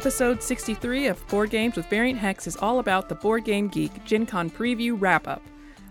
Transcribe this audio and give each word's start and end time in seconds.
Episode 0.00 0.42
63 0.42 1.08
of 1.08 1.28
Board 1.28 1.50
Games 1.50 1.76
with 1.76 1.84
Variant 1.90 2.18
Hex 2.18 2.46
is 2.46 2.56
all 2.56 2.78
about 2.78 3.10
the 3.10 3.14
Board 3.14 3.44
Game 3.44 3.68
Geek 3.68 4.02
Gen 4.02 4.24
Con 4.24 4.48
preview 4.48 4.96
wrap 4.98 5.28
up. 5.28 5.42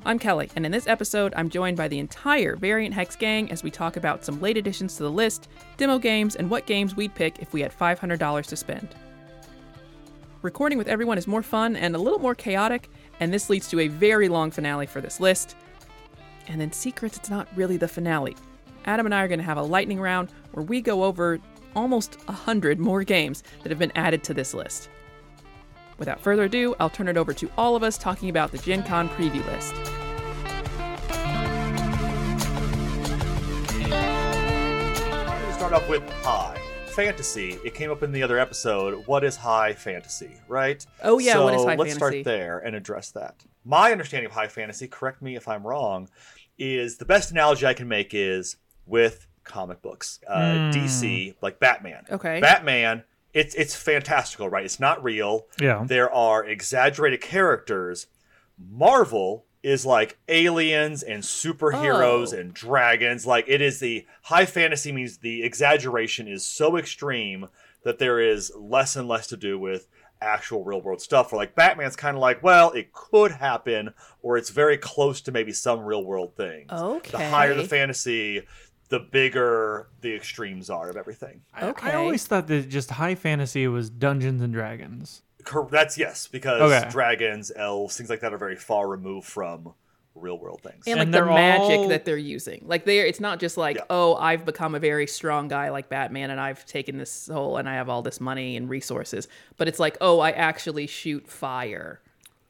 I'm 0.03 0.17
Kelly, 0.17 0.49
and 0.55 0.65
in 0.65 0.71
this 0.71 0.87
episode, 0.87 1.31
I'm 1.37 1.47
joined 1.47 1.77
by 1.77 1.87
the 1.87 1.99
entire 1.99 2.55
Variant 2.55 2.95
Hex 2.95 3.15
gang 3.15 3.51
as 3.51 3.61
we 3.61 3.69
talk 3.69 3.97
about 3.97 4.25
some 4.25 4.41
late 4.41 4.57
additions 4.57 4.95
to 4.95 5.03
the 5.03 5.11
list, 5.11 5.47
demo 5.77 5.99
games, 5.99 6.35
and 6.35 6.49
what 6.49 6.65
games 6.65 6.95
we'd 6.95 7.13
pick 7.13 7.37
if 7.37 7.53
we 7.53 7.61
had 7.61 7.71
$500 7.71 8.47
to 8.47 8.55
spend. 8.55 8.95
Recording 10.41 10.79
with 10.79 10.87
everyone 10.87 11.19
is 11.19 11.27
more 11.27 11.43
fun 11.43 11.75
and 11.75 11.95
a 11.95 11.99
little 11.99 12.17
more 12.17 12.33
chaotic, 12.33 12.89
and 13.19 13.31
this 13.31 13.47
leads 13.47 13.69
to 13.69 13.81
a 13.81 13.89
very 13.89 14.27
long 14.27 14.49
finale 14.49 14.87
for 14.87 15.01
this 15.01 15.19
list. 15.19 15.55
And 16.47 16.59
then 16.59 16.71
Secrets, 16.71 17.15
it's 17.15 17.29
not 17.29 17.47
really 17.55 17.77
the 17.77 17.87
finale. 17.87 18.35
Adam 18.85 19.05
and 19.05 19.13
I 19.13 19.21
are 19.21 19.27
going 19.27 19.37
to 19.37 19.45
have 19.45 19.57
a 19.57 19.61
lightning 19.61 19.99
round 19.99 20.29
where 20.53 20.65
we 20.65 20.81
go 20.81 21.03
over 21.03 21.39
almost 21.75 22.17
100 22.27 22.79
more 22.79 23.03
games 23.03 23.43
that 23.63 23.69
have 23.69 23.79
been 23.79 23.91
added 23.95 24.23
to 24.23 24.33
this 24.33 24.53
list. 24.53 24.89
Without 25.97 26.21
further 26.21 26.43
ado, 26.43 26.75
I'll 26.79 26.89
turn 26.89 27.07
it 27.07 27.17
over 27.17 27.33
to 27.33 27.49
all 27.57 27.75
of 27.75 27.83
us 27.83 27.97
talking 27.97 28.29
about 28.29 28.51
the 28.51 28.57
Gen 28.57 28.83
Con 28.83 29.09
preview 29.09 29.45
list. 29.47 29.73
I'm 33.91 35.25
going 35.27 35.47
to 35.47 35.53
start 35.53 35.73
off 35.73 35.87
with 35.89 36.07
high 36.23 36.57
fantasy. 36.87 37.57
It 37.65 37.73
came 37.73 37.91
up 37.91 38.03
in 38.03 38.11
the 38.11 38.23
other 38.23 38.39
episode. 38.39 39.05
What 39.07 39.23
is 39.23 39.35
high 39.35 39.73
fantasy, 39.73 40.31
right? 40.47 40.85
Oh, 41.03 41.19
yeah, 41.19 41.33
So 41.33 41.43
what 41.45 41.53
is 41.53 41.63
high 41.63 41.75
let's 41.75 41.93
fantasy? 41.93 41.97
start 41.97 42.23
there 42.23 42.59
and 42.59 42.75
address 42.75 43.11
that. 43.11 43.43
My 43.65 43.91
understanding 43.91 44.25
of 44.25 44.31
high 44.31 44.47
fantasy, 44.47 44.87
correct 44.87 45.21
me 45.21 45.35
if 45.35 45.47
I'm 45.47 45.65
wrong, 45.65 46.09
is 46.57 46.97
the 46.97 47.05
best 47.05 47.31
analogy 47.31 47.65
I 47.65 47.73
can 47.73 47.87
make 47.87 48.13
is 48.13 48.57
with 48.85 49.27
comic 49.49 49.81
books. 49.81 50.19
Uh, 50.25 50.71
DC, 50.71 51.35
like 51.41 51.59
Batman. 51.59 52.05
Okay. 52.09 52.39
Batman, 52.39 53.03
it's 53.33 53.53
it's 53.55 53.75
fantastical, 53.75 54.47
right? 54.47 54.63
It's 54.63 54.79
not 54.79 55.03
real. 55.03 55.47
Yeah. 55.59 55.83
There 55.85 56.09
are 56.13 56.45
exaggerated 56.45 57.19
characters. 57.19 58.07
Marvel 58.57 59.45
is 59.61 59.85
like 59.85 60.17
aliens 60.29 61.03
and 61.03 61.21
superheroes 61.23 62.33
Oh. 62.33 62.37
and 62.39 62.53
dragons. 62.53 63.25
Like 63.27 63.45
it 63.47 63.61
is 63.61 63.79
the 63.79 64.05
high 64.23 64.45
fantasy 64.45 64.91
means 64.91 65.17
the 65.17 65.43
exaggeration 65.43 66.27
is 66.27 66.45
so 66.45 66.77
extreme 66.77 67.47
that 67.83 67.99
there 67.99 68.19
is 68.19 68.51
less 68.57 68.95
and 68.95 69.07
less 69.07 69.27
to 69.27 69.37
do 69.37 69.57
with 69.59 69.87
actual 70.21 70.63
real 70.65 70.81
world 70.81 71.01
stuff. 71.01 71.29
For 71.29 71.35
like 71.37 71.55
Batman's 71.55 71.95
kind 71.95 72.15
of 72.17 72.21
like, 72.21 72.43
well, 72.43 72.71
it 72.71 72.91
could 72.93 73.31
happen, 73.31 73.93
or 74.21 74.37
it's 74.37 74.49
very 74.49 74.77
close 74.77 75.21
to 75.21 75.31
maybe 75.31 75.51
some 75.53 75.81
real 75.81 76.03
world 76.03 76.35
things. 76.35 76.69
Okay. 76.71 77.11
The 77.17 77.29
higher 77.29 77.53
the 77.53 77.63
fantasy, 77.65 78.45
the 78.89 78.99
bigger 78.99 79.87
the 80.01 80.13
extremes 80.15 80.69
are 80.69 80.89
of 80.89 80.97
everything. 80.97 81.41
I- 81.53 81.67
Okay. 81.69 81.91
I 81.91 81.95
always 81.95 82.25
thought 82.25 82.47
that 82.47 82.69
just 82.69 82.91
high 82.91 83.15
fantasy 83.15 83.67
was 83.67 83.89
Dungeons 83.89 84.41
and 84.41 84.51
Dragons. 84.53 85.21
Cor- 85.45 85.67
That's 85.71 85.97
yes, 85.97 86.27
because 86.27 86.61
Okay. 86.61 86.89
dragons, 86.89 87.51
elves, 87.55 87.95
things 87.97 88.09
like 88.09 88.19
that 88.21 88.33
are 88.33 88.37
very 88.37 88.55
far 88.55 88.87
removed 88.89 89.27
from 89.27 89.73
real 90.15 90.37
world 90.37 90.59
things. 90.61 90.83
and 90.85 90.99
And 90.99 90.99
like 90.99 91.07
the 91.07 91.25
they're 91.25 91.25
magic 91.33 91.77
all- 91.77 91.87
that 91.89 92.03
they're 92.03 92.17
using. 92.17 92.63
Like 92.65 92.83
they 92.83 92.99
it's 93.07 93.19
not 93.21 93.39
just 93.39 93.55
like, 93.55 93.77
Yeah. 93.77 93.83
oh, 93.89 94.15
I've 94.15 94.43
become 94.43 94.75
a 94.75 94.79
very 94.79 95.07
strong 95.07 95.47
guy 95.47 95.69
like 95.69 95.87
Batman 95.87 96.29
and 96.29 96.41
I've 96.41 96.65
taken 96.65 96.97
this 96.97 97.11
soul 97.11 97.55
and 97.57 97.69
I 97.69 97.75
have 97.75 97.87
all 97.89 98.01
this 98.01 98.19
money 98.19 98.57
and 98.57 98.67
resources. 98.69 99.27
But 99.55 99.67
it's 99.69 99.79
like, 99.79 99.97
oh, 100.01 100.19
I 100.19 100.31
actually 100.31 100.87
shoot 100.87 101.27
fire 101.27 102.01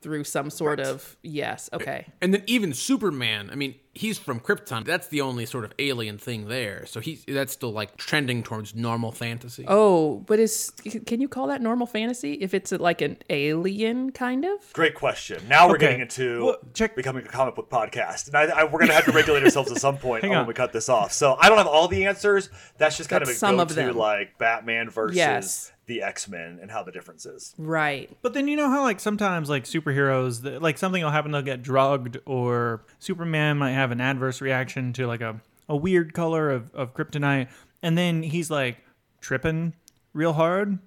through 0.01 0.23
some 0.23 0.49
sort 0.49 0.79
of 0.79 1.17
yes, 1.21 1.69
okay. 1.73 2.07
And 2.21 2.33
then 2.33 2.41
even 2.47 2.73
Superman, 2.73 3.49
I 3.51 3.55
mean, 3.55 3.75
he's 3.93 4.17
from 4.17 4.39
Krypton. 4.39 4.85
That's 4.85 5.07
the 5.07 5.21
only 5.21 5.45
sort 5.45 5.65
of 5.65 5.73
alien 5.79 6.17
thing 6.17 6.47
there. 6.47 6.85
So 6.85 6.99
he's 6.99 7.25
that's 7.27 7.53
still 7.53 7.71
like 7.71 7.97
trending 7.97 8.43
towards 8.43 8.75
normal 8.75 9.11
fantasy. 9.11 9.65
Oh, 9.67 10.23
but 10.27 10.39
is 10.39 10.71
can 11.05 11.19
you 11.21 11.27
call 11.27 11.47
that 11.47 11.61
normal 11.61 11.87
fantasy 11.87 12.33
if 12.33 12.53
it's 12.53 12.71
like 12.71 13.01
an 13.01 13.17
alien 13.29 14.11
kind 14.11 14.45
of? 14.45 14.71
Great 14.73 14.95
question. 14.95 15.41
Now 15.47 15.67
we're 15.67 15.75
Okay. 15.75 15.85
getting 15.87 16.01
into 16.01 16.45
Well, 16.45 16.57
check- 16.73 16.95
becoming 16.95 17.25
a 17.25 17.29
comic 17.29 17.55
book 17.55 17.69
podcast, 17.69 18.27
and 18.27 18.35
I, 18.35 18.59
I, 18.61 18.63
we're 18.63 18.79
going 18.79 18.87
to 18.89 18.93
have 18.93 19.05
to 19.05 19.11
regulate 19.11 19.43
ourselves 19.43 19.71
at 19.71 19.77
some 19.79 19.97
point 20.07 20.23
when 20.23 20.45
we 20.45 20.53
cut 20.53 20.71
this 20.73 20.89
off. 20.89 21.11
So 21.11 21.35
I 21.39 21.49
don't 21.49 21.57
have 21.57 21.67
all 21.67 21.87
the 21.87 22.05
answers. 22.05 22.49
That's 22.77 22.97
just 22.97 23.09
kind 23.09 23.21
That's 23.21 23.31
of 23.31 23.35
a 23.35 23.39
some 23.39 23.55
go 23.57 23.61
of 23.63 23.67
to 23.69 23.73
them. 23.73 23.95
like 23.97 24.37
Batman 24.37 24.89
versus 24.89 25.17
Yes. 25.17 25.71
the 25.87 26.03
X 26.03 26.27
Men 26.27 26.59
and 26.61 26.69
how 26.69 26.83
the 26.83 26.91
difference 26.91 27.25
is. 27.25 27.53
Right. 27.57 28.09
But 28.21 28.33
then 28.33 28.47
you 28.47 28.55
know 28.55 28.69
how 28.69 28.83
like 28.83 28.99
sometimes 28.99 29.49
like 29.49 29.63
superheroes, 29.65 30.61
like 30.61 30.77
something 30.77 31.03
will 31.03 31.09
happen, 31.11 31.31
they'll 31.31 31.41
get 31.41 31.63
drugged, 31.63 32.17
or 32.25 32.83
Superman 32.99 33.57
might 33.57 33.71
have 33.79 33.91
an 33.91 34.01
adverse 34.01 34.41
reaction 34.41 34.93
to 34.93 35.07
like 35.07 35.21
a, 35.21 35.39
a 35.67 35.75
weird 35.75 36.13
color 36.13 36.49
of, 36.51 36.73
of 36.75 36.93
kryptonite, 36.93 37.49
and 37.81 37.97
then 37.97 38.21
he's 38.23 38.51
like 38.51 38.77
tripping 39.21 39.73
real 40.13 40.33
hard. 40.33 40.79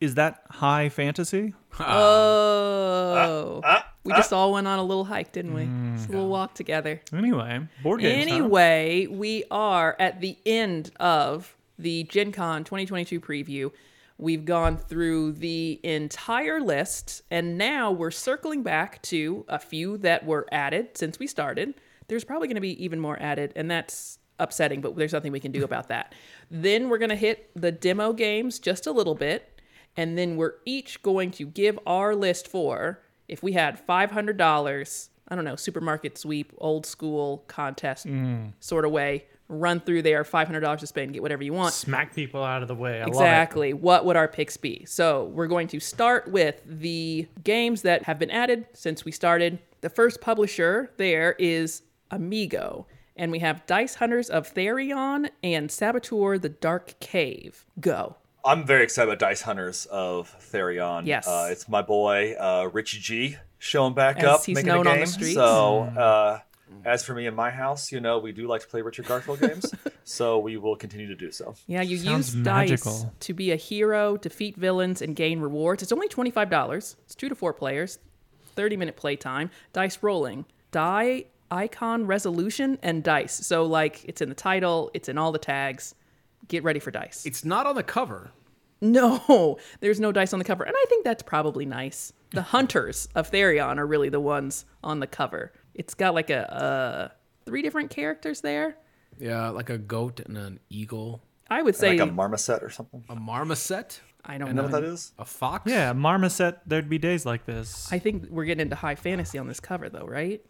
Is 0.00 0.14
that 0.16 0.42
high 0.50 0.88
fantasy? 0.88 1.54
Oh. 2.52 3.60
Ah, 3.64 3.92
we 4.04 4.12
just 4.12 4.32
all 4.32 4.52
went 4.52 4.66
on 4.66 4.78
a 4.78 4.82
little 4.84 5.04
hike, 5.04 5.32
didn't 5.32 5.54
we? 5.54 5.68
Just 5.96 6.08
a 6.08 6.12
little 6.12 6.28
walk 6.28 6.54
together. 6.54 7.00
Anyway, 7.12 7.60
board 7.82 8.00
games. 8.00 8.28
huh? 8.30 8.36
Anyway, 8.36 9.06
we 9.10 9.44
are 9.50 9.96
at 9.98 10.20
the 10.20 10.36
end 10.46 10.90
of 10.98 11.56
the 11.78 12.04
Gen 12.04 12.32
Con 12.32 12.64
2022 12.64 13.20
preview. 13.20 13.70
We've 14.18 14.44
gone 14.44 14.76
through 14.76 15.32
the 15.32 15.80
entire 15.82 16.60
list, 16.60 17.22
and 17.30 17.56
now 17.56 17.90
we're 17.90 18.10
circling 18.10 18.62
back 18.62 19.00
to 19.02 19.44
a 19.48 19.58
few 19.58 19.96
that 19.98 20.26
were 20.26 20.46
added 20.52 20.96
since 20.96 21.18
we 21.18 21.26
started. 21.26 21.74
There's 22.10 22.24
probably 22.24 22.48
going 22.48 22.56
to 22.56 22.60
be 22.60 22.82
even 22.84 23.00
more 23.00 23.16
added, 23.20 23.52
and 23.56 23.70
that's 23.70 24.18
upsetting, 24.38 24.80
but 24.80 24.96
there's 24.96 25.12
nothing 25.12 25.32
we 25.32 25.40
can 25.40 25.52
do 25.52 25.64
about 25.64 25.88
that. 25.88 26.14
Then 26.50 26.88
we're 26.88 26.98
going 26.98 27.10
to 27.10 27.16
hit 27.16 27.48
the 27.54 27.70
demo 27.70 28.12
games 28.12 28.58
just 28.58 28.88
a 28.88 28.90
little 28.90 29.14
bit, 29.14 29.60
and 29.96 30.18
then 30.18 30.36
we're 30.36 30.54
each 30.64 31.00
going 31.00 31.30
to 31.32 31.46
give 31.46 31.78
our 31.86 32.16
list 32.16 32.48
for 32.48 33.00
if 33.28 33.40
we 33.40 33.52
had 33.52 33.86
$500, 33.86 35.08
I 35.28 35.34
don't 35.36 35.44
know, 35.44 35.54
supermarket 35.54 36.18
sweep, 36.18 36.52
old 36.58 36.84
school 36.84 37.44
contest 37.46 38.06
mm. 38.06 38.52
sort 38.58 38.84
of 38.84 38.90
way, 38.90 39.26
run 39.46 39.78
through 39.78 40.02
there, 40.02 40.24
$500 40.24 40.78
to 40.78 40.86
spend, 40.86 41.12
get 41.12 41.22
whatever 41.22 41.44
you 41.44 41.52
want. 41.52 41.72
Smack 41.72 42.14
people 42.14 42.42
out 42.42 42.62
of 42.62 42.68
the 42.68 42.74
way. 42.74 43.00
I. 43.00 43.06
Exactly. 43.06 43.72
What 43.72 44.04
would 44.04 44.16
our 44.16 44.26
picks 44.26 44.56
be? 44.56 44.84
So 44.86 45.26
we're 45.26 45.46
going 45.46 45.68
to 45.68 45.78
start 45.78 46.28
with 46.28 46.60
the 46.66 47.28
games 47.44 47.82
that 47.82 48.02
have 48.04 48.18
been 48.18 48.30
added 48.30 48.66
since 48.72 49.04
we 49.04 49.12
started. 49.12 49.60
The 49.80 49.90
first 49.90 50.20
publisher 50.20 50.90
there 50.96 51.36
is 51.38 51.82
Amigo. 52.10 52.86
And 53.16 53.30
we 53.30 53.40
have 53.40 53.66
Dice 53.66 53.96
Hunters 53.96 54.30
of 54.30 54.52
Therion 54.54 55.28
and 55.42 55.70
Saboteur 55.70 56.38
the 56.38 56.48
Dark 56.48 56.98
Cave. 57.00 57.66
Go. 57.78 58.16
I'm 58.44 58.64
very 58.66 58.82
excited 58.82 59.08
about 59.10 59.18
Dice 59.18 59.42
Hunters 59.42 59.86
of 59.86 60.34
Therion. 60.40 61.06
Yes. 61.06 61.28
uh, 61.28 61.48
it's 61.50 61.68
my 61.68 61.82
boy 61.82 62.34
uh, 62.34 62.70
Richie 62.72 63.00
G 63.00 63.36
showing 63.58 63.94
back 63.94 64.18
As 64.18 64.24
up, 64.24 64.44
he's 64.44 64.54
making 64.54 64.68
known 64.72 64.86
a 64.86 64.90
on 64.90 64.96
the 64.96 65.04
game. 65.04 65.06
streets. 65.06 65.34
So, 65.34 65.80
uh, 65.82 66.40
as 66.84 67.04
for 67.04 67.14
me 67.14 67.26
in 67.26 67.34
my 67.34 67.50
house, 67.50 67.92
you 67.92 68.00
know, 68.00 68.18
we 68.18 68.32
do 68.32 68.46
like 68.46 68.62
to 68.62 68.68
play 68.68 68.80
Richard 68.80 69.06
Garfield 69.06 69.40
games, 69.42 69.74
so 70.04 70.38
we 70.38 70.56
will 70.56 70.76
continue 70.76 71.08
to 71.08 71.16
do 71.16 71.30
so. 71.30 71.54
Yeah, 71.66 71.82
you 71.82 71.98
Sounds 71.98 72.34
use 72.34 72.44
dice 72.44 73.04
to 73.18 73.34
be 73.34 73.50
a 73.50 73.56
hero, 73.56 74.16
defeat 74.16 74.56
villains, 74.56 75.02
and 75.02 75.14
gain 75.14 75.40
rewards. 75.40 75.82
It's 75.82 75.92
only 75.92 76.08
$25. 76.08 76.96
It's 77.04 77.14
two 77.14 77.28
to 77.28 77.34
four 77.34 77.52
players, 77.52 77.98
30 78.54 78.76
minute 78.76 78.96
play 78.96 79.16
time. 79.16 79.50
dice 79.72 79.98
rolling, 80.00 80.46
die 80.70 81.26
icon 81.50 82.06
resolution, 82.06 82.78
and 82.82 83.02
dice. 83.02 83.34
So, 83.46 83.64
like, 83.64 84.04
it's 84.04 84.20
in 84.20 84.28
the 84.28 84.34
title, 84.34 84.90
it's 84.94 85.08
in 85.08 85.18
all 85.18 85.32
the 85.32 85.38
tags. 85.38 85.94
Get 86.48 86.64
ready 86.64 86.80
for 86.80 86.90
dice. 86.90 87.24
It's 87.26 87.44
not 87.44 87.66
on 87.66 87.74
the 87.74 87.82
cover. 87.82 88.30
No, 88.80 89.58
there's 89.80 90.00
no 90.00 90.10
dice 90.12 90.32
on 90.32 90.38
the 90.38 90.44
cover. 90.44 90.64
And 90.64 90.74
I 90.76 90.84
think 90.88 91.04
that's 91.04 91.22
probably 91.22 91.66
nice. 91.66 92.12
The 92.30 92.42
hunters 92.54 93.08
of 93.14 93.30
Therion 93.30 93.78
are 93.78 93.86
really 93.86 94.08
the 94.08 94.20
ones 94.20 94.64
on 94.82 95.00
the 95.00 95.06
cover. 95.06 95.52
It's 95.74 95.94
got 95.94 96.14
like 96.14 96.30
a, 96.30 96.52
uh, 96.52 97.08
three 97.44 97.62
different 97.62 97.90
characters 97.90 98.40
there. 98.40 98.76
Yeah, 99.18 99.48
like 99.50 99.68
a 99.70 99.78
goat 99.78 100.20
and 100.20 100.38
an 100.38 100.60
eagle, 100.70 101.22
I 101.50 101.62
would 101.62 101.76
say, 101.76 101.98
Like 101.98 102.08
a 102.08 102.12
marmoset 102.12 102.62
or 102.62 102.70
something. 102.70 103.04
a 103.08 103.14
marmoset, 103.16 104.00
I 104.24 104.38
don't 104.38 104.48
You 104.48 104.54
know 104.54 104.62
know. 104.62 104.68
what 104.68 104.80
that 104.80 104.84
is? 104.84 105.12
a 105.18 105.24
fox. 105.24 105.70
Yeah, 105.70 105.92
Marmoset. 105.92 106.60
There'd 106.66 106.88
be 106.88 106.98
days 106.98 107.26
like 107.26 107.44
this. 107.44 107.92
I 107.92 107.98
think 107.98 108.28
we're 108.30 108.44
getting 108.44 108.62
into 108.62 108.76
high 108.76 108.94
fantasy 108.94 109.36
on 109.38 109.46
this 109.46 109.60
cover, 109.60 109.88
though, 109.90 110.06
right? 110.06 110.42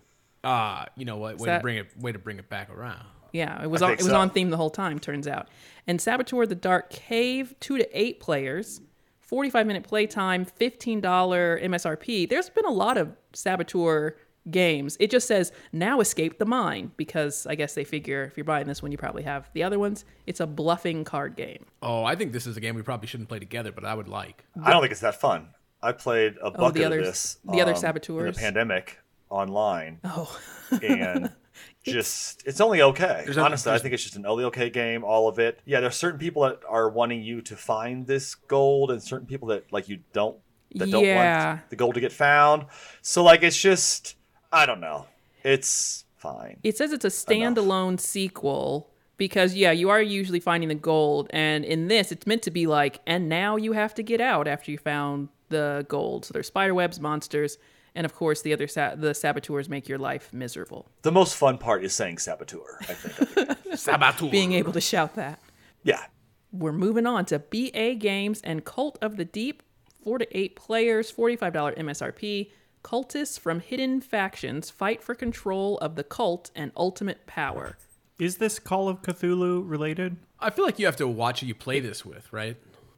Ah, 0.45 0.87
you 0.97 1.05
know 1.05 1.17
what? 1.17 1.39
Way 1.39 1.47
that- 1.47 1.59
to 1.59 1.63
bring 1.63 1.77
it. 1.77 1.87
Way 1.99 2.13
to 2.13 2.19
bring 2.19 2.39
it 2.39 2.49
back 2.49 2.71
around. 2.71 3.05
Yeah, 3.33 3.63
it 3.63 3.71
was 3.71 3.81
on, 3.83 3.93
it 3.93 3.99
was 3.99 4.07
so. 4.07 4.17
on 4.17 4.31
theme 4.31 4.51
the 4.51 4.57
whole 4.57 4.71
time. 4.71 4.99
Turns 4.99 5.29
out, 5.29 5.49
and 5.87 6.01
Saboteur 6.01 6.47
the 6.47 6.55
Dark 6.57 6.91
Cave, 6.91 7.55
two 7.61 7.79
to 7.79 7.87
eight 7.99 8.19
players, 8.21 8.81
forty-five 9.21 9.67
minute 9.67 9.85
playtime, 9.85 10.45
fifteen 10.45 11.01
dollar 11.01 11.59
MSRP. 11.63 12.29
There's 12.29 12.51
been 12.51 12.65
a 12.65 12.71
lot 12.73 12.97
of 12.97 13.13
Saboteur 13.33 14.17
games. 14.51 14.97
It 14.99 15.11
just 15.13 15.29
says 15.29 15.53
now 15.71 16.01
escape 16.01 16.39
the 16.39 16.47
mine 16.47 16.91
because 16.97 17.47
I 17.47 17.55
guess 17.55 17.75
they 17.75 17.85
figure 17.85 18.25
if 18.25 18.37
you're 18.37 18.43
buying 18.45 18.67
this 18.67 18.83
one, 18.83 18.91
you 18.91 18.99
probably 18.99 19.23
have 19.23 19.49
the 19.53 19.63
other 19.63 19.79
ones. 19.79 20.05
It's 20.27 20.41
a 20.41 20.47
bluffing 20.47 21.05
card 21.05 21.37
game. 21.37 21.67
Oh, 21.83 22.03
I 22.05 22.17
think 22.17 22.33
this 22.33 22.47
is 22.49 22.57
a 22.57 22.61
game 22.61 22.75
we 22.75 22.83
probably 22.83 23.07
shouldn't 23.07 23.29
play 23.29 23.39
together, 23.39 23.71
but 23.71 23.85
I 23.85 23.95
would 23.95 24.09
like. 24.09 24.45
I 24.65 24.73
don't 24.73 24.81
think 24.81 24.91
it's 24.93 25.03
that 25.03 25.21
fun. 25.21 25.51
I 25.83 25.93
played 25.93 26.35
a 26.43 26.51
bucket 26.51 26.61
Oh, 26.63 26.71
the 26.71 26.81
of 26.81 26.87
others- 26.87 27.07
this 27.07 27.39
the 27.45 27.61
other 27.61 27.71
um, 27.73 27.77
in 27.77 27.81
saboteurs? 27.81 28.35
the 28.37 28.41
pandemic 28.41 28.99
online, 29.31 30.01
Oh, 30.05 30.39
and 30.83 31.31
just 31.85 32.43
it's 32.47 32.61
only 32.61 32.83
okay. 32.83 33.23
There's 33.25 33.37
a- 33.37 33.41
Honestly, 33.43 33.73
I 33.73 33.79
think 33.79 33.95
it's 33.95 34.03
just 34.03 34.17
an 34.17 34.27
only 34.27 34.45
okay 34.45 34.71
game. 34.71 35.05
All 35.05 35.29
of 35.29 35.39
it. 35.39 35.61
Yeah, 35.65 35.81
there's 35.81 35.97
certain 35.97 36.19
people 36.21 36.43
that 36.43 36.61
are 36.69 36.89
wanting 36.91 37.23
you 37.23 37.41
to 37.43 37.57
find 37.57 38.07
this 38.07 38.35
gold, 38.35 38.91
and 38.91 39.03
certain 39.03 39.27
people 39.27 39.49
that 39.49 39.73
like 39.73 39.89
you 39.89 40.01
don't 40.13 40.37
that 40.75 40.91
don't 40.91 41.05
Yeah. 41.05 41.49
want 41.55 41.71
the 41.71 41.77
gold 41.77 41.95
to 41.95 42.01
get 42.01 42.13
found. 42.13 42.67
So 43.03 43.23
like, 43.25 43.43
it's 43.43 43.61
just 43.61 44.17
I 44.53 44.67
don't 44.67 44.81
know. 44.81 45.07
It's 45.43 46.05
fine. 46.17 46.59
It 46.63 46.77
says 46.77 46.93
it's 46.93 47.05
a 47.05 47.09
standalone 47.09 47.99
sequel 47.99 48.91
because 49.17 49.55
yeah, 49.55 49.71
you 49.71 49.91
are 49.91 50.03
usually 50.03 50.41
finding 50.41 50.69
the 50.69 50.75
gold, 50.75 51.29
and 51.31 51.65
in 51.65 51.89
this, 51.89 52.11
it's 52.13 52.27
meant 52.27 52.43
to 52.43 52.51
be 52.51 52.67
like, 52.67 53.01
and 53.07 53.29
now 53.29 53.57
you 53.57 53.73
have 53.73 53.95
to 53.95 54.03
get 54.03 54.21
out 54.21 54.47
after 54.49 54.71
you 54.71 54.79
found 54.79 55.29
the 55.51 55.85
gold. 55.89 56.25
So 56.25 56.33
there's 56.33 56.47
spider 56.47 56.75
webs, 56.75 57.01
monsters, 57.01 57.59
and 57.95 58.05
of 58.05 58.15
course 58.15 58.43
the 58.43 58.53
other 58.53 58.67
sa- 58.67 58.95
the 58.95 59.15
saboteurs 59.15 59.69
make 59.69 59.89
your 59.89 59.99
life 59.99 60.33
miserable. 60.33 60.89
The 61.03 61.13
most 61.13 61.35
fun 61.37 61.59
part 61.59 61.85
is 61.85 61.95
saying 61.95 62.19
saboteur. 62.19 62.79
I 62.83 62.95
think. 62.95 63.19
of 63.21 63.35
the 63.35 63.55
game. 63.69 63.77
Saboteur. 63.77 64.31
Being 64.31 64.53
able 64.53 64.73
to 64.73 64.81
shout 64.81 65.15
that. 65.17 65.41
yeah. 65.83 66.05
We're 66.53 66.73
moving 66.73 67.07
on 67.07 67.27
to 67.27 67.39
BA 67.39 67.95
Games 67.95 68.41
and 68.43 68.65
Cult 68.65 68.99
of 69.01 69.17
the 69.17 69.25
Deep. 69.25 69.63
Four 70.03 70.19
to 70.19 70.27
eight 70.37 70.57
players, 70.57 71.13
$45 71.13 71.79
MSRP. 71.79 72.51
Cultists 72.83 73.39
from 73.39 73.61
hidden 73.61 74.01
factions 74.01 74.69
fight 74.71 75.01
for 75.03 75.15
control 75.15 75.79
of 75.79 75.95
the 75.95 76.03
cult 76.03 76.51
and 76.57 76.73
ultimate 76.77 77.27
power. 77.27 77.77
Is 78.19 78.39
this 78.39 78.59
Call 78.59 78.89
of 78.89 79.01
Cthulhu 79.03 79.63
related? 79.65 80.17
I 80.41 80.51
feel 80.51 80.65
like 80.65 80.79
you 80.81 80.87
have 80.87 80.97
to 80.97 81.07
watch 81.07 81.41
who 81.41 81.47
you 81.47 81.55
play 81.55 81.79
this 81.79 82.05
with, 82.05 82.33
right? 82.33 82.57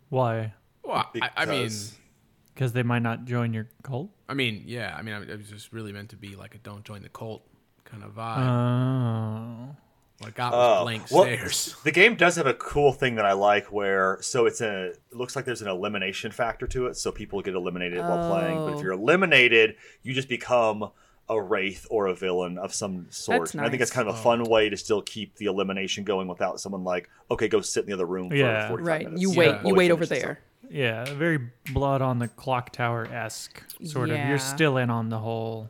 Why? 0.08 0.54
Well, 0.82 1.10
I, 1.20 1.30
I 1.36 1.44
mean, 1.44 1.70
Because- 2.54 2.70
Because 2.70 2.72
they 2.74 2.82
might 2.82 3.02
not 3.02 3.24
join 3.24 3.52
your 3.54 3.68
cult. 3.82 4.10
I 4.28 4.34
mean, 4.34 4.62
yeah. 4.66 4.94
I 4.96 5.02
mean, 5.02 5.14
I- 5.14 5.22
it 5.22 5.38
was 5.38 5.48
just 5.50 5.72
really 5.72 5.92
meant 5.92 6.10
to 6.10 6.16
be 6.16 6.36
like 6.36 6.54
a 6.54 6.58
"don't 6.58 6.84
join 6.84 7.02
the 7.02 7.08
cult" 7.08 7.42
kind 7.84 8.02
of 8.04 8.14
vibe. 8.14 8.38
Oh. 8.46 9.76
what 10.18 10.28
I 10.28 10.30
got 10.30 10.52
was 10.52 10.78
Oh, 10.78 10.82
blank 10.84 11.02
well, 11.10 11.24
stares. 11.24 11.74
The 11.84 11.90
game 11.90 12.14
does 12.14 12.36
have 12.36 12.46
a 12.46 12.54
cool 12.54 12.92
thing 12.92 13.16
that 13.16 13.24
I 13.26 13.32
like 13.32 13.72
where 13.72 14.18
so 14.20 14.46
it's 14.46 14.60
a 14.60 14.90
it 14.90 14.98
looks 15.12 15.34
like 15.34 15.44
there's 15.44 15.62
an 15.62 15.68
elimination 15.68 16.30
factor 16.30 16.66
to 16.68 16.86
it, 16.86 16.96
so 16.96 17.10
people 17.10 17.40
get 17.42 17.54
eliminated 17.54 17.98
while 17.98 18.30
playing. 18.30 18.56
But 18.58 18.74
if 18.74 18.78
Oh. 18.78 18.82
you're 18.82 18.92
eliminated, 18.92 19.74
you 20.02 20.14
just 20.14 20.28
become 20.28 20.90
a 21.28 21.40
wraith 21.40 21.86
or 21.90 22.06
a 22.06 22.14
villain 22.14 22.56
of 22.58 22.72
some 22.74 23.06
sort. 23.10 23.40
That's 23.40 23.52
And 23.54 23.62
I 23.62 23.68
think 23.68 23.80
that's 23.80 23.90
nice. 23.90 23.96
kind 23.96 24.08
of 24.08 24.14
a 24.14 24.18
fun 24.18 24.44
way 24.44 24.68
to 24.68 24.76
still 24.76 25.02
keep 25.02 25.36
the 25.36 25.46
elimination 25.46 26.04
going 26.04 26.28
without 26.28 26.60
someone 26.60 26.84
like, 26.84 27.08
okay, 27.30 27.48
go 27.48 27.60
sit 27.60 27.80
in 27.80 27.86
the 27.86 27.92
other 27.94 28.06
room 28.06 28.28
for 28.28 28.36
Yeah. 28.36 28.68
45 28.68 28.86
Right. 28.86 29.04
minutes. 29.06 29.22
You 29.22 29.30
Yeah. 29.32 29.38
wait. 29.38 29.52
before 29.54 29.68
You 29.70 29.74
wait 29.74 29.90
over 29.90 30.06
this 30.06 30.20
there. 30.20 30.40
Yeah, 30.70 31.04
very 31.14 31.38
blood 31.72 32.00
on 32.02 32.18
the 32.18 32.28
clock 32.28 32.70
tower 32.72 33.06
esque 33.06 33.62
sort 33.84 34.10
of. 34.10 34.18
You're 34.28 34.38
still 34.38 34.76
in 34.78 34.90
on 34.90 35.08
the 35.10 35.18
whole 35.18 35.68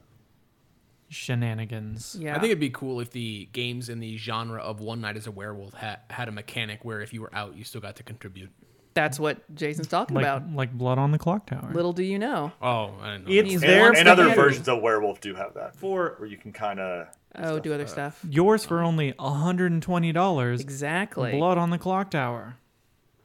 shenanigans. 1.09 2.17
Yeah. 2.19 2.33
I 2.37 2.39
think 2.39 2.47
it'd 2.51 2.61
be 2.61 2.71
cool 2.71 3.01
if 3.01 3.11
the 3.11 3.49
games 3.53 3.89
in 3.89 4.01
the 4.01 4.17
genre 4.17 4.61
of 4.63 4.81
One 4.81 5.01
Night 5.01 5.17
as 5.17 5.27
a 5.27 5.31
Werewolf 5.31 5.75
had, 5.75 5.99
had 6.11 6.29
a 6.29 6.33
mechanic 6.33 6.85
where 6.85 7.01
if 7.01 7.13
you 7.13 7.21
were 7.21 7.35
out, 7.35 7.57
you 7.57 7.65
still 7.65 7.81
got 7.81 7.97
to 7.97 8.03
contribute. 8.03 8.51
that's 8.95 9.19
what 9.19 9.39
Jason's 9.55 9.89
talking 9.89 10.15
Like 10.15 10.25
about. 10.25 10.51
like 10.53 10.73
blood 10.73 10.99
on 10.99 11.11
the 11.13 11.19
clock 11.19 11.47
tower. 11.47 11.71
Little 11.73 11.93
do 11.93 12.03
you 12.03 12.19
know. 12.19 12.53
Oh, 12.61 12.95
I 13.01 13.13
didn't 13.13 13.27
know. 13.29 13.33
It's 13.35 13.61
there 13.61 13.89
And, 13.89 13.97
and 13.99 14.09
other 14.09 14.27
get- 14.29 14.37
versions 14.37 14.69
of 14.69 14.81
Werewolf 14.83 15.21
do 15.21 15.35
have 15.35 15.55
that, 15.55 15.77
for 15.77 16.15
where 16.19 16.29
you 16.29 16.37
can 16.37 16.53
kind 16.53 16.79
of 16.81 17.09
Oh, 17.35 17.59
do 17.59 17.73
other 17.73 17.87
stuff. 17.87 18.21
yours 18.29 18.65
for 18.67 18.81
only 18.81 19.13
$120. 19.15 20.61
Exactly. 20.61 21.33
Blood 21.33 21.57
on 21.59 21.71
the 21.71 21.79
clock 21.79 22.11
tower. 22.11 22.57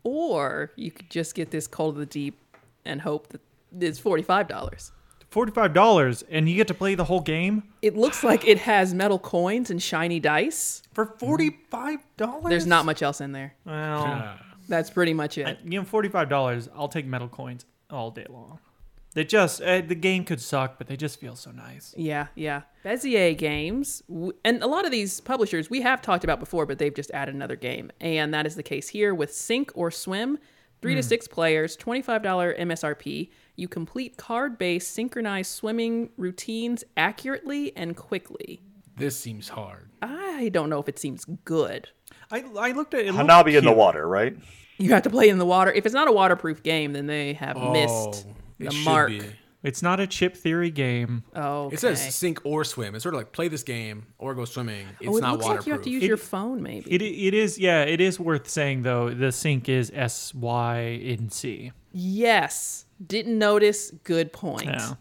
Or 0.08 0.72
you 0.78 0.90
could 0.90 1.10
just 1.10 1.36
get 1.36 1.52
this 1.52 1.68
Cult 1.68 1.90
of 1.90 1.98
the 1.98 2.06
Deep 2.06 2.40
and 2.86 3.02
hope 3.02 3.28
that 3.28 3.42
it's 3.80 4.00
forty-five 4.00 4.48
dollars. 4.48 4.92
$45 5.30 6.24
and 6.30 6.48
you 6.50 6.56
get 6.56 6.68
to 6.70 6.74
play 6.74 6.96
the 6.96 7.04
whole 7.04 7.20
game 7.20 7.62
It 7.82 7.98
looks 7.98 8.24
like 8.24 8.48
it 8.48 8.60
has 8.60 8.94
metal 8.94 9.20
coins 9.20 9.70
and 9.70 9.84
shiny 9.84 10.22
dice. 10.22 10.82
for 10.94 11.06
$45? 11.06 12.00
There's 12.48 12.66
not 12.66 12.86
much 12.86 13.02
else 13.02 13.20
in 13.20 13.34
there. 13.34 13.54
Well. 13.66 14.38
That's 14.70 14.90
pretty 14.90 15.14
much 15.14 15.38
it. 15.38 15.60
you 15.66 15.80
know, 15.82 15.86
$45, 15.86 16.70
I'll 16.74 16.88
take 16.88 17.06
metal 17.06 17.28
coins 17.28 17.66
all 17.90 18.10
day 18.10 18.26
long. 18.30 18.60
They 19.18 19.24
just, 19.26 19.64
uh, 19.64 19.82
the 19.82 19.96
game 19.96 20.26
could 20.26 20.40
suck, 20.40 20.78
but 20.78 20.86
they 20.86 20.96
just 20.96 21.20
feel 21.20 21.36
so 21.36 21.50
nice. 21.50 21.92
Yeah, 21.98 22.28
yeah. 22.36 22.62
Bezier 22.86 23.36
Games, 23.36 24.04
w- 24.08 24.32
and 24.46 24.62
a 24.62 24.68
lot 24.68 24.86
of 24.86 24.92
these 24.92 25.22
publishers 25.22 25.72
we 25.72 25.82
have 25.82 26.04
talked 26.04 26.24
about 26.24 26.40
before, 26.40 26.68
but 26.68 26.78
they've 26.78 26.94
just 26.94 27.10
added 27.10 27.34
another 27.34 27.56
game, 27.56 27.90
and 28.00 28.32
that 28.36 28.46
is 28.46 28.54
the 28.56 28.62
case 28.62 28.90
here 28.90 29.16
with 29.16 29.34
Sink 29.34 29.72
or 29.74 29.90
Swim. 29.90 30.38
Three 30.84 30.94
to 30.94 31.02
six 31.02 31.28
players, 31.28 31.76
twenty-five 31.76 32.22
dollar 32.22 32.54
MSRP. 32.54 33.32
You 33.56 33.68
complete 33.68 34.18
card-based 34.18 34.94
synchronized 34.94 35.52
swimming 35.52 36.12
routines 36.16 36.84
accurately 36.96 37.76
and 37.76 37.96
quickly. 37.98 38.62
This 38.96 39.20
seems 39.20 39.50
hard. 39.50 39.90
I 40.04 40.50
don't 40.54 40.70
know 40.70 40.80
if 40.80 40.88
it 40.88 41.00
seems 41.00 41.26
good. 41.44 41.90
I, 42.30 42.46
I 42.60 42.74
looked 42.74 42.94
at 42.94 43.00
it. 43.00 43.08
it 43.08 43.14
looked 43.14 43.28
Hanabi 43.28 43.58
in 43.58 43.66
the 43.66 43.72
water, 43.72 44.08
right? 44.08 44.38
You 44.78 44.92
have 44.92 45.02
to 45.02 45.10
play 45.10 45.30
in 45.30 45.40
the 45.40 45.46
water. 45.48 45.72
If 45.72 45.88
it's 45.88 45.96
not 45.96 46.08
a 46.08 46.12
waterproof 46.12 46.62
game, 46.62 46.94
then 46.94 47.08
they 47.08 47.34
have 47.34 47.56
missed 47.58 48.28
Oh, 48.28 48.34
it 48.60 48.70
the 48.72 48.84
mark. 48.84 49.10
be. 49.10 49.22
It's 49.64 49.82
not 49.82 50.00
a 50.00 50.08
chip 50.08 50.38
theory 50.38 50.70
game. 50.70 51.24
Oh, 51.36 51.66
okay. 51.66 51.74
It 51.76 51.80
says 51.80 52.16
sink 52.16 52.40
or 52.46 52.64
swim. 52.64 52.94
It's 52.96 53.04
sort 53.04 53.16
of 53.16 53.20
like 53.20 53.32
play 53.32 53.48
this 53.48 53.64
game 53.64 54.06
or 54.18 54.34
go 54.36 54.46
swimming. 54.46 54.88
It's 55.02 55.10
oh, 55.10 55.18
it 55.18 55.22
not 55.22 55.32
looks 55.34 55.46
waterproof. 55.46 55.60
like 55.60 55.68
you 55.68 55.74
have 55.74 55.82
to 55.84 55.90
use 55.90 56.04
It- 56.04 56.08
your 56.08 56.18
phone, 56.18 56.62
maybe. 56.62 56.90
It, 56.94 57.02
it 57.02 57.34
is, 57.34 57.58
yeah, 57.58 57.82
it 57.82 58.00
is 58.00 58.20
worth 58.20 58.48
saying, 58.48 58.84
though, 58.84 59.10
the 59.14 59.32
sink 59.32 59.68
is 59.68 59.92
S 59.94 60.34
Y 60.34 61.02
N 61.04 61.30
C. 61.30 61.72
yes, 61.92 62.86
didn't 63.06 63.38
notice. 63.38 63.92
Good 64.04 64.32
point. 64.32 64.66
Yeah. 64.68 64.94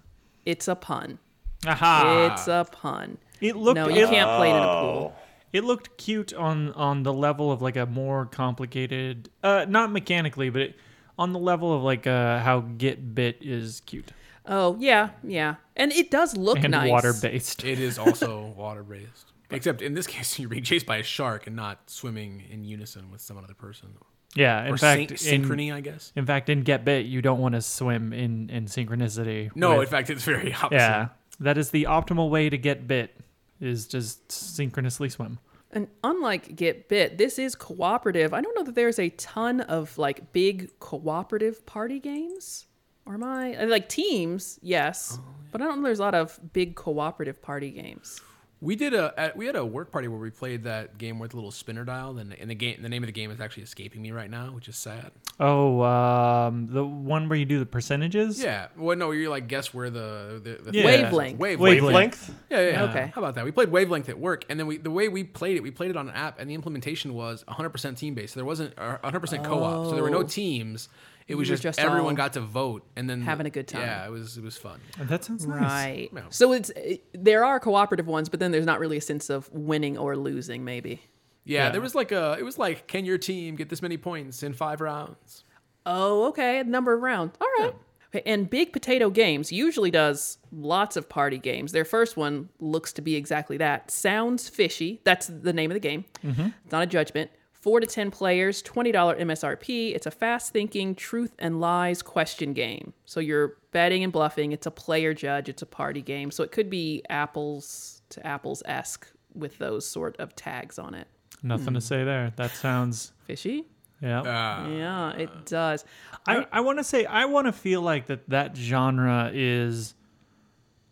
It's 0.44 0.68
a 0.68 0.74
pun. 0.74 1.18
Aha! 1.66 2.30
It's 2.32 2.48
a 2.48 2.66
pun. 2.70 3.18
it 3.40 3.56
looked, 3.56 3.76
No, 3.76 3.88
you 3.88 4.04
it, 4.06 4.10
can't 4.10 4.36
play 4.38 4.50
it 4.50 4.56
in 4.56 4.62
a 4.62 4.66
Oh. 4.68 4.80
pool. 4.82 5.16
it 5.52 5.64
looked 5.64 5.96
cute 5.98 6.32
on, 6.34 6.72
on 6.72 7.02
the 7.02 7.12
level 7.12 7.52
of 7.52 7.60
like 7.62 7.76
a 7.76 7.86
more 7.86 8.26
complicated, 8.26 9.28
uh, 9.42 9.66
not 9.68 9.92
mechanically, 9.92 10.50
but 10.50 10.62
it, 10.62 10.76
on 11.18 11.32
the 11.32 11.38
level 11.38 11.74
of 11.74 11.82
like 11.82 12.06
uh, 12.06 12.38
how 12.40 12.60
Get 12.60 13.14
Bit 13.14 13.38
is 13.40 13.80
cute 13.86 14.12
Oh 14.48 14.76
yeah, 14.78 15.10
yeah, 15.24 15.56
and 15.74 15.92
it 15.92 16.10
does 16.10 16.36
look 16.36 16.58
and 16.58 16.70
nice. 16.70 16.88
water 16.90 17.12
based. 17.12 17.64
It 17.64 17.80
is 17.80 17.98
also 17.98 18.46
water 18.56 18.82
based. 18.82 19.32
Except 19.50 19.82
in 19.82 19.94
this 19.94 20.06
case, 20.06 20.38
you're 20.38 20.48
being 20.48 20.62
chased 20.62 20.86
by 20.86 20.98
a 20.98 21.02
shark 21.02 21.46
and 21.46 21.56
not 21.56 21.90
swimming 21.90 22.44
in 22.50 22.64
unison 22.64 23.10
with 23.10 23.20
some 23.20 23.36
other 23.38 23.54
person. 23.54 23.88
Yeah, 24.34 24.64
in 24.66 24.74
or 24.74 24.76
fact, 24.76 25.18
syn- 25.18 25.34
in, 25.34 25.42
synchrony, 25.42 25.72
I 25.72 25.80
guess. 25.80 26.12
in 26.14 26.26
fact, 26.26 26.48
in 26.48 26.62
Get 26.62 26.84
Bit, 26.84 27.06
you 27.06 27.22
don't 27.22 27.40
want 27.40 27.54
to 27.54 27.62
swim 27.62 28.12
in 28.12 28.50
in 28.50 28.66
synchronicity. 28.66 29.50
No, 29.56 29.78
with- 29.78 29.88
in 29.88 29.90
fact, 29.90 30.10
it's 30.10 30.24
very 30.24 30.52
opposite. 30.54 30.76
yeah, 30.76 31.08
that 31.40 31.58
is 31.58 31.70
the 31.70 31.84
optimal 31.84 32.30
way 32.30 32.48
to 32.48 32.58
get 32.58 32.86
bit, 32.86 33.16
is 33.61 33.87
just 33.88 34.30
synchronously 34.30 35.08
swim. 35.08 35.38
And 35.76 35.88
unlike 36.02 36.56
Get 36.56 36.88
Bit, 36.88 37.18
this 37.18 37.38
is 37.38 37.54
cooperative. 37.54 38.33
I 38.33 38.40
don't 38.40 38.56
know 38.56 38.62
that 38.62 38.75
there's 38.75 38.99
a 38.99 39.11
ton 39.11 39.61
of 39.61 39.99
like 39.99 40.33
big 40.33 40.71
cooperative 40.80 41.66
party 41.66 42.00
games. 42.00 42.64
Or 43.04 43.12
am 43.12 43.23
I 43.23 43.62
like 43.66 43.87
teams? 43.87 44.59
Yes, 44.62 45.18
oh, 45.21 45.25
but 45.52 45.61
I 45.61 45.66
don't 45.66 45.83
know. 45.83 45.85
There's 45.85 45.99
a 45.99 46.02
lot 46.02 46.14
of 46.14 46.40
big 46.54 46.76
cooperative 46.76 47.42
party 47.42 47.71
games. 47.73 48.23
We 48.62 48.75
did 48.75 48.94
a 48.94 49.12
at, 49.18 49.36
we 49.36 49.44
had 49.44 49.54
a 49.54 49.64
work 49.66 49.92
party 49.92 50.08
where 50.08 50.18
we 50.18 50.30
played 50.30 50.64
that 50.64 50.96
game 50.96 51.18
with 51.18 51.34
a 51.34 51.36
little 51.36 51.50
spinner 51.50 51.84
dial, 51.84 52.16
and, 52.16 52.32
and 52.40 52.48
the 52.48 52.54
game 52.54 52.78
the 52.80 52.88
name 52.88 53.02
of 53.02 53.06
the 53.06 53.12
game 53.12 53.30
is 53.30 53.38
actually 53.38 53.64
escaping 53.64 54.00
me 54.00 54.12
right 54.12 54.30
now, 54.30 54.46
which 54.52 54.66
is 54.66 54.76
sad. 54.76 55.10
Oh, 55.38 55.82
um, 55.82 56.66
the 56.72 56.82
one 56.84 57.28
where 57.28 57.38
you 57.38 57.44
do 57.44 57.58
the 57.58 57.66
percentages. 57.66 58.42
Yeah, 58.42 58.68
well, 58.76 58.96
no, 58.96 59.10
you 59.10 59.28
like 59.28 59.46
guess 59.46 59.75
where 59.75 59.90
the 59.90 60.40
the, 60.42 60.70
the 60.70 60.78
Yeah. 60.78 60.86
Wavelength. 60.86 61.38
Wave, 61.38 61.60
Wavelength. 61.60 61.84
Wavelength? 61.84 62.34
Yeah, 62.50 62.60
yeah, 62.60 62.68
yeah. 62.70 62.82
Okay. 62.84 63.12
How 63.14 63.20
about 63.20 63.34
that? 63.34 63.44
We 63.44 63.50
played 63.52 63.68
Wavelength 63.70 64.08
at 64.08 64.18
work, 64.18 64.46
and 64.48 64.58
then 64.58 64.66
we 64.66 64.78
the 64.78 64.90
way 64.90 65.08
we 65.08 65.22
played 65.22 65.56
it, 65.58 65.62
we 65.62 65.70
played 65.70 65.90
it 65.90 65.96
on 65.98 66.08
an 66.08 66.14
app, 66.14 66.38
and 66.40 66.48
the 66.48 66.54
implementation 66.54 67.12
was 67.12 67.44
100% 67.48 67.98
team 67.98 68.14
based. 68.14 68.32
So 68.32 68.40
there 68.40 68.46
wasn't 68.46 68.72
uh, 68.78 68.96
100% 69.04 69.44
co-op, 69.44 69.86
so 69.86 69.92
there 69.92 70.02
were 70.02 70.08
no 70.10 70.18
Oh. 70.20 70.22
teams. 70.22 70.88
It 71.28 71.35
was 71.35 71.49
just, 71.49 71.62
just 71.62 71.80
everyone 71.80 72.14
got 72.14 72.35
to 72.35 72.40
vote, 72.40 72.85
and 72.95 73.11
then 73.11 73.21
having 73.23 73.47
a 73.47 73.50
good 73.50 73.66
time. 73.66 73.83
Yeah, 73.83 74.06
it 74.06 74.11
was 74.11 74.38
it 74.38 74.45
was 74.45 74.56
fun. 74.56 74.80
Oh, 75.00 75.04
that 75.04 75.25
sounds 75.25 75.45
nice. 75.47 75.61
Right. 75.61 76.09
Yeah. 76.14 76.23
So 76.30 76.52
it's 76.52 76.71
it, 76.76 77.04
there 77.12 77.45
are 77.45 77.59
cooperative 77.59 78.06
ones, 78.06 78.28
but 78.28 78.38
then 78.38 78.52
there's 78.52 78.66
not 78.66 78.78
really 78.78 78.97
a 78.97 79.00
sense 79.00 79.28
of 79.28 79.50
winning 79.52 79.99
or 79.99 80.16
losing. 80.16 80.64
Maybe. 80.64 81.02
Yeah, 81.45 81.64
Yeah. 81.66 81.71
there 81.71 81.80
was 81.80 81.95
like 81.97 82.12
a 82.12 82.37
it 82.38 82.45
was 82.45 82.59
like 82.59 82.87
can 82.87 83.04
your 83.04 83.18
team 83.18 83.56
get 83.56 83.68
this 83.71 83.83
many 83.83 83.97
points 83.97 84.42
in 84.45 84.52
five 84.54 84.80
rounds? 84.80 85.45
Oh, 85.85 86.26
okay. 86.28 86.62
Number 86.62 86.92
of 86.95 87.02
rounds. 87.02 87.35
All 87.40 87.47
right. 87.64 87.75
Okay, 88.14 88.23
And 88.25 88.49
Big 88.49 88.73
Potato 88.73 89.11
Games 89.11 89.50
usually 89.50 89.90
does 89.90 90.38
lots 90.52 90.97
of 90.97 91.09
party 91.09 91.38
games. 91.38 91.73
Their 91.73 91.85
first 91.85 92.16
one 92.16 92.49
looks 92.61 92.92
to 92.95 93.02
be 93.02 93.16
exactly 93.16 93.56
that. 93.59 93.90
Sounds 93.90 94.49
fishy. 94.49 95.00
That's 95.04 95.26
the 95.26 95.52
name 95.52 95.71
of 95.71 95.75
the 95.75 95.80
game. 95.80 96.04
Mm-hmm. 96.25 96.49
It's 96.64 96.73
not 96.73 96.83
a 96.85 96.87
judgment. 96.87 97.30
Four 97.66 97.80
to 97.80 97.87
10 97.88 98.12
players, 98.12 98.62
$20 98.62 98.92
MSRP. 98.92 99.92
It's 99.92 100.06
a 100.06 100.11
fast 100.12 100.52
thinking 100.52 100.94
truth 100.94 101.35
and 101.40 101.61
lies 101.61 102.00
question 102.00 102.52
game. 102.52 102.92
So 103.06 103.18
you're 103.18 103.56
betting 103.73 104.04
and 104.04 104.12
bluffing. 104.12 104.52
It's 104.52 104.66
a 104.66 104.70
player 104.70 105.12
judge. 105.12 105.49
It's 105.49 105.62
a 105.62 105.66
party 105.66 106.00
game. 106.00 106.30
So 106.30 106.44
it 106.44 106.52
could 106.52 106.70
be 106.70 107.02
apples 107.11 108.02
to 108.11 108.25
apples 108.25 108.62
esque 108.66 109.08
with 109.35 109.58
those 109.58 109.85
sort 109.85 110.16
of 110.18 110.37
tags 110.37 110.78
on 110.78 110.94
it. 110.94 111.08
Nothing 111.42 111.75
to 111.75 111.80
say 111.80 112.04
there. 112.04 112.32
That 112.37 112.52
sounds. 112.52 113.11
Fishy? 113.25 113.64
Yeah. 114.00 114.20
Uh, 114.20 114.68
Yeah, 114.68 115.12
it 115.16 115.46
does. 115.46 115.85
I, 116.25 116.46
I 116.52 116.61
want 116.61 116.78
to 116.78 116.85
say 116.85 117.04
I 117.04 117.25
want 117.25 117.49
to 117.49 117.52
feel 117.52 117.82
like 117.82 118.06
that 118.06 118.28
that 118.30 118.56
genre 118.56 119.32
is 119.35 119.94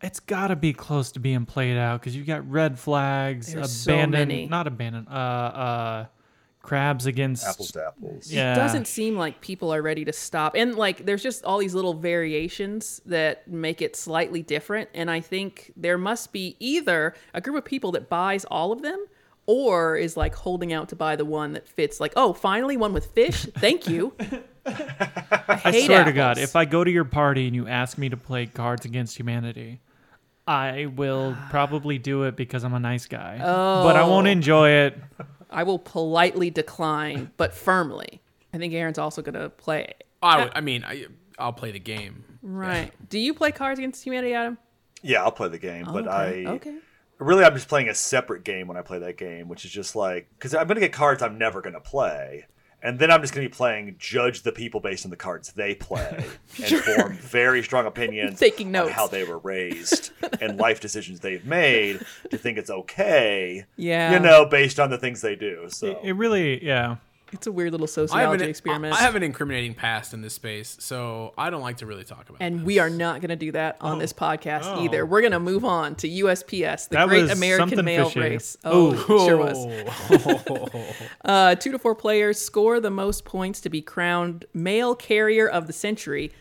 it's 0.03 0.19
got 0.19 0.49
to 0.49 0.57
be 0.57 0.73
close 0.73 1.13
to 1.13 1.21
being 1.21 1.47
played 1.47 1.77
out 1.77 2.01
because 2.01 2.17
you've 2.17 2.27
got 2.27 2.51
red 2.51 2.81
flags, 2.81 3.55
There's 3.55 3.71
so 3.71 3.95
abandoned, 3.95 4.29
many. 4.29 4.47
not 4.47 4.67
abandoned, 4.67 5.07
uh, 5.09 5.13
uh, 5.13 6.07
crabs 6.65 7.05
against 7.05 7.47
Apples 7.47 7.71
to 7.73 7.87
apples. 7.87 8.33
Yeah. 8.33 8.53
It 8.53 8.57
doesn't 8.57 8.87
seem 8.87 9.17
like 9.17 9.41
people 9.43 9.73
are 9.73 9.83
ready 9.83 10.05
to 10.07 10.13
stop. 10.13 10.55
And 10.57 10.75
like 10.75 11.05
there's 11.05 11.23
just 11.23 11.45
all 11.45 11.59
these 11.59 11.75
little 11.75 11.93
variations 11.95 13.03
that 13.05 13.47
make 13.47 13.83
it 13.83 13.95
slightly 13.95 14.43
different. 14.43 14.89
And 14.95 15.11
I 15.11 15.21
think 15.21 15.73
there 15.77 15.99
must 15.99 16.33
be 16.33 16.57
either 16.61 17.15
a 17.35 17.41
group 17.43 17.57
of 17.57 17.65
people 17.67 17.93
that 17.93 18.09
buys 18.09 18.47
all 18.47 18.73
of 18.73 18.81
them 18.81 19.05
or 19.47 19.97
is 19.97 20.17
like 20.17 20.35
holding 20.35 20.73
out 20.73 20.89
to 20.89 20.97
buy 20.97 21.17
the 21.17 21.25
one 21.27 21.53
that 21.53 21.69
fits 21.69 22.01
like, 22.01 22.15
oh, 22.17 22.33
finally 22.33 22.79
one 22.79 22.95
with 22.95 23.07
fish. 23.07 23.47
Thank 23.59 23.87
you. 23.87 24.15
I, 24.67 25.61
I 25.65 25.71
hate 25.73 25.85
swear 25.85 26.05
to 26.05 26.13
God, 26.13 26.39
if 26.39 26.57
I 26.57 26.65
go 26.65 26.83
to 26.83 26.91
your 26.91 27.05
party 27.05 27.47
and 27.47 27.55
you 27.55 27.69
ask 27.69 27.99
me 27.99 28.09
to 28.09 28.17
play 28.17 28.47
Cards 28.47 28.87
Against 28.87 29.19
Humanity, 29.19 29.83
I 30.47 30.87
will 30.87 31.37
probably 31.51 31.99
do 31.99 32.23
it 32.23 32.37
because 32.37 32.65
I'm 32.65 32.73
a 32.73 32.81
nice 32.81 33.07
guy. 33.07 33.37
But 33.39 33.97
I 33.97 34.03
oh. 34.03 34.09
won't 34.09 34.27
Oh. 34.27 34.31
enjoy 34.31 34.71
it. 34.71 34.99
I 35.55 35.63
will 35.63 35.79
politely 35.79 36.51
decline, 36.51 37.31
but 37.37 37.55
firmly. 37.55 38.21
I 38.53 38.59
think 38.59 38.75
Aaron's 38.75 38.99
also 38.99 39.23
going 39.23 39.35
to 39.35 39.49
play. 39.51 39.95
I, 40.23 40.45
would, 40.45 40.53
I 40.55 40.61
mean, 40.61 40.85
I, 40.85 41.07
I'll 41.39 41.53
play 41.53 41.71
the 41.71 41.79
game. 41.79 42.25
Right. 42.43 42.93
Do 43.09 43.19
you 43.19 43.33
play 43.35 43.53
Cards 43.53 43.79
Against 43.79 44.05
Humanity, 44.05 44.35
Adam? 44.35 44.59
Yeah, 45.03 45.23
I'll 45.23 45.33
play 45.33 45.49
the 45.49 45.59
game, 45.59 45.85
but 45.85 46.07
okay. 46.09 46.47
I 46.47 46.51
Okay. 46.51 46.77
really 47.19 47.45
I'm 47.45 47.55
just 47.55 47.69
playing 47.69 47.89
a 47.89 47.95
separate 47.95 48.43
game 48.45 48.67
when 48.69 48.77
I 48.77 48.83
play 48.83 48.99
that 49.01 49.17
game, 49.17 49.49
which 49.49 49.65
is 49.65 49.71
just 49.71 49.95
like 49.97 50.29
because 50.39 50.55
I'm 50.55 50.67
gonna 50.67 50.81
get 50.81 50.93
cards 50.93 51.23
I'm 51.23 51.37
never 51.39 51.61
gonna 51.61 51.81
play, 51.81 52.47
and 52.85 52.99
then 52.99 53.11
I'm 53.11 53.21
just 53.23 53.35
gonna 53.35 53.49
be 53.49 53.53
playing 53.53 53.97
judge 53.99 54.43
the 54.43 54.53
people 54.53 54.79
based 54.79 55.05
on 55.05 55.11
the 55.11 55.17
cards 55.17 55.53
they 55.55 55.75
play 55.75 56.25
and 56.63 56.77
form 56.81 57.17
very 57.17 57.63
strong 57.65 57.87
opinions 57.87 58.39
Taking 58.39 58.69
on 58.69 58.73
notes. 58.73 58.93
how 58.93 59.09
they 59.09 59.25
were 59.25 59.39
raised 59.39 60.11
and 60.41 60.59
life 60.59 60.81
decisions 60.81 61.19
they've 61.21 61.45
made 61.45 62.05
to 62.31 62.39
think 62.39 62.59
it's 62.59 62.71
okay. 62.71 63.65
Yeah. 63.77 64.13
you 64.13 64.21
know, 64.21 64.47
based 64.47 64.79
on 64.79 64.91
the 64.91 64.99
things 64.99 65.21
they 65.23 65.35
do. 65.35 65.65
So 65.71 65.87
It, 65.89 65.99
it 66.05 66.13
really, 66.13 66.65
yeah. 66.65 66.97
It's 67.35 67.47
a 67.47 67.53
weird 67.53 67.73
little 67.73 67.85
I 67.85 67.89
sociology 67.89 68.45
an, 68.45 68.51
experiment. 68.51 68.95
I 68.95 68.99
have 69.03 69.15
an 69.17 69.23
incriminating 69.23 69.75
past 69.75 70.15
in 70.15 70.23
this 70.23 70.33
space, 70.35 70.77
so 70.81 71.35
I 71.37 71.51
don't 71.51 71.61
like 71.63 71.77
to 71.79 71.87
really 71.87 72.05
talk 72.05 72.29
about 72.29 72.41
it. 72.41 72.45
and 72.45 72.65
we 72.65 72.79
are 72.79 72.89
not 72.89 73.21
going 73.21 73.29
to 73.31 73.37
do 73.37 73.53
that 73.53 73.77
on 73.81 73.99
this 73.99 74.13
podcast 74.13 74.63
Oh. 74.65 74.85
either. 74.85 75.05
We're 75.05 75.21
going 75.21 75.33
to 75.33 75.41
move 75.41 75.65
on 75.65 75.95
to 75.97 76.09
USPS, 76.09 76.89
the 76.89 76.97
That 76.97 77.09
Great 77.09 77.31
American 77.31 77.85
Mail 77.85 78.07
fishy. 78.09 78.21
Race. 78.21 78.57
Oh, 78.65 78.93
it 78.95 79.07
sure 79.07 79.37
was. 79.37 79.59
was. 79.67 80.85
Uh, 81.25 81.55
two 81.55 81.73
to 81.73 81.79
four 81.79 81.95
players 81.95 82.39
score 82.41 82.81
the 82.81 82.91
most 82.91 83.25
points 83.25 83.61
to 83.63 83.69
be 83.71 83.81
crowned 83.83 84.45
Mail 84.55 84.95
Carrier 84.95 85.49
of 85.49 85.67
the 85.67 85.73
Century. 85.73 86.33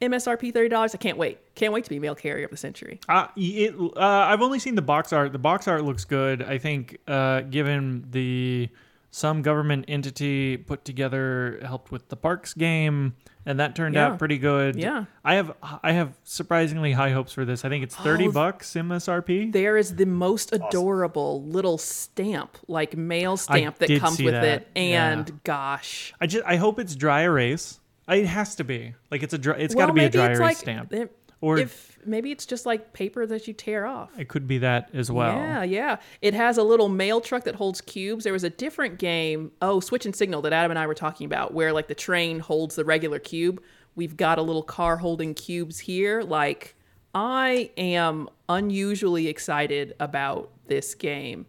MSRP 0.00 0.52
thirty 0.54 0.68
dollars. 0.70 0.94
I 0.94 0.98
can't 0.98 1.18
wait. 1.18 1.38
Can't 1.54 1.72
wait 1.74 1.84
to 1.84 1.90
be 1.90 1.98
Mail 1.98 2.14
Carrier 2.14 2.46
of 2.46 2.50
the 2.50 2.56
Century. 2.56 2.98
Uh, 3.08 3.26
it, 3.36 3.74
uh, 3.78 3.90
I've 4.00 4.40
only 4.40 4.58
seen 4.58 4.74
the 4.74 4.82
box 4.82 5.12
art. 5.12 5.32
The 5.32 5.38
box 5.38 5.68
art 5.68 5.84
looks 5.84 6.04
good. 6.06 6.42
I 6.42 6.56
think, 6.56 6.96
uh, 7.06 7.42
given 7.42 8.06
the 8.10 8.70
some 9.10 9.42
government 9.42 9.84
entity 9.88 10.56
put 10.56 10.84
together 10.84 11.58
helped 11.64 11.90
with 11.90 12.08
the 12.08 12.16
parks 12.16 12.54
game, 12.54 13.14
and 13.44 13.58
that 13.58 13.74
turned 13.74 13.94
Yeah. 13.96 14.08
out 14.08 14.18
pretty 14.18 14.38
good. 14.38 14.76
Yeah. 14.76 15.06
I 15.24 15.34
have 15.34 15.52
I 15.82 15.92
have 15.92 16.12
surprisingly 16.24 16.92
high 16.92 17.10
hopes 17.10 17.32
for 17.32 17.44
this. 17.44 17.64
I 17.64 17.68
think 17.68 17.82
it's 17.82 17.96
thirty 17.96 18.28
Oh, 18.28 18.32
bucks 18.32 18.72
MSRP. 18.74 19.50
There 19.52 19.76
is 19.76 19.96
the 19.96 20.06
most 20.06 20.52
adorable 20.52 21.42
little 21.42 21.76
stamp, 21.78 22.56
like 22.68 22.96
mail 22.96 23.36
stamp 23.36 23.78
that 23.78 23.88
did 23.88 24.00
comes 24.00 24.16
see 24.18 24.24
with 24.26 24.34
that. 24.34 24.44
it, 24.44 24.68
and 24.76 25.28
Yeah. 25.28 25.34
gosh, 25.44 26.12
I 26.20 26.26
just 26.26 26.44
I 26.46 26.56
hope 26.56 26.78
it's 26.78 26.94
dry 26.94 27.22
erase. 27.22 27.80
It 28.08 28.26
has 28.26 28.54
to 28.56 28.64
be 28.64 28.94
like 29.10 29.22
it's 29.22 29.34
a 29.34 29.38
dry. 29.38 29.56
It's 29.56 29.74
got 29.74 29.86
to 29.86 29.92
be 29.92 30.04
a 30.04 30.10
dry 30.10 30.26
erase 30.26 30.38
like, 30.40 30.56
stamp, 30.56 30.92
it- 30.92 31.16
or 31.40 31.58
if 31.58 31.89
maybe 32.04 32.30
it's 32.30 32.46
just 32.46 32.66
like 32.66 32.92
paper 32.92 33.26
that 33.26 33.46
you 33.46 33.54
tear 33.54 33.86
off. 33.86 34.10
it 34.18 34.28
could 34.28 34.46
be 34.46 34.58
that 34.58 34.90
as 34.92 35.10
well. 35.10 35.34
Yeah, 35.34 35.62
yeah. 35.62 35.96
It 36.22 36.34
has 36.34 36.58
a 36.58 36.62
little 36.62 36.88
mail 36.88 37.20
truck 37.20 37.44
that 37.44 37.54
holds 37.54 37.80
cubes. 37.80 38.24
There 38.24 38.32
was 38.32 38.44
a 38.44 38.50
different 38.50 38.98
game, 38.98 39.52
oh, 39.62 39.80
Switch 39.80 40.06
and 40.06 40.14
Signal, 40.14 40.42
that 40.42 40.52
Adam 40.52 40.70
and 40.70 40.78
I 40.78 40.86
were 40.86 40.94
talking 40.94 41.24
about, 41.26 41.54
where 41.54 41.72
like 41.72 41.88
the 41.88 41.94
train 41.94 42.40
holds 42.40 42.74
the 42.74 42.84
regular 42.84 43.18
cube. 43.18 43.62
We've 43.94 44.16
got 44.16 44.38
a 44.38 44.42
little 44.42 44.62
car 44.62 44.96
holding 44.96 45.34
cubes 45.34 45.78
here. 45.78 46.22
Like, 46.22 46.76
I 47.14 47.70
am 47.76 48.28
unusually 48.48 49.26
excited 49.28 49.94
about 49.98 50.50
this 50.66 50.94
game. 50.94 51.46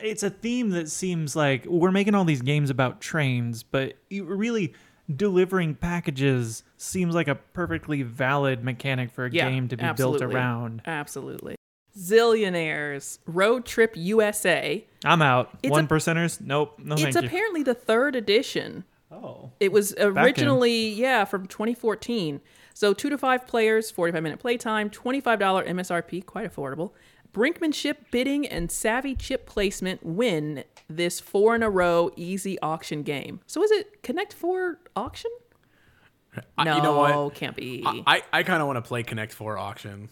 it's 0.00 0.22
a 0.22 0.30
theme 0.30 0.70
that 0.70 0.88
seems 0.88 1.34
like 1.34 1.66
we're 1.66 1.90
making 1.90 2.14
all 2.14 2.24
these 2.24 2.42
games 2.42 2.70
about 2.70 3.00
trains, 3.00 3.62
but 3.62 3.94
you 4.08 4.24
really 4.24 4.74
delivering 5.16 5.74
packages 5.74 6.62
seems 6.76 7.14
like 7.14 7.28
a 7.28 7.34
perfectly 7.34 8.02
valid 8.02 8.62
mechanic 8.64 9.10
for 9.10 9.26
a 9.26 9.30
Yeah, 9.30 9.48
game 9.50 9.68
to 9.68 9.76
be 9.76 9.82
absolutely. 9.82 10.18
built 10.20 10.34
around. 10.34 10.82
Absolutely. 10.86 11.56
Zillionaires 11.98 13.18
Road 13.26 13.64
Trip 13.64 13.92
USA. 13.96 14.84
I'm 15.04 15.22
out. 15.22 15.50
It's 15.62 15.70
One 15.70 15.84
a- 15.84 15.88
percenters? 15.88 16.40
Nope. 16.40 16.78
No, 16.78 16.94
it's 16.94 17.02
thank 17.02 17.14
you. 17.14 17.22
apparently 17.26 17.62
the 17.62 17.74
third 17.74 18.14
edition. 18.16 18.84
oh, 19.10 19.50
It 19.58 19.72
was 19.72 19.94
originally, 19.98 20.88
yeah, 20.90 21.24
from 21.24 21.46
2014. 21.46 22.40
So 22.74 22.94
two 22.94 23.10
to 23.10 23.18
five 23.18 23.46
players, 23.46 23.90
45 23.90 24.22
minute 24.22 24.38
playtime, 24.38 24.88
$25 24.90 25.66
MSRP, 25.66 26.24
quite 26.24 26.50
affordable. 26.50 26.92
Brinkmanship, 27.32 27.96
bidding, 28.10 28.46
and 28.46 28.70
savvy 28.70 29.14
chip 29.14 29.46
placement 29.46 30.04
win 30.04 30.64
this 30.88 31.20
four 31.20 31.54
in 31.54 31.62
a 31.62 31.70
row 31.70 32.10
easy 32.16 32.58
auction 32.60 33.02
game. 33.02 33.40
So 33.46 33.62
is 33.62 33.70
it 33.70 34.02
Connect 34.02 34.32
Four 34.32 34.78
auction? 34.96 35.30
I- 36.56 36.64
No, 36.64 36.76
you 36.76 36.82
know 36.82 36.96
what? 37.24 37.34
can't 37.34 37.56
be. 37.56 37.82
I, 38.06 38.22
I 38.32 38.42
kind 38.42 38.60
of 38.60 38.66
want 38.66 38.76
to 38.76 38.82
play 38.82 39.02
Connect 39.02 39.32
Four 39.32 39.58
auction. 39.58 40.08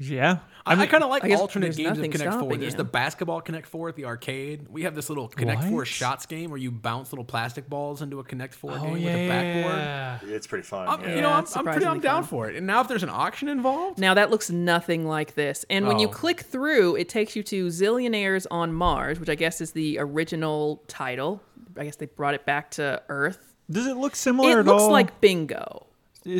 Yeah. 0.00 0.38
I, 0.66 0.74
I 0.74 0.86
kind 0.86 1.02
of 1.02 1.10
like 1.10 1.24
alternate 1.24 1.74
games 1.76 1.98
of 1.98 2.04
Connect 2.10 2.22
Four. 2.22 2.32
stopping 2.32 2.60
There's 2.60 2.72
you. 2.74 2.76
the 2.78 2.84
basketball 2.84 3.40
Connect 3.40 3.66
Four 3.66 3.88
at 3.88 3.96
the 3.96 4.04
arcade. 4.04 4.66
We 4.68 4.82
have 4.82 4.94
this 4.94 5.08
little 5.08 5.26
Connect 5.28 5.64
Four 5.64 5.84
shots 5.84 6.26
game 6.26 6.50
where 6.50 6.58
you 6.58 6.70
bounce 6.70 7.12
little 7.12 7.24
plastic 7.24 7.68
balls 7.68 8.02
into 8.02 8.20
a 8.20 8.24
Connect 8.24 8.54
Four 8.54 8.72
Oh 8.72 8.82
game 8.82 8.96
yeah. 8.98 9.12
with 9.14 9.14
a 9.14 9.28
backboard. 9.28 10.30
it's 10.34 10.46
pretty 10.46 10.64
fun. 10.64 10.86
I'm, 10.88 11.00
yeah. 11.00 11.14
You 11.16 11.22
know, 11.22 11.28
Yeah, 11.30 11.36
I'm, 11.38 11.44
I'm 11.56 11.64
pretty 11.64 11.86
I'm 11.86 12.00
down 12.00 12.22
fun. 12.22 12.28
for 12.28 12.50
it. 12.50 12.56
And 12.56 12.66
now 12.66 12.80
if 12.82 12.88
there's 12.88 13.02
an 13.02 13.08
auction 13.10 13.48
involved, 13.48 13.98
Now 13.98 14.14
that 14.14 14.30
looks 14.30 14.50
nothing 14.50 15.06
like 15.06 15.34
this. 15.34 15.64
And 15.70 15.86
when 15.86 15.98
you 15.98 16.08
Oh. 16.08 16.12
click 16.12 16.40
through, 16.42 16.96
it 16.96 17.08
takes 17.08 17.34
you 17.36 17.42
to 17.44 17.66
Zillionaires 17.68 18.46
on 18.50 18.72
Mars, 18.72 19.18
which 19.18 19.28
I 19.30 19.34
guess 19.34 19.60
is 19.60 19.72
the 19.72 19.98
original 19.98 20.82
title. 20.88 21.42
I 21.76 21.84
guess 21.84 21.96
they 21.96 22.06
brought 22.06 22.34
it 22.34 22.44
back 22.44 22.70
to 22.72 23.02
Earth. 23.08 23.54
Does 23.70 23.86
it 23.86 23.96
look 23.96 24.14
similar 24.16 24.58
It 24.58 24.60
at 24.60 24.66
looks 24.66 24.82
all? 24.82 24.90
like 24.92 25.20
bingo. 25.20 25.86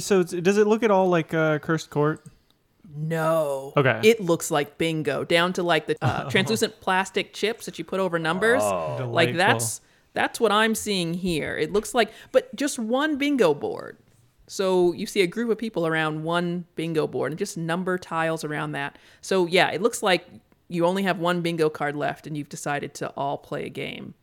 so. 0.01 0.21
It's, 0.21 0.33
does 0.33 0.59
it 0.59 0.67
look 0.67 0.83
at 0.83 0.91
all 0.91 1.09
like 1.09 1.33
uh, 1.33 1.59
Cursed 1.61 1.89
Court? 1.91 2.23
No. 2.95 3.73
Okay. 3.77 4.01
It 4.03 4.21
looks 4.21 4.51
like 4.51 4.79
bingo, 4.79 5.25
down 5.25 5.53
to 5.55 5.63
like 5.63 5.87
the 5.87 5.97
uh, 6.03 6.29
translucent 6.31 6.81
plastic 6.81 7.33
chips 7.33 7.67
that 7.67 7.79
you 7.79 7.85
put 7.85 8.01
over 8.01 8.19
numbers. 8.19 8.63
Like 8.63 8.99
Delightful. 8.99 9.37
that's 9.37 9.81
that's 10.13 10.41
what 10.41 10.53
I'm 10.53 10.75
seeing 10.75 11.15
here. 11.15 11.57
It 11.57 11.73
looks 11.73 11.95
like, 11.95 12.11
but 12.33 12.55
just 12.57 12.79
one 12.79 13.17
bingo 13.17 13.55
board. 13.55 13.99
So 14.49 14.93
you 14.93 15.07
see 15.07 15.21
a 15.21 15.29
group 15.29 15.51
of 15.51 15.59
people 15.59 15.87
around 15.87 16.25
one 16.25 16.65
bingo 16.75 17.07
board 17.07 17.31
and 17.31 17.39
just 17.39 17.57
number 17.57 17.97
tiles 17.99 18.43
around 18.43 18.73
that. 18.73 18.99
So 19.21 19.47
yeah, 19.47 19.71
it 19.71 19.81
looks 19.81 20.03
like 20.03 20.27
you 20.69 20.85
only 20.85 21.05
have 21.05 21.19
one 21.19 21.41
bingo 21.41 21.71
card 21.71 21.95
left 21.95 22.27
and 22.27 22.37
you've 22.37 22.49
decided 22.49 22.95
to 22.95 23.11
all 23.11 23.39
play 23.39 23.67
a 23.67 23.69
game 23.69 24.15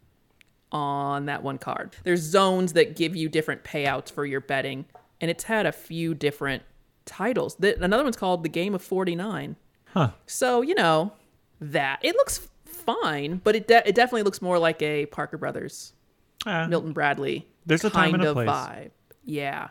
on 0.71 1.25
that 1.27 1.43
one 1.43 1.57
card. 1.57 1.95
There's 2.03 2.21
zones 2.21 2.73
that 2.73 2.97
give 2.97 3.15
you 3.15 3.29
different 3.29 3.63
payouts 3.63 4.11
for 4.11 4.25
your 4.25 4.41
betting, 4.41 4.85
and 5.21 5.31
it's 5.31 5.45
had 5.45 5.65
a 5.65 5.71
few 5.71 6.13
different 6.13 6.63
titles. 7.07 7.55
The, 7.55 7.81
another 7.83 8.03
one's 8.03 8.15
called 8.17 8.43
The 8.43 8.49
Game 8.49 8.75
of 8.75 8.83
49. 8.83 9.55
Huh. 9.93 10.11
So, 10.27 10.61
you 10.61 10.75
know, 10.75 11.13
that. 11.59 11.99
It 12.03 12.15
looks 12.15 12.47
fine, 12.65 13.41
but 13.43 13.55
it, 13.55 13.67
de- 13.67 13.87
it 13.87 13.95
definitely 13.95 14.23
looks 14.23 14.41
more 14.41 14.59
like 14.59 14.81
a 14.81 15.07
Parker 15.07 15.37
Brothers, 15.37 15.93
Ah, 16.45 16.67
Milton 16.67 16.93
Bradley 16.93 17.47
There's 17.65 17.83
a 17.83 17.89
kind 17.89 18.21
of 18.23 18.37
vibe. 18.37 18.91
Yeah. 19.25 19.69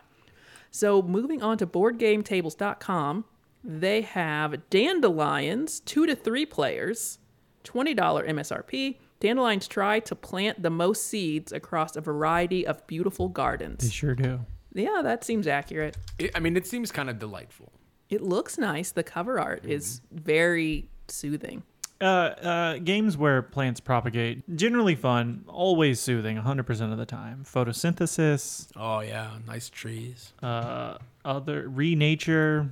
So 0.71 1.01
moving 1.01 1.41
on 1.41 1.57
to 1.59 1.65
boardgametables.com, 1.67 3.25
they 3.63 4.01
have 4.01 4.69
Dandelions, 4.69 5.79
two 5.79 6.05
to 6.05 6.15
three 6.15 6.45
players, 6.45 7.19
$20 7.63 7.95
MSRP. 7.95 8.97
Dandelions 9.19 9.67
try 9.67 9.99
to 10.01 10.15
plant 10.15 10.61
the 10.61 10.69
most 10.69 11.07
seeds 11.07 11.51
across 11.51 11.95
a 11.95 12.01
variety 12.01 12.67
of 12.67 12.85
beautiful 12.85 13.29
gardens. 13.29 13.83
They 13.83 13.89
sure 13.89 14.13
do. 14.13 14.45
Yeah, 14.77 15.01
that 15.03 15.23
seems 15.23 15.47
accurate. 15.47 15.97
it, 16.19 16.31
I 16.35 16.39
mean, 16.39 16.55
it 16.55 16.65
seems 16.67 16.91
kind 16.91 17.09
of 17.09 17.19
delightful. 17.19 17.71
It 18.09 18.21
looks 18.21 18.57
nice. 18.57 18.91
The 18.91 19.03
cover 19.03 19.39
art 19.39 19.65
is 19.65 20.01
very 20.11 20.87
soothing. 21.09 21.63
Uh, 21.99 22.03
uh, 22.05 22.77
games 22.77 23.17
where 23.17 23.41
plants 23.41 23.79
propagate 23.79 24.55
generally 24.55 24.93
fun, 24.95 25.43
always 25.47 25.99
soothing, 25.99 26.37
100% 26.37 26.91
of 26.91 26.97
the 26.99 27.05
time. 27.07 27.43
Photosynthesis, 27.43 28.67
Oh 28.75 28.99
yeah, 28.99 29.31
nice 29.47 29.69
trees. 29.69 30.33
uh, 30.43 30.97
other 31.25 31.67
renature. 31.69 32.69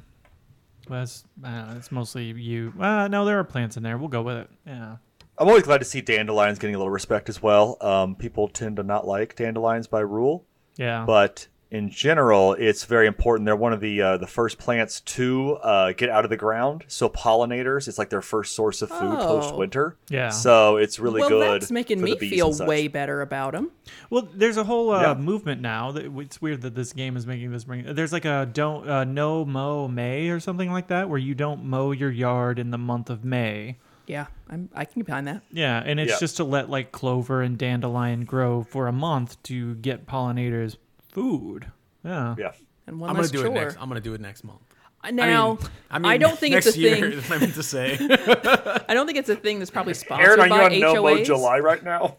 Well, 0.87 0.99
that's, 0.99 1.23
I 1.43 1.61
don't 1.65 1.77
it's 1.77 1.91
mostly 1.91 2.25
you. 2.25 2.71
Uh, 2.79 3.07
no, 3.07 3.25
there 3.25 3.39
are 3.39 3.43
plants 3.43 3.77
in 3.77 3.83
there. 3.83 3.97
We'll 3.97 4.07
go 4.09 4.21
with 4.21 4.37
it. 4.37 4.49
Yeah. 4.67 4.97
I'm 5.37 5.47
always 5.47 5.63
glad 5.63 5.79
to 5.79 5.85
see 5.85 6.01
dandelions 6.01 6.59
getting 6.59 6.75
a 6.75 6.77
little 6.77 6.91
respect 6.91 7.27
as 7.27 7.41
well. 7.41 7.77
Um, 7.81 8.15
people 8.15 8.47
tend 8.47 8.77
to 8.77 8.83
not 8.83 9.07
like 9.07 9.35
dandelions 9.35 9.87
by 9.87 10.01
rule, 10.01 10.45
Yeah. 10.77 11.03
but 11.05 11.47
in 11.75 11.89
general, 11.89 12.53
it's 12.53 12.85
very 12.85 13.05
important. 13.07 13.45
They're 13.45 13.55
one 13.55 13.73
of 13.73 13.79
the 13.81 14.01
uh, 14.01 14.17
the 14.17 14.27
first 14.27 14.57
plants 14.57 15.01
to 15.01 15.53
uh, 15.61 15.91
get 15.91 16.09
out 16.09 16.23
of 16.23 16.29
the 16.29 16.37
ground. 16.37 16.83
So 16.87 17.09
pollinators, 17.09 17.87
it's 17.87 17.97
like 17.97 18.09
their 18.09 18.21
first 18.21 18.55
source 18.55 18.81
of 18.81 18.89
food 18.89 19.17
Oh. 19.19 19.27
post 19.41 19.55
winter. 19.55 19.97
Yeah. 20.09 20.29
So 20.29 20.77
it's 20.77 20.99
really 20.99 21.19
well, 21.21 21.29
good. 21.29 21.61
that's 21.61 21.71
making 21.71 21.99
for 21.99 22.05
me 22.05 22.15
feel 22.17 22.51
way 22.65 22.87
better 22.87 23.21
about 23.21 23.53
them. 23.53 23.71
Well, 24.09 24.27
there's 24.33 24.57
a 24.57 24.63
whole 24.63 24.91
uh, 24.91 25.01
Yeah. 25.01 25.13
movement 25.15 25.61
now. 25.61 25.91
That 25.91 26.05
it's 26.19 26.41
weird 26.41 26.61
that 26.61 26.75
this 26.75 26.93
game 26.93 27.17
is 27.17 27.27
making 27.27 27.51
this 27.51 27.63
bring. 27.65 27.93
There's 27.93 28.13
like 28.13 28.25
a 28.25 28.49
don't 28.51 28.87
uh, 28.89 29.03
no 29.03 29.45
mow 29.45 29.87
May 29.87 30.29
or 30.29 30.39
something 30.39 30.71
like 30.71 30.87
that, 30.87 31.09
where 31.09 31.19
you 31.19 31.35
don't 31.35 31.65
mow 31.65 31.91
your 31.91 32.11
yard 32.11 32.57
in 32.59 32.71
the 32.71 32.77
month 32.77 33.09
of 33.09 33.23
May. 33.25 33.77
Yeah, 34.07 34.27
I'm, 34.51 34.69
I 34.75 34.85
can 34.85 34.99
get 34.99 35.07
behind 35.07 35.27
that. 35.27 35.41
Yeah, 35.51 35.81
and 35.83 35.99
it's 35.99 36.11
Yeah. 36.11 36.19
just 36.19 36.37
to 36.37 36.43
let 36.43 36.69
like 36.69 36.91
clover 36.91 37.41
and 37.41 37.57
dandelion 37.57 38.23
grow 38.23 38.61
for 38.63 38.87
a 38.87 38.91
month 38.91 39.41
to 39.43 39.73
get 39.75 40.05
pollinators 40.05 40.77
food. 41.15 41.71
Yeah. 42.03 42.35
Yeah. 42.37 42.51
And 42.87 42.99
one 42.99 43.09
I'm 43.09 43.15
gonna 43.15 43.23
less 43.23 43.31
do 43.31 43.39
chore. 43.43 43.47
it 43.47 43.53
next. 43.53 43.77
I'm 43.79 43.87
gonna 43.87 44.01
do 44.01 44.13
it 44.13 44.21
next 44.21 44.43
month. 44.43 44.61
Uh, 45.03 45.11
Now, 45.11 45.57
I 45.89 45.99
mean, 45.99 46.11
I 46.11 46.17
don't 46.17 46.37
think 46.37 46.53
next 46.53 46.67
it's 46.67 46.77
a 46.77 46.79
year, 46.79 46.95
thing. 46.95 47.03
is 47.19 47.29
what 47.29 47.37
I 47.37 47.39
meant 47.39 47.55
to 47.55 47.63
say. 47.63 47.97
I 48.87 48.93
don't 48.93 49.05
think 49.07 49.17
it's 49.17 49.29
a 49.29 49.35
thing 49.35 49.59
that's 49.59 49.71
probably 49.71 49.93
sponsored 49.93 50.39
Aaron, 50.39 50.39
are 50.51 50.71
you 50.71 50.81
by 50.81 50.89
on 50.89 50.95
No 50.95 51.03
Mo 51.03 51.23
July 51.23 51.59
right 51.59 51.83
now? 51.83 52.17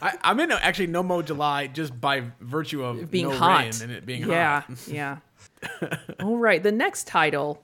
I, 0.00 0.18
I'm 0.22 0.40
in 0.40 0.50
actually 0.50 0.88
no 0.88 1.02
mo 1.02 1.22
July 1.22 1.68
just 1.68 1.98
by 2.00 2.24
virtue 2.40 2.82
of 2.82 3.10
being 3.10 3.28
no 3.28 3.36
hot 3.36 3.64
rain 3.64 3.72
and 3.82 3.92
it 3.92 4.04
being 4.04 4.28
yeah, 4.28 4.62
hot. 4.62 4.88
yeah. 4.88 5.18
All 6.20 6.38
right. 6.38 6.62
The 6.62 6.72
next 6.72 7.06
title 7.06 7.62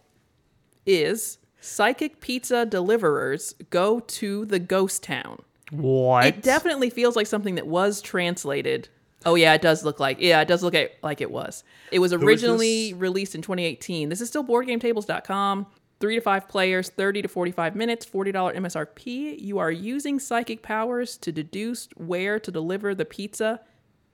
is 0.87 1.39
Psychic 1.61 2.21
Pizza 2.21 2.65
Deliverers 2.65 3.55
Go 3.71 4.01
to 4.01 4.45
the 4.45 4.59
Ghost 4.59 5.03
Town. 5.03 5.43
What? 5.71 6.27
It 6.27 6.43
definitely 6.43 6.91
feels 6.91 7.17
like 7.17 7.27
something 7.27 7.57
that 7.57 7.67
was 7.67 8.01
translated. 8.01 8.89
Oh 9.27 9.35
yeah, 9.35 9.55
it 9.55 9.63
does 9.63 9.85
look 9.85 9.99
like 9.99 10.19
yeah, 10.21 10.41
it 10.41 10.49
does 10.49 10.63
look 10.63 10.75
like, 10.75 10.99
like 11.03 11.21
it 11.21 11.31
was. 11.31 11.65
It 11.91 11.99
was 11.99 12.13
originally 12.13 12.95
released 12.95 13.35
in 13.35 13.43
2018. 13.43 14.09
This 14.09 14.21
is 14.21 14.29
still 14.29 14.45
boardgametables.com. 14.45 15.67
3 16.01 16.15
to 16.15 16.21
5 16.21 16.49
players, 16.49 16.91
30 16.91 17.23
to 17.23 17.29
45 17.29 17.75
minutes, 17.75 18.07
$40 18.07 18.33
MSRP. 18.57 19.41
You 19.41 19.59
are 19.59 19.73
using 19.73 20.21
psychic 20.21 20.63
powers 20.63 21.17
to 21.19 21.33
deduce 21.33 21.89
where 21.97 22.39
to 22.39 22.53
deliver 22.53 22.95
the 22.95 23.05
pizza 23.05 23.61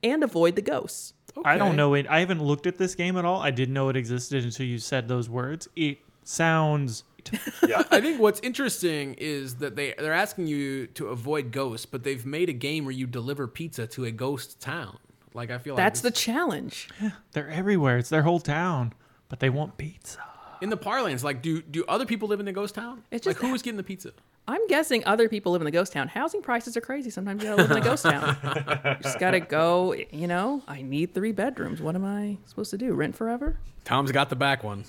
and 0.01 0.23
avoid 0.23 0.55
the 0.55 0.63
ghosts. 0.63 1.13
I 1.43 1.57
don't 1.57 1.75
know 1.75 1.93
it. 1.93 2.07
I 2.07 2.21
haven't 2.21 2.41
looked 2.41 2.65
at 2.65 2.77
this 2.77 2.95
game 2.95 3.17
at 3.17 3.25
all. 3.25 3.41
I 3.41 3.51
didn't 3.51 3.73
know 3.73 3.89
it 3.89 3.95
existed 3.95 4.43
until 4.43 4.65
you 4.65 4.79
said 4.79 5.07
those 5.07 5.29
words. 5.29 5.67
It 5.75 5.97
sounds. 6.23 7.03
Yeah. 7.67 7.83
I 7.91 7.99
think 8.01 8.19
what's 8.19 8.39
interesting 8.41 9.15
is 9.17 9.55
that 9.55 9.75
they 9.75 9.93
they're 9.97 10.13
asking 10.13 10.47
you 10.47 10.87
to 10.87 11.07
avoid 11.07 11.51
ghosts, 11.51 11.85
but 11.85 12.03
they've 12.03 12.25
made 12.25 12.49
a 12.49 12.53
game 12.53 12.85
where 12.85 12.91
you 12.93 13.07
deliver 13.07 13.47
pizza 13.47 13.87
to 13.87 14.05
a 14.05 14.11
ghost 14.11 14.59
town. 14.61 14.97
Like 15.33 15.49
I 15.51 15.57
feel 15.57 15.73
like 15.75 15.83
That's 15.83 16.01
the 16.01 16.09
this- 16.11 16.19
challenge. 16.19 16.89
They're 17.33 17.49
everywhere. 17.49 17.97
It's 17.97 18.09
their 18.09 18.23
whole 18.23 18.39
town, 18.39 18.93
but 19.29 19.39
they 19.39 19.49
want 19.49 19.77
pizza. 19.77 20.19
in 20.61 20.69
the 20.69 20.77
parlance. 20.77 21.23
Like, 21.23 21.41
do 21.41 21.61
do 21.61 21.83
other 21.87 22.05
people 22.05 22.27
live 22.27 22.39
in 22.39 22.45
the 22.45 22.51
ghost 22.53 22.75
town? 22.75 23.03
It's 23.11 23.25
just 23.25 23.41
like 23.41 23.49
who 23.49 23.53
is 23.55 23.61
getting 23.61 23.77
the 23.77 23.83
pizza? 23.83 24.11
I'm 24.47 24.65
guessing 24.67 25.03
other 25.07 25.27
people 25.27 25.53
live 25.53 25.61
in 25.61 25.65
the 25.65 25.71
ghost 25.71 25.91
town. 25.91 26.07
Housing 26.07 26.41
prices 26.43 26.77
are 26.77 26.81
crazy. 26.81 27.09
Sometimes 27.09 27.41
you 27.43 27.49
gotta 27.49 27.63
live 27.63 27.71
in 27.71 27.77
a 27.77 27.81
ghost 27.81 28.03
town. 28.03 28.37
You 28.85 28.95
just 29.01 29.17
gotta 29.19 29.39
go, 29.39 29.93
you 30.11 30.27
know, 30.27 30.61
I 30.67 30.83
need 30.83 31.15
three 31.15 31.31
bedrooms. 31.31 31.81
What 31.81 31.95
am 31.95 32.05
I 32.05 32.37
supposed 32.45 32.69
to 32.71 32.77
do? 32.77 32.93
Rent 32.93 33.15
forever? 33.15 33.57
Tom's 33.85 34.11
got 34.11 34.29
the 34.29 34.35
back 34.35 34.63
one. 34.63 34.85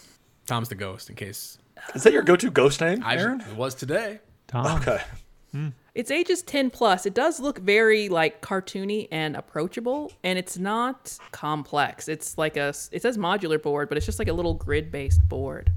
Tom's 0.47 0.69
the 0.69 0.75
ghost. 0.75 1.09
In 1.09 1.17
case 1.17 1.57
Is 1.95 2.03
that 2.03 2.13
your 2.13 2.23
go-to 2.23 2.51
ghost 2.51 2.81
name, 2.81 3.03
I 3.05 3.17
Aaron? 3.17 3.41
it 3.41 3.57
was 3.57 3.75
today. 3.75 4.21
Tom. 4.49 4.81
Okay. 4.81 5.01
Hmm. 5.53 5.69
It's 5.95 6.11
ages 6.11 6.43
10 6.43 6.71
plus. 6.71 7.07
It 7.07 7.15
does 7.15 7.41
look 7.41 7.59
very 7.59 8.09
like 8.11 8.43
cartoony 8.43 9.09
and 9.11 9.35
approachable, 9.35 10.13
and 10.23 10.39
it's 10.39 10.59
not 10.59 11.19
complex. 11.33 12.09
It's 12.09 12.37
like 12.37 12.57
a, 12.59 12.75
it 12.93 13.01
says 13.01 13.17
modular 13.17 13.61
board, 13.61 13.89
but 13.89 13.97
it's 13.97 14.05
just 14.05 14.19
like 14.19 14.29
a 14.29 14.33
little 14.33 14.55
grid 14.55 14.93
based 14.93 15.27
board. 15.27 15.73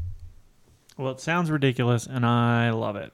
Well, 0.98 1.13
it 1.13 1.22
sounds 1.22 1.50
ridiculous, 1.50 2.06
and 2.06 2.25
I 2.25 2.72
love 2.72 2.98
it. 2.98 3.13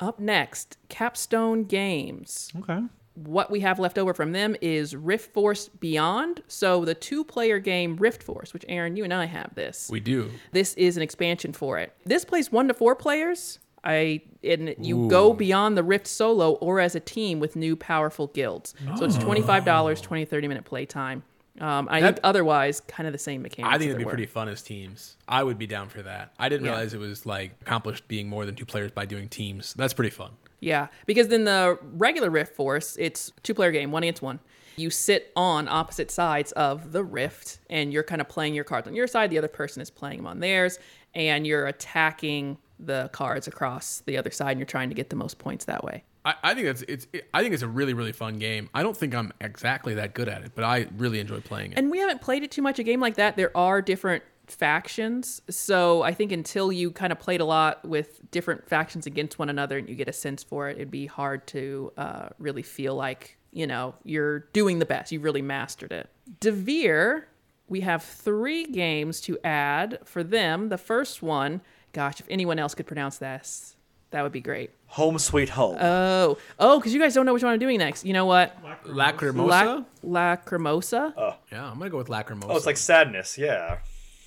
Up 0.00 0.18
next, 0.18 0.78
Capstone 0.88 1.64
Games. 1.64 2.50
Okay. 2.60 2.80
What 3.26 3.50
we 3.50 3.60
have 3.60 3.78
left 3.78 3.98
over 3.98 4.14
from 4.14 4.32
them 4.32 4.56
is 4.60 4.94
Rift 4.94 5.32
Force 5.32 5.68
Beyond. 5.68 6.42
So 6.48 6.84
the 6.84 6.94
two-player 6.94 7.58
game 7.58 7.96
Rift 7.96 8.22
Force, 8.22 8.52
which 8.54 8.64
Aaron, 8.68 8.96
you 8.96 9.04
and 9.04 9.12
I 9.12 9.24
have 9.26 9.54
this. 9.54 9.88
We 9.90 10.00
do. 10.00 10.30
This 10.52 10.74
is 10.74 10.96
an 10.96 11.02
expansion 11.02 11.52
for 11.52 11.78
it. 11.78 11.92
This 12.04 12.24
plays 12.24 12.52
one 12.52 12.68
to 12.68 12.74
four 12.74 12.94
players. 12.94 13.58
I 13.84 14.22
and 14.42 14.74
you 14.80 15.08
go 15.08 15.32
beyond 15.32 15.76
the 15.76 15.84
Rift 15.84 16.06
solo 16.08 16.52
or 16.54 16.80
as 16.80 16.94
a 16.96 17.00
team 17.00 17.38
with 17.38 17.54
new 17.56 17.76
powerful 17.76 18.26
guilds. 18.28 18.74
So 18.96 19.04
it's 19.04 19.16
twenty 19.16 19.40
five 19.40 19.64
dollars, 19.64 20.00
20, 20.00 20.24
30 20.24 20.48
minute 20.48 20.64
play 20.64 20.84
time. 20.84 21.22
Um, 21.60 21.88
I 21.90 22.00
think 22.00 22.18
otherwise 22.22 22.80
kind 22.80 23.06
of 23.06 23.12
the 23.12 23.18
same 23.18 23.42
mechanics. 23.42 23.74
I 23.74 23.78
think 23.78 23.88
it'd 23.88 23.98
be 23.98 24.04
were. 24.04 24.10
pretty 24.10 24.26
fun 24.26 24.48
as 24.48 24.62
teams. 24.62 25.16
I 25.28 25.42
would 25.42 25.58
be 25.58 25.66
down 25.66 25.88
for 25.88 26.02
that. 26.02 26.32
I 26.38 26.48
didn't 26.48 26.66
Yeah. 26.66 26.72
realize 26.72 26.94
it 26.94 27.00
was 27.00 27.26
like 27.26 27.52
accomplished 27.62 28.06
being 28.08 28.28
more 28.28 28.46
than 28.46 28.54
two 28.54 28.64
players 28.66 28.90
by 28.92 29.06
doing 29.06 29.28
teams. 29.28 29.74
That's 29.74 29.92
pretty 29.94 30.10
fun. 30.10 30.30
Yeah, 30.60 30.88
because 31.06 31.28
then 31.28 31.44
the 31.44 31.78
regular 31.82 32.30
Rift 32.30 32.54
Force, 32.54 32.96
it's 32.98 33.32
two 33.42 33.54
player 33.54 33.70
game, 33.70 33.92
one 33.92 34.02
against 34.02 34.22
one. 34.22 34.40
You 34.76 34.90
sit 34.90 35.32
on 35.34 35.68
opposite 35.68 36.10
sides 36.10 36.52
of 36.52 36.92
the 36.92 37.02
Rift, 37.02 37.58
and 37.68 37.92
you're 37.92 38.04
kind 38.04 38.20
of 38.20 38.28
playing 38.28 38.54
your 38.54 38.64
cards 38.64 38.86
on 38.86 38.94
your 38.94 39.06
side. 39.06 39.30
The 39.30 39.38
other 39.38 39.48
person 39.48 39.82
is 39.82 39.90
playing 39.90 40.18
them 40.18 40.26
on 40.26 40.40
theirs, 40.40 40.78
and 41.14 41.46
you're 41.46 41.66
attacking 41.66 42.58
the 42.78 43.10
cards 43.12 43.48
across 43.48 44.02
the 44.06 44.16
other 44.16 44.30
side, 44.30 44.52
and 44.52 44.60
you're 44.60 44.66
trying 44.66 44.88
to 44.88 44.94
get 44.94 45.10
the 45.10 45.16
most 45.16 45.38
points 45.38 45.64
that 45.64 45.82
way. 45.82 46.04
I, 46.24 46.34
I 46.42 46.54
think 46.54 46.66
that's 46.66 46.82
it's. 46.82 47.06
It, 47.12 47.28
I 47.34 47.42
think 47.42 47.54
it's 47.54 47.62
a 47.62 47.68
really 47.68 47.94
really 47.94 48.12
fun 48.12 48.38
game. 48.38 48.68
I 48.74 48.82
don't 48.82 48.96
think 48.96 49.14
I'm 49.14 49.32
exactly 49.40 49.94
that 49.94 50.14
good 50.14 50.28
at 50.28 50.42
it, 50.42 50.52
but 50.54 50.64
I 50.64 50.86
really 50.96 51.20
enjoy 51.20 51.40
playing 51.40 51.72
it. 51.72 51.78
And 51.78 51.90
we 51.90 51.98
haven't 51.98 52.20
played 52.20 52.42
it 52.42 52.50
too 52.50 52.62
much. 52.62 52.78
A 52.78 52.82
game 52.82 53.00
like 53.00 53.16
that, 53.16 53.36
there 53.36 53.56
are 53.56 53.82
different 53.82 54.22
factions. 54.54 55.40
So 55.50 56.02
I 56.02 56.12
think 56.14 56.32
until 56.32 56.70
you 56.72 56.90
kind 56.90 57.12
of 57.12 57.18
played 57.18 57.40
a 57.40 57.44
lot 57.44 57.84
with 57.86 58.20
different 58.30 58.68
factions 58.68 59.06
against 59.06 59.38
one 59.38 59.48
another 59.48 59.78
and 59.78 59.88
you 59.88 59.94
get 59.94 60.08
a 60.08 60.12
sense 60.12 60.42
for 60.42 60.68
it, 60.68 60.76
it'd 60.76 60.90
be 60.90 61.06
hard 61.06 61.46
to 61.48 61.92
uh, 61.96 62.28
really 62.38 62.62
feel 62.62 62.94
like, 62.94 63.36
you 63.52 63.66
know, 63.66 63.94
you're 64.04 64.40
doing 64.52 64.78
the 64.78 64.86
best. 64.86 65.12
You've 65.12 65.24
really 65.24 65.42
mastered 65.42 65.92
it. 65.92 66.08
Devir, 66.40 67.24
we 67.68 67.80
have 67.80 68.02
three 68.02 68.64
games 68.66 69.20
to 69.22 69.38
add 69.44 69.98
for 70.04 70.22
them. 70.22 70.68
The 70.68 70.78
first 70.78 71.22
one, 71.22 71.60
gosh, 71.92 72.20
if 72.20 72.26
anyone 72.30 72.58
else 72.58 72.74
could 72.74 72.86
pronounce 72.86 73.18
this, 73.18 73.76
that 74.10 74.22
would 74.22 74.32
be 74.32 74.40
great. 74.40 74.70
Home 74.92 75.18
Sweet 75.18 75.50
Home. 75.50 75.76
Oh, 75.78 76.38
oh, 76.58 76.78
because 76.78 76.94
you 76.94 77.00
guys 77.00 77.12
don't 77.12 77.26
know 77.26 77.34
which 77.34 77.42
one 77.42 77.52
I'm 77.52 77.58
doing 77.58 77.78
next. 77.78 78.06
You 78.06 78.14
know 78.14 78.24
what? 78.24 78.56
Lacrimosa. 78.86 79.84
La- 80.02 80.36
Lacrimosa. 80.36 81.12
yeah, 81.52 81.70
I'm 81.70 81.76
gonna 81.78 81.90
go 81.90 81.98
with 81.98 82.08
Lacrimosa. 82.08 82.46
oh, 82.48 82.56
it's 82.56 82.64
like 82.64 82.78
sadness. 82.78 83.36
Yeah. 83.36 83.78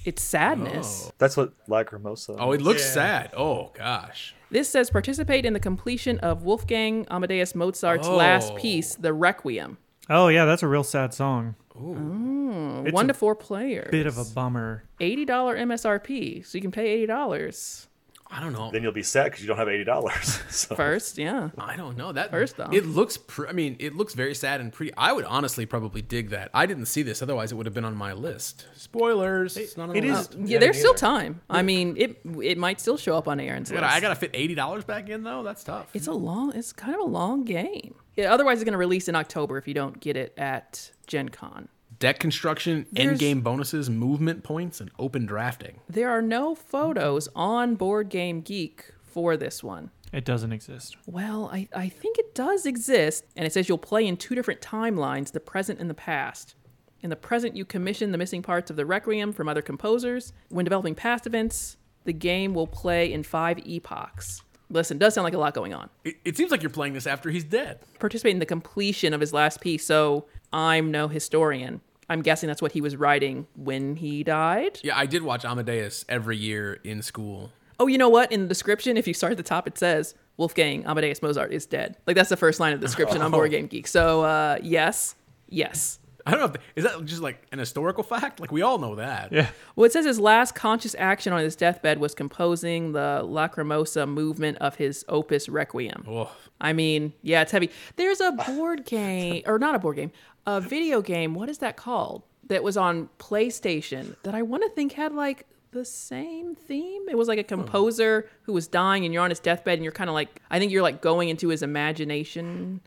It's 0.06 0.22
sadness. 0.22 1.06
Oh. 1.08 1.12
That's 1.18 1.38
what 1.38 1.54
Lacrimosa. 1.68 2.36
Oh, 2.40 2.52
it 2.54 2.62
looks 2.62 2.84
sad. 2.84 3.32
Oh 3.36 3.72
gosh. 3.76 4.34
This 4.50 4.68
says 4.70 4.90
participate 4.90 5.46
in 5.46 5.54
the 5.54 5.60
completion 5.60 6.18
of 6.20 6.44
Wolfgang 6.44 7.06
Amadeus 7.10 7.54
Mozart's 7.56 8.08
Oh. 8.08 8.16
last 8.16 8.56
piece, 8.56 8.96
the 8.96 9.14
Requiem. 9.14 9.78
Oh 10.10 10.28
yeah, 10.28 10.46
that's 10.46 10.64
a 10.64 10.68
real 10.68 10.84
sad 10.84 11.14
song. 11.14 11.56
Mm, 11.78 12.86
it's 12.88 12.94
One 12.94 13.06
a 13.06 13.08
to 13.10 13.14
four 13.14 13.36
players. 13.36 13.90
Bit 13.92 14.08
of 14.08 14.18
a 14.18 14.26
bummer. 14.26 14.84
eighty 15.00 15.24
dollar 15.26 15.56
MSRP, 15.56 16.46
so 16.46 16.58
you 16.58 16.62
can 16.62 16.72
pay 16.72 16.88
eighty 16.88 17.06
dollars 17.06 17.88
I 18.34 18.40
don't 18.40 18.54
know. 18.54 18.72
Then 18.72 18.82
you'll 18.82 18.94
be 18.94 19.04
sad 19.04 19.26
because 19.26 19.42
you 19.42 19.48
don't 19.48 19.58
have 19.58 19.68
eighty 19.68 19.84
dollars. 19.84 20.40
so. 20.50 20.74
first. 20.76 21.18
Yeah, 21.18 21.50
I 21.58 21.76
don't 21.76 21.98
know 21.98 22.12
that. 22.14 22.32
First 22.32 22.60
off. 22.60 22.74
it 22.74 22.86
looks. 22.86 23.18
Pr- 23.18 23.48
I 23.48 23.52
mean, 23.52 23.76
it 23.80 23.94
looks 23.96 24.14
very 24.14 24.34
sad 24.34 24.62
and 24.62 24.72
pretty. 24.72 24.94
I 24.96 25.12
would 25.12 25.26
honestly 25.26 25.66
probably 25.66 26.02
dig 26.02 26.30
that. 26.30 26.50
I 26.54 26.66
didn't 26.66 26.86
see 26.86 27.02
this, 27.04 27.22
otherwise 27.22 27.52
it 27.52 27.56
would 27.56 27.66
have 27.66 27.76
been 27.76 27.84
on 27.86 27.96
my 27.96 28.14
list. 28.14 28.68
Spoilers. 28.76 29.58
it's 29.58 29.76
not 29.76 29.90
on 29.90 29.96
it 29.96 30.02
the 30.02 30.08
is- 30.08 30.18
list. 30.36 30.38
yeah. 30.50 30.60
There's 30.60 30.80
still 30.80 30.94
time. 30.94 31.42
I 31.50 31.62
mean, 31.62 31.96
it 31.98 32.22
it 32.42 32.58
might 32.58 32.80
still 32.80 32.98
show 32.98 33.18
up 33.18 33.28
on 33.28 33.40
Aaron's 33.40 33.72
I 33.72 33.76
list. 33.76 33.86
I 33.88 34.00
gotta 34.00 34.16
fit 34.16 34.32
eighty 34.34 34.56
dollars 34.56 34.84
back 34.86 35.10
in 35.10 35.24
though. 35.24 35.44
That's 35.44 35.64
tough. 35.64 35.90
It's 35.94 36.08
a 36.08 36.14
long. 36.14 36.54
It's 36.56 36.72
kind 36.72 36.96
of 36.96 37.02
a 37.02 37.06
long 37.06 37.44
game. 37.44 37.96
Yeah, 38.16 38.34
otherwise, 38.34 38.58
it's 38.58 38.66
going 38.66 38.74
to 38.74 38.78
release 38.78 39.08
in 39.08 39.16
October 39.16 39.58
if 39.58 39.70
you 39.70 39.74
don't 39.74 39.98
get 40.02 40.18
it 40.18 40.34
at 40.38 40.92
Gen 41.08 41.30
Con. 41.30 41.70
Deck 42.02 42.18
construction, 42.20 42.88
There's- 42.92 43.12
end 43.12 43.20
game 43.20 43.42
bonuses, 43.42 43.88
movement 43.88 44.44
points, 44.44 44.82
and 44.82 44.90
open 44.98 45.28
drafting. 45.28 45.82
There 45.88 46.10
are 46.10 46.22
no 46.22 46.56
photos 46.56 47.30
on 47.36 47.76
Board 47.76 48.10
Game 48.10 48.42
Geek 48.42 48.92
for 49.04 49.38
this 49.38 49.64
one. 49.64 49.92
It 50.12 50.26
doesn't 50.26 50.52
exist. 50.52 50.98
Well, 51.06 51.48
I, 51.54 51.70
I 51.76 51.90
think 51.90 52.18
it 52.18 52.34
does 52.34 52.66
exist, 52.66 53.26
and 53.36 53.46
it 53.46 53.54
says 53.54 53.70
you'll 53.70 53.78
play 53.78 54.08
in 54.08 54.18
two 54.18 54.34
different 54.34 54.62
timelines 54.62 55.32
the 55.32 55.40
present 55.40 55.80
and 55.80 55.92
the 55.92 55.94
past. 55.94 56.56
In 57.02 57.12
the 57.12 57.16
present, 57.16 57.56
you 57.56 57.66
commission 57.66 58.12
the 58.12 58.18
missing 58.18 58.42
parts 58.42 58.72
of 58.72 58.78
the 58.78 58.86
Requiem 58.86 59.32
from 59.32 59.48
other 59.48 59.62
composers. 59.62 60.34
When 60.50 60.66
developing 60.66 60.96
past 60.96 61.28
events, 61.28 61.78
the 62.06 62.14
game 62.14 62.56
will 62.56 62.68
play 62.68 63.14
in 63.14 63.22
five 63.22 63.60
epochs. 63.60 64.42
Listen, 64.72 64.98
does 64.98 65.14
sound 65.14 65.24
like 65.24 65.36
a 65.36 65.38
lot 65.38 65.54
going 65.54 65.74
on. 65.76 65.90
It, 66.04 66.16
it 66.26 66.36
seems 66.36 66.50
like 66.50 66.64
you're 66.64 66.72
playing 66.72 66.94
this 66.94 67.06
after 67.06 67.30
he's 67.30 67.44
dead. 67.44 67.80
Participate 68.00 68.34
in 68.34 68.40
the 68.40 68.46
completion 68.48 69.14
of 69.14 69.22
his 69.22 69.34
last 69.34 69.62
piece, 69.62 69.86
so 69.86 70.26
I'm 70.52 70.90
no 70.90 71.08
historian. 71.08 71.82
I'm 72.12 72.22
guessing 72.22 72.48
that's 72.48 72.62
what 72.62 72.74
he 72.74 72.82
was 72.82 72.98
writing 72.98 73.48
when 73.56 73.96
he 73.96 74.24
died. 74.24 74.80
Yeah, 74.84 74.98
I 74.98 75.06
did 75.06 75.24
watch 75.24 75.46
Amadeus 75.46 76.04
every 76.10 76.38
year 76.38 76.80
in 76.84 77.02
school. 77.02 77.52
Oh, 77.80 77.88
you 77.88 77.98
know 77.98 78.10
what? 78.10 78.32
In 78.32 78.42
the 78.42 78.48
description, 78.48 78.98
if 78.98 79.08
you 79.08 79.14
start 79.14 79.32
at 79.32 79.38
the 79.38 79.44
top, 79.44 79.66
it 79.66 79.78
says 79.78 80.14
Wolfgang 80.36 80.86
Amadeus 80.86 81.22
Mozart 81.22 81.54
is 81.54 81.66
dead. 81.66 81.98
Like 82.06 82.18
that's 82.18 82.30
the 82.30 82.38
first 82.38 82.60
line 82.60 82.74
of 82.74 82.82
the 82.82 82.86
description 82.86 83.22
on 83.22 83.32
Board 83.32 83.52
Game 83.52 83.68
Geek. 83.68 83.88
So 83.88 84.24
uh, 84.24 84.58
yes, 84.62 85.16
yes. 85.48 86.00
I 86.26 86.32
don't 86.32 86.40
know. 86.40 86.46
If 86.48 86.62
is 86.76 86.84
that 86.84 87.04
just 87.06 87.22
like 87.22 87.46
an 87.52 87.60
historical 87.60 88.04
fact? 88.04 88.40
Like 88.40 88.52
we 88.52 88.62
all 88.62 88.78
know 88.78 88.96
that. 88.96 89.32
Yeah. 89.32 89.48
Well, 89.76 89.86
it 89.86 89.92
says 89.92 90.06
his 90.06 90.20
last 90.20 90.54
conscious 90.54 90.96
action 91.00 91.34
on 91.34 91.40
his 91.40 91.56
deathbed 91.56 92.00
was 92.00 92.14
composing 92.14 92.92
the 92.92 93.22
Lacrimosa 93.24 94.08
movement 94.08 94.58
of 94.60 94.76
his 94.76 95.04
opus 95.10 95.50
Requiem. 95.50 96.06
Oh, 96.08 96.32
I 96.60 96.74
mean, 96.74 97.14
yeah, 97.24 97.42
it's 97.42 97.52
heavy. 97.52 97.72
There's 97.96 98.22
a 98.22 98.32
board 98.32 98.86
game, 98.86 99.44
or 99.48 99.58
not 99.58 99.74
a 99.74 99.80
board 99.80 99.96
game, 99.96 100.12
a 100.46 100.62
video 100.62 101.02
game. 101.02 101.34
What 101.34 101.50
is 101.50 101.60
that 101.60 101.78
called? 101.78 102.24
That 102.48 102.64
was 102.64 102.76
on 102.76 103.10
PlayStation 103.18 104.16
that 104.24 104.36
I 104.36 104.42
want 104.42 104.64
to 104.64 104.70
think 104.70 104.94
had 104.94 105.14
like 105.14 105.46
the 105.72 105.86
same 105.86 106.54
theme. 106.56 107.08
It 107.10 107.18
was 107.18 107.28
like 107.28 107.40
a 107.40 107.44
hmm. 107.44 107.62
composer 107.62 108.30
who 108.44 108.54
was 108.54 108.68
dying 108.68 109.06
and 109.06 109.14
you're 109.14 109.24
on 109.24 109.30
his 109.30 109.40
deathbed 109.40 109.76
and 109.76 109.84
you're 109.84 109.92
kind 109.94 110.10
of 110.10 110.14
like, 110.14 110.42
I 110.50 110.60
think 110.60 110.72
you're 110.72 110.82
like 110.82 111.02
going 111.02 111.30
into 111.30 111.50
his 111.50 111.64
imagination. 111.64 112.82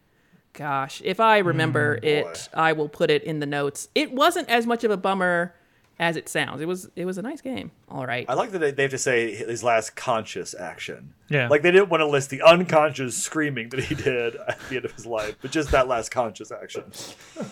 Gosh, 0.53 1.03
if 1.05 1.19
I 1.19 1.38
remember 1.38 1.99
hmm, 1.99 2.07
it, 2.07 2.49
I 2.55 2.73
will 2.73 2.88
put 2.88 3.11
it 3.11 3.25
in 3.25 3.40
the 3.40 3.47
notes. 3.47 3.88
It 3.95 4.12
wasn't 4.12 4.49
as 4.49 4.67
much 4.67 4.85
of 4.85 4.90
a 4.90 4.97
bummer 4.97 5.55
as 5.98 6.16
it 6.16 6.28
sounds. 6.28 6.61
It 6.61 6.66
was 6.68 6.88
it 6.96 7.04
was 7.04 7.18
a 7.18 7.22
nice 7.22 7.40
game. 7.40 7.70
All 7.88 8.07
right. 8.07 8.26
I 8.28 8.35
like 8.35 8.50
that 8.52 8.59
they- 8.59 8.70
they 8.72 8.83
have 8.83 8.90
to 8.92 8.98
say 8.98 9.35
his 9.35 9.62
last 9.62 9.94
conscious 9.96 10.54
action. 10.54 11.14
Yeah. 11.28 11.48
Like 11.48 11.62
they 11.62 11.70
didn't 11.70 11.88
want 11.88 12.00
to 12.00 12.07
list 12.07 12.30
the 12.30 12.42
unconscious 12.42 13.16
screaming 13.16 13.68
that 13.70 13.80
he 13.85 13.94
did 13.94 14.37
at 14.48 14.59
the 14.68 14.76
end 14.76 14.85
of 14.85 14.92
his 14.92 15.07
life, 15.07 15.37
but 15.40 15.50
just 15.50 15.70
that 15.70 15.87
last 15.88 16.11
conscious 16.11 16.50
action. 16.52 16.85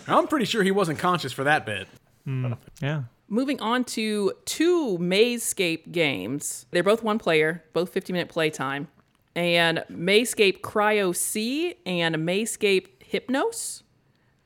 I'm 0.07 0.27
pretty 0.27 0.45
sure 0.45 0.63
he 0.63 0.71
wasn't 0.71 0.99
conscious 0.99 1.31
for 1.33 1.43
that 1.45 1.65
bit. 1.65 1.87
Hmm. 2.25 2.53
Yeah. 2.81 3.03
Moving 3.29 3.59
on 3.61 3.83
to 3.85 4.33
two 4.45 4.97
Mazescape 4.99 5.91
games. 5.91 6.65
They're 6.71 6.83
both 6.83 7.01
one 7.03 7.17
player, 7.19 7.63
both 7.73 7.89
50 7.91 8.13
minute 8.13 8.29
playtime. 8.29 8.87
And 9.35 9.83
Mazescape 9.91 10.61
Cryo 10.61 11.15
C 11.15 11.75
and 11.85 12.15
Mazescape 12.17 12.87
Hypnos. 13.11 13.81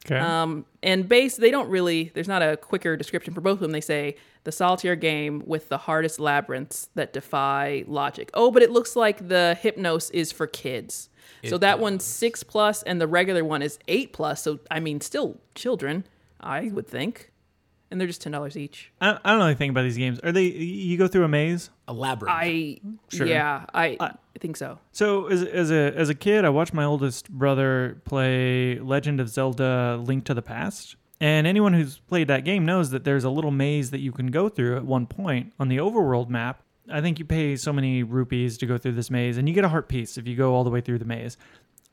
Okay. 0.10 0.20
Um, 0.20 0.65
and 0.82 1.08
base, 1.08 1.36
they 1.36 1.52
don't 1.52 1.70
really, 1.70 2.12
there's 2.13 2.28
not 2.28 2.41
a 2.41 2.56
quicker 2.56 2.96
description 2.96 3.34
for 3.34 3.41
both 3.41 3.56
of 3.56 3.60
them. 3.60 3.72
They 3.72 3.82
say 3.82 4.15
the 4.46 4.52
solitaire 4.54 4.96
game 4.96 5.43
with 5.46 5.67
the 5.67 5.78
hardest 5.78 6.20
labyrinths 6.20 6.89
that 6.96 7.12
defy 7.12 7.84
logic. 7.88 8.30
Oh, 8.34 8.50
but 8.50 8.63
it 8.63 8.72
looks 8.72 8.96
like 8.96 9.28
the 9.28 9.58
Hypnos 9.62 10.10
is 10.13 10.32
for 10.32 10.48
kids. 10.48 11.10
so 11.46 11.58
that 11.58 11.80
one's 11.80 12.06
six 12.06 12.41
plus 12.43 12.84
and 12.84 13.02
the 13.02 13.08
regular 13.08 13.43
one 13.43 13.62
is 13.62 13.78
eight 13.89 14.13
plus. 14.13 14.41
So, 14.41 14.60
I 14.72 14.80
mean, 14.80 15.02
still 15.02 15.41
children, 15.56 16.06
I 16.39 16.70
would 16.70 16.88
think. 16.88 17.32
And 17.89 18.00
they're 18.00 18.08
just 18.08 18.21
$10 18.21 18.56
each. 18.58 18.91
I, 19.00 19.17
I 19.23 19.32
don't 19.32 19.39
know 19.39 19.45
anything 19.45 19.69
about 19.69 19.84
these 19.84 19.97
games. 19.97 20.19
Are 20.19 20.32
they? 20.32 20.43
You 20.43 20.97
go 20.97 21.08
through 21.08 21.23
a 21.23 21.30
maze. 21.30 21.69
Elaborate. 21.88 22.30
I, 22.30 22.80
yeah, 23.13 23.65
I, 23.73 23.97
I 24.00 24.12
think 24.39 24.58
so. 24.58 24.78
So 24.91 25.28
as 25.28 25.41
as 25.43 25.71
a 25.71 25.93
as 25.95 26.10
a 26.10 26.13
kid, 26.13 26.43
I 26.43 26.50
watched 26.50 26.73
my 26.73 26.84
oldest 26.84 27.30
brother 27.30 28.02
play 28.04 28.78
Legend 28.78 29.21
of 29.21 29.30
Zelda: 29.30 30.02
Link 30.04 30.26
to 30.26 30.34
the 30.34 30.41
Past. 30.41 30.97
And 31.19 31.47
anyone 31.47 31.73
who's 31.73 31.97
played 31.97 32.28
that 32.28 32.43
game 32.45 32.65
knows 32.65 32.91
that 32.91 33.04
there's 33.04 33.23
a 33.23 33.30
little 33.30 33.52
maze 33.52 33.89
that 33.91 34.00
you 34.00 34.12
can 34.12 34.28
go 34.28 34.50
through 34.50 34.78
at 34.78 34.86
one 34.86 35.08
point 35.08 35.54
on 35.60 35.67
the 35.67 35.78
overworld 35.78 36.30
map. 36.30 36.62
I 36.89 37.02
think 37.02 37.19
you 37.19 37.26
pay 37.26 37.56
so 37.56 37.73
many 37.73 38.04
rupees 38.04 38.58
to 38.60 38.65
go 38.65 38.78
through 38.78 38.93
this 38.93 39.10
maze, 39.10 39.38
and 39.38 39.47
you 39.47 39.56
get 39.56 39.63
a 39.63 39.69
heart 39.69 39.89
piece 39.89 40.17
if 40.17 40.28
you 40.28 40.36
go 40.36 40.54
all 40.54 40.63
the 40.63 40.69
way 40.69 40.82
through 40.82 41.00
the 41.00 41.06
maze. 41.06 41.38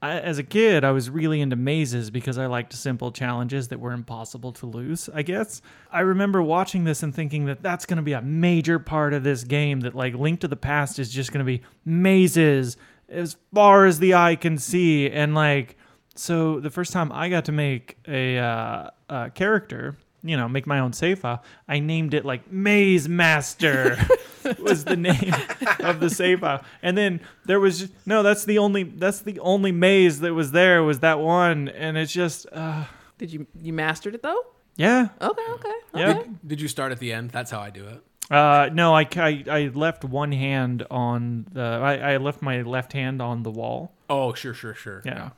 I, 0.05 0.21
as 0.21 0.37
a 0.37 0.43
kid, 0.43 0.85
I 0.85 0.91
was 0.91 1.09
really 1.09 1.41
into 1.41 1.57
mazes 1.57 2.11
because 2.11 2.37
I 2.37 2.45
liked 2.45 2.75
simple 2.75 3.11
challenges 3.11 3.69
that 3.69 3.81
were 3.81 3.93
impossible 3.93 4.53
to 4.53 4.67
lose, 4.67 5.09
I 5.15 5.23
guess. 5.23 5.63
I 5.91 6.01
remember 6.01 6.43
watching 6.43 6.85
this 6.85 7.03
and 7.03 7.15
thinking 7.15 7.47
that 7.47 7.63
that's 7.63 7.87
going 7.87 7.97
to 7.97 8.03
be 8.03 8.13
a 8.13 8.21
major 8.21 8.79
part 8.79 9.15
of 9.15 9.25
this 9.25 9.45
game, 9.45 9.81
that 9.81 9.95
like 9.95 10.13
Link 10.13 10.41
to 10.41 10.49
the 10.49 10.57
Past 10.57 10.99
is 10.99 11.11
just 11.11 11.33
going 11.33 11.39
to 11.39 11.51
be 11.51 11.63
mazes 11.87 12.77
as 13.09 13.39
far 13.55 13.87
as 13.87 13.99
the 13.99 14.13
eye 14.13 14.37
can 14.37 14.59
see. 14.59 15.09
And 15.09 15.35
like, 15.35 15.79
so 16.15 16.61
the 16.61 16.71
first 16.71 16.93
time 16.93 17.11
I 17.11 17.31
got 17.31 17.47
to 17.47 17.53
make 17.53 17.97
a, 18.07 18.37
uh, 18.37 18.91
a 19.09 19.31
character, 19.31 19.97
you 20.25 20.37
know, 20.37 20.49
make 20.49 20.67
my 20.67 20.79
own 20.81 20.93
save 20.93 21.21
file, 21.21 21.43
I 21.69 21.79
named 21.79 22.15
it 22.15 22.25
like 22.25 22.51
Maze 22.51 23.09
Master 23.09 23.97
was 24.59 24.85
the 24.85 24.97
name 24.97 25.35
of 25.81 26.01
the 26.01 26.09
save 26.11 26.41
file. 26.41 26.65
And 26.83 26.97
then 26.97 27.21
there 27.45 27.61
was 27.61 27.81
just, 27.81 27.93
no, 28.07 28.23
that's 28.23 28.45
the 28.45 28.59
only 28.59 28.85
that's 28.85 29.21
the 29.21 29.39
only 29.41 29.71
maze 29.71 30.21
that 30.21 30.33
was 30.33 30.53
there 30.53 30.83
was 30.83 31.01
that 31.01 31.21
one, 31.21 31.69
and 31.69 31.97
it's 31.99 32.13
just 32.13 32.47
uh, 32.53 32.85
Did 33.19 33.33
you, 33.33 33.47
you 33.61 33.73
mastered 33.73 34.15
it 34.15 34.23
though? 34.23 34.47
yeah. 34.77 35.09
Okay, 35.21 35.43
okay. 35.51 35.75
Yeah. 35.95 36.11
okay. 36.11 36.31
Did 36.47 36.61
you 36.61 36.69
start 36.69 36.91
at 36.91 36.99
the 36.99 37.13
end? 37.13 37.31
That's 37.31 37.51
how 37.51 37.61
I 37.61 37.71
do 37.71 37.87
it. 37.87 38.03
Uh, 38.31 38.71
no, 38.73 38.95
I, 38.95 39.07
I, 39.17 39.45
I 39.49 39.71
left 39.75 40.03
one 40.05 40.33
hand 40.33 40.87
on 40.91 41.47
the 41.53 41.61
I, 41.61 42.15
I 42.15 42.17
left 42.17 42.41
my 42.41 42.63
left 42.63 42.95
hand 42.95 43.21
on 43.21 43.43
the 43.43 43.51
wall. 43.51 43.93
Oh, 44.09 44.33
sure, 44.33 44.55
sure, 44.55 44.75
sure. 44.75 45.03
Yeah. 45.05 45.31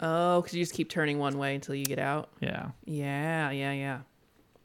Oh, 0.00 0.40
because 0.40 0.54
you 0.56 0.62
just 0.62 0.74
keep 0.74 0.88
turning 0.88 1.18
one 1.18 1.36
way 1.38 1.56
until 1.56 1.74
you 1.74 1.84
get 1.84 1.98
out. 1.98 2.30
Yeah. 2.40 2.68
Yeah, 2.84 3.50
yeah, 3.50 3.72
yeah. 3.72 3.98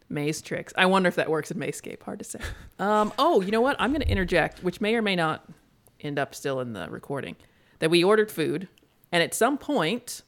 Maze 0.10 0.42
tricks. 0.42 0.74
I 0.78 0.86
wonder 0.86 1.08
if 1.10 1.16
that 1.16 1.30
works 1.30 1.52
in 1.52 1.58
Mazescape. 1.58 2.02
Hard 2.04 2.20
to 2.20 2.26
say. 2.26 2.40
Um, 2.80 3.14
oh, 3.18 3.40
you 3.42 3.52
know 3.52 3.62
what? 3.62 3.78
I'm 3.80 3.92
going 3.92 4.02
to 4.02 4.10
interject, 4.10 4.64
which 4.64 4.82
may 4.82 4.96
or 4.96 5.02
may 5.02 5.16
not 5.16 5.46
end 6.02 6.20
up 6.20 6.36
still 6.36 6.60
in 6.60 6.74
the 6.74 6.88
recording. 6.90 7.36
That 7.80 7.90
we 7.92 8.04
ordered 8.04 8.30
food, 8.32 8.68
and 9.12 9.22
at 9.24 9.34
some 9.34 9.58
point, 9.58 10.24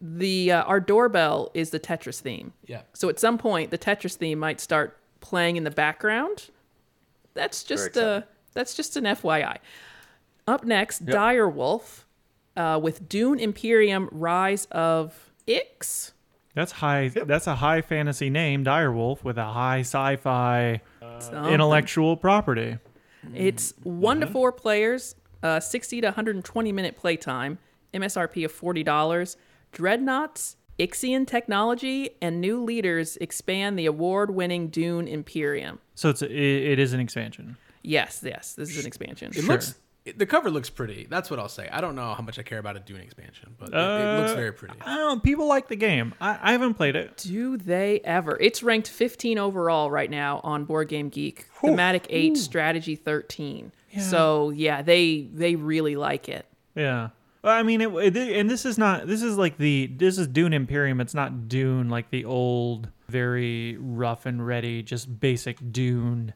the 0.00 0.52
uh, 0.52 0.62
our 0.62 0.80
doorbell 0.80 1.50
is 1.54 1.70
the 1.70 1.80
Tetris 1.80 2.20
theme. 2.20 2.52
Yeah. 2.66 2.82
So 2.94 3.08
at 3.08 3.18
some 3.18 3.36
point, 3.36 3.70
the 3.70 3.78
Tetris 3.78 4.14
theme 4.16 4.38
might 4.38 4.60
start 4.60 4.96
playing 5.20 5.56
in 5.56 5.64
the 5.64 5.70
background. 5.70 6.50
That's 7.34 7.62
just 7.64 7.88
exciting. 7.88 8.08
uh, 8.08 8.22
that's 8.54 8.74
just 8.74 8.96
an 8.96 9.04
FYI. 9.04 9.58
Up 10.46 10.64
next, 10.64 11.04
Dire 11.04 11.48
Wolf 11.48 12.06
uh, 12.56 12.78
with 12.82 13.08
Dune 13.08 13.38
Imperium: 13.38 14.08
Rise 14.12 14.66
of 14.70 15.32
Ix. 15.46 16.12
That's 16.54 16.72
high. 16.72 17.08
That's 17.08 17.46
a 17.46 17.56
high 17.56 17.80
fantasy 17.80 18.28
name, 18.30 18.64
Direwolf, 18.64 19.24
with 19.24 19.38
a 19.38 19.44
high 19.44 19.80
sci-fi 19.80 20.80
Something. 21.18 21.52
intellectual 21.52 22.16
property. 22.16 22.78
It's 23.34 23.72
one 23.82 24.20
to 24.20 24.26
four 24.26 24.52
players, 24.52 25.14
uh, 25.42 25.60
60 25.60 26.00
to 26.00 26.08
120 26.08 26.72
minute 26.72 26.96
playtime, 26.96 27.58
MSRP 27.94 28.44
of 28.44 28.52
$40. 28.52 29.36
Dreadnoughts, 29.70 30.56
Ixian 30.78 31.26
technology, 31.26 32.10
and 32.20 32.40
new 32.40 32.62
leaders 32.62 33.16
expand 33.18 33.78
the 33.78 33.86
award 33.86 34.30
winning 34.34 34.68
Dune 34.68 35.06
Imperium. 35.08 35.78
So 35.94 36.10
it's 36.10 36.20
a, 36.22 36.26
it, 36.30 36.72
it 36.72 36.78
is 36.78 36.92
an 36.92 37.00
expansion. 37.00 37.56
Yes, 37.82 38.22
yes, 38.24 38.54
this 38.54 38.70
is 38.70 38.80
an 38.80 38.86
expansion. 38.86 39.32
It 39.34 39.44
looks. 39.44 39.74
It, 40.04 40.18
the 40.18 40.26
cover 40.26 40.50
looks 40.50 40.68
pretty. 40.68 41.06
That's 41.08 41.30
what 41.30 41.38
I'll 41.38 41.48
say. 41.48 41.68
I 41.70 41.80
don't 41.80 41.94
know 41.94 42.12
how 42.14 42.22
much 42.22 42.38
I 42.38 42.42
care 42.42 42.58
about 42.58 42.76
a 42.76 42.80
Dune 42.80 43.00
expansion, 43.00 43.54
but 43.58 43.68
it, 43.68 43.74
it 43.74 44.20
looks 44.20 44.32
very 44.32 44.48
uh, 44.48 44.52
pretty. 44.52 44.74
I 44.80 44.96
don't 44.96 45.16
know. 45.16 45.20
People 45.20 45.46
like 45.46 45.68
the 45.68 45.76
game. 45.76 46.14
I, 46.20 46.38
I 46.42 46.52
haven't 46.52 46.74
played 46.74 46.96
it. 46.96 47.18
Do 47.18 47.56
they 47.56 48.00
ever? 48.00 48.36
It's 48.40 48.62
ranked 48.64 48.88
15 48.88 49.38
overall 49.38 49.90
right 49.90 50.10
now 50.10 50.40
on 50.42 50.64
Board 50.64 50.88
Game 50.88 51.08
Geek. 51.08 51.46
Thematic 51.60 52.06
8, 52.10 52.36
strategy 52.36 52.96
13. 52.96 53.72
So, 54.00 54.50
yeah, 54.50 54.80
they 54.82 55.28
they 55.32 55.54
really 55.54 55.96
like 55.96 56.28
it. 56.28 56.46
Yeah. 56.74 57.10
Well, 57.42 57.54
I 57.54 57.62
mean, 57.62 57.80
it, 57.80 58.16
it, 58.16 58.16
and 58.16 58.48
this 58.48 58.64
is 58.64 58.78
not. 58.78 59.06
This 59.06 59.22
is 59.22 59.36
like 59.36 59.58
the. 59.58 59.86
This 59.86 60.16
is 60.16 60.26
Dune 60.28 60.52
Imperium. 60.52 61.00
It's 61.00 61.14
not 61.14 61.48
Dune 61.48 61.90
like 61.90 62.10
the 62.10 62.24
old, 62.24 62.88
very 63.08 63.76
rough 63.78 64.26
and 64.26 64.44
ready, 64.46 64.82
just 64.82 65.20
basic 65.20 65.58
Dune 65.72 66.32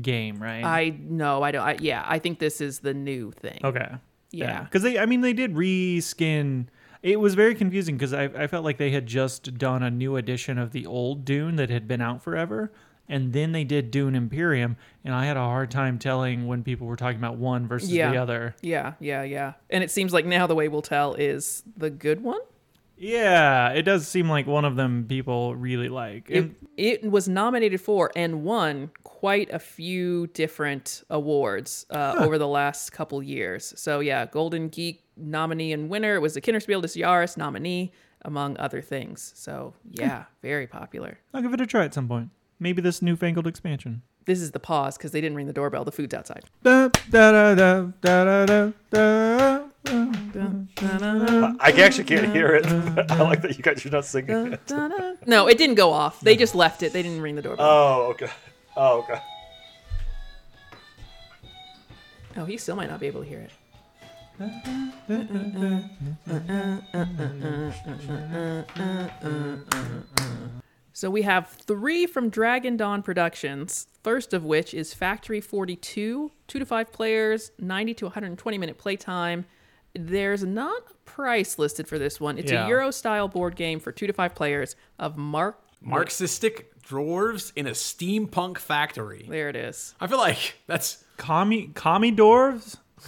game, 0.00 0.42
right? 0.42 0.64
I 0.64 0.96
no, 1.00 1.42
I 1.42 1.50
don't. 1.50 1.62
I, 1.66 1.76
yeah, 1.80 2.04
I 2.06 2.18
think 2.18 2.38
this 2.38 2.60
is 2.60 2.80
the 2.80 2.94
new 2.94 3.30
thing. 3.32 3.60
Okay. 3.64 3.88
Yeah. 4.32 4.62
Because 4.64 4.82
they, 4.82 4.98
I 4.98 5.06
mean, 5.06 5.20
they 5.22 5.32
did 5.32 5.54
reskin. 5.54 6.66
It 7.02 7.18
was 7.18 7.34
very 7.34 7.54
confusing 7.54 7.96
because 7.96 8.12
I, 8.12 8.24
I 8.24 8.46
felt 8.46 8.64
like 8.64 8.76
they 8.78 8.90
had 8.90 9.06
just 9.06 9.56
done 9.58 9.82
a 9.82 9.90
new 9.90 10.16
edition 10.16 10.58
of 10.58 10.72
the 10.72 10.86
old 10.86 11.24
Dune 11.24 11.56
that 11.56 11.70
had 11.70 11.88
been 11.88 12.00
out 12.00 12.22
forever. 12.22 12.72
And 13.08 13.32
then 13.32 13.50
they 13.50 13.64
did 13.64 13.90
Dune 13.90 14.14
Imperium. 14.14 14.76
And 15.04 15.12
I 15.14 15.24
had 15.26 15.36
a 15.36 15.40
hard 15.40 15.70
time 15.70 15.98
telling 15.98 16.46
when 16.46 16.62
people 16.62 16.86
were 16.86 16.94
talking 16.96 17.18
about 17.18 17.38
one 17.38 17.66
versus 17.66 17.90
Yeah. 17.90 18.12
the 18.12 18.18
other. 18.18 18.54
Yeah, 18.60 18.92
yeah, 19.00 19.24
yeah. 19.24 19.54
And 19.68 19.82
it 19.82 19.90
seems 19.90 20.12
like 20.12 20.26
now 20.26 20.46
the 20.46 20.54
way 20.54 20.68
we'll 20.68 20.82
tell 20.82 21.14
is 21.14 21.64
the 21.76 21.90
good 21.90 22.22
one. 22.22 22.38
Yeah. 23.00 23.70
It 23.70 23.82
does 23.82 24.06
seem 24.06 24.28
like 24.28 24.46
one 24.46 24.64
of 24.64 24.76
them 24.76 25.06
people 25.08 25.56
really 25.56 25.88
like. 25.88 26.28
It, 26.28 26.50
it 26.76 27.10
was 27.10 27.28
nominated 27.28 27.80
for 27.80 28.12
and 28.14 28.44
won 28.44 28.90
quite 29.02 29.50
a 29.50 29.58
few 29.58 30.26
different 30.28 31.02
awards 31.10 31.86
uh, 31.90 32.16
over 32.18 32.38
the 32.38 32.46
last 32.46 32.92
couple 32.92 33.22
years. 33.22 33.72
So 33.76 34.00
yeah, 34.00 34.26
Golden 34.26 34.68
Geek 34.68 35.02
nominee 35.16 35.72
and 35.72 35.88
winner. 35.88 36.14
It 36.14 36.20
was 36.20 36.34
the 36.34 36.40
Kinderspiel 36.40 36.82
des 36.82 37.00
Jahres 37.00 37.36
nominee, 37.36 37.92
among 38.22 38.58
other 38.58 38.82
things. 38.82 39.32
So 39.34 39.74
yeah, 39.90 40.24
very 40.42 40.66
popular. 40.66 41.18
I'll 41.32 41.42
give 41.42 41.54
it 41.54 41.60
a 41.60 41.66
try 41.66 41.84
at 41.84 41.94
some 41.94 42.08
point. 42.08 42.30
Maybe 42.58 42.82
this 42.82 43.00
newfangled 43.00 43.46
expansion. 43.46 44.02
This 44.26 44.40
is 44.40 44.50
the 44.50 44.60
pause 44.60 44.98
because 44.98 45.12
they 45.12 45.20
didn't 45.20 45.36
ring 45.36 45.46
the 45.46 45.52
doorbell. 45.52 45.84
The 45.84 45.92
food's 45.92 46.14
outside. 46.14 46.44
Da, 46.62 46.88
da, 47.10 47.32
da, 47.32 47.54
da, 47.54 47.90
da, 48.02 48.46
da, 48.46 48.72
da. 48.90 49.59
I 49.90 51.72
actually 51.78 52.04
can't 52.04 52.32
hear 52.32 52.54
it. 52.54 52.66
I 53.10 53.22
like 53.22 53.42
that 53.42 53.56
you 53.56 53.62
guys 53.62 53.84
are 53.84 53.90
not 53.90 54.04
singing 54.04 54.52
it. 54.52 54.60
No, 55.26 55.48
it 55.48 55.58
didn't 55.58 55.74
go 55.76 55.90
off. 55.92 56.20
They 56.20 56.36
just 56.36 56.54
left 56.54 56.82
it. 56.82 56.92
They 56.92 57.02
didn't 57.02 57.20
ring 57.20 57.34
the 57.34 57.42
doorbell. 57.42 57.66
Oh, 57.66 58.02
okay. 58.10 58.30
Oh, 58.76 58.98
okay. 58.98 59.20
oh, 62.36 62.44
he 62.44 62.56
still 62.56 62.76
might 62.76 62.88
not 62.88 63.00
be 63.00 63.06
able 63.08 63.22
to 63.22 63.28
hear 63.28 63.40
it. 63.40 63.50
So 70.92 71.10
we 71.10 71.22
have 71.22 71.48
three 71.48 72.06
from 72.06 72.28
Dragon 72.30 72.76
Dawn 72.76 73.02
Productions. 73.02 73.86
First 74.02 74.32
of 74.32 74.44
which 74.44 74.72
is 74.72 74.94
Factory 74.94 75.40
42, 75.40 76.30
two 76.46 76.58
to 76.58 76.66
five 76.66 76.92
players, 76.92 77.52
90 77.58 77.94
to 77.94 78.04
120 78.06 78.58
minute 78.58 78.78
playtime. 78.78 79.46
There's 79.94 80.44
not 80.44 80.82
a 80.90 80.94
price 81.04 81.58
listed 81.58 81.88
for 81.88 81.98
this 81.98 82.20
one. 82.20 82.38
It's 82.38 82.52
Yeah. 82.52 82.66
a 82.66 82.68
Euro 82.68 82.90
style 82.90 83.28
board 83.28 83.56
game 83.56 83.80
for 83.80 83.90
two 83.92 84.06
to 84.06 84.12
five 84.12 84.34
players 84.34 84.76
of 84.98 85.16
Mark. 85.16 85.58
Marxistic 85.82 86.80
dwarves 86.82 87.52
in 87.56 87.66
a 87.66 87.70
steampunk 87.70 88.58
factory. 88.58 89.26
There 89.28 89.48
it 89.48 89.56
is. 89.56 89.94
I 90.00 90.06
feel 90.06 90.18
like 90.18 90.56
that's 90.66 91.02
Kami 91.16 91.68
Kami 91.74 92.12
dwarves, 92.12 92.76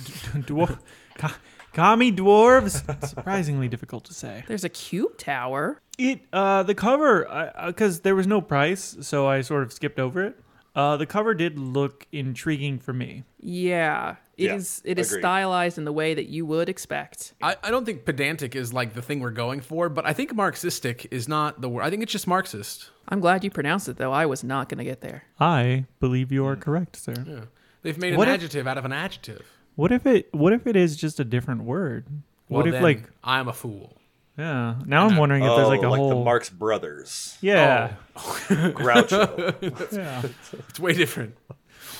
Dwar- 0.46 0.78
Ka- 1.16 1.36
Kami 1.74 2.10
dwarves. 2.12 2.82
Surprisingly 3.06 3.68
difficult 3.68 4.04
to 4.04 4.14
say. 4.14 4.42
There's 4.48 4.64
a 4.64 4.68
cube 4.70 5.18
tower. 5.18 5.80
It 5.98 6.20
uh 6.32 6.62
the 6.62 6.74
cover 6.74 7.52
because 7.66 8.00
there 8.00 8.14
was 8.14 8.26
no 8.26 8.40
price, 8.40 8.96
so 9.02 9.26
I 9.26 9.42
sort 9.42 9.62
of 9.64 9.72
skipped 9.72 9.98
over 10.00 10.24
it. 10.24 10.40
Uh, 10.74 10.96
the 10.96 11.04
cover 11.06 11.34
did 11.34 11.58
look 11.58 12.06
intriguing 12.12 12.78
for 12.78 12.92
me. 12.94 13.24
Yeah, 13.38 14.16
it 14.38 14.50
is. 14.50 14.80
Yeah, 14.84 14.92
It 14.92 14.98
is 14.98 15.10
agreed. 15.10 15.20
stylized 15.20 15.76
in 15.78 15.84
the 15.84 15.92
way 15.92 16.14
that 16.14 16.28
you 16.28 16.46
would 16.46 16.68
expect. 16.70 17.34
I, 17.42 17.56
I 17.62 17.70
don't 17.70 17.84
think 17.84 18.04
pedantic 18.06 18.56
is 18.56 18.72
like 18.72 18.94
the 18.94 19.02
thing 19.02 19.20
we're 19.20 19.30
going 19.32 19.60
for, 19.60 19.88
but 19.90 20.06
I 20.06 20.12
think 20.14 20.34
Marxistic 20.34 21.08
is 21.10 21.28
not 21.28 21.60
the 21.60 21.68
word. 21.68 21.82
I 21.82 21.90
think 21.90 22.02
it's 22.02 22.12
just 22.12 22.26
Marxist. 22.26 22.88
I'm 23.08 23.20
glad 23.20 23.44
you 23.44 23.50
pronounced 23.50 23.88
it 23.88 23.98
though. 23.98 24.12
I 24.12 24.24
was 24.26 24.42
not 24.42 24.68
going 24.70 24.78
to 24.78 24.84
get 24.84 25.02
there. 25.02 25.24
I 25.38 25.84
believe 26.00 26.32
you 26.32 26.46
are 26.46 26.56
correct, 26.56 26.96
sir. 26.96 27.14
Yeah. 27.26 27.40
They've 27.82 27.98
made 27.98 28.12
an 28.14 28.18
What 28.18 28.28
if- 28.28 28.34
adjective 28.34 28.66
out 28.66 28.78
of 28.78 28.84
an 28.86 28.92
adjective. 28.92 29.46
What 29.74 29.90
if 29.92 30.06
it? 30.06 30.32
What 30.34 30.52
if 30.52 30.66
it 30.66 30.76
is 30.76 30.96
just 30.96 31.18
a 31.20 31.24
different 31.24 31.64
word? 31.64 32.06
Well, 32.48 32.58
what 32.60 32.66
if 32.66 32.72
then 32.74 32.82
like? 32.82 33.10
I'm 33.24 33.48
a 33.48 33.52
fool. 33.52 33.96
Yeah. 34.38 34.76
Now 34.86 35.06
I'm 35.06 35.16
wondering 35.16 35.42
if 35.42 35.50
oh, 35.50 35.56
there's 35.56 35.68
like 35.68 35.82
a 35.82 35.86
oh, 35.86 35.90
like 35.90 35.98
whole. 35.98 36.08
the 36.10 36.24
Marx 36.24 36.48
Brothers. 36.50 37.36
yeah. 37.40 37.94
Oh. 38.16 38.20
Groucho. 38.48 39.92
Yeah. 39.92 40.22
It's 40.68 40.80
way 40.80 40.94
different. 40.94 41.36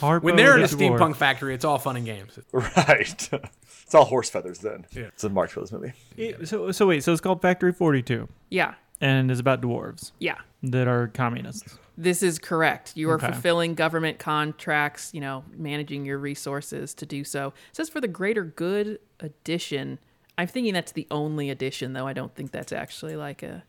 Harpo 0.01 0.23
When 0.23 0.37
they're 0.37 0.57
in 0.57 0.65
a 0.65 0.67
the 0.67 0.75
dwarf. 0.77 0.99
steampunk 0.99 1.17
factory, 1.17 1.55
it's 1.55 1.65
all 1.65 1.79
fun 1.79 1.97
and 1.97 2.07
games. 2.07 2.39
right. 2.53 3.31
It's 3.85 3.95
all 3.99 4.07
horse 4.07 4.31
feathers 4.31 4.61
then. 4.61 4.87
Yeah. 4.93 5.03
It's 5.09 5.23
a 5.23 5.29
Marx 5.29 5.53
Brothers 5.53 5.71
movie. 5.71 5.93
It- 6.17 6.49
so 6.49 6.73
so 6.73 6.87
wait. 6.87 7.05
So 7.05 7.13
it's 7.13 7.21
called 7.21 7.43
Factory 7.43 7.73
Forty 7.75 8.01
Two, 8.01 8.27
Yeah, 8.49 8.73
and 9.03 9.31
is 9.31 9.39
about 9.39 9.61
dwarves 9.61 10.13
yeah. 10.19 10.37
that 10.63 10.89
are 10.89 11.09
communists. 11.09 11.77
This 11.99 12.23
is 12.23 12.39
correct. 12.39 12.97
You 12.97 13.11
are 13.11 13.17
Okay. 13.17 13.27
fulfilling 13.27 13.75
government 13.75 14.19
contracts, 14.19 15.13
you 15.13 15.21
know, 15.21 15.45
managing 15.55 16.07
your 16.07 16.17
resources 16.17 16.95
to 16.95 17.05
do 17.05 17.23
so. 17.23 17.49
It 17.49 17.77
says 17.77 17.91
for 17.91 18.01
the 18.01 18.09
greater 18.09 18.45
good 18.45 18.99
edition. 19.21 19.99
I'm 20.39 20.47
thinking 20.47 20.73
that's 20.75 20.93
the 20.93 21.07
only 21.11 21.51
edition, 21.51 21.93
though. 21.93 22.07
I 22.07 22.13
don't 22.13 22.35
think 22.35 22.51
that's 22.53 22.73
actually 22.73 23.17
like 23.17 23.43
a 23.43 23.63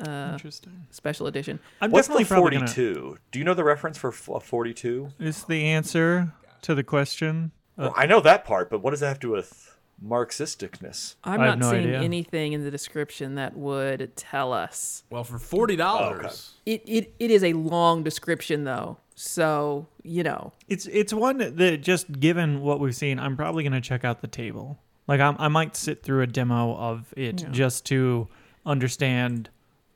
uh, 0.00 0.30
Interesting. 0.32 0.86
special 0.90 1.26
edition. 1.26 1.58
I'm 1.80 1.90
What's 1.90 2.06
the 2.08 2.14
definitely 2.14 2.24
probably 2.52 2.58
42? 2.58 2.94
gonna. 3.02 3.16
Do 3.32 3.38
you 3.40 3.44
know 3.44 3.54
the 3.54 3.64
reference 3.64 3.98
for 3.98 4.08
f- 4.10 4.44
42? 4.44 5.10
Uh, 5.20 5.24
is 5.24 5.44
the 5.44 5.64
answer 5.64 6.32
to 6.62 6.74
the 6.74 6.84
question? 6.84 7.50
Uh, 7.76 7.82
well, 7.82 7.94
I 7.96 8.06
know 8.06 8.20
that 8.20 8.44
part, 8.44 8.70
but 8.70 8.80
what 8.80 8.90
does 8.90 9.00
that 9.00 9.08
have 9.08 9.18
to 9.20 9.26
do 9.26 9.32
with 9.32 9.76
Marxisticness? 10.04 11.16
I'm 11.24 11.40
not 11.40 11.58
no 11.58 11.70
seeing 11.70 11.84
idea. 11.84 12.00
anything 12.00 12.52
in 12.52 12.62
the 12.64 12.70
description 12.70 13.34
that 13.36 13.56
would 13.56 14.14
tell 14.16 14.52
us. 14.52 15.02
Well, 15.10 15.24
for 15.24 15.38
forty 15.38 15.74
dollars, 15.76 16.52
oh, 16.54 16.60
It, 16.66 16.82
it, 16.86 17.14
it 17.18 17.30
is 17.30 17.42
a 17.42 17.52
long 17.54 18.02
description, 18.04 18.64
though. 18.64 18.98
So, 19.16 19.88
you 20.04 20.22
know, 20.22 20.52
It's 20.68 20.86
it's 20.86 21.12
one 21.12 21.38
that 21.38 21.78
just 21.82 22.20
given 22.20 22.60
what 22.60 22.78
we've 22.78 22.94
seen, 22.94 23.18
I'm 23.18 23.36
probably 23.36 23.64
gonna 23.64 23.80
check 23.80 24.04
out 24.04 24.20
the 24.20 24.28
table. 24.28 24.78
Like 25.08 25.20
I'm, 25.20 25.36
I 25.38 25.48
might 25.48 25.74
sit 25.74 26.02
through 26.02 26.20
a 26.22 26.26
demo 26.26 26.76
of 26.76 27.12
it 27.16 27.40
Yeah. 27.42 27.48
just 27.50 27.86
to 27.86 28.28
understand 28.66 29.48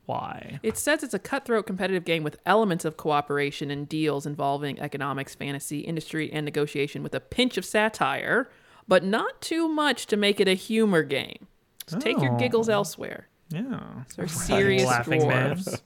why. 0.05 0.59
It 0.63 0.75
says 0.77 1.01
it's 1.03 1.13
a 1.13 1.19
cutthroat 1.19 1.65
competitive 1.67 2.03
game 2.03 2.23
with 2.23 2.37
elements 2.45 2.83
of 2.83 2.97
cooperation 2.97 3.71
and 3.71 3.87
deals 3.87 4.25
involving 4.25 4.79
economics, 4.79 5.33
fantasy, 5.35 5.79
industry, 5.81 6.29
and 6.33 6.43
negotiation 6.43 7.03
with 7.03 7.13
a 7.15 7.19
pinch 7.21 7.57
of 7.57 7.63
satire, 7.63 8.49
but 8.87 9.03
not 9.05 9.39
too 9.39 9.69
much 9.69 10.07
to 10.07 10.17
make 10.17 10.41
it 10.41 10.47
a 10.49 10.55
humor 10.55 11.03
game. 11.03 11.47
So 11.87 11.99
take 11.99 12.19
your 12.19 12.33
Oh. 12.33 12.37
giggles 12.37 12.67
elsewhere. 12.67 13.27
Yeah. 13.49 13.79
They're 14.17 14.27
serious 14.27 14.85
Laughing 14.85 15.21
dwarves. 15.21 15.79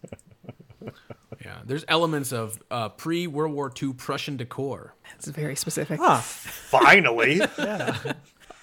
yeah, 1.45 1.57
there's 1.65 1.85
elements 1.87 2.31
of 2.31 2.59
uh, 2.71 2.89
pre 2.89 3.27
World 3.27 3.53
War 3.53 3.71
II 3.81 3.93
Prussian 3.93 4.37
decor. 4.37 4.95
It's 5.15 5.27
very 5.27 5.55
specific. 5.55 5.99
Huh. 5.99 6.17
Finally. 6.21 7.41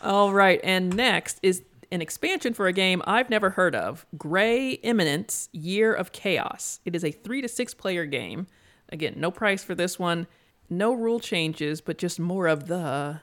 All 0.05 0.33
right, 0.33 0.61
and 0.63 0.95
next 0.95 1.39
is 1.43 1.63
an 1.91 2.03
expansion 2.03 2.53
for 2.53 2.67
a 2.67 2.73
game 2.73 3.03
I've 3.07 3.31
never 3.31 3.51
heard 3.51 3.75
of 3.75 4.05
Gray 4.19 4.77
Eminence 4.83 5.49
Year 5.53 5.95
of 5.95 6.13
Chaos. 6.13 6.81
It 6.85 6.95
is 6.95 7.05
a 7.05 7.11
three 7.11 7.41
to 7.41 7.49
six 7.49 7.73
player 7.73 8.05
game. 8.05 8.47
Again, 8.91 9.15
no 9.17 9.31
price 9.31 9.65
for 9.65 9.75
this 9.75 9.99
one, 9.99 10.27
no 10.69 10.93
rule 10.93 11.21
changes, 11.21 11.81
but 11.81 11.97
just 11.99 12.21
more 12.21 12.47
of 12.47 12.67
the. 12.67 13.21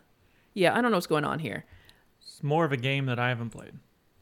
Yeah, 0.54 0.76
I 0.76 0.82
don't 0.82 0.90
know 0.92 0.98
what's 0.98 1.08
going 1.08 1.24
on 1.26 1.40
here. 1.40 1.66
It's 2.22 2.42
more 2.44 2.66
of 2.66 2.72
a 2.72 2.78
game 2.78 3.06
that 3.06 3.20
I 3.20 3.30
haven't 3.30 3.52
played. 3.52 3.74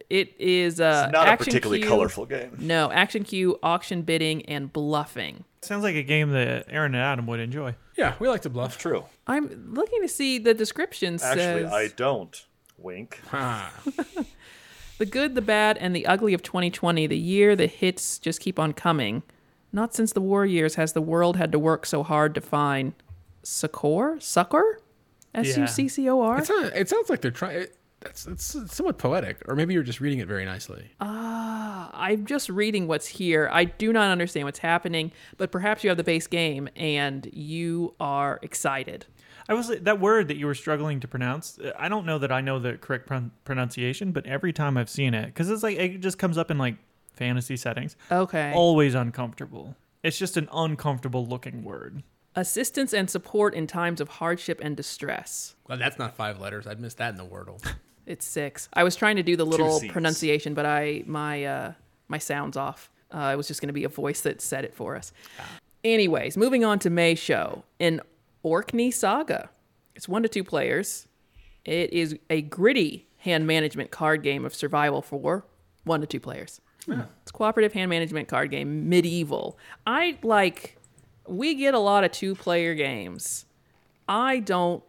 It 0.10 0.34
is 0.40 0.82
uh, 0.82 1.04
It's 1.06 1.14
not 1.14 1.28
a 1.30 1.38
particularly 1.38 1.80
queue- 1.82 1.88
colorful 1.90 2.26
game. 2.26 2.58
No, 2.60 2.92
action 2.92 3.24
queue, 3.24 3.58
auction 3.64 4.02
bidding, 4.02 4.44
and 4.48 4.74
bluffing. 4.74 5.46
Sounds 5.62 5.84
like 5.84 5.96
a 5.96 6.04
game 6.04 6.32
that 6.32 6.66
Aaron 6.70 6.96
and 6.96 7.04
Adam 7.04 7.28
would 7.28 7.40
enjoy. 7.40 7.76
Yeah, 7.98 8.16
we 8.20 8.28
like 8.28 8.42
to 8.44 8.50
bluff. 8.50 8.78
True. 8.78 9.06
I'm 9.28 9.74
looking 9.74 10.02
to 10.02 10.08
see 10.08 10.40
the 10.40 10.54
description 10.54 11.16
Actually, 11.16 11.64
says 11.64 11.72
I 11.72 11.88
don't. 11.90 12.46
Wink. 12.82 13.20
The 15.00 15.06
good, 15.06 15.34
the 15.34 15.42
bad, 15.42 15.78
and 15.78 15.96
the 15.96 16.06
ugly 16.06 16.34
of 16.34 16.44
2020. 16.44 17.08
The 17.08 17.18
year 17.18 17.56
the 17.56 17.68
hits 17.68 18.20
just 18.20 18.42
keep 18.42 18.60
on 18.60 18.74
coming. 18.74 19.24
Not 19.72 19.96
since 19.96 20.12
the 20.12 20.20
war 20.20 20.46
years 20.46 20.76
has 20.76 20.92
the 20.92 21.02
world 21.02 21.38
had 21.38 21.54
to 21.54 21.60
work 21.60 21.86
so 21.86 22.04
hard 22.04 22.36
to 22.36 22.42
find 22.42 22.94
succor, 23.42 24.18
succor, 24.20 24.82
S 25.34 25.56
U 25.56 25.68
C 25.68 25.88
C 25.88 26.10
O 26.10 26.20
R. 26.20 26.40
it, 26.40 26.48
sounds, 26.48 26.72
it 26.76 26.90
sounds 26.90 27.10
like 27.10 27.22
they're 27.22 27.32
trying. 27.32 27.68
That's 28.02 28.28
it's 28.28 28.74
somewhat 28.74 28.98
poetic, 28.98 29.42
or 29.48 29.56
maybe 29.56 29.74
you're 29.74 29.84
just 29.84 30.02
reading 30.02 30.20
it 30.20 30.28
very 30.28 30.44
nicely. 30.44 30.90
Ah, 31.00 31.92
I'm 31.94 32.26
just 32.26 32.50
reading 32.50 32.88
what's 32.88 33.08
here. 33.08 33.50
I 33.54 33.66
do 33.66 33.94
not 33.94 34.10
understand 34.10 34.46
what's 34.46 34.60
happening, 34.60 35.14
but 35.38 35.50
perhaps 35.50 35.82
you 35.84 35.90
have 35.90 35.98
the 35.98 36.04
base 36.04 36.28
game 36.28 36.68
and 36.76 37.30
you 37.32 37.94
are 38.02 38.40
excited. 38.42 39.06
I 39.50 39.54
was 39.56 39.68
that 39.68 40.00
word 40.00 40.28
that 40.30 40.38
you 40.38 40.46
were 40.46 40.54
struggling 40.56 41.00
to 41.02 41.08
pronounce. 41.08 41.60
I 41.78 41.90
don't 41.90 42.06
know 42.06 42.20
that 42.20 42.32
I 42.32 42.40
know 42.40 42.60
the 42.60 42.78
correct 42.78 43.08
pron- 43.08 43.32
pronunciation, 43.44 44.12
but 44.12 44.26
every 44.26 44.54
time 44.54 44.78
I've 44.78 44.90
seen 44.90 45.14
it, 45.14 45.26
because 45.26 45.50
it's 45.50 45.64
like 45.64 45.78
it 45.78 46.00
just 46.00 46.18
comes 46.20 46.38
up 46.38 46.52
in 46.52 46.58
like 46.58 46.76
fantasy 47.14 47.58
settings, 47.58 47.96
Okay. 48.12 48.54
always 48.56 48.94
uncomfortable. 48.94 49.76
It's 50.04 50.18
just 50.18 50.38
an 50.38 50.48
uncomfortable 50.54 51.26
looking 51.26 51.64
word. 51.64 52.04
Assistance 52.36 52.94
and 52.94 53.10
support 53.10 53.54
in 53.56 53.66
times 53.68 54.00
of 54.00 54.08
hardship 54.08 54.62
and 54.64 54.78
distress. 54.78 55.56
Well, 55.68 55.78
that's 55.80 55.98
not 55.98 56.16
five 56.16 56.40
letters. 56.40 56.68
I'd 56.68 56.80
miss 56.80 56.94
that 56.94 57.10
in 57.10 57.16
the 57.18 57.26
Wordle. 57.26 57.60
It's 58.06 58.26
six. 58.26 58.70
I 58.74 58.84
was 58.84 58.96
trying 58.96 59.18
to 59.18 59.24
do 59.24 59.36
the 59.36 59.46
little 59.46 59.80
pronunciation, 59.90 60.56
but 60.56 60.66
I 60.66 61.04
my 61.06 61.44
uh, 61.46 61.74
my 62.08 62.18
sound's 62.18 62.58
off. 62.58 62.90
Uh, 63.12 63.30
it 63.34 63.36
was 63.36 63.48
just 63.48 63.62
going 63.62 63.68
to 63.68 63.74
be 63.74 63.84
a 63.84 63.90
voice 63.90 64.22
that 64.22 64.42
said 64.42 64.66
it 64.66 64.74
for 64.74 64.96
us. 64.96 65.12
Anyways, 65.84 66.36
moving 66.36 66.66
on 66.66 66.80
to 66.80 66.90
May 66.90 67.14
show 67.14 67.64
an 67.80 68.02
Orkney 68.44 68.92
Saga. 68.92 69.50
It's 69.96 70.08
one 70.08 70.24
to 70.24 70.30
two 70.30 70.44
players. 70.44 71.08
It 71.66 71.92
is 71.94 72.18
a 72.30 72.42
gritty 72.42 73.08
hand 73.18 73.46
management 73.48 73.92
card 73.92 74.24
game 74.24 74.46
of 74.46 74.56
survival 74.56 75.02
for 75.02 75.46
one 75.84 76.02
to 76.02 76.08
two 76.08 76.20
players. 76.20 76.62
It's 76.88 77.30
a 77.30 77.34
cooperative 77.34 77.74
hand 77.74 77.90
management 77.90 78.28
card 78.28 78.50
game, 78.52 78.90
medieval. 78.90 79.58
I 79.86 80.18
like. 80.24 80.78
We 81.28 81.54
get 81.56 81.74
a 81.76 81.80
lot 81.80 82.04
of 82.04 82.12
two 82.12 82.34
player 82.34 82.74
games. 82.74 83.46
I 84.08 84.40
don't 84.40 84.84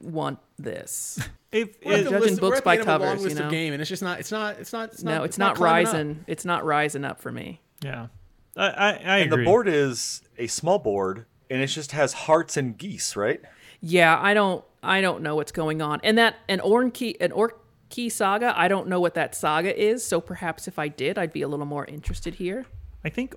want 0.00 0.38
this. 0.58 1.18
If 1.52 1.76
We're 1.82 1.92
at 1.94 2.02
judging 2.04 2.20
list- 2.20 2.42
we're 2.42 2.50
books 2.50 2.60
by 2.60 2.76
end 2.76 2.86
long 2.86 2.98
covers, 3.00 3.20
you 3.22 3.28
list 3.28 3.38
of 3.38 3.44
know? 3.46 3.50
game, 3.50 3.72
and 3.72 3.80
it's 3.80 3.88
just 3.88 4.02
not. 4.02 4.18
It's 4.18 4.32
not. 4.32 4.58
It's 4.58 4.72
not. 4.74 4.92
It's 4.92 5.02
not 5.04 5.18
no, 5.18 5.22
it's, 5.22 5.38
not, 5.38 5.54
climbing 5.56 5.86
up. 5.86 5.92
rising. 5.94 6.24
It's 6.26 6.44
not 6.44 6.64
rising 6.66 7.04
up 7.04 7.20
for 7.22 7.32
me. 7.32 7.60
yeah, 7.82 8.08
I 8.56 8.66
I, 8.66 8.88
I 8.90 8.92
And 9.20 9.32
agree. 9.32 9.44
the 9.44 9.48
board 9.48 9.68
is 9.68 10.22
a 10.36 10.48
small 10.48 10.78
board, 10.80 11.24
and 11.50 11.60
it 11.60 11.68
just 11.68 11.92
has 11.92 12.12
hearts 12.12 12.56
and 12.56 12.76
geese, 12.76 13.16
right? 13.16 13.40
Yeah, 13.80 14.18
I 14.20 14.34
don't 14.34 14.64
I 14.82 15.00
don't 15.00 15.22
know 15.22 15.36
what's 15.36 15.52
going 15.52 15.82
on. 15.82 16.00
And 16.02 16.18
that 16.18 16.36
an 16.48 16.60
Orky 16.60 17.16
an 17.20 17.30
Orky 17.30 18.10
saga, 18.10 18.58
I 18.58 18.68
don't 18.68 18.88
know 18.88 19.00
what 19.00 19.14
that 19.14 19.34
saga 19.34 19.78
is, 19.78 20.04
so 20.04 20.20
perhaps 20.20 20.68
if 20.68 20.78
I 20.78 20.88
did, 20.88 21.18
I'd 21.18 21.32
be 21.32 21.42
a 21.42 21.48
little 21.48 21.66
more 21.66 21.84
interested 21.84 22.34
here. 22.34 22.66
I 23.04 23.08
think 23.08 23.34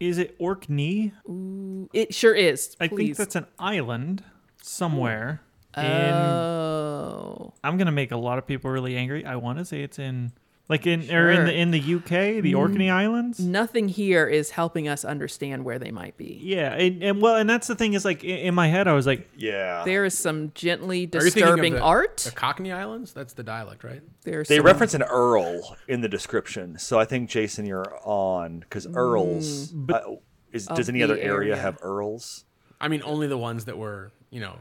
is 0.00 0.18
it 0.18 0.36
Orkney? 0.38 1.12
It 1.92 2.14
sure 2.14 2.34
is. 2.34 2.76
I 2.80 2.88
think 2.88 3.16
that's 3.16 3.36
an 3.36 3.46
island 3.58 4.22
somewhere. 4.62 5.40
in 5.76 5.82
Oh. 5.84 7.54
I'm 7.64 7.76
gonna 7.76 7.92
make 7.92 8.12
a 8.12 8.16
lot 8.16 8.38
of 8.38 8.46
people 8.46 8.70
really 8.70 8.96
angry. 8.96 9.24
I 9.24 9.36
want 9.36 9.58
to 9.58 9.64
say 9.64 9.82
it's 9.82 9.98
in 9.98 10.32
like 10.68 10.86
in 10.86 11.10
or 11.10 11.30
in 11.30 11.46
the 11.46 11.54
in 11.54 11.70
the 11.70 11.78
UK, 11.78 12.42
the 12.42 12.52
mm, 12.52 12.58
Orkney 12.58 12.90
Islands. 12.90 13.40
Nothing 13.40 13.88
here 13.88 14.26
is 14.26 14.50
helping 14.50 14.86
us 14.86 15.04
understand 15.04 15.64
where 15.64 15.78
they 15.78 15.90
might 15.90 16.16
be. 16.16 16.38
Yeah, 16.42 16.74
and, 16.74 17.02
and 17.02 17.22
well, 17.22 17.36
and 17.36 17.48
that's 17.48 17.66
the 17.66 17.74
thing 17.74 17.94
is 17.94 18.04
like 18.04 18.22
in, 18.22 18.38
in 18.38 18.54
my 18.54 18.68
head, 18.68 18.86
I 18.86 18.92
was 18.92 19.06
like, 19.06 19.28
Yeah. 19.36 19.84
There 19.84 20.04
is 20.04 20.16
some 20.16 20.52
gently 20.54 21.08
Are 21.14 21.20
you 21.22 21.28
of 21.28 21.34
disturbing 21.34 21.74
the- 21.74 21.80
art. 21.80 22.18
The 22.18 22.32
Cockney 22.32 22.70
Islands. 22.70 23.12
That's 23.12 23.32
the 23.32 23.42
dialect, 23.42 23.82
right? 23.82 24.02
There's 24.24 24.48
They 24.48 24.56
some- 24.56 24.66
reference 24.66 24.94
an 24.94 25.02
earl 25.02 25.76
in 25.88 26.02
the 26.02 26.08
description, 26.08 26.78
so 26.78 26.98
I 26.98 27.06
think 27.06 27.30
Jason, 27.30 27.64
you're 27.64 27.98
on 28.04 28.60
because 28.60 28.86
mm. 28.86 28.96
earls. 28.96 29.68
But- 29.68 30.04
I- 30.06 30.18
Is, 30.52 30.66
does 30.66 30.88
any 30.88 31.02
other 31.02 31.16
area, 31.16 31.52
area. 31.52 31.56
have 31.56 31.78
earls? 31.82 32.44
I 32.80 32.88
mean, 32.88 33.02
only 33.04 33.26
the 33.26 33.38
ones 33.38 33.64
that 33.64 33.78
were 33.78 34.12
you 34.30 34.40
know 34.40 34.58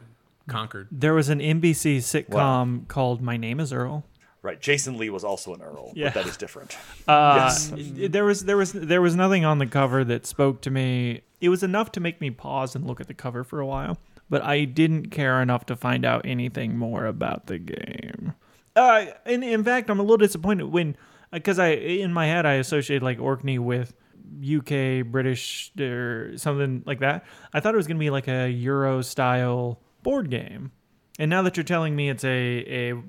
conquered. 0.48 0.88
There 0.92 1.14
was 1.14 1.28
an 1.30 1.40
NBC 1.40 1.98
sitcom 1.98 2.88
called 2.88 3.22
My 3.22 3.36
Name 3.38 3.60
Is 3.60 3.74
Earl. 3.74 4.06
Right. 4.48 4.62
Jason 4.62 4.98
Lee 4.98 5.10
was 5.10 5.24
also 5.26 5.54
an 5.54 5.62
earl, 5.62 5.92
Yeah. 5.94 6.06
but 6.06 6.14
that 6.16 6.28
is 6.28 6.38
different. 6.38 6.78
Uh, 7.08 7.36
Yes. 7.36 7.74
There 7.76 8.24
was 8.26 8.46
there 8.46 8.56
was 8.58 8.72
there 8.72 9.02
was 9.02 9.16
nothing 9.16 9.44
on 9.46 9.58
the 9.60 9.66
cover 9.68 10.04
that 10.06 10.26
spoke 10.26 10.62
to 10.62 10.72
me. 10.72 11.22
It 11.42 11.50
was 11.50 11.64
enough 11.64 11.92
to 11.94 12.00
make 12.00 12.22
me 12.22 12.32
pause 12.32 12.74
and 12.76 12.88
look 12.88 13.02
at 13.02 13.08
the 13.08 13.14
cover 13.14 13.44
for 13.44 13.60
a 13.60 13.66
while, 13.66 13.98
but 14.30 14.42
I 14.44 14.64
didn't 14.66 15.08
care 15.12 15.42
enough 15.42 15.66
to 15.68 15.76
find 15.76 16.06
out 16.06 16.22
anything 16.26 16.78
more 16.78 17.06
about 17.06 17.48
the 17.48 17.58
game. 17.60 18.34
Uh, 18.76 19.08
and 19.26 19.44
in 19.44 19.64
fact, 19.64 19.90
I'm 19.90 20.00
a 20.00 20.04
little 20.04 20.18
disappointed 20.18 20.66
when 20.72 20.96
because 21.32 21.60
I 21.60 21.70
in 21.72 22.14
my 22.14 22.26
head 22.28 22.46
I 22.46 22.54
associated 22.54 23.04
like 23.04 23.20
Orkney 23.20 23.60
with 23.60 23.94
UK 24.42 25.06
British 25.06 25.72
or 25.80 26.38
something 26.38 26.84
like 26.86 27.00
that. 27.00 27.26
I 27.54 27.60
thought 27.60 27.74
it 27.74 27.78
was 27.78 27.88
gonna 27.88 28.00
be 28.00 28.10
like 28.10 28.28
a 28.28 28.50
Euro 28.50 29.02
style 29.02 29.80
board 30.04 30.30
game, 30.30 30.72
and 31.20 31.30
now 31.30 31.42
that 31.44 31.58
you're 31.58 31.64
telling 31.64 31.96
me 31.96 32.10
it's 32.10 32.24
a 32.24 32.92
a 32.92 33.02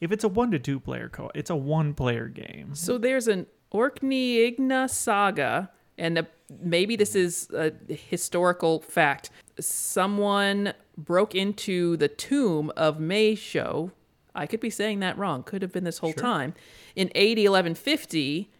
if 0.00 0.12
it's 0.12 0.24
a 0.24 0.28
one 0.28 0.50
to 0.50 0.58
two 0.58 0.80
player 0.80 1.08
co, 1.08 1.30
it's 1.34 1.50
a 1.50 1.56
one 1.56 1.94
player 1.94 2.28
game. 2.28 2.74
So 2.74 2.98
there's 2.98 3.28
an 3.28 3.46
Orkneyinga 3.72 4.90
saga, 4.90 5.70
and 5.98 6.16
the, 6.16 6.26
maybe 6.60 6.96
this 6.96 7.14
is 7.14 7.48
a 7.54 7.72
historical 7.88 8.80
fact. 8.80 9.30
Someone 9.58 10.74
broke 10.96 11.34
into 11.34 11.96
the 11.96 12.08
tomb 12.08 12.70
of 12.76 12.98
Maeshowe. 12.98 13.90
I 14.34 14.46
could 14.46 14.60
be 14.60 14.70
saying 14.70 15.00
that 15.00 15.16
wrong. 15.16 15.42
Could 15.42 15.62
have 15.62 15.72
been 15.72 15.84
this 15.84 15.98
whole 15.98 16.12
time. 16.12 16.54
In 16.94 17.08
AD 17.16 17.38
1150, 17.38 18.50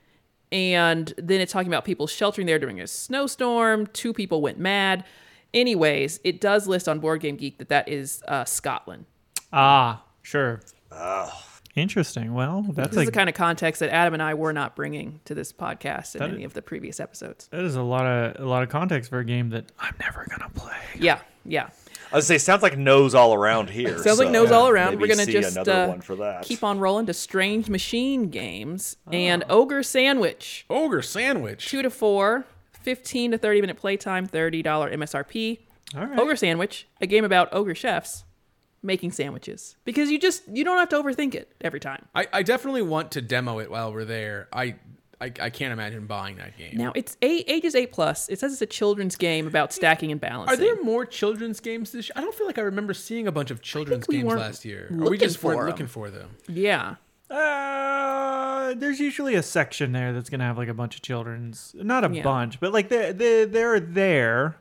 and 0.53 1.13
then 1.19 1.41
it's 1.41 1.53
talking 1.53 1.69
about 1.69 1.85
people 1.85 2.07
sheltering 2.07 2.47
there 2.47 2.59
during 2.59 2.81
a 2.81 2.87
snowstorm. 2.87 3.87
Two 3.89 4.13
people 4.13 4.41
went 4.41 4.59
mad. 4.59 5.05
Anyways, 5.53 6.21
it 6.25 6.41
does 6.41 6.67
list 6.67 6.89
on 6.89 6.99
Board 6.99 7.21
Game 7.21 7.37
Geek 7.37 7.59
that 7.59 7.69
that 7.69 7.89
is 7.89 8.23
uh, 8.29 8.45
Scotland. 8.45 9.07
Ah, 9.53 10.05
sure. 10.23 10.61
Interesting. 11.75 12.33
Well, 12.33 12.63
that's 12.71 12.91
This 12.91 13.01
is 13.01 13.07
the 13.07 13.13
kind 13.13 13.29
of 13.29 13.35
context 13.35 13.81
that 13.81 13.91
Adam 13.91 14.15
and 14.15 14.23
I 14.23 14.33
were 14.33 14.55
not 14.55 14.75
bringing 14.75 15.21
to 15.27 15.35
this 15.35 15.53
podcast 15.53 16.15
in 16.15 16.21
That 16.21 16.31
any 16.31 16.45
of 16.45 16.55
the 16.55 16.63
previous 16.63 17.01
episodes. 17.01 17.49
that 17.49 17.61
is 17.61 17.77
a 17.77 17.83
lot 17.83 18.07
of 18.07 18.43
a 18.43 18.49
lot 18.49 18.63
of 18.63 18.71
context 18.71 19.11
for 19.11 19.19
a 19.19 19.25
game 19.25 19.51
that 19.51 19.67
I'm 19.79 19.95
never 20.01 20.27
gonna 20.31 20.49
play. 20.51 20.73
Yeah, 20.99 21.21
yeah. 21.45 21.69
I 22.13 22.17
was 22.17 22.27
say, 22.27 22.39
sounds 22.39 22.63
like 22.63 22.79
nose 22.79 23.15
all 23.15 23.35
around 23.35 23.69
here. 23.69 23.99
Sounds 23.99 24.19
like 24.19 24.29
so 24.29 24.33
nose 24.33 24.51
all 24.53 24.69
around. 24.69 24.93
maybe 24.93 25.03
We're 25.03 25.09
gonna 25.17 25.25
see 25.27 25.33
just 25.33 25.55
another 25.57 25.73
uh, 25.73 25.89
one 25.89 26.01
for 26.01 26.17
that. 26.17 26.45
keep 26.45 26.65
on 26.65 26.79
rolling 26.79 27.05
to 27.07 27.13
Strange 27.15 27.69
Machine 27.69 28.31
games 28.31 28.97
and 29.13 29.45
Oh. 29.51 29.61
Ogre 29.63 29.83
Sandwich. 29.83 30.65
Ogre 30.71 31.03
sandwich. 31.03 31.67
Two 31.69 31.83
to 31.83 31.91
four, 31.91 32.47
15 32.81 33.33
to 33.33 33.39
30 33.39 33.61
minute 33.61 33.77
playtime, 33.77 34.27
$30 34.27 34.63
MSRP. 34.95 35.59
All 35.95 36.07
right. 36.07 36.19
Ogre 36.19 36.37
Sandwich, 36.37 36.87
a 37.03 37.07
game 37.07 37.25
about 37.25 37.49
ogre 37.53 37.75
chefs 37.75 38.25
making 38.83 39.13
sandwiches. 39.13 39.77
Because 39.85 40.11
you 40.11 40.19
just, 40.19 40.43
you 40.49 40.65
don't 40.65 40.79
have 40.79 40.89
to 40.91 40.97
overthink 40.97 41.35
it 41.35 41.51
every 41.61 41.81
time. 41.81 42.07
I, 42.15 42.27
I 42.33 42.43
definitely 42.43 42.83
want 42.83 43.13
to 43.13 43.23
demo 43.23 43.59
it 43.59 43.71
while 43.71 43.93
we're 43.93 44.05
there. 44.05 44.49
I, 44.53 44.77
I 45.21 45.33
I 45.41 45.49
can't 45.51 45.73
imagine 45.73 46.07
buying 46.07 46.37
that 46.37 46.59
game. 46.59 46.73
Now, 46.75 46.93
it's 46.95 47.17
eight, 47.23 47.47
ages 47.49 47.75
8 47.75 47.91
plus. 47.91 48.29
It 48.29 48.39
says 48.39 48.53
it's 48.53 48.61
a 48.61 48.67
children's 48.67 49.17
game 49.17 49.47
about 49.47 49.73
stacking 49.73 50.13
and 50.13 50.21
balancing. 50.21 50.53
Are 50.53 50.57
there 50.63 50.83
more 50.85 51.07
children's 51.07 51.59
games 51.59 51.91
this 51.93 52.09
year? 52.09 52.13
I 52.17 52.21
don't 52.21 52.35
feel 52.35 52.47
like 52.47 52.59
I 52.59 52.63
remember 52.63 52.93
seeing 52.93 53.27
a 53.27 53.33
bunch 53.33 53.51
of 53.51 53.63
children's 53.63 54.07
we 54.09 54.17
games 54.19 54.35
last 54.35 54.65
year. 54.67 54.89
Or 54.91 54.97
we 54.97 55.03
looking 55.05 55.19
just 55.21 55.43
weren't 55.43 55.57
for 55.59 55.63
'em. 55.65 55.71
looking 55.71 55.87
for 55.87 56.11
them. 56.11 56.37
Yeah. 56.49 56.97
Uh, 57.31 58.75
there's 58.75 59.01
usually 59.01 59.35
a 59.35 59.43
section 59.43 59.93
there 59.93 60.13
that's 60.13 60.29
gonna 60.31 60.45
have 60.45 60.59
like 60.59 60.69
a 60.69 60.75
bunch 60.75 60.97
of 60.97 61.03
children's, 61.03 61.75
not 61.79 62.05
a 62.05 62.13
Yeah. 62.15 62.23
bunch, 62.23 62.61
but 62.61 62.73
like 62.73 62.89
they 62.89 63.13
they 63.13 63.45
they're 63.47 63.81
there. 63.81 64.57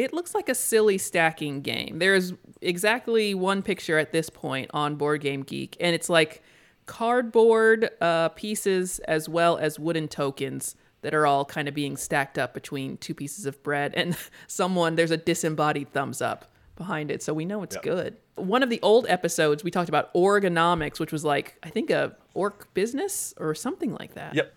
It 0.00 0.12
looks 0.14 0.34
like 0.34 0.48
a 0.48 0.54
silly 0.54 0.96
stacking 0.96 1.60
game. 1.60 1.98
There's 1.98 2.32
exactly 2.62 3.34
one 3.34 3.60
picture 3.62 3.98
at 3.98 4.12
this 4.12 4.30
point 4.30 4.70
on 4.72 4.96
Board 4.96 5.20
Game 5.20 5.42
Geek, 5.42 5.76
and 5.78 5.94
it's 5.94 6.08
like 6.08 6.42
cardboard 6.86 7.90
uh, 8.00 8.30
pieces 8.30 8.98
as 9.00 9.28
well 9.28 9.58
as 9.58 9.78
wooden 9.78 10.08
tokens 10.08 10.74
that 11.02 11.14
are 11.14 11.26
all 11.26 11.44
kind 11.44 11.66
of 11.68 11.74
being 11.74 11.96
stacked 11.96 12.38
up 12.38 12.52
between 12.54 12.96
two 12.98 13.14
pieces 13.14 13.46
of 13.46 13.62
bread. 13.62 13.92
And 13.94 14.16
someone, 14.46 14.96
there's 14.96 15.10
a 15.10 15.16
disembodied 15.16 15.92
thumbs 15.92 16.20
up 16.22 16.50
behind 16.76 17.10
it, 17.10 17.22
so 17.22 17.34
we 17.34 17.44
know 17.44 17.62
it's 17.62 17.74
Yep. 17.76 17.82
good. 17.82 18.16
One 18.36 18.62
of 18.62 18.70
the 18.70 18.80
old 18.82 19.06
episodes, 19.08 19.62
we 19.62 19.70
talked 19.70 19.88
about 19.90 20.12
Orconomics, 20.14 20.98
which 20.98 21.12
was 21.12 21.24
like, 21.24 21.56
I 21.62 21.68
think 21.68 21.90
a 21.90 22.16
orc 22.32 22.72
business 22.72 23.34
or 23.38 23.54
something 23.54 23.92
like 23.94 24.14
that. 24.14 24.34
Yep. 24.34 24.54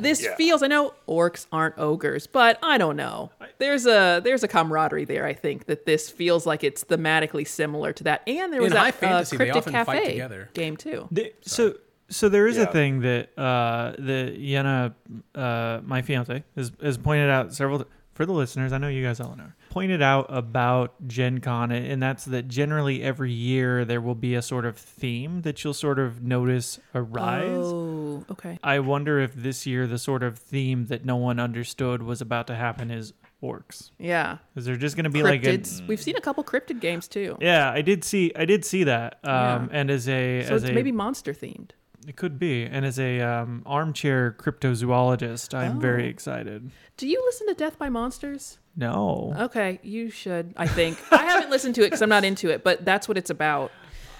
This 0.00 0.22
Yeah. 0.22 0.34
feels 0.36 0.62
I 0.62 0.66
know 0.68 0.94
orcs 1.08 1.46
aren't 1.52 1.78
ogres, 1.78 2.26
but 2.26 2.58
I 2.62 2.78
don't 2.78 2.96
know. 2.96 3.30
There's 3.58 3.86
a 3.86 4.20
there's 4.24 4.42
a 4.42 4.48
camaraderie 4.48 5.04
there, 5.04 5.26
I 5.26 5.34
think, 5.34 5.66
that 5.66 5.86
this 5.86 6.08
feels 6.10 6.46
like 6.46 6.64
it's 6.64 6.84
thematically 6.84 7.46
similar 7.46 7.92
to 7.94 8.04
that. 8.04 8.22
And 8.26 8.52
there 8.52 8.62
was 8.62 8.72
In 8.72 8.76
a 8.76 8.80
high 8.80 8.90
fantasy, 8.90 9.36
they 9.36 9.46
Cryptid 9.50 9.56
often 9.56 9.72
fight 9.72 9.86
Cafe 9.86 10.10
together. 10.12 10.48
game 10.54 10.76
too. 10.76 11.08
The- 11.10 11.32
so 11.42 11.74
so 12.08 12.28
there 12.28 12.46
is 12.48 12.56
a 12.58 12.66
thing 12.66 13.00
that 13.02 13.28
uh 13.38 13.92
that 13.98 14.36
Yenna, 14.40 14.94
uh, 15.34 15.80
my 15.84 16.02
fiance, 16.02 16.42
has 16.56 16.72
has 16.82 16.98
pointed 16.98 17.30
out 17.30 17.52
several 17.54 17.84
for 18.20 18.26
the 18.26 18.32
listeners. 18.34 18.70
I 18.70 18.76
know 18.76 18.88
you 18.88 19.02
guys 19.02 19.18
all 19.18 19.34
know. 19.34 19.50
Pointed 19.70 20.02
out 20.02 20.26
about 20.28 21.08
Gen 21.08 21.38
Con, 21.40 21.72
and 21.72 22.02
that's 22.02 22.26
that 22.26 22.48
generally 22.48 23.02
every 23.02 23.32
year 23.32 23.86
there 23.86 24.02
will 24.02 24.14
be 24.14 24.34
a 24.34 24.42
sort 24.42 24.66
of 24.66 24.76
theme 24.76 25.40
that 25.40 25.64
you'll 25.64 25.72
sort 25.72 25.98
of 25.98 26.22
notice 26.22 26.78
arise. 26.94 27.48
Oh, 27.48 28.22
okay. 28.30 28.58
I 28.62 28.80
wonder 28.80 29.18
if 29.20 29.32
this 29.34 29.66
year 29.66 29.86
the 29.86 29.96
sort 29.96 30.22
of 30.22 30.38
theme 30.38 30.84
that 30.88 31.06
no 31.06 31.16
one 31.16 31.40
understood 31.40 32.02
was 32.02 32.20
about 32.20 32.46
to 32.48 32.54
happen 32.54 32.90
is 32.90 33.14
orcs. 33.42 33.90
Yeah. 33.98 34.36
Is 34.54 34.66
there 34.66 34.76
just 34.76 34.96
going 34.96 35.04
to 35.04 35.10
be 35.10 35.22
like 35.22 35.42
a 35.46 35.62
We've 35.88 35.98
seen 36.02 36.16
a 36.16 36.20
couple 36.20 36.44
cryptid 36.44 36.78
games 36.80 37.08
too. 37.08 37.38
yeah? 37.40 37.70
I 37.72 37.80
did 37.80 38.04
see 38.04 38.32
I 38.36 38.44
did 38.44 38.66
see 38.66 38.84
that. 38.84 39.14
Um, 39.24 39.30
Yeah. 39.32 39.68
and 39.72 39.90
as 39.90 40.06
a 40.10 40.42
So 40.44 40.56
as 40.56 40.64
it's 40.64 40.70
a 40.72 40.74
maybe 40.74 40.92
monster 40.92 41.32
themed. 41.32 41.70
It 42.06 42.16
could 42.16 42.38
be, 42.38 42.64
and 42.64 42.84
as 42.86 42.98
a 42.98 43.20
um, 43.20 43.62
armchair 43.66 44.32
cryptozoologist, 44.38 45.54
I'm 45.54 45.80
very 45.80 46.06
Oh. 46.06 46.08
excited. 46.10 46.70
Do 46.96 47.06
you 47.08 47.22
listen 47.26 47.46
to 47.48 47.54
Death 47.54 47.78
by 47.78 47.88
Monsters? 47.88 48.58
No, 48.76 49.34
Okay, 49.38 49.80
you 49.82 50.10
should. 50.10 50.54
I 50.56 50.66
think 50.66 50.98
I 51.12 51.24
haven't 51.24 51.50
listened 51.54 51.74
to 51.76 51.82
it 51.82 51.86
because 51.86 52.02
I'm 52.02 52.08
not 52.08 52.24
into 52.24 52.48
it, 52.50 52.62
but 52.64 52.84
that's 52.84 53.08
what 53.08 53.18
it's 53.18 53.30
about. 53.30 53.70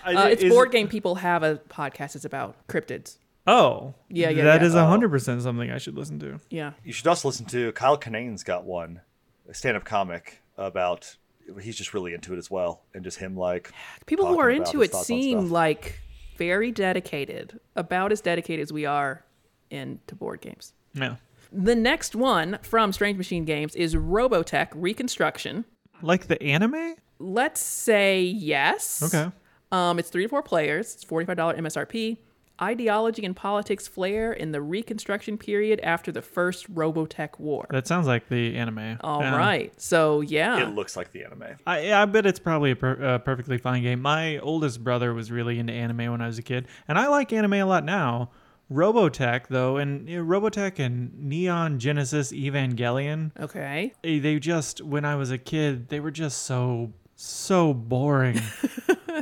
I- 0.04 0.14
Uh, 0.14 0.26
it's 0.28 0.42
is- 0.42 0.52
board 0.52 0.70
game 0.72 0.88
people 0.88 1.16
have 1.16 1.42
a 1.42 1.56
podcast. 1.68 2.16
It's 2.16 2.24
about 2.24 2.56
cryptids. 2.68 3.16
Oh, 3.46 3.94
Yeah, 4.08 4.28
yeah, 4.28 4.44
That 4.44 4.60
yeah. 4.60 4.66
is 4.66 4.74
hundred 4.74 5.08
percent 5.10 5.40
something 5.42 5.70
I 5.70 5.78
should 5.78 5.96
listen 5.96 6.18
to. 6.20 6.40
Yeah. 6.50 6.72
You 6.84 6.92
should 6.92 7.06
also 7.06 7.28
listen 7.28 7.46
to 7.46 7.72
Kyle 7.72 7.96
Kinane's 7.96 8.42
got 8.44 8.64
one, 8.64 9.00
a 9.48 9.54
stand-up 9.54 9.84
comic 9.84 10.42
about. 10.58 11.16
He's 11.60 11.76
just 11.76 11.94
really 11.94 12.14
into 12.14 12.32
it 12.34 12.38
as 12.38 12.48
well, 12.50 12.82
and 12.94 13.02
just 13.02 13.18
him 13.18 13.36
like 13.36 13.72
People 14.06 14.26
who 14.26 14.38
are 14.38 14.50
into 14.50 14.82
it 14.82 14.94
seem 14.94 15.50
like 15.50 15.98
very 16.40 16.70
dedicated, 16.72 17.60
about 17.76 18.12
as 18.12 18.22
dedicated 18.22 18.62
as 18.62 18.72
we 18.72 18.86
are 18.86 19.22
into 19.70 20.14
board 20.14 20.40
games. 20.40 20.72
Yeah, 20.94 21.16
The 21.52 21.74
next 21.76 22.16
one 22.16 22.58
from 22.62 22.92
Strange 22.94 23.18
Machine 23.18 23.44
Games 23.44 23.74
is 23.76 23.94
Robotech 23.94 24.68
Reconstruction. 24.74 25.66
like 26.00 26.28
the 26.28 26.42
anime. 26.42 26.94
Let's 27.18 27.60
say 27.60 28.22
yes. 28.22 29.02
Okay, 29.02 29.30
Um, 29.70 29.98
it's 29.98 30.08
three 30.08 30.22
to 30.22 30.28
four 30.30 30.42
players. 30.42 30.94
It's 30.94 31.04
forty-five 31.04 31.36
dollar 31.36 31.54
MSRP. 31.56 32.16
Ideology 32.62 33.24
and 33.24 33.34
politics 33.34 33.88
flare 33.88 34.32
in 34.32 34.52
the 34.52 34.60
Reconstruction 34.60 35.38
period 35.38 35.80
after 35.80 36.12
the 36.12 36.22
first 36.22 36.72
Robotech 36.72 37.38
War. 37.38 37.66
that 37.70 37.86
sounds 37.86 38.06
like 38.06 38.28
the 38.28 38.56
anime. 38.56 38.98
All 39.00 39.22
right. 39.22 39.70
Yeah. 39.72 39.78
So 39.78 40.20
yeah. 40.20 40.62
it 40.62 40.74
looks 40.74 40.96
like 40.96 41.12
the 41.12 41.24
anime. 41.24 41.56
I, 41.66 41.92
I 41.92 42.04
bet 42.04 42.26
it's 42.26 42.38
probably 42.38 42.72
a 42.72 42.76
per, 42.76 43.02
uh, 43.02 43.18
perfectly 43.18 43.58
fine 43.58 43.82
game. 43.82 44.00
My 44.00 44.38
oldest 44.38 44.82
brother 44.84 45.14
was 45.14 45.30
really 45.30 45.58
into 45.58 45.72
anime 45.72 46.10
when 46.10 46.20
I 46.20 46.26
was 46.26 46.38
a 46.38 46.42
kid, 46.42 46.66
and 46.88 46.98
I 46.98 47.08
like 47.08 47.32
anime 47.32 47.54
a 47.54 47.64
lot 47.64 47.84
now. 47.84 48.30
Robotech, 48.70 49.48
though, 49.48 49.78
and 49.78 50.08
you 50.08 50.18
know, 50.18 50.24
Robotech 50.24 50.78
and 50.78 51.12
Neon 51.18 51.80
Genesis 51.80 52.30
Evangelion, 52.30 53.32
okay. 53.38 53.92
eh, 54.04 54.20
they 54.20 54.38
just, 54.38 54.80
when 54.80 55.04
I 55.04 55.16
was 55.16 55.32
a 55.32 55.38
kid, 55.38 55.88
they 55.88 55.98
were 55.98 56.12
just 56.12 56.42
so, 56.42 56.92
so 57.22 57.74
boring 57.74 58.40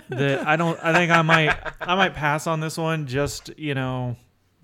that 0.09 0.47
I 0.47 0.55
don't, 0.55 0.79
I 0.83 0.93
think 0.93 1.11
I 1.11 1.23
might, 1.23 1.57
I 1.81 1.97
might 1.97 2.15
pass 2.15 2.47
on 2.47 2.61
this 2.61 2.79
one 2.79 3.09
just, 3.09 3.51
you 3.59 3.75
know, 3.75 4.15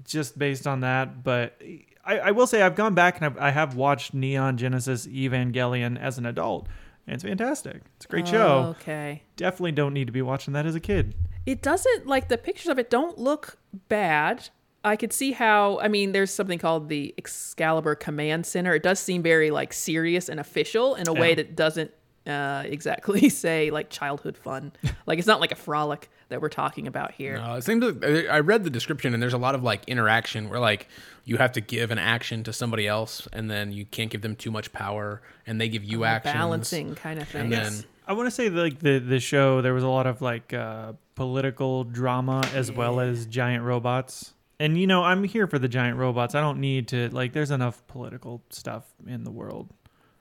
just 0.05 0.39
based 0.39 0.69
on 0.69 0.81
that. 0.81 1.25
But 1.25 1.61
I, 2.05 2.19
I 2.21 2.31
will 2.31 2.47
say 2.47 2.63
I've 2.63 2.77
gone 2.77 2.95
back 2.95 3.17
and 3.17 3.27
I've, 3.27 3.39
I 3.39 3.51
have 3.51 3.75
watched 3.75 4.15
Neon 4.15 4.57
Genesis 4.57 5.09
Evangelion 5.09 5.99
as 6.01 6.17
an 6.17 6.27
adult. 6.27 6.69
And 7.09 7.15
it's 7.15 7.25
fantastic. 7.25 7.83
It's 7.97 8.05
a 8.07 8.09
great 8.09 8.29
show 8.29 8.77
Okay. 8.79 9.23
definitely 9.35 9.73
don't 9.73 9.93
need 9.95 10.07
to 10.07 10.13
be 10.13 10.23
watching 10.23 10.55
that 10.55 10.65
as 10.65 10.77
a 10.77 10.81
kid. 10.81 11.15
It 11.45 11.61
doesn't 11.61 12.07
like 12.07 12.29
the 12.29 12.39
pictures 12.39 12.69
of 12.69 12.79
it 12.79 12.89
don't 12.89 13.19
look 13.19 13.59
bad. 13.89 14.49
I 14.85 14.95
could 14.95 15.13
see 15.13 15.33
how 15.33 15.81
I 15.81 15.89
mean 15.89 16.13
there's 16.13 16.33
something 16.33 16.59
called 16.61 16.89
the 16.89 17.15
Excalibur 17.19 17.97
Command 17.97 18.47
Center. 18.47 18.75
It 18.75 18.85
does 18.85 19.01
seem 19.01 19.23
very 19.23 19.51
like 19.51 19.73
serious 19.73 20.29
and 20.29 20.39
official 20.39 20.95
in 20.95 21.09
a 21.09 21.13
way 21.13 21.35
that 21.35 21.57
doesn't 21.57 21.91
uh, 22.27 22.63
exactly 22.65 23.29
say 23.29 23.71
like 23.71 23.91
childhood 23.91 24.37
fun. 24.37 24.73
like 25.07 25.19
it's 25.19 25.29
not 25.29 25.41
like 25.41 25.53
a 25.53 25.57
frolic 25.57 26.11
that 26.29 26.41
we're 26.41 26.49
talking 26.49 26.87
about 26.87 27.13
here. 27.13 27.37
Uh, 27.37 27.57
it 27.57 27.65
seems 27.65 27.85
like, 27.85 28.29
I 28.29 28.41
read 28.41 28.65
the 28.65 28.71
description 28.71 29.15
and 29.15 29.23
there's 29.23 29.35
a 29.35 29.39
lot 29.39 29.55
of 29.55 29.63
like 29.63 29.85
interaction 29.87 30.49
where 30.49 30.61
like 30.61 30.89
you 31.25 31.37
have 31.37 31.53
to 31.53 31.61
give 31.61 31.91
an 31.91 31.99
action 31.99 32.43
to 32.45 32.53
somebody 32.53 32.87
else 32.87 33.29
and 33.33 33.51
then 33.51 33.73
you 33.73 33.85
can't 33.85 34.11
give 34.11 34.23
them 34.23 34.37
too 34.37 34.51
much 34.51 34.73
power 34.73 35.23
and 35.47 35.61
they 35.61 35.69
give 35.69 35.85
you 35.85 36.05
actions. 36.05 36.35
Balancing 36.35 36.95
kind 36.95 37.21
of 37.21 37.29
thing. 37.29 37.43
And 37.43 37.53
then 37.53 37.85
I 38.07 38.13
want 38.13 38.27
to 38.27 38.31
say 38.31 38.49
like 38.51 38.81
the 38.81 38.99
the 38.99 39.21
show 39.21 39.63
there 39.63 39.75
was 39.75 39.85
a 39.85 39.89
lot 39.89 40.07
of 40.07 40.21
like 40.23 40.53
uh, 40.53 40.93
political 41.15 41.85
drama 41.85 42.43
as 42.55 42.71
well 42.71 43.01
as 43.01 43.27
giant 43.27 43.65
robots. 43.65 44.35
And 44.61 44.79
you 44.79 44.87
know, 44.87 45.03
I'm 45.03 45.25
here 45.25 45.47
for 45.47 45.59
the 45.59 45.69
giant 45.69 45.99
robots. 45.99 46.35
I 46.35 46.41
don't 46.41 46.61
need 46.61 46.89
to 46.89 47.09
like 47.11 47.33
there's 47.33 47.51
enough 47.51 47.87
political 47.87 48.43
stuff 48.51 48.85
in 49.07 49.25
the 49.25 49.31
world. 49.31 49.73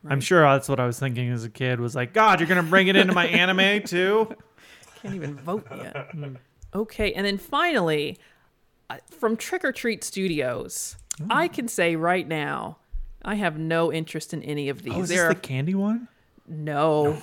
I'm 0.07 0.21
sure 0.21 0.41
that's 0.41 0.67
what 0.67 0.79
I 0.79 0.85
was 0.85 0.99
thinking 0.99 1.29
as 1.31 1.43
a 1.43 1.49
kid 1.49 1.79
was 1.79 1.95
like, 1.95 2.13
God, 2.13 2.39
you're 2.39 2.49
gonna 2.49 2.63
bring 2.63 2.87
it 2.87 2.95
into 2.95 3.13
my 3.13 3.25
anime 3.25 3.83
too? 3.85 4.33
Can't 5.01 5.15
even 5.15 5.35
vote 5.35 5.65
yet. 5.75 6.11
okay, 6.75 7.13
and 7.13 7.25
then 7.25 7.37
finally, 7.37 8.17
uh, 8.89 8.97
from 9.09 9.37
Trick 9.37 9.63
or 9.63 9.71
Treat 9.71 10.03
Studios, 10.03 10.97
I 11.29 11.47
can 11.47 11.67
say 11.67 11.95
right 11.95 12.27
now, 12.27 12.77
I 13.23 13.35
have 13.35 13.57
no 13.57 13.91
interest 13.91 14.33
in 14.33 14.43
any 14.43 14.69
of 14.69 14.83
these. 14.83 14.93
Oh, 14.93 15.01
is 15.01 15.09
this 15.09 15.17
there 15.17 15.29
the 15.29 15.35
candy 15.35 15.75
one? 15.75 16.07
No. 16.47 17.17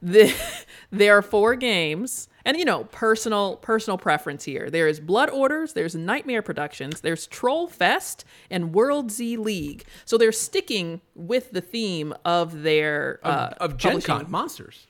The, 0.00 0.34
there 0.90 1.16
are 1.16 1.22
four 1.22 1.54
games, 1.54 2.28
and 2.44 2.56
you 2.56 2.64
know, 2.64 2.84
personal 2.84 3.56
personal 3.56 3.98
preference 3.98 4.44
here. 4.44 4.70
There 4.70 4.88
is 4.88 5.00
Blood 5.00 5.30
Orders, 5.30 5.74
there's 5.74 5.94
Nightmare 5.94 6.42
Productions, 6.42 7.00
there's 7.00 7.26
Troll 7.26 7.66
Fest, 7.68 8.24
and 8.50 8.74
World 8.74 9.10
Z 9.10 9.36
League. 9.36 9.84
So 10.04 10.18
they're 10.18 10.32
sticking 10.32 11.00
with 11.14 11.52
the 11.52 11.60
theme 11.60 12.14
of 12.24 12.62
their 12.62 13.20
uh, 13.22 13.54
of 13.58 13.76
Gen 13.76 14.00
Con 14.00 14.30
monsters. 14.30 14.86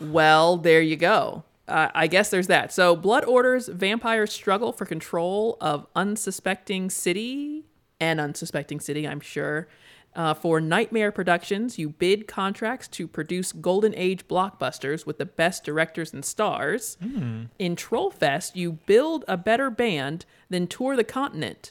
well, 0.00 0.56
there 0.56 0.80
you 0.80 0.96
go. 0.96 1.44
Uh, 1.68 1.90
I 1.94 2.06
guess 2.06 2.30
there's 2.30 2.46
that. 2.46 2.72
So, 2.72 2.96
Blood 2.96 3.26
Orders, 3.26 3.68
vampires 3.68 4.32
struggle 4.32 4.72
for 4.72 4.86
control 4.86 5.58
of 5.60 5.86
unsuspecting 5.94 6.88
city 6.88 7.66
and 8.00 8.20
unsuspecting 8.20 8.80
city, 8.80 9.06
I'm 9.06 9.20
sure. 9.20 9.68
Uh, 10.16 10.34
for 10.34 10.60
Nightmare 10.60 11.12
Productions, 11.12 11.78
you 11.78 11.90
bid 11.90 12.26
contracts 12.26 12.88
to 12.88 13.06
produce 13.06 13.52
Golden 13.52 13.94
Age 13.94 14.26
blockbusters 14.26 15.06
with 15.06 15.18
the 15.18 15.26
best 15.26 15.62
directors 15.62 16.12
and 16.12 16.24
stars. 16.24 16.96
In 17.00 17.76
Trollfest, 17.76 18.56
you 18.56 18.72
build 18.72 19.24
a 19.28 19.36
better 19.36 19.70
band 19.70 20.24
than 20.50 20.66
tour 20.66 20.96
the 20.96 21.04
continent 21.04 21.70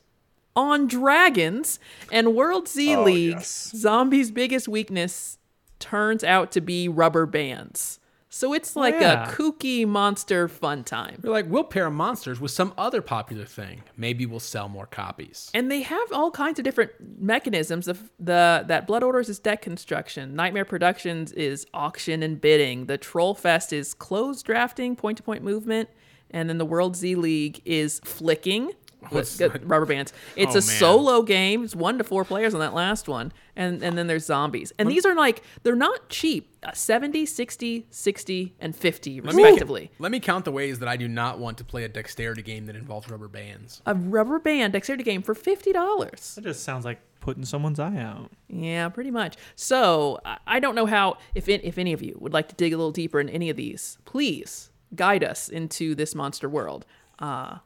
on 0.56 0.88
dragons. 0.88 1.80
And 2.12 2.36
World 2.36 2.70
Z 2.70 2.96
Oh, 2.96 3.04
League, 3.04 3.32
yes. 3.36 3.72
Zombies' 3.76 4.32
biggest 4.32 4.68
weakness 4.70 5.40
turns 5.80 6.24
out 6.24 6.52
to 6.54 6.62
be 6.62 6.88
rubber 6.88 7.26
bands. 7.26 8.00
So 8.30 8.54
it's 8.54 8.76
oh, 8.76 8.82
like 8.82 8.96
yeah. 9.00 9.30
a 9.30 9.34
kooky 9.34 9.88
monster 9.88 10.48
fun 10.48 10.84
time. 10.84 11.20
We're 11.24 11.32
like, 11.32 11.46
we'll 11.48 11.64
pair 11.64 11.90
monsters 11.90 12.40
with 12.40 12.52
some 12.52 12.74
other 12.78 13.02
popular 13.02 13.46
thing. 13.46 13.84
Maybe 13.96 14.26
we'll 14.26 14.40
sell 14.40 14.68
more 14.68 14.86
copies. 14.86 15.50
And 15.54 15.72
they 15.72 15.82
have 15.82 16.12
all 16.12 16.32
kinds 16.32 16.60
of 16.60 16.66
different 16.66 16.92
mechanisms. 17.20 17.88
Of 17.88 18.12
the 18.20 18.66
that 18.68 18.86
Blood 18.88 19.04
Orders 19.04 19.30
is 19.30 19.40
deck 19.40 19.62
construction. 19.62 20.36
Nightmare 20.36 20.66
Productions 20.66 21.32
is 21.32 21.66
auction 21.74 22.22
and 22.22 22.40
bidding. 22.40 22.86
The 22.88 22.98
Troll 22.98 23.34
Fest 23.34 23.72
is 23.72 23.94
closed 23.94 24.46
drafting, 24.46 24.96
point 24.96 25.18
to 25.18 25.24
point 25.24 25.44
movement, 25.44 25.90
and 26.32 26.50
then 26.50 26.58
the 26.58 26.66
World 26.66 26.96
Z 26.96 27.16
League 27.16 27.62
is 27.66 28.02
flicking. 28.04 28.72
With 29.12 29.42
it's- 29.42 29.62
rubber 29.64 29.86
bands. 29.86 30.14
It's 30.36 30.50
Oh, 30.56 30.60
a 30.60 30.62
man. 30.62 30.62
solo 30.62 31.22
game. 31.22 31.64
It's 31.64 31.76
one 31.76 31.98
to 31.98 32.04
four 32.04 32.24
players 32.26 32.54
on 32.54 32.60
that 32.60 32.74
last 32.74 33.08
one. 33.08 33.32
And 33.56 33.82
and 33.84 33.98
then 33.98 34.08
there's 34.08 34.26
zombies. 34.26 34.72
And 34.78 34.90
these 34.90 35.06
are 35.06 35.16
like 35.16 35.42
they're 35.64 35.76
not 35.76 36.10
cheap. 36.10 36.54
Uh, 36.64 36.72
70, 36.74 37.26
60, 37.26 37.86
60, 37.90 38.56
and 38.60 38.76
50 38.76 39.22
Let 39.22 39.36
me- 39.36 39.44
respectively. 39.44 39.92
Let 40.00 40.12
me 40.12 40.20
count 40.20 40.44
the 40.46 40.52
ways 40.52 40.80
that 40.80 40.90
I 40.90 40.98
do 40.98 41.08
not 41.08 41.40
want 41.40 41.58
to 41.60 41.64
play 41.64 41.84
a 41.84 41.90
dexterity 41.90 42.42
game 42.42 42.66
that 42.66 42.76
involves 42.76 43.10
rubber 43.10 43.28
bands. 43.28 43.82
A 43.86 43.94
rubber 43.96 44.40
band 44.40 44.74
dexterity 44.74 45.04
game 45.04 45.22
for 45.22 45.34
fifty 45.36 45.72
dollars. 45.72 46.34
That 46.36 46.44
just 46.44 46.64
sounds 46.64 46.84
like 46.86 47.00
putting 47.20 47.46
someone's 47.46 47.80
eye 47.80 47.98
out. 47.98 48.32
Yeah, 48.48 48.88
pretty 48.90 49.12
much. 49.12 49.36
So 49.56 50.20
I- 50.26 50.38
I 50.48 50.60
don't 50.60 50.76
know 50.76 50.86
how 50.86 51.18
if 51.36 51.50
it, 51.50 51.64
if 51.64 51.78
any 51.78 51.94
of 51.94 52.02
you 52.02 52.18
would 52.20 52.34
like 52.34 52.48
to 52.50 52.56
dig 52.56 52.74
a 52.74 52.78
little 52.78 52.92
deeper 52.92 53.20
in 53.20 53.28
any 53.30 53.50
of 53.50 53.58
these, 53.58 53.98
please 54.06 54.70
guide 54.96 55.24
us 55.24 55.50
into 55.50 55.94
this 55.96 56.16
monster 56.16 56.48
world. 56.48 56.86
Uh, 57.20 57.58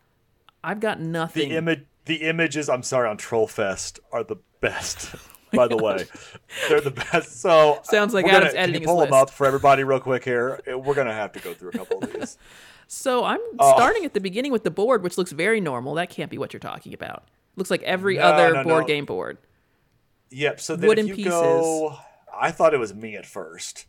I've 0.63 0.79
got 0.79 0.99
nothing. 0.99 1.49
The 1.49 1.55
image, 1.55 1.85
the 2.05 2.15
images. 2.17 2.69
I'm 2.69 2.83
sorry, 2.83 3.09
on 3.09 3.17
Trollfest 3.17 3.99
are 4.11 4.23
the 4.23 4.37
best. 4.59 5.15
By 5.53 5.67
the 5.67 5.75
way, 5.75 6.05
they're 6.69 6.79
the 6.79 6.91
best. 6.91 7.41
So 7.41 7.81
Sounds 7.83 8.13
like 8.13 8.25
gonna- 8.25 8.37
Adam's 8.37 8.53
can 8.53 8.61
editing 8.63 8.81
his 8.83 8.87
pull 8.87 8.99
them 8.99 9.09
list. 9.09 9.21
up 9.21 9.29
for 9.31 9.45
everybody 9.45 9.83
real 9.83 9.99
quick 9.99 10.23
here. 10.23 10.61
We're 10.65 10.93
gonna 10.93 11.13
have 11.13 11.33
to 11.33 11.39
go 11.41 11.53
through 11.53 11.71
a 11.71 11.73
couple 11.73 11.97
of 12.01 12.13
these. 12.13 12.37
so 12.87 13.25
I'm 13.25 13.39
Oh. 13.59 13.73
starting 13.75 14.05
at 14.05 14.13
the 14.13 14.21
beginning 14.21 14.53
with 14.53 14.63
the 14.63 14.71
board, 14.71 15.03
which 15.03 15.17
looks 15.17 15.33
very 15.33 15.59
normal. 15.59 15.93
That 15.95 16.09
can't 16.09 16.31
be 16.31 16.37
what 16.37 16.53
you're 16.53 16.61
talking 16.61 16.93
about. 16.93 17.25
Looks 17.57 17.69
like 17.69 17.83
every 17.83 18.15
No, 18.15 18.23
other 18.23 18.53
no, 18.53 18.63
board 18.63 18.83
no. 18.83 18.87
game 18.87 19.03
board. 19.05 19.39
Yep. 20.29 20.61
So 20.61 20.77
then 20.77 20.87
Wooden 20.87 21.09
if 21.09 21.17
you 21.17 21.25
go, 21.25 21.97
I 22.33 22.51
thought 22.51 22.73
it 22.73 22.79
was 22.79 22.93
me 22.93 23.17
at 23.17 23.25
first. 23.25 23.87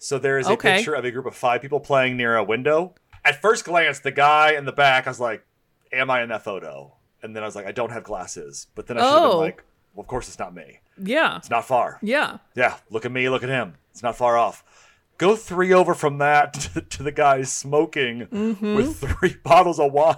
So 0.00 0.18
there 0.18 0.40
is 0.40 0.48
a 0.48 0.54
Okay. 0.54 0.78
picture 0.78 0.94
of 0.94 1.04
a 1.04 1.12
group 1.12 1.26
of 1.26 1.36
five 1.36 1.62
people 1.62 1.78
playing 1.78 2.16
near 2.16 2.34
a 2.34 2.42
window. 2.42 2.96
At 3.24 3.40
first 3.40 3.64
glance, 3.64 4.00
the 4.00 4.10
guy 4.10 4.54
in 4.54 4.64
the 4.64 4.72
back, 4.72 5.06
I 5.06 5.10
was 5.10 5.20
like, 5.20 5.45
"Am 5.92 6.10
I 6.10 6.22
in 6.22 6.28
that 6.30 6.44
photo?" 6.44 6.92
And 7.22 7.34
then 7.34 7.42
I 7.42 7.46
was 7.46 7.56
like, 7.56 7.66
"I 7.66 7.72
don't 7.72 7.90
have 7.92 8.04
glasses." 8.04 8.66
But 8.74 8.86
then 8.86 8.98
I 8.98 9.00
should 9.00 9.06
have 9.12 9.22
Oh. 9.22 9.30
been 9.32 9.38
like, 9.40 9.64
"Well, 9.94 10.02
of 10.02 10.06
course 10.08 10.28
it's 10.28 10.38
not 10.38 10.54
me. 10.54 10.80
Yeah, 11.02 11.36
It's 11.38 11.50
not 11.50 11.66
far." 11.66 11.98
yeah. 12.02 12.38
Yeah, 12.54 12.76
look 12.90 13.04
at 13.04 13.12
me, 13.12 13.28
look 13.28 13.42
at 13.42 13.48
him. 13.48 13.74
It's 13.90 14.02
not 14.02 14.16
far 14.16 14.36
off. 14.38 14.62
Go 15.18 15.34
three 15.34 15.72
over 15.72 15.94
from 15.94 16.18
that 16.18 16.52
to, 16.74 16.80
to 16.82 17.02
the 17.02 17.10
guy 17.12 17.42
smoking 17.42 18.28
with 18.60 18.98
three 18.98 19.36
bottles 19.44 19.80
of 19.80 19.92
wine 19.92 20.16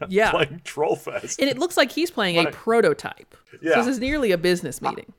Mm-hmm. 0.00 0.04
Yeah. 0.08 0.30
playing 0.32 0.60
Trollfest. 0.64 1.38
And 1.38 1.48
it 1.48 1.56
looks 1.58 1.76
like 1.76 1.92
he's 1.92 2.10
playing 2.10 2.36
a 2.44 2.50
prototype. 2.50 3.36
Yeah. 3.62 3.74
So 3.74 3.78
this 3.84 3.86
is 3.86 3.98
nearly 4.00 4.32
a 4.32 4.38
business 4.38 4.82
meeting. 4.82 5.12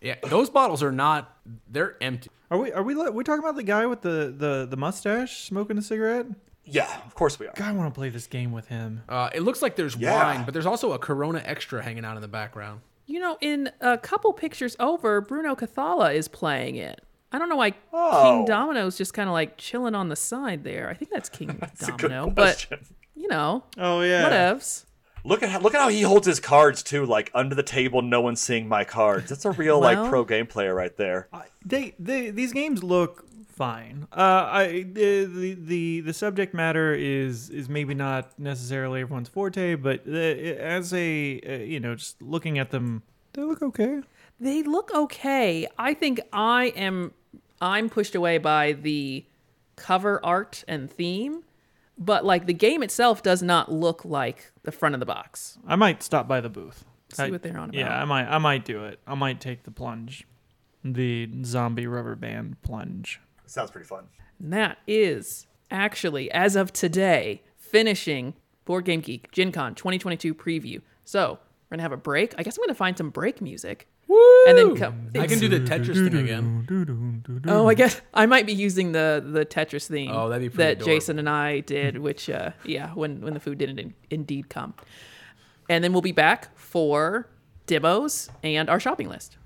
Yeah, 0.00 0.16
those 0.24 0.50
bottles 0.50 0.82
are 0.82 0.92
not. 0.92 1.36
They're 1.68 1.96
empty. 2.00 2.30
Are 2.50 2.58
we 2.58 2.72
are 2.72 2.82
we 2.82 2.94
we 3.10 3.24
talking 3.24 3.42
about 3.44 3.56
the 3.56 3.62
guy 3.62 3.86
with 3.86 4.00
the 4.02 4.32
the 4.36 4.66
the 4.68 4.76
mustache 4.76 5.44
smoking 5.44 5.76
a 5.78 5.82
cigarette? 5.82 6.26
Yeah, 6.70 7.00
of 7.06 7.14
course 7.14 7.38
we 7.38 7.46
are. 7.46 7.52
God, 7.56 7.68
I 7.68 7.72
want 7.72 7.92
to 7.92 7.98
play 7.98 8.08
this 8.10 8.26
game 8.26 8.52
with 8.52 8.68
him. 8.68 9.02
Uh, 9.08 9.30
it 9.34 9.40
looks 9.42 9.62
like 9.62 9.76
there's 9.76 9.96
Yeah. 9.96 10.14
wine, 10.22 10.44
but 10.44 10.52
there's 10.54 10.66
also 10.66 10.92
a 10.92 10.98
Corona 10.98 11.42
Extra 11.44 11.82
hanging 11.82 12.04
out 12.04 12.16
in 12.16 12.22
the 12.22 12.28
background. 12.28 12.80
You 13.06 13.20
know, 13.20 13.38
in 13.40 13.70
a 13.80 13.96
couple 13.96 14.32
pictures 14.32 14.76
over, 14.78 15.20
Bruno 15.20 15.54
Cathala 15.54 16.14
is 16.14 16.28
playing 16.28 16.76
it. 16.76 17.00
I 17.32 17.38
don't 17.38 17.48
know 17.48 17.56
why 17.56 17.70
King 17.72 17.80
Oh. 17.92 18.44
Domino's 18.46 18.96
just 18.98 19.12
kind 19.14 19.28
of 19.28 19.32
like 19.32 19.56
chilling 19.58 19.94
on 19.94 20.08
the 20.08 20.16
side 20.16 20.64
there. 20.64 20.88
I 20.88 20.94
think 20.94 21.10
that's 21.10 21.28
King 21.28 21.56
That's 21.60 21.82
a 21.88 21.92
good 21.92 22.08
Domino, 22.08 22.30
but 22.30 22.66
you 23.14 23.28
know, 23.28 23.64
Oh 23.78 24.00
yeah. 24.02 24.28
whatevs. 24.28 24.84
Look 25.28 25.42
at 25.42 25.50
how 25.50 25.60
look 25.60 25.74
at 25.74 25.80
how 25.80 25.88
he 25.88 26.02
holds 26.02 26.26
his 26.26 26.40
cards 26.40 26.82
too, 26.82 27.04
like 27.04 27.30
under 27.34 27.54
the 27.54 27.62
table, 27.62 28.00
no 28.02 28.20
one's 28.20 28.40
seeing 28.40 28.66
my 28.66 28.84
cards. 28.84 29.28
That's 29.28 29.44
a 29.44 29.50
real 29.50 29.80
Well- 29.80 30.02
like 30.02 30.10
pro 30.10 30.24
game 30.24 30.46
player 30.46 30.74
right 30.74 30.96
there. 30.96 31.28
They, 31.64 31.94
they 31.98 32.30
these 32.30 32.52
games 32.52 32.82
look 32.82 33.26
fine. 33.46 34.06
Uh, 34.12 34.48
I 34.50 34.86
the, 34.90 35.24
the 35.24 35.54
the 35.54 36.00
the 36.00 36.12
subject 36.14 36.54
matter 36.54 36.94
is 36.94 37.50
is 37.50 37.68
maybe 37.68 37.92
not 37.92 38.38
necessarily 38.38 39.02
everyone's 39.02 39.28
forte, 39.28 39.74
but 39.74 40.04
the, 40.06 40.56
as 40.58 40.94
a 40.94 41.40
uh, 41.46 41.52
you 41.64 41.80
know 41.80 41.94
just 41.96 42.22
looking 42.22 42.58
at 42.58 42.70
them, 42.70 43.02
they 43.34 43.42
look 43.42 43.60
okay. 43.60 44.00
They 44.40 44.62
look 44.62 44.94
okay. 44.94 45.66
I 45.76 45.92
think 45.92 46.20
I 46.32 46.66
am 46.76 47.12
I'm 47.60 47.90
pushed 47.90 48.14
away 48.14 48.38
by 48.38 48.72
the 48.72 49.24
cover 49.76 50.24
art 50.24 50.64
and 50.68 50.90
theme, 50.90 51.42
but 51.98 52.24
like 52.24 52.46
the 52.46 52.54
game 52.54 52.82
itself 52.82 53.22
does 53.22 53.42
not 53.42 53.70
look 53.70 54.04
like 54.04 54.52
the 54.62 54.72
front 54.72 54.94
of 54.94 55.00
the 55.00 55.06
box. 55.06 55.58
I 55.66 55.76
might 55.76 56.02
stop 56.02 56.28
by 56.28 56.40
the 56.40 56.48
booth. 56.48 56.84
See 57.12 57.24
I- 57.24 57.30
what 57.30 57.42
they're 57.42 57.56
on 57.58 57.70
about. 57.70 57.74
Yeah, 57.74 58.00
I 58.00 58.04
might 58.04 58.26
I 58.26 58.38
might 58.38 58.64
do 58.64 58.84
it. 58.84 59.00
I 59.06 59.14
might 59.14 59.40
take 59.40 59.64
the 59.64 59.70
plunge, 59.70 60.26
the 60.84 61.28
zombie 61.44 61.86
rubber 61.86 62.14
band 62.16 62.60
plunge. 62.62 63.20
Sounds 63.46 63.70
pretty 63.70 63.86
fun. 63.86 64.04
And 64.38 64.52
that 64.52 64.78
is 64.86 65.46
actually, 65.70 66.30
as 66.30 66.54
of 66.54 66.72
today, 66.72 67.42
finishing 67.56 68.34
Board 68.64 68.84
Game 68.84 69.00
Geek 69.00 69.30
Gen 69.32 69.52
Con 69.52 69.74
2022 69.74 70.34
preview. 70.34 70.82
So 71.04 71.38
we're 71.70 71.76
gonna 71.76 71.82
have 71.82 71.92
a 71.92 71.96
break. 71.96 72.34
I 72.38 72.42
guess 72.42 72.56
I'm 72.58 72.62
gonna 72.64 72.74
find 72.74 72.96
some 72.96 73.10
break 73.10 73.40
music. 73.40 73.88
And 74.08 74.56
then 74.56 74.76
come. 74.76 75.10
I 75.18 75.26
can 75.26 75.38
do 75.38 75.48
the 75.48 75.60
Tetris 75.60 76.10
thing 76.10 76.16
again. 76.16 77.44
Oh, 77.46 77.68
I 77.68 77.74
guess 77.74 78.00
I 78.14 78.26
might 78.26 78.46
be 78.46 78.54
using 78.54 78.92
the 78.92 79.22
the 79.24 79.44
Tetris 79.44 79.86
theme. 79.86 80.10
Oh, 80.10 80.28
that'd 80.28 80.42
be 80.42 80.48
pretty 80.48 80.64
that 80.64 80.72
adorable. 80.82 80.94
Jason 80.94 81.18
and 81.18 81.28
I 81.28 81.60
did, 81.60 81.98
which 81.98 82.30
uh, 82.30 82.52
yeah, 82.64 82.90
when 82.92 83.20
when 83.20 83.34
the 83.34 83.40
food 83.40 83.58
didn't 83.58 83.78
in, 83.78 83.94
indeed 84.10 84.48
come. 84.48 84.74
And 85.68 85.84
then 85.84 85.92
we'll 85.92 86.00
be 86.02 86.12
back 86.12 86.56
for 86.56 87.28
demos 87.66 88.30
and 88.42 88.70
our 88.70 88.80
shopping 88.80 89.10
list. 89.10 89.36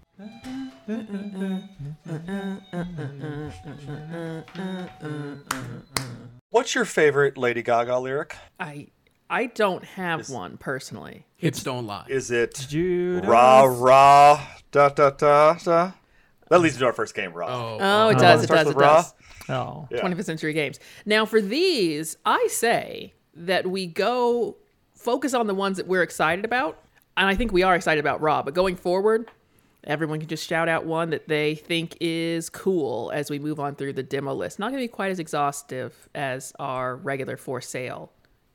What's 6.51 6.75
your 6.75 6.85
favorite 6.85 7.37
Lady 7.37 7.63
Gaga 7.63 7.99
lyric? 7.99 8.37
I 8.61 8.89
I 9.33 9.47
don't 9.47 9.83
have 9.85 10.29
one 10.31 10.59
personally. 10.59 11.27
Hips 11.37 11.63
don't 11.63 11.87
lie. 11.87 12.05
Is 12.09 12.31
it 12.31 12.67
Judas. 12.69 13.27
rah 13.27 13.63
rah 13.65 14.47
da 14.71 14.91
da 14.91 15.11
da 15.11 15.55
da? 15.55 15.93
That 16.51 16.61
leads 16.61 16.77
to 16.79 16.85
our 16.85 16.93
first 16.93 17.15
game, 17.15 17.33
Ra. 17.33 17.47
Oh, 17.49 17.79
Oh, 17.81 18.09
it 18.11 18.17
Uh, 18.17 18.21
does. 18.21 18.43
It 18.43 18.47
starts 18.47 18.65
does. 18.65 18.67
It 18.73 18.77
with 18.77 18.85
Ra? 18.85 18.97
does. 18.97 19.15
Oh. 19.49 19.89
Yeah. 19.91 20.03
25th 20.03 20.25
Century 20.27 20.53
Games. 20.53 20.79
Now, 21.07 21.25
for 21.25 21.41
these, 21.41 22.17
I 22.27 22.47
say 22.51 23.15
that 23.35 23.67
we 23.67 23.87
go 23.87 24.57
focus 24.95 25.33
on 25.35 25.47
the 25.47 25.55
ones 25.55 25.79
that 25.79 25.87
we're 25.89 26.03
excited 26.03 26.45
about. 26.45 26.79
And 27.17 27.27
I 27.27 27.35
think 27.35 27.53
we 27.53 27.63
are 27.63 27.75
excited 27.75 28.01
about 28.01 28.21
Ra, 28.21 28.43
but 28.43 28.53
going 28.55 28.77
forward, 28.77 29.31
everyone 29.85 30.19
can 30.21 30.29
just 30.29 30.47
shout 30.47 30.69
out 30.69 30.85
one 30.87 31.11
that 31.11 31.27
they 31.29 31.55
think 31.55 31.97
is 32.01 32.49
cool 32.51 33.11
as 33.15 33.31
we 33.31 33.39
move 33.39 33.59
on 33.59 33.75
through 33.75 33.95
the 33.95 34.03
demo 34.03 34.35
list. 34.35 34.59
Not 34.59 34.71
going 34.71 34.81
to 34.83 34.85
be 34.85 34.89
quite 34.93 35.11
as 35.11 35.19
exhaustive 35.19 36.09
as 36.15 36.53
our 36.59 36.97
regular 36.97 37.37
for 37.37 37.61
sale, 37.63 38.13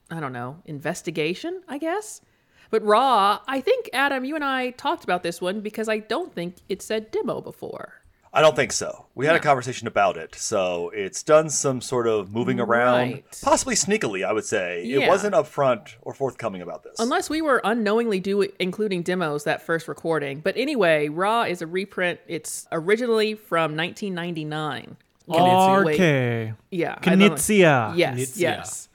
I 0.10 0.20
don't 0.20 0.34
know, 0.34 0.58
investigation, 0.66 1.62
I 1.68 1.78
guess. 1.78 2.22
But 2.70 2.84
Ra, 2.84 3.40
I 3.48 3.62
think, 3.62 3.90
Adam, 3.94 4.26
you 4.26 4.36
and 4.36 4.44
I 4.44 4.72
talked 4.72 5.04
about 5.04 5.24
this 5.24 5.42
one 5.42 5.62
because 5.62 5.88
I 5.90 6.00
don't 6.00 6.34
think 6.34 6.56
it 6.70 6.82
said 6.82 7.12
demo 7.12 7.42
before. 7.42 7.94
I 8.34 8.42
don't 8.42 8.56
think 8.56 8.74
so. 8.74 9.06
We 9.16 9.26
had 9.26 9.36
a 9.36 9.40
conversation 9.40 9.88
about 9.88 10.16
it, 10.18 10.36
so 10.36 10.90
it's 10.94 11.24
done 11.24 11.50
some 11.50 11.80
sort 11.82 12.08
of 12.08 12.32
moving 12.34 12.60
around, 12.60 12.94
Right. 13.14 13.26
possibly 13.42 13.74
sneakily. 13.74 14.26
I 14.28 14.34
would 14.34 14.44
say 14.46 14.84
Yeah. 14.86 15.00
it 15.00 15.08
wasn't 15.08 15.34
upfront 15.34 15.96
or 16.02 16.14
forthcoming 16.14 16.62
about 16.62 16.84
this. 16.84 16.98
Unless 17.00 17.30
we 17.30 17.42
were 17.42 17.62
unknowingly 17.64 18.20
do 18.20 18.42
including 18.60 19.02
demos 19.02 19.46
that 19.46 19.62
first 19.62 19.88
recording. 19.88 20.42
But 20.42 20.56
anyway, 20.58 21.08
Ra 21.10 21.44
is 21.44 21.62
a 21.62 21.68
reprint. 21.68 22.20
It's 22.28 22.68
originally 22.72 23.34
from 23.34 23.76
1999. 23.76 24.98
Wait, 25.26 25.40
RK. 25.40 26.54
Yeah. 26.70 26.96
I 27.02 27.16
don't. 27.16 27.20
Knizia. 27.34 27.94
Yes, 27.96 28.18
Knizia. 28.20 28.40
yes. 28.40 28.90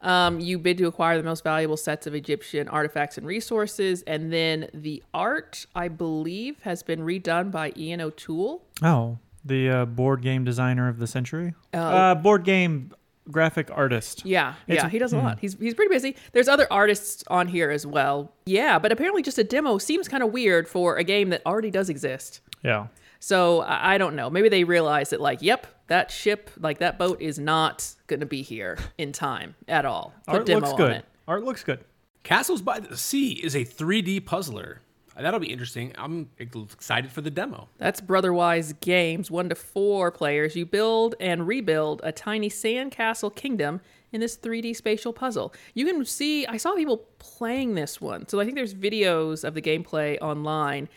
Um, 0.00 0.38
you 0.38 0.58
bid 0.58 0.78
to 0.78 0.86
acquire 0.86 1.18
the 1.18 1.24
most 1.24 1.42
valuable 1.42 1.76
sets 1.76 2.06
of 2.06 2.14
Egyptian 2.14 2.68
artifacts 2.68 3.18
and 3.18 3.26
resources, 3.26 4.02
and 4.06 4.32
then 4.32 4.68
the 4.72 5.02
art, 5.12 5.66
I 5.74 5.88
believe, 5.88 6.60
has 6.62 6.82
been 6.84 7.00
redone 7.00 7.50
by 7.50 7.72
Ian 7.76 8.00
O'Toole. 8.00 8.64
Oh, 8.82 9.18
the 9.44 9.68
uh, 9.70 9.84
board 9.86 10.22
game 10.22 10.44
designer 10.44 10.88
of 10.88 10.98
the 10.98 11.06
century. 11.06 11.54
Oh. 11.74 11.78
Uh, 11.80 12.14
board 12.14 12.44
game 12.44 12.92
graphic 13.30 13.70
artist. 13.72 14.24
Yeah, 14.24 14.54
It's- 14.68 14.82
yeah, 14.84 14.88
he 14.88 14.98
does 14.98 15.12
a 15.12 15.18
lot. 15.18 15.38
He's 15.40 15.54
he's 15.58 15.74
pretty 15.74 15.92
busy. 15.92 16.16
There's 16.32 16.48
other 16.48 16.66
artists 16.70 17.24
on 17.28 17.48
here 17.48 17.70
as 17.70 17.84
well. 17.84 18.32
Yeah, 18.46 18.78
but 18.78 18.92
apparently 18.92 19.22
just 19.22 19.36
a 19.38 19.44
demo 19.44 19.78
seems 19.78 20.08
kind 20.08 20.22
of 20.22 20.32
weird 20.32 20.68
for 20.68 20.96
a 20.96 21.04
game 21.04 21.30
that 21.30 21.42
already 21.44 21.70
does 21.70 21.88
exist. 21.90 22.40
Yeah. 22.62 22.86
So 23.20 23.60
I, 23.62 23.94
I 23.94 23.98
don't 23.98 24.14
know. 24.16 24.30
Maybe 24.30 24.48
they 24.48 24.64
realize 24.64 25.10
that 25.10 25.20
like, 25.20 25.42
yep, 25.42 25.66
that 25.88 26.10
ship, 26.10 26.50
like 26.58 26.78
that 26.78 26.98
boat, 26.98 27.20
is 27.20 27.38
not 27.38 27.94
going 28.06 28.20
to 28.20 28.26
be 28.26 28.42
here 28.42 28.78
in 28.96 29.12
time 29.12 29.56
at 29.66 29.84
all. 29.84 30.14
Put 30.26 30.34
Art 30.34 30.46
demo 30.46 30.60
looks 30.60 30.72
on 30.72 30.76
good. 30.76 30.92
it. 30.92 31.04
Art 31.26 31.44
looks 31.44 31.64
good. 31.64 31.84
Castles 32.22 32.62
by 32.62 32.78
the 32.80 32.96
Sea 32.96 33.32
is 33.32 33.54
a 33.54 33.64
3D 33.64 34.24
puzzler. 34.24 34.82
That'll 35.18 35.40
be 35.40 35.50
interesting. 35.50 35.92
I'm 35.98 36.30
excited 36.38 37.10
for 37.10 37.22
the 37.22 37.30
demo. 37.30 37.68
That's 37.78 38.00
Brotherwise 38.00 38.72
Games, 38.74 39.30
one 39.30 39.48
to 39.48 39.56
four 39.56 40.12
players. 40.12 40.54
You 40.54 40.64
build 40.64 41.16
and 41.18 41.46
rebuild 41.46 42.00
a 42.04 42.12
tiny 42.12 42.48
sandcastle 42.48 43.34
kingdom 43.34 43.80
in 44.12 44.20
this 44.20 44.36
3D 44.36 44.76
spatial 44.76 45.12
puzzle. 45.12 45.52
You 45.74 45.86
can 45.86 46.04
see, 46.04 46.46
I 46.46 46.56
saw 46.56 46.74
people 46.74 47.08
playing 47.18 47.74
this 47.74 48.00
one. 48.00 48.28
So 48.28 48.38
I 48.38 48.44
think 48.44 48.56
there's 48.56 48.74
videos 48.74 49.42
of 49.42 49.54
the 49.54 49.62
gameplay 49.62 50.18
online. 50.20 50.88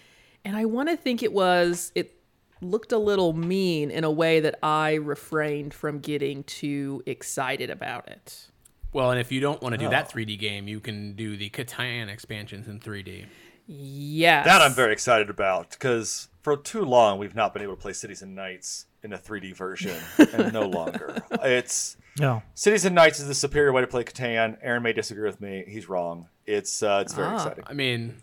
And 0.46 0.56
I 0.56 0.66
want 0.66 0.90
to 0.90 0.98
think 0.98 1.24
it 1.24 1.34
was, 1.34 1.92
it 1.96 2.21
looked 2.62 2.92
a 2.92 2.98
little 2.98 3.34
mean 3.34 3.90
in 3.92 4.04
a 4.04 4.12
way 4.12 4.40
that 4.40 4.58
I 4.64 4.94
refrained 4.94 5.74
from 5.74 6.00
getting 6.00 6.44
too 6.44 7.02
excited 7.06 7.70
about 7.70 8.08
it. 8.08 8.48
Well, 8.94 9.10
and 9.12 9.20
if 9.20 9.32
you 9.32 9.40
don't 9.40 9.62
want 9.62 9.74
to 9.74 9.78
do 9.78 9.90
that 9.90 10.12
3D 10.12 10.38
game, 10.38 10.68
you 10.68 10.80
can 10.80 11.14
do 11.14 11.38
the 11.38 11.50
Catan 11.50 12.10
expansions 12.10 12.68
in 12.68 12.80
3D. 12.80 13.26
Yes. 13.68 14.46
that 14.46 14.62
I'm 14.62 14.74
very 14.74 14.92
excited 14.92 15.30
about 15.30 15.70
because 15.72 16.28
for 16.42 16.58
too 16.58 16.84
long 16.84 17.20
we've 17.20 17.36
not 17.36 17.54
been 17.54 17.62
able 17.62 17.76
to 17.76 17.82
play 17.82 17.94
Cities 17.94 18.22
and 18.22 18.36
Knights 18.36 18.88
in 19.04 19.14
a 19.14 19.18
3D 19.18 19.56
version, 19.56 19.98
and 20.34 20.52
no 20.52 20.62
longer. 20.68 21.18
It's 21.42 21.96
No. 22.20 22.44
Cities 22.54 22.84
and 22.86 22.94
Knights 22.94 23.20
is 23.20 23.28
the 23.28 23.34
superior 23.34 23.72
way 23.72 23.82
to 23.82 23.88
play 23.88 24.04
Catan. 24.04 24.58
Aaron 24.62 24.84
may 24.84 24.94
disagree 24.94 25.26
with 25.26 25.40
me. 25.40 25.64
He's 25.68 25.88
wrong. 25.88 26.28
It's 26.46 26.84
uh, 26.84 27.00
it's 27.04 27.14
very 27.14 27.28
Ah. 27.30 27.36
exciting. 27.36 27.64
I 27.68 27.74
mean, 27.74 28.16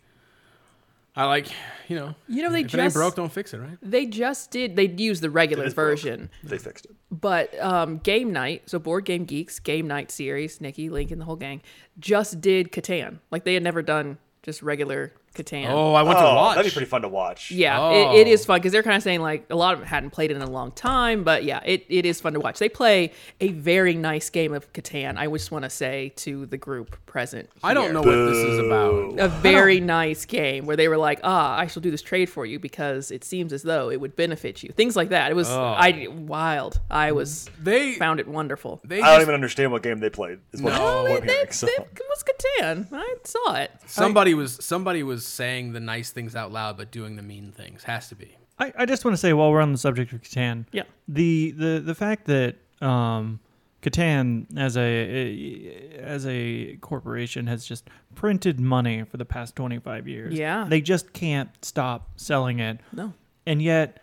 I 1.19 1.25
like, 1.25 1.49
you 1.89 1.97
know, 1.97 2.15
You 2.29 2.45
know, 2.45 2.53
they 2.53 2.61
if 2.61 2.73
it 2.73 2.79
ain't 2.79 2.93
broke, 2.95 3.17
don't 3.17 3.33
fix 3.33 3.53
it, 3.53 3.59
right? 3.59 3.77
They 3.83 4.07
just 4.07 4.53
did. 4.53 4.77
They 4.77 4.87
used 4.87 5.21
the 5.21 5.31
regular 5.31 5.65
It 5.65 5.67
is 5.69 5.75
broke. 5.75 5.89
version. 5.89 6.31
They 6.45 6.59
fixed 6.59 6.85
it. 6.85 6.95
But 7.11 7.59
um, 7.61 7.99
Game 7.99 8.33
Night, 8.33 8.71
so 8.71 8.79
Board 8.79 9.05
Game 9.05 9.25
Geeks, 9.25 9.59
Game 9.59 9.89
Night 9.89 10.13
series, 10.13 10.61
Nikki, 10.61 10.89
Lincoln, 10.91 11.19
the 11.19 11.25
whole 11.25 11.35
gang, 11.35 11.61
just 11.99 12.41
did 12.41 12.71
Catan. 12.71 13.19
Like 13.33 13.43
they 13.43 13.55
had 13.55 13.65
never 13.65 13.83
done 13.83 14.19
just 14.45 14.63
regular 14.63 15.13
Catan. 15.43 15.67
Oh, 15.71 15.95
I 15.95 16.03
went 16.03 16.19
to 16.19 16.25
Oh, 16.25 16.35
watch. 16.35 16.57
that'd 16.57 16.71
be 16.71 16.75
pretty 16.75 16.89
fun 16.91 17.03
to 17.03 17.09
watch. 17.09 17.51
Yeah, 17.51 17.81
Oh. 17.81 18.15
it, 18.15 18.21
it 18.21 18.27
is 18.29 18.45
fun 18.45 18.59
because 18.59 18.73
they're 18.73 18.83
kind 18.83 18.97
of 18.97 19.03
saying 19.03 19.21
like 19.21 19.47
a 19.51 19.57
lot 19.57 19.73
of 19.75 19.81
them 19.81 19.89
hadn't 19.89 20.11
played 20.11 20.31
it 20.31 20.35
in 20.37 20.43
a 20.43 20.51
long 20.51 20.73
time, 20.73 21.25
but 21.25 21.45
yeah, 21.45 21.61
it, 21.65 21.87
it 21.89 22.05
is 22.05 22.21
fun 22.21 22.33
to 22.35 22.41
watch. 22.41 22.59
They 22.59 22.69
play 22.69 23.13
a 23.41 23.49
very 23.49 23.95
nice 23.95 24.29
game 24.31 24.53
of 24.53 24.73
Catan. 24.73 25.17
I 25.17 25.27
just 25.29 25.51
want 25.51 25.65
to 25.65 25.71
say 25.71 26.13
to 26.17 26.47
the 26.47 26.57
group 26.57 26.97
present, 27.07 27.49
I 27.63 27.73
don't 27.75 27.85
here. 27.85 27.93
know 27.95 28.03
what 28.03 28.31
this 28.31 28.37
is 28.39 28.59
about. 28.59 29.19
a 29.19 29.29
very 29.29 29.81
nice 29.81 30.25
game 30.25 30.67
where 30.67 30.77
they 30.77 30.89
were 30.89 30.97
like, 30.99 31.21
ah, 31.25 31.57
I 31.57 31.67
shall 31.69 31.81
do 31.83 31.91
this 31.91 32.03
trade 32.03 32.29
for 32.29 32.45
you 32.45 32.59
because 32.59 33.11
it 33.11 33.25
seems 33.25 33.53
as 33.53 33.63
though 33.63 33.91
it 33.91 34.01
would 34.01 34.17
benefit 34.17 34.63
you. 34.63 34.71
Things 34.73 34.97
like 34.97 35.11
that. 35.11 35.31
It 35.31 35.35
was 35.35 35.49
I 35.49 36.09
wild. 36.11 36.81
I 36.91 37.13
was 37.13 37.49
They 37.63 37.93
found 37.95 38.21
it 38.21 38.29
wonderful. 38.29 38.81
they 38.85 38.97
I 39.01 39.07
don't 39.07 39.15
just, 39.17 39.23
even 39.23 39.35
understand 39.35 39.73
what 39.73 39.83
game 39.83 40.01
they 40.01 40.11
played. 40.11 40.39
Is 40.53 40.61
what, 40.63 40.75
No. 40.75 41.03
what 41.05 41.23
I'm 41.23 41.27
They- 41.27 41.33
hearing, 41.35 41.53
so. 41.53 41.67
they- 41.67 41.73
it 41.73 42.03
was 42.09 42.25
Catan. 42.25 42.87
I 42.93 43.15
saw 43.25 43.55
it. 43.55 43.71
somebody 43.87 44.35
was 44.35 44.59
somebody 44.65 45.03
was 45.03 45.25
saying 45.29 45.73
the 45.73 45.81
nice 45.81 46.11
things 46.11 46.35
out 46.37 46.53
loud 46.53 46.77
but 46.77 46.91
doing 46.91 47.17
the 47.17 47.23
mean 47.23 47.53
things. 47.53 47.85
Has 47.85 48.09
to 48.09 48.15
be. 48.15 48.37
I, 48.59 48.73
I 48.79 48.87
just 48.87 49.05
want 49.05 49.13
to 49.15 49.19
say 49.19 49.33
while 49.33 49.51
we're 49.53 49.61
on 49.61 49.73
the 49.73 49.79
subject 49.79 50.13
of 50.13 50.21
Catan, 50.23 50.67
Yeah. 50.73 50.83
the 51.07 51.53
the 51.53 51.81
the 51.85 51.95
fact 51.95 52.27
that 52.27 52.57
um, 52.81 53.39
Catan 53.83 54.47
as 54.59 54.77
a 54.77 55.97
as 55.99 56.27
a 56.27 56.77
corporation 56.81 57.47
has 57.47 57.65
just 57.65 57.89
printed 58.17 58.59
money 58.59 59.05
for 59.05 59.17
the 59.17 59.25
past 59.25 59.55
25 59.55 60.09
years. 60.09 60.35
Yeah. 60.35 60.67
They 60.69 60.81
just 60.81 61.13
can't 61.13 61.51
stop 61.63 62.09
selling 62.17 62.59
it. 62.59 62.81
No. 62.93 63.13
And 63.47 63.63
yet 63.63 64.03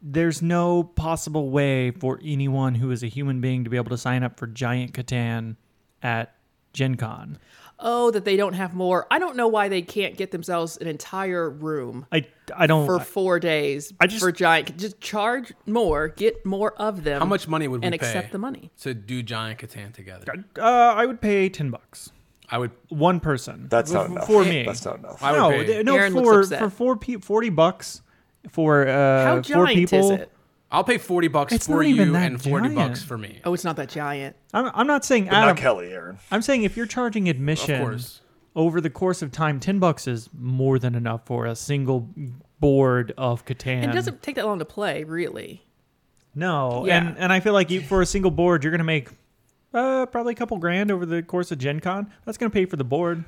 there's 0.00 0.40
no 0.40 0.84
possible 0.84 1.50
way 1.50 1.90
for 1.90 2.20
anyone 2.24 2.76
who 2.76 2.90
is 2.92 3.02
a 3.02 3.08
human 3.08 3.40
being 3.40 3.64
to 3.64 3.70
be 3.70 3.76
able 3.76 3.90
to 3.90 3.98
sign 3.98 4.22
up 4.22 4.38
for 4.38 4.46
Giant 4.46 4.92
Catan 4.92 5.56
at 6.02 6.34
Gen 6.72 6.94
Con. 6.94 7.38
Oh, 7.78 8.10
that 8.10 8.24
they 8.24 8.36
don't 8.36 8.54
have 8.54 8.74
more. 8.74 9.06
I 9.10 9.18
don't 9.18 9.36
know 9.36 9.48
why 9.48 9.68
they 9.68 9.82
can't 9.82 10.16
get 10.16 10.30
themselves 10.30 10.78
an 10.78 10.86
entire 10.86 11.50
room 11.50 12.06
I, 12.10 12.24
I 12.56 12.66
don't 12.66 12.86
for 12.86 12.98
four 13.00 13.38
days 13.38 13.92
I 14.00 14.06
just- 14.06 14.22
for 14.22 14.32
giant. 14.32 14.76
Just 14.78 14.98
charge 15.00 15.52
more, 15.66 16.08
get 16.08 16.46
more 16.46 16.72
of 16.80 17.04
them. 17.04 17.20
How 17.20 17.26
much 17.26 17.46
money 17.48 17.68
would 17.68 17.82
we 17.82 17.82
pay? 17.82 17.92
and 17.92 18.00
pay 18.00 18.06
accept 18.06 18.32
the 18.32 18.38
money. 18.38 18.70
to 18.80 18.94
do 18.94 19.22
Giant 19.22 19.60
Catan 19.60 19.92
together? 19.92 20.24
uh, 20.58 20.62
I 20.62 21.04
would 21.04 21.20
pay 21.20 21.48
10 21.50 21.70
bucks. 21.70 22.10
I 22.48 22.58
would. 22.58 22.70
One 22.88 23.18
person. 23.20 23.66
That's 23.68 23.90
not 23.90 24.04
F- 24.06 24.10
enough. 24.12 24.26
For 24.26 24.44
me. 24.44 24.62
That's 24.62 24.84
not 24.84 24.98
enough. 25.00 25.22
I 25.22 25.32
would 25.32 25.38
no, 25.38 25.50
pay. 25.50 25.66
th- 25.66 25.84
no, 25.84 25.96
Aaron 25.96 26.12
for 26.14 26.44
for 26.44 26.70
four 26.70 26.96
pe- 26.96 27.16
40 27.16 27.50
bucks 27.50 28.02
for 28.50 28.86
uh 28.86 29.24
How 29.24 29.34
four 29.34 29.42
giant 29.42 29.74
people. 29.74 30.12
is 30.12 30.20
it? 30.20 30.32
I'll 30.70 30.84
pay 30.84 30.98
forty 30.98 31.28
bucks 31.28 31.52
It's 31.52 31.66
for 31.66 31.82
you 31.82 32.14
and 32.16 32.42
forty 32.42 32.68
giant. 32.68 32.74
bucks 32.76 33.02
for 33.02 33.16
me. 33.16 33.40
Oh, 33.44 33.54
it's 33.54 33.64
not 33.64 33.76
that 33.76 33.88
giant. 33.88 34.34
I'm, 34.52 34.70
I'm 34.74 34.86
not 34.86 35.04
saying 35.04 35.28
Adam. 35.28 35.40
not 35.50 35.56
Kelly, 35.56 35.92
Aaron. 35.92 36.18
I'm 36.30 36.42
saying 36.42 36.64
if 36.64 36.76
you're 36.76 36.86
charging 36.86 37.28
Of 37.28 37.36
admission 37.36 37.80
course. 37.80 38.20
over 38.56 38.80
the 38.80 38.90
course 38.90 39.22
of 39.22 39.30
time, 39.30 39.60
10 39.60 39.78
bucks 39.78 40.06
is 40.08 40.28
more 40.36 40.78
than 40.78 40.94
enough 40.96 41.24
for 41.26 41.46
a 41.46 41.54
single 41.54 42.08
board 42.58 43.12
of 43.16 43.44
Catan. 43.44 43.82
And 43.82 43.92
it 43.92 43.94
doesn't 43.94 44.22
take 44.22 44.34
that 44.36 44.46
long 44.46 44.58
to 44.58 44.64
play, 44.64 45.04
really. 45.04 45.62
No, 46.34 46.84
Yeah. 46.86 46.98
and 46.98 47.16
and 47.18 47.32
I 47.32 47.40
feel 47.40 47.52
like 47.52 47.70
you, 47.70 47.80
for 47.80 48.02
a 48.02 48.06
single 48.06 48.30
board, 48.30 48.62
you're 48.64 48.70
gonna 48.72 48.84
make 48.84 49.08
uh, 49.72 50.06
probably 50.06 50.32
a 50.32 50.36
couple 50.36 50.56
grand 50.58 50.90
over 50.90 51.06
the 51.06 51.22
course 51.22 51.50
of 51.52 51.58
Gen 51.58 51.80
Con. 51.80 52.10
That's 52.24 52.38
gonna 52.38 52.50
pay 52.50 52.64
for 52.66 52.76
the 52.76 52.84
board. 52.84 53.24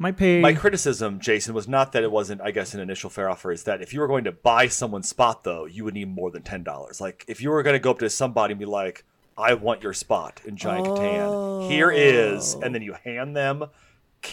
Might 0.00 0.16
pay. 0.16 0.40
My 0.40 0.52
criticism, 0.52 1.18
Jason, 1.18 1.54
was 1.54 1.66
not 1.66 1.90
that 1.90 2.04
it 2.04 2.12
wasn't, 2.12 2.40
I 2.40 2.52
guess, 2.52 2.72
an 2.72 2.78
initial 2.78 3.10
fair 3.10 3.28
offer. 3.28 3.50
Is 3.50 3.64
that 3.64 3.82
if 3.82 3.92
you 3.92 3.98
were 3.98 4.06
going 4.06 4.24
to 4.24 4.32
buy 4.32 4.68
someone's 4.68 5.08
spot, 5.08 5.42
though, 5.42 5.66
you 5.66 5.84
would 5.84 5.94
need 5.94 6.08
more 6.08 6.30
than 6.30 6.42
ten 6.42 6.62
dollars. 6.62 7.00
Like 7.00 7.24
if 7.26 7.42
you 7.42 7.50
were 7.50 7.64
going 7.64 7.74
to 7.74 7.80
go 7.80 7.90
up 7.90 7.98
to 7.98 8.08
somebody 8.08 8.52
and 8.52 8.60
be 8.60 8.64
like, 8.64 9.04
"I 9.36 9.54
want 9.54 9.82
your 9.82 9.92
spot 9.92 10.40
in 10.44 10.56
Giant 10.56 10.86
Catan. 10.86 11.68
Here 11.68 11.90
is," 11.90 12.54
oh. 12.54 12.60
and 12.60 12.72
then 12.72 12.82
you 12.82 12.94
hand 13.04 13.36
them 13.36 13.64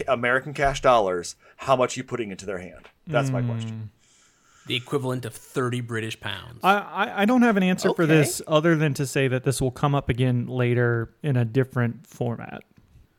American 0.07 0.53
cash 0.53 0.81
dollars. 0.81 1.35
How 1.57 1.75
much 1.75 1.97
you 1.97 2.03
putting 2.03 2.29
into 2.29 2.45
their 2.45 2.59
hand? 2.59 2.87
That's 3.07 3.31
my 3.31 3.41
question. 3.41 3.89
Mm. 3.91 4.67
The 4.67 4.75
equivalent 4.75 5.25
of 5.25 5.33
thirty 5.33 5.81
British 5.81 6.19
pounds. 6.19 6.59
I, 6.63 6.77
I, 6.77 7.21
I 7.21 7.25
don't 7.25 7.41
have 7.41 7.57
an 7.57 7.63
answer 7.63 7.91
for 7.95 8.05
this 8.05 8.39
other 8.47 8.75
than 8.75 8.93
to 8.95 9.07
say 9.07 9.27
that 9.27 9.43
this 9.43 9.61
will 9.61 9.71
come 9.71 9.95
up 9.95 10.09
again 10.09 10.45
later 10.45 11.09
in 11.23 11.37
a 11.37 11.45
different 11.45 12.05
format. 12.05 12.63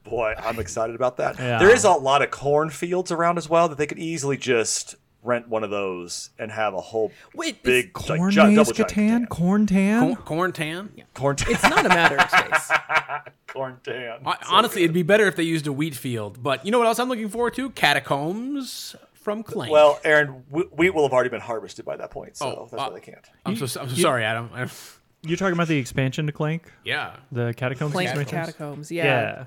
Boy, 0.09 0.35
I'm 0.39 0.59
excited 0.59 0.95
about 0.97 1.17
that. 1.19 1.39
Yeah. 1.39 1.59
There 1.59 1.71
is 1.75 1.85
a 1.85 1.91
lot 1.91 2.23
of 2.23 2.31
cornfields 2.31 3.11
around 3.11 3.39
as 3.39 3.49
well 3.49 3.69
that 3.69 3.79
they 3.79 3.87
could 3.87 3.99
easily 3.99 4.37
just 4.37 4.97
rent 5.23 5.49
one 5.49 5.65
of 5.65 5.71
those 5.71 6.31
and 6.39 6.53
have 6.53 6.73
a 6.75 6.81
whole 6.81 7.11
Wait, 7.35 7.61
big 7.65 7.91
it's, 7.97 8.09
like, 8.09 8.19
Corn 8.21 8.31
gi- 8.31 8.45
maze 8.45 8.57
double 8.57 8.73
giant 8.73 8.91
Catan, 8.93 9.21
Catan. 9.25 9.29
corn 9.29 9.67
tan. 9.67 10.01
Corn, 10.01 10.17
corn 10.25 10.53
tan. 10.53 11.03
corn 11.15 11.35
tan. 11.37 11.53
it's 11.53 11.63
not 11.65 11.85
a 11.85 11.89
matter 11.89 12.17
of 12.17 12.31
space. 12.31 12.79
corn 13.49 13.79
tan. 13.83 14.19
I, 14.25 14.33
So 14.45 14.55
honestly, 14.55 14.81
good. 14.83 14.85
it'd 14.85 14.95
be 14.95 15.03
better 15.03 15.27
if 15.27 15.35
they 15.35 15.43
used 15.43 15.67
a 15.67 15.73
wheat 15.73 15.97
field. 15.97 16.41
But 16.43 16.65
you 16.65 16.71
know 16.71 16.79
what 16.79 16.87
else 16.87 17.01
I'm 17.01 17.09
looking 17.09 17.29
forward 17.29 17.55
to? 17.55 17.71
Catacombs 17.71 18.95
from 19.15 19.43
Clank. 19.43 19.73
Well, 19.73 19.99
Aaron, 20.05 20.29
wheat 20.51 20.95
will 20.95 21.03
have 21.03 21.13
already 21.13 21.31
been 21.31 21.41
harvested 21.41 21.85
by 21.85 21.97
that 21.97 22.13
point, 22.13 22.37
so 22.37 22.47
Oh, 22.47 22.69
that's 22.71 22.81
uh, 22.81 22.87
why 22.91 22.95
they 22.95 23.01
can't. 23.05 23.27
I'm 23.45 23.57
so 23.57 23.81
I'm 23.81 23.89
so 23.89 23.97
sorry, 23.97 24.23
Adam. 24.25 24.51
I- 24.55 24.69
You're 25.23 25.37
talking 25.39 25.55
about 25.55 25.67
the 25.67 25.79
expansion 25.79 26.27
to 26.27 26.33
Clank, 26.33 26.71
yeah. 26.85 27.17
the 27.33 27.53
Catacombs 27.57 27.91
Clank 27.91 28.11
expansion. 28.11 28.39
Catacombs. 28.39 28.93
Yeah. 28.93 29.05
Yeah. 29.05 29.45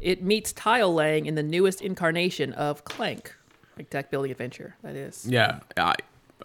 It 0.00 0.22
meets 0.22 0.52
tile 0.52 0.92
laying 0.92 1.26
in 1.26 1.34
the 1.34 1.42
newest 1.42 1.80
incarnation 1.80 2.52
of 2.52 2.84
Clank, 2.84 3.34
like 3.76 3.90
deck 3.90 4.10
building 4.10 4.30
adventure. 4.30 4.76
That 4.82 4.94
is. 4.96 5.26
Yeah. 5.28 5.60
I 5.76 5.94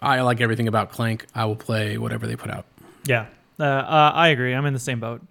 I 0.00 0.20
like 0.22 0.40
everything 0.40 0.68
about 0.68 0.90
Clank. 0.90 1.26
I 1.34 1.44
will 1.44 1.56
play 1.56 1.96
whatever 1.96 2.26
they 2.26 2.36
put 2.36 2.50
out. 2.50 2.66
Yeah, 3.04 3.26
uh, 3.58 3.64
uh, 3.64 4.12
I 4.14 4.28
agree. 4.28 4.54
I'm 4.54 4.66
in 4.66 4.72
the 4.72 4.80
same 4.80 5.00
boat. 5.00 5.22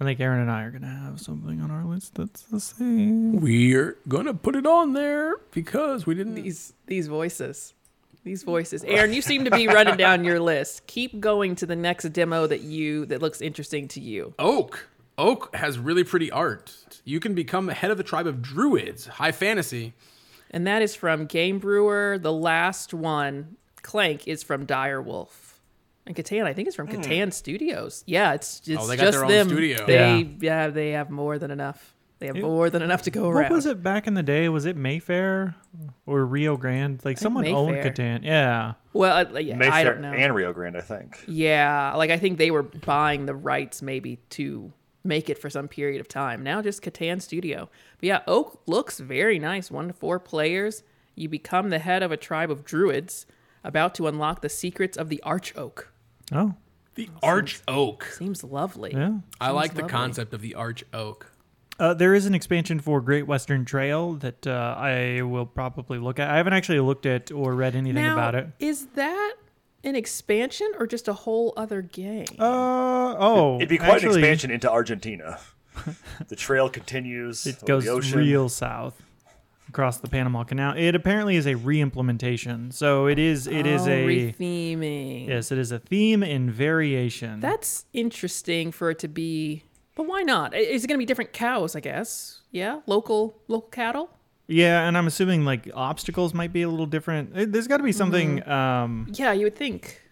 I 0.00 0.04
think 0.04 0.20
Aaron 0.20 0.40
and 0.40 0.50
I 0.50 0.62
are 0.64 0.70
gonna 0.70 0.86
have 0.86 1.20
something 1.20 1.60
on 1.60 1.70
our 1.70 1.84
list 1.84 2.14
that's 2.14 2.42
the 2.42 2.60
same. 2.60 3.40
We're 3.40 3.96
gonna 4.08 4.34
put 4.34 4.54
it 4.54 4.66
on 4.66 4.92
there 4.92 5.36
because 5.52 6.06
we 6.06 6.14
didn't. 6.14 6.34
These 6.34 6.74
these 6.86 7.08
voices. 7.08 7.74
These 8.24 8.42
voices. 8.42 8.82
Aaron, 8.84 9.12
you 9.12 9.22
seem 9.22 9.44
to 9.44 9.52
be 9.52 9.68
running 9.68 9.96
down 9.96 10.24
your 10.24 10.40
list. 10.40 10.86
Keep 10.88 11.20
going 11.20 11.54
to 11.56 11.66
the 11.66 11.76
next 11.76 12.12
demo 12.12 12.46
that 12.46 12.62
you 12.62 13.06
that 13.06 13.22
looks 13.22 13.40
interesting 13.40 13.86
to 13.88 14.00
you. 14.00 14.34
Oak. 14.38 14.88
Oak 15.18 15.54
has 15.56 15.78
really 15.78 16.04
pretty 16.04 16.30
art. 16.30 17.00
You 17.04 17.20
can 17.20 17.34
become 17.34 17.68
head 17.68 17.90
of 17.90 17.96
the 17.96 18.02
tribe 18.04 18.26
of 18.26 18.42
druids. 18.42 19.06
High 19.06 19.32
fantasy. 19.32 19.94
And 20.50 20.66
that 20.66 20.82
is 20.82 20.94
from 20.94 21.26
Game 21.26 21.58
Brewer. 21.58 22.18
The 22.20 22.32
last 22.32 22.92
one, 22.94 23.56
Clank, 23.82 24.28
is 24.28 24.42
from 24.42 24.64
Dire 24.66 25.00
Wolf. 25.00 25.60
And 26.06 26.14
Catan, 26.14 26.44
I 26.44 26.52
think, 26.52 26.68
is 26.68 26.74
from 26.76 26.86
Catan 26.86 27.32
Studios. 27.32 28.04
Yeah, 28.06 28.34
it's, 28.34 28.60
it's 28.66 28.80
Oh, 28.80 28.86
they 28.86 28.96
got 28.96 29.04
just 29.04 29.12
their 29.18 29.24
own 29.24 29.30
them. 29.30 29.48
studio. 29.48 29.86
They 29.86 29.94
Yeah. 30.18 30.24
yeah. 30.40 30.68
they 30.68 30.90
have 30.90 31.10
more 31.10 31.38
than 31.38 31.50
enough. 31.50 31.94
They 32.18 32.26
have 32.28 32.36
more 32.36 32.70
than 32.70 32.80
enough 32.80 33.02
to 33.02 33.10
go 33.10 33.28
around. 33.28 33.50
What 33.50 33.52
was 33.52 33.66
it 33.66 33.82
back 33.82 34.06
in 34.06 34.14
the 34.14 34.22
day? 34.22 34.48
Was 34.48 34.64
it 34.64 34.74
Mayfair 34.76 35.54
or 36.06 36.24
Rio 36.24 36.56
Grande? 36.56 37.04
Like 37.04 37.18
someone 37.18 37.46
owned 37.48 37.76
Catan. 37.76 38.22
Yeah. 38.22 38.74
Well, 38.94 39.26
uh, 39.34 39.38
yeah, 39.38 39.54
Mayfair 39.56 39.74
I 39.74 39.84
don't 39.84 40.00
know. 40.00 40.12
and 40.12 40.34
Rio 40.34 40.52
Grande, 40.54 40.76
I 40.78 40.80
think. 40.80 41.22
Yeah, 41.26 41.92
like 41.94 42.08
I 42.10 42.18
think 42.18 42.38
they 42.38 42.50
were 42.50 42.62
buying 42.62 43.26
the 43.26 43.34
rights 43.34 43.82
maybe 43.82 44.18
to 44.30 44.72
make 45.06 45.30
it 45.30 45.38
for 45.38 45.48
some 45.48 45.68
period 45.68 46.00
of 46.00 46.08
time. 46.08 46.42
Now 46.42 46.60
just 46.62 46.82
Catan 46.82 47.22
Studio. 47.22 47.68
But 47.98 48.06
yeah, 48.06 48.20
Oak 48.26 48.60
looks 48.66 48.98
very 48.98 49.38
nice. 49.38 49.70
One 49.70 49.88
to 49.88 49.92
four 49.94 50.18
players. 50.18 50.82
You 51.14 51.28
become 51.28 51.70
the 51.70 51.78
head 51.78 52.02
of 52.02 52.12
a 52.12 52.16
tribe 52.16 52.50
of 52.50 52.64
druids 52.64 53.26
about 53.64 53.94
to 53.96 54.06
unlock 54.06 54.42
the 54.42 54.48
secrets 54.48 54.96
of 54.96 55.08
the 55.08 55.22
Arch 55.22 55.56
Oak. 55.56 55.92
Oh. 56.32 56.54
The 56.96 57.10
arch 57.22 57.60
oak. 57.68 58.04
Seems 58.04 58.42
lovely. 58.42 58.92
Yeah. 58.94 59.18
I 59.38 59.50
like 59.50 59.74
the 59.74 59.82
concept 59.82 60.32
of 60.32 60.40
the 60.40 60.54
arch 60.54 60.82
oak. 60.94 61.30
Uh, 61.78 61.92
there 61.92 62.14
is 62.14 62.24
an 62.24 62.34
expansion 62.34 62.80
for 62.80 63.02
Great 63.02 63.26
Western 63.26 63.66
Trail 63.66 64.14
that 64.14 64.46
uh, 64.46 64.74
I 64.78 65.20
will 65.20 65.44
probably 65.44 65.98
look 65.98 66.18
at. 66.18 66.30
I 66.30 66.38
haven't 66.38 66.54
actually 66.54 66.80
looked 66.80 67.04
at 67.04 67.30
or 67.30 67.54
read 67.54 67.76
anything 67.76 68.02
Now, 68.02 68.14
about 68.14 68.34
it. 68.34 68.46
is 68.58 68.86
that 68.94 69.34
an 69.86 69.96
expansion 69.96 70.70
or 70.78 70.86
just 70.86 71.08
a 71.08 71.12
whole 71.12 71.54
other 71.56 71.80
game? 71.80 72.26
Uh 72.38 73.14
oh, 73.18 73.56
It'd 73.56 73.68
be 73.68 73.78
quite 73.78 73.96
actually, 73.96 74.14
an 74.14 74.18
expansion 74.18 74.50
into 74.50 74.70
Argentina. 74.70 75.38
the 76.28 76.36
trail 76.36 76.68
continues. 76.68 77.46
It 77.46 77.64
goes 77.64 77.84
the 77.84 77.90
ocean. 77.90 78.18
real 78.18 78.48
south 78.48 79.00
across 79.68 79.98
the 79.98 80.08
Panama 80.08 80.44
Canal. 80.44 80.74
It 80.76 80.94
apparently 80.94 81.36
is 81.36 81.46
a 81.46 81.54
re-implementation, 81.54 82.70
so 82.70 83.06
it 83.06 83.18
is. 83.18 83.46
It 83.46 83.66
is 83.66 83.86
oh, 83.86 83.90
a 83.90 84.06
retheming. 84.06 85.28
yes. 85.28 85.52
It 85.52 85.58
is 85.58 85.72
a 85.72 85.78
theme 85.78 86.22
in 86.22 86.50
variation. 86.50 87.40
That's 87.40 87.84
interesting 87.92 88.72
for 88.72 88.90
it 88.90 88.98
to 89.00 89.08
be. 89.08 89.62
But 89.94 90.06
why 90.06 90.22
not? 90.22 90.54
Is 90.54 90.84
it 90.84 90.88
going 90.88 90.96
to 90.96 91.02
be 91.02 91.06
different 91.06 91.32
cows? 91.32 91.76
I 91.76 91.80
guess. 91.80 92.40
Yeah, 92.50 92.80
local 92.86 93.38
local 93.48 93.68
cattle. 93.70 94.10
Yeah, 94.48 94.86
and 94.86 94.96
I'm 94.96 95.06
assuming 95.06 95.44
like 95.44 95.68
obstacles 95.74 96.32
might 96.34 96.52
be 96.52 96.62
a 96.62 96.68
little 96.68 96.86
different. 96.86 97.52
There's 97.52 97.66
got 97.66 97.78
to 97.78 97.82
be 97.82 97.92
something. 97.92 98.38
Mm-hmm. 98.40 98.50
Um, 98.50 99.06
Yeah, 99.12 99.32
you 99.32 99.44
would 99.44 99.56
think. 99.56 100.02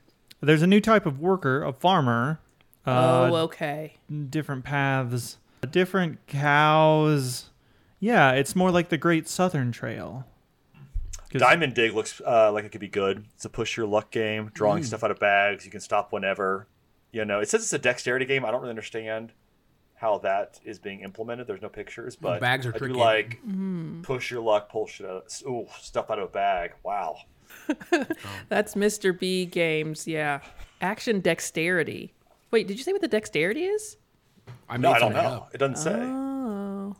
there's 0.40 0.62
a 0.62 0.66
new 0.66 0.80
type 0.80 1.06
of 1.06 1.20
worker, 1.20 1.62
a 1.62 1.72
farmer. 1.72 2.40
Uh, 2.86 3.30
oh, 3.32 3.36
okay. 3.36 3.94
different 4.28 4.64
paths, 4.64 5.38
different 5.70 6.18
cows. 6.26 7.50
Yeah, 7.98 8.32
it's 8.32 8.54
more 8.54 8.70
like 8.70 8.90
the 8.90 8.98
Great 8.98 9.26
Southern 9.28 9.72
Trail. 9.72 10.26
Diamond 11.30 11.74
Dig 11.74 11.94
looks 11.94 12.20
uh, 12.24 12.52
like 12.52 12.64
it 12.64 12.70
could 12.70 12.80
be 12.80 12.88
good. 12.88 13.24
It's 13.34 13.44
a 13.44 13.48
push 13.48 13.76
your 13.76 13.86
luck 13.86 14.10
game, 14.12 14.50
drawing 14.54 14.82
Mm. 14.82 14.86
stuff 14.86 15.02
out 15.02 15.10
of 15.10 15.18
bags. 15.18 15.64
You 15.64 15.70
can 15.70 15.80
stop 15.80 16.12
whenever. 16.12 16.68
You 17.10 17.24
know, 17.24 17.40
it 17.40 17.48
says 17.48 17.62
it's 17.62 17.72
a 17.72 17.78
dexterity 17.78 18.24
game. 18.26 18.44
I 18.44 18.50
don't 18.50 18.60
really 18.60 18.70
understand 18.70 19.32
how 20.04 20.18
that 20.18 20.60
is 20.64 20.78
being 20.78 21.00
implemented. 21.00 21.46
There's 21.46 21.62
no 21.62 21.70
pictures, 21.70 22.14
but 22.14 22.38
bags 22.40 22.66
are 22.66 22.74
I 22.74 22.78
do 22.78 22.88
like 22.88 23.38
Mm-hmm. 23.42 24.02
push 24.02 24.30
your 24.30 24.42
luck, 24.42 24.68
pull 24.70 24.86
shit 24.86 25.06
out. 25.06 25.32
Ooh, 25.46 25.66
stuff 25.80 26.10
out 26.10 26.18
of 26.18 26.24
a 26.28 26.32
bag. 26.32 26.72
Wow. 26.82 27.16
That's 28.50 28.74
Mr. 28.74 29.18
B 29.18 29.46
Games. 29.46 30.06
Yeah, 30.06 30.40
action 30.82 31.20
dexterity. 31.20 32.12
Wait, 32.50 32.66
did 32.68 32.76
you 32.76 32.84
say 32.84 32.92
what 32.92 33.00
the 33.00 33.08
dexterity 33.08 33.64
is? 33.64 33.96
I 34.68 34.76
No, 34.76 34.90
I 34.90 34.98
don't 34.98 35.12
something 35.12 35.22
know. 35.22 35.36
up. 35.38 35.50
It 35.54 35.58
doesn't 35.58 35.76
say. 35.76 35.94
Oh, 35.98 36.96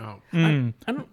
Oh. 0.00 0.20
Mm. 0.32 0.74
I 0.86 0.92
don't. 0.92 1.08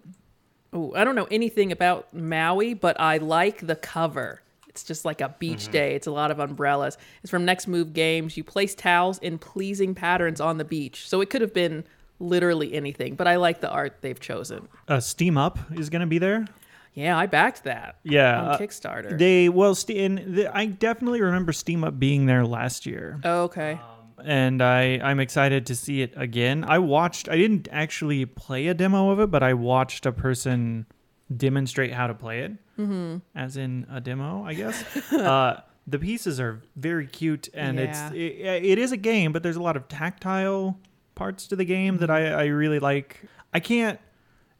Oh, 0.72 0.92
I 0.94 1.04
don't 1.04 1.14
know 1.14 1.28
anything 1.30 1.70
about 1.72 2.12
Maui, 2.12 2.74
but 2.74 3.00
I 3.00 3.18
like 3.18 3.66
the 3.66 3.76
cover. 3.76 4.42
It's 4.76 4.84
just 4.84 5.06
like 5.06 5.22
a 5.22 5.30
beach 5.38 5.62
Mm-hmm. 5.64 5.72
day. 5.72 5.94
It's 5.94 6.06
a 6.06 6.10
lot 6.10 6.30
of 6.30 6.38
umbrellas. 6.38 6.98
It's 7.22 7.30
from 7.30 7.46
Next 7.46 7.66
Move 7.66 7.94
Games. 7.94 8.36
You 8.36 8.44
place 8.44 8.74
towels 8.74 9.18
in 9.20 9.38
pleasing 9.38 9.94
patterns 9.94 10.38
on 10.38 10.58
the 10.58 10.66
beach. 10.66 11.08
So 11.08 11.22
it 11.22 11.30
could 11.30 11.40
have 11.40 11.54
been 11.54 11.84
literally 12.18 12.74
anything, 12.74 13.14
but 13.14 13.26
I 13.26 13.36
like 13.36 13.62
the 13.62 13.70
art 13.70 13.96
they've 14.02 14.20
chosen. 14.20 14.68
Uh, 14.86 15.00
Steam 15.00 15.38
Up 15.38 15.58
is 15.72 15.88
going 15.88 16.00
to 16.00 16.06
be 16.06 16.18
there. 16.18 16.44
Yeah, 16.92 17.16
I 17.16 17.24
backed 17.26 17.64
that. 17.64 17.96
Yeah, 18.04 18.38
on 18.40 18.48
uh, 18.48 18.58
Kickstarter. 18.58 19.18
They 19.18 19.48
well, 19.48 19.74
and 19.88 20.18
the, 20.36 20.54
I 20.54 20.66
definitely 20.66 21.22
remember 21.22 21.52
Steam 21.52 21.84
Up 21.84 21.98
being 21.98 22.26
there 22.26 22.44
last 22.46 22.84
year, 22.86 23.18
oh, 23.24 23.42
okay. 23.44 23.78
and 24.24 24.62
I 24.62 24.98
I'm 25.02 25.20
excited 25.20 25.66
to 25.66 25.74
see 25.76 26.00
it 26.02 26.14
again. 26.16 26.64
I 26.66 26.78
watched. 26.78 27.28
I 27.28 27.36
didn't 27.36 27.68
actually 27.70 28.24
play 28.24 28.66
a 28.68 28.74
demo 28.74 29.10
of 29.10 29.20
it, 29.20 29.30
but 29.30 29.42
I 29.42 29.52
watched 29.52 30.06
a 30.06 30.12
person 30.12 30.86
demonstrate 31.34 31.92
how 31.92 32.06
to 32.06 32.14
play 32.14 32.40
it, 32.40 32.52
mm-hmm. 32.78 33.18
as 33.34 33.56
in 33.56 33.86
a 33.90 34.00
demo, 34.00 34.44
I 34.44 34.54
guess. 34.54 34.84
uh, 35.12 35.60
the 35.86 35.98
pieces 35.98 36.40
are 36.40 36.62
very 36.76 37.06
cute, 37.06 37.48
and 37.54 37.78
Yeah. 37.78 38.08
it's 38.08 38.14
it, 38.14 38.64
it 38.64 38.78
is 38.78 38.92
a 38.92 38.96
game, 38.96 39.32
but 39.32 39.42
there's 39.42 39.56
a 39.56 39.62
lot 39.62 39.76
of 39.76 39.88
tactile 39.88 40.78
parts 41.14 41.46
to 41.48 41.56
the 41.56 41.64
game 41.64 41.98
that 41.98 42.10
I 42.10 42.28
I 42.28 42.44
really 42.46 42.78
like. 42.78 43.22
I 43.52 43.60
can't 43.60 43.98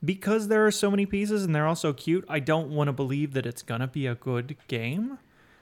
because 0.04 0.48
there 0.48 0.66
are 0.66 0.70
so 0.70 0.90
many 0.90 1.06
pieces 1.06 1.44
and 1.44 1.54
they're 1.54 1.66
all 1.66 1.74
so 1.76 1.92
cute. 1.92 2.24
I 2.28 2.38
don't 2.38 2.70
want 2.70 2.88
to 2.88 2.92
believe 2.92 3.32
that 3.34 3.46
it's 3.46 3.62
gonna 3.62 3.88
be 3.88 4.06
a 4.06 4.14
good 4.14 4.56
game. 4.68 5.18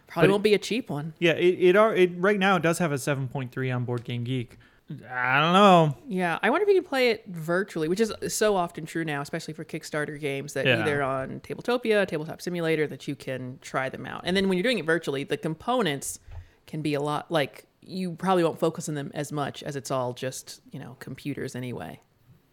Probably 0.07 0.29
but 0.29 0.33
won't 0.33 0.43
be 0.45 0.55
a 0.55 0.59
cheap 0.59 0.91
one. 0.91 1.15
Yeah, 1.19 1.33
it 1.33 1.59
it, 1.59 1.77
are, 1.77 1.95
it 1.95 2.13
right 2.17 2.39
now 2.39 2.57
it 2.57 2.63
does 2.63 2.79
have 2.79 2.93
a 2.93 2.97
7.3 2.97 3.75
on 3.75 3.85
Board 3.85 4.05
Game 4.05 4.23
Geek. 4.25 4.59
I 4.91 5.41
don't 5.41 5.53
know. 5.55 5.97
Yeah, 6.07 6.39
I 6.43 6.51
wonder 6.51 6.65
if 6.65 6.69
you 6.75 6.81
can 6.83 6.89
play 6.89 7.11
it 7.11 7.25
virtually, 7.27 7.89
which 7.89 8.01
is 8.01 8.13
so 8.29 8.55
often 8.55 8.85
true 8.85 9.05
now, 9.05 9.23
especially 9.23 9.55
for 9.55 9.65
Kickstarter 9.65 10.21
games 10.21 10.53
that 10.53 10.67
Yeah. 10.67 10.83
either 10.83 11.03
on 11.03 11.41
Tabletopia, 11.41 12.07
Tabletop 12.07 12.43
Simulator, 12.43 12.87
that 12.89 13.09
you 13.09 13.17
can 13.17 13.59
try 13.63 13.89
them 13.89 14.05
out. 14.05 14.23
And 14.25 14.37
then 14.37 14.49
when 14.49 14.59
you're 14.59 14.63
doing 14.63 14.79
it 14.79 14.85
virtually, 14.85 15.25
the 15.25 15.39
components 15.39 16.21
can 16.67 16.83
be 16.83 16.93
a 16.95 17.01
lot 17.01 17.31
like 17.31 17.65
you 17.81 18.13
probably 18.13 18.45
won't 18.45 18.59
focus 18.59 18.89
on 18.89 18.95
them 18.95 19.11
as 19.15 19.31
much 19.33 19.63
as 19.63 19.77
it's 19.77 19.91
all 19.91 20.13
just 20.15 20.61
you 20.71 20.79
know 20.79 20.97
computers 21.01 21.55
anyway. 21.57 22.01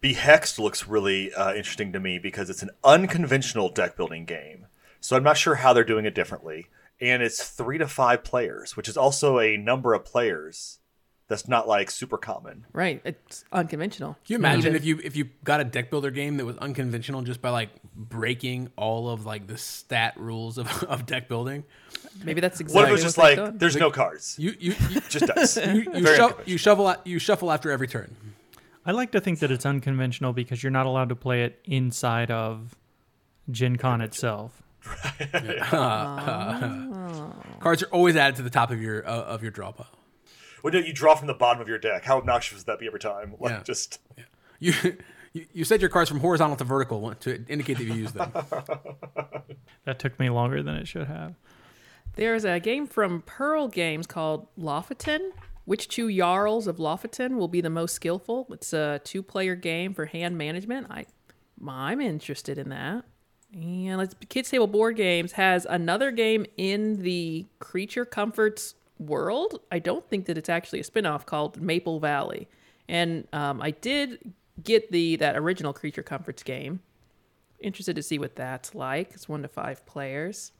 Behexed 0.02 0.58
looks 0.58 0.88
really 0.88 1.32
uh, 1.34 1.54
interesting 1.54 1.92
to 1.92 2.00
me 2.00 2.18
because 2.18 2.50
it's 2.50 2.62
an 2.62 2.70
unconventional 2.82 3.68
deck 3.68 3.96
building 3.96 4.24
game. 4.24 4.66
So 5.00 5.16
I'm 5.16 5.22
not 5.22 5.36
sure 5.36 5.56
how 5.56 5.72
they're 5.72 5.84
doing 5.84 6.04
it 6.06 6.14
differently. 6.14 6.68
And 7.00 7.22
it's 7.22 7.48
three 7.48 7.78
to 7.78 7.86
five 7.88 8.22
players, 8.24 8.76
which 8.76 8.88
is 8.88 8.96
also 8.96 9.38
a 9.38 9.56
number 9.56 9.94
of 9.94 10.04
players 10.04 10.78
that's 11.28 11.48
not 11.48 11.66
like 11.66 11.90
super 11.90 12.18
common. 12.18 12.66
Right, 12.72 13.00
it's 13.04 13.44
unconventional. 13.52 14.14
Can 14.26 14.34
you 14.34 14.36
imagine 14.36 14.74
if 14.74 14.84
you 14.84 15.00
if 15.02 15.16
you 15.16 15.30
got 15.44 15.60
a 15.60 15.64
deck 15.64 15.90
builder 15.90 16.10
game 16.10 16.36
that 16.36 16.44
was 16.44 16.56
unconventional 16.58 17.22
just 17.22 17.40
by 17.40 17.50
like 17.50 17.70
breaking 17.94 18.70
all 18.76 19.08
of 19.08 19.24
like 19.24 19.46
the 19.46 19.56
stat 19.56 20.14
rules 20.16 20.58
of, 20.58 20.82
of 20.88 21.06
deck 21.06 21.28
building? 21.28 21.64
Maybe 22.24 22.40
that's 22.40 22.60
What 22.60 22.62
exactly 22.62 22.82
if 22.82 22.88
it 22.88 22.92
was 22.92 23.02
just 23.02 23.18
like 23.18 23.36
done. 23.36 23.58
there's 23.58 23.76
no 23.76 23.90
cards, 23.90 24.36
You 24.38 24.54
you 24.58 24.74
you, 24.90 25.00
just 25.08 25.26
dice? 25.26 25.56
you, 25.66 25.86
you, 25.94 26.06
sho- 26.16 26.36
you 26.44 26.58
shovel 26.58 26.88
a- 26.88 27.00
you 27.04 27.18
shuffle 27.18 27.50
after 27.50 27.70
every 27.70 27.88
turn. 27.88 28.14
I 28.84 28.90
like 28.92 29.12
to 29.12 29.20
think 29.20 29.38
that 29.38 29.50
it's 29.50 29.64
unconventional 29.64 30.32
because 30.32 30.62
you're 30.62 30.72
not 30.72 30.86
allowed 30.86 31.08
to 31.10 31.16
play 31.16 31.44
it 31.44 31.60
inside 31.64 32.30
of 32.32 32.74
Gen 33.50 33.76
Con 33.76 34.00
itself. 34.00 34.60
Cards 37.60 37.82
are 37.82 37.86
always 37.92 38.16
added 38.16 38.36
to 38.36 38.42
the 38.42 38.50
top 38.50 38.70
of 38.70 38.80
your 38.82 39.06
uh, 39.08 39.10
of 39.22 39.42
your 39.42 39.50
draw 39.52 39.70
pile. 39.72 39.86
Well, 40.62 40.72
no, 40.72 40.78
you 40.78 40.92
draw 40.92 41.14
from 41.14 41.26
the 41.26 41.34
bottom 41.34 41.60
of 41.60 41.68
your 41.68 41.78
deck. 41.78 42.04
How 42.04 42.18
obnoxious 42.18 42.58
would 42.58 42.66
that 42.66 42.78
be 42.78 42.86
every 42.86 43.00
time? 43.00 43.34
Like, 43.38 43.50
Yeah. 43.52 43.62
just 43.62 43.98
You, 44.60 44.72
you 45.32 45.46
you 45.52 45.64
set 45.64 45.80
your 45.80 45.90
cards 45.90 46.08
from 46.08 46.20
horizontal 46.20 46.56
to 46.56 46.64
vertical 46.64 47.12
to 47.14 47.44
indicate 47.48 47.78
that 47.78 47.84
you 47.84 47.94
use 47.94 48.12
them. 48.12 48.32
That 49.84 49.98
took 49.98 50.18
me 50.20 50.30
longer 50.30 50.62
than 50.62 50.76
it 50.76 50.86
should 50.86 51.08
have. 51.08 51.34
There's 52.14 52.44
a 52.44 52.60
game 52.60 52.86
from 52.86 53.22
Pearl 53.22 53.66
Games 53.68 54.06
called 54.06 54.46
Lofoten. 54.56 55.30
Which 55.64 55.88
two 55.88 56.14
Jarls 56.16 56.66
of 56.66 56.76
Lofoten 56.78 57.36
will 57.36 57.48
be 57.48 57.60
the 57.60 57.70
most 57.70 57.94
skillful? 57.94 58.46
It's 58.50 58.72
a 58.72 59.00
two-player 59.04 59.54
game 59.54 59.94
for 59.94 60.06
hand 60.06 60.36
management. 60.36 60.88
I, 60.90 61.06
I'm 61.66 62.00
interested 62.00 62.58
in 62.58 62.68
that. 62.70 63.04
And 63.54 63.96
let's 63.98 64.14
Kids 64.28 64.50
Table 64.50 64.66
Board 64.66 64.96
Games 64.96 65.32
has 65.32 65.64
another 65.68 66.10
game 66.10 66.46
in 66.56 67.02
the 67.02 67.46
Creature 67.60 68.06
Comforts 68.06 68.74
world. 69.06 69.60
I 69.70 69.78
don't 69.78 70.08
think 70.08 70.26
that 70.26 70.38
it's 70.38 70.48
actually 70.48 70.80
a 70.80 70.84
spin-off 70.84 71.26
called 71.26 71.60
Maple 71.60 72.00
Valley. 72.00 72.48
And 72.88 73.26
um, 73.32 73.60
I 73.62 73.70
did 73.70 74.32
get 74.62 74.90
the 74.90 75.16
that 75.16 75.36
original 75.36 75.72
Creature 75.72 76.02
Comforts 76.02 76.42
game. 76.42 76.80
Interested 77.60 77.96
to 77.96 78.02
see 78.02 78.18
what 78.18 78.36
that's 78.36 78.74
like. 78.74 79.12
It's 79.12 79.28
one 79.28 79.42
to 79.42 79.48
five 79.48 79.86
players. 79.86 80.52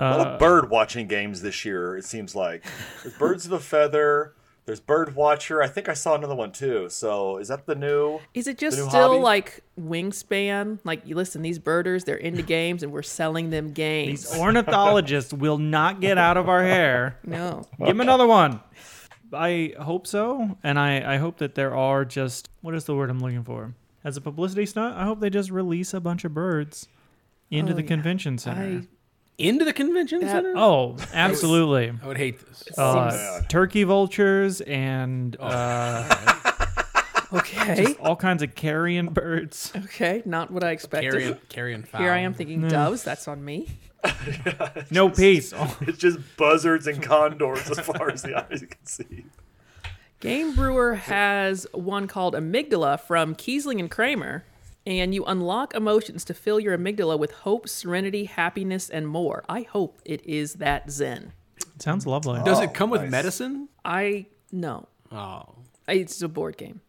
A 0.00 0.16
lot 0.16 0.26
of 0.28 0.38
bird 0.38 0.70
watching 0.70 1.08
games 1.08 1.42
this 1.42 1.64
year. 1.64 1.96
It 1.96 2.04
seems 2.04 2.34
like 2.36 2.64
there's 3.02 3.16
Birds 3.16 3.46
of 3.46 3.52
a 3.52 3.58
Feather. 3.58 4.34
There's 4.68 4.80
Bird 4.80 5.16
Watcher. 5.16 5.62
I 5.62 5.66
think 5.66 5.88
I 5.88 5.94
saw 5.94 6.14
another 6.14 6.34
one 6.34 6.52
too. 6.52 6.90
So 6.90 7.38
is 7.38 7.48
that 7.48 7.64
the 7.64 7.74
new? 7.74 8.20
Is 8.34 8.46
it 8.46 8.58
just 8.58 8.76
still 8.76 8.90
hobby? 8.90 9.18
like 9.18 9.64
Wingspan? 9.80 10.78
Like 10.84 11.06
you 11.06 11.14
listen, 11.14 11.40
these 11.40 11.58
birders, 11.58 12.04
they're 12.04 12.16
into 12.16 12.42
games, 12.42 12.82
and 12.82 12.92
we're 12.92 13.02
selling 13.02 13.48
them 13.48 13.72
games. 13.72 14.30
These 14.30 14.38
ornithologists 14.38 15.32
will 15.32 15.56
not 15.56 16.00
get 16.02 16.18
out 16.18 16.36
of 16.36 16.50
our 16.50 16.62
hair. 16.62 17.18
no, 17.24 17.64
Give 17.78 17.88
him 17.88 18.02
another 18.02 18.26
one. 18.26 18.60
I 19.32 19.72
hope 19.80 20.06
so, 20.06 20.58
and 20.62 20.78
I, 20.78 21.14
I 21.14 21.16
hope 21.16 21.38
that 21.38 21.54
there 21.54 21.74
are 21.74 22.04
just 22.04 22.50
what 22.60 22.74
is 22.74 22.84
the 22.84 22.94
word 22.94 23.08
I'm 23.08 23.20
looking 23.20 23.44
for? 23.44 23.74
As 24.04 24.18
a 24.18 24.20
publicity 24.20 24.66
stunt, 24.66 24.96
I 24.96 25.04
hope 25.04 25.20
they 25.20 25.30
just 25.30 25.50
release 25.50 25.94
a 25.94 26.00
bunch 26.00 26.26
of 26.26 26.34
birds 26.34 26.88
into 27.50 27.72
Oh, 27.72 27.76
the 27.76 27.82
yeah. 27.82 27.88
convention 27.88 28.36
center. 28.36 28.62
I 28.82 28.86
Into 29.38 29.64
the 29.64 29.72
convention 29.72 30.20
That- 30.20 30.30
center? 30.30 30.54
oh, 30.56 30.96
absolutely. 31.14 31.92
I 32.02 32.06
would 32.06 32.16
hate 32.18 32.40
this. 32.46 32.76
Uh, 32.76 33.10
man. 33.40 33.44
turkey 33.48 33.84
vultures 33.84 34.60
and 34.62 35.36
uh, 35.38 36.42
okay, 37.32 37.94
all 38.00 38.16
kinds 38.16 38.42
of 38.42 38.54
carrion 38.56 39.06
birds. 39.08 39.72
okay, 39.76 40.22
not 40.24 40.50
what 40.50 40.64
I 40.64 40.72
expected. 40.72 41.12
Carrion, 41.12 41.38
carrion 41.48 41.82
fowl. 41.84 42.00
Here 42.00 42.10
I 42.10 42.18
am 42.18 42.34
thinking 42.34 42.66
doves. 42.66 43.04
That's 43.04 43.28
on 43.28 43.44
me. 43.44 43.68
No 44.90 45.10
peace. 45.10 45.52
Oh, 45.54 45.76
It's 45.82 45.98
just 45.98 46.18
buzzards 46.36 46.86
and 46.86 47.02
condors 47.02 47.68
as 47.70 47.80
far 47.80 48.10
as 48.10 48.22
the 48.22 48.36
eyes 48.36 48.60
can 48.60 48.86
see. 48.86 49.24
Game 50.20 50.54
Brewer 50.54 50.94
has 50.94 51.66
one 51.72 52.06
called 52.06 52.34
Amygdala 52.34 53.00
from 53.00 53.34
Kiesling 53.34 53.78
and 53.80 53.90
Kramer, 53.90 54.44
and 54.88 55.14
you 55.14 55.24
unlock 55.26 55.74
emotions 55.74 56.24
to 56.24 56.34
fill 56.34 56.58
your 56.58 56.76
amygdala 56.76 57.18
with 57.18 57.32
hope, 57.32 57.68
serenity, 57.68 58.24
happiness, 58.24 58.88
and 58.88 59.06
more. 59.06 59.44
I 59.48 59.62
hope 59.62 60.00
it 60.04 60.24
is 60.24 60.54
that 60.54 60.90
Zen. 60.90 61.32
sounds 61.78 62.06
lovely. 62.06 62.40
Does 62.44 62.58
Oh, 62.58 62.62
it 62.62 62.74
come 62.74 62.90
with 62.90 63.02
nice. 63.02 63.10
medicine? 63.10 63.68
I 63.84 64.26
no, 64.50 64.88
Oh. 65.12 65.42
it's 65.86 66.20
a 66.22 66.28
board 66.28 66.56
game 66.56 66.80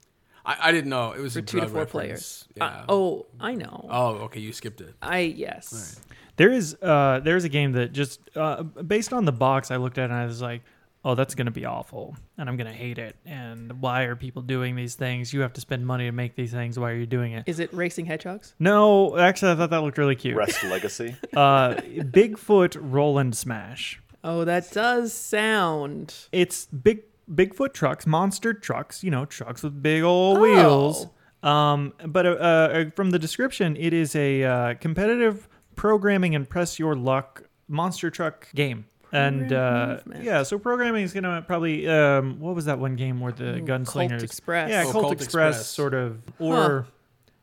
I, 0.45 0.70
I 0.70 0.72
didn't 0.72 0.89
know. 0.89 1.12
It 1.12 1.20
was 1.20 1.34
for 1.34 1.39
a 1.39 1.41
two 1.41 1.60
to 1.60 1.68
four 1.68 1.82
reference. 1.82 1.91
players. 1.91 2.47
Uh, 2.60 2.66
Yeah. 2.80 2.86
oh, 2.89 3.26
I 3.39 3.54
know. 3.56 3.86
Oh, 3.89 4.08
okay. 4.26 4.39
You 4.39 4.54
skipped 4.54 4.82
it. 4.82 4.95
I 5.02 5.20
yes. 5.20 6.00
There 6.38 6.52
is 6.52 6.76
uh 6.82 7.20
there's 7.24 7.43
a 7.43 7.50
game 7.50 7.74
that 7.74 7.91
just 7.91 8.22
uh 8.36 8.64
based 8.64 9.12
on 9.14 9.26
the 9.26 9.32
box 9.34 9.70
I 9.72 9.76
looked 9.76 9.97
at 9.97 10.06
and 10.06 10.14
I 10.14 10.26
was 10.26 10.41
like, 10.41 10.62
"Oh, 11.06 11.16
that's 11.16 11.36
going 11.36 11.45
to 11.45 11.52
be 11.52 11.66
awful 11.66 12.16
and 12.38 12.50
I'm 12.50 12.58
going 12.58 12.68
to 12.72 12.74
hate 12.78 12.97
it." 12.97 13.16
And 13.26 13.82
why 13.82 14.04
are 14.04 14.16
people 14.16 14.41
doing 14.41 14.76
these 14.76 14.95
things? 14.95 15.34
You 15.34 15.41
have 15.41 15.54
to 15.54 15.62
spend 15.62 15.86
money 15.86 16.06
to 16.06 16.12
make 16.12 16.36
these 16.36 16.52
things. 16.52 16.78
Why 16.80 16.91
are 16.91 16.95
you 16.95 17.06
doing 17.06 17.34
it? 17.34 17.43
Is 17.47 17.60
it 17.60 17.74
racing 17.74 18.06
hedgehogs? 18.06 18.54
No, 18.60 19.18
actually 19.18 19.52
I 19.52 19.56
thought 19.56 19.70
that 19.72 19.82
looked 19.82 19.97
really 19.97 20.16
cute. 20.16 20.36
Rest 20.36 20.64
Legacy. 20.64 21.16
Uh 21.36 21.76
Bigfoot 21.76 22.78
Roland 22.80 23.36
Smash. 23.36 24.02
Oh, 24.24 24.43
that 24.45 24.72
does 24.72 25.14
sound. 25.14 26.14
It's 26.32 26.66
big 26.68 27.04
Bigfoot 27.34 27.74
trucks, 27.74 28.08
monster 28.08 28.54
trucks, 28.54 29.04
you 29.04 29.12
know, 29.12 29.24
trucks 29.26 29.62
with 29.64 29.82
big 29.84 30.02
old 30.04 30.38
Oh. 30.38 30.41
wheels. 30.41 31.08
Um, 31.43 31.93
but 32.06 32.26
uh, 32.26 32.30
uh, 32.32 32.86
from 32.95 33.12
the 33.12 33.20
description, 33.20 33.78
it 33.78 33.93
is 33.93 34.16
a 34.16 34.43
uh, 34.43 34.74
competitive 34.74 35.47
programming 35.76 36.36
and 36.36 36.50
press 36.50 36.80
your 36.80 36.95
luck 36.95 37.43
monster 37.70 38.10
truck 38.10 38.50
game. 38.56 38.86
And 39.12 39.51
uh, 39.51 39.99
yeah, 40.22 40.43
so 40.43 40.60
programming 40.60 41.03
is 41.03 41.14
gonna 41.14 41.43
probably 41.47 41.88
um, 41.88 42.39
what 42.39 42.53
was 42.55 42.66
that 42.66 42.78
one 42.80 42.95
game 42.95 43.20
where 43.20 43.32
the 43.32 43.55
Ooh, 43.55 43.62
gunslingers? 43.62 44.10
Colt 44.10 44.24
Express. 44.24 44.70
Yeah, 44.70 44.84
Oh, 44.88 44.91
Colt, 44.91 45.03
Colt 45.05 45.14
Express, 45.14 45.55
Express. 45.55 45.68
sort 45.68 45.93
of. 45.95 46.22
Or 46.38 46.86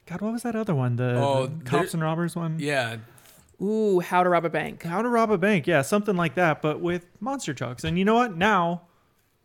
God, 0.06 0.20
what 0.20 0.32
was 0.32 0.42
that 0.44 0.54
other 0.54 0.74
one? 0.74 0.94
The, 0.96 1.16
Oh, 1.20 1.46
the 1.46 1.54
there- 1.56 1.64
cops 1.64 1.92
and 1.94 2.02
robbers 2.02 2.36
one. 2.36 2.58
Yeah. 2.60 2.98
Ooh, 3.60 4.00
how 4.00 4.22
to 4.22 4.28
rob 4.28 4.44
a 4.44 4.50
bank. 4.50 4.82
How 4.82 5.00
to 5.02 5.08
rob 5.08 5.30
a 5.30 5.38
bank? 5.38 5.66
Yeah, 5.66 5.82
something 5.82 6.14
like 6.14 6.34
that, 6.34 6.60
but 6.62 6.80
with 6.80 7.06
monster 7.20 7.54
trucks. 7.54 7.82
And 7.84 7.98
you 7.98 8.04
know 8.04 8.14
what? 8.14 8.36
Now 8.36 8.82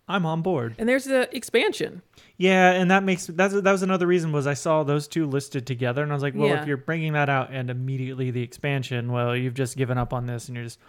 I'm 0.07 0.26
on 0.26 0.41
board. 0.41 0.76
And 0.78 0.88
there's 0.89 1.05
the 1.05 1.34
expansion. 1.36 2.01
Yeah, 2.38 2.72
and 2.72 2.91
that 2.91 3.03
makes 3.03 3.28
that's 3.28 3.53
that 3.53 3.72
was 3.72 3.82
another 3.84 4.05
reason 4.07 4.32
was 4.32 4.45
I 4.47 4.53
saw 4.53 4.84
those 4.84 5.07
two 5.07 5.26
listed 5.26 5.65
together, 5.65 6.03
and 6.03 6.11
I 6.11 6.15
was 6.15 6.22
like, 6.24 6.36
well, 6.36 6.49
Yeah. 6.49 6.61
if 6.61 6.67
you're 6.67 6.78
bringing 6.78 7.13
that 7.13 7.30
out 7.30 7.49
and 7.51 7.69
immediately 7.69 8.30
the 8.32 8.41
expansion, 8.43 9.11
well, 9.11 9.36
you've 9.36 9.53
just 9.53 9.78
given 9.78 9.97
up 9.97 10.11
on 10.13 10.26
this, 10.28 10.47
and 10.47 10.55
you're 10.55 10.65
just. 10.65 10.80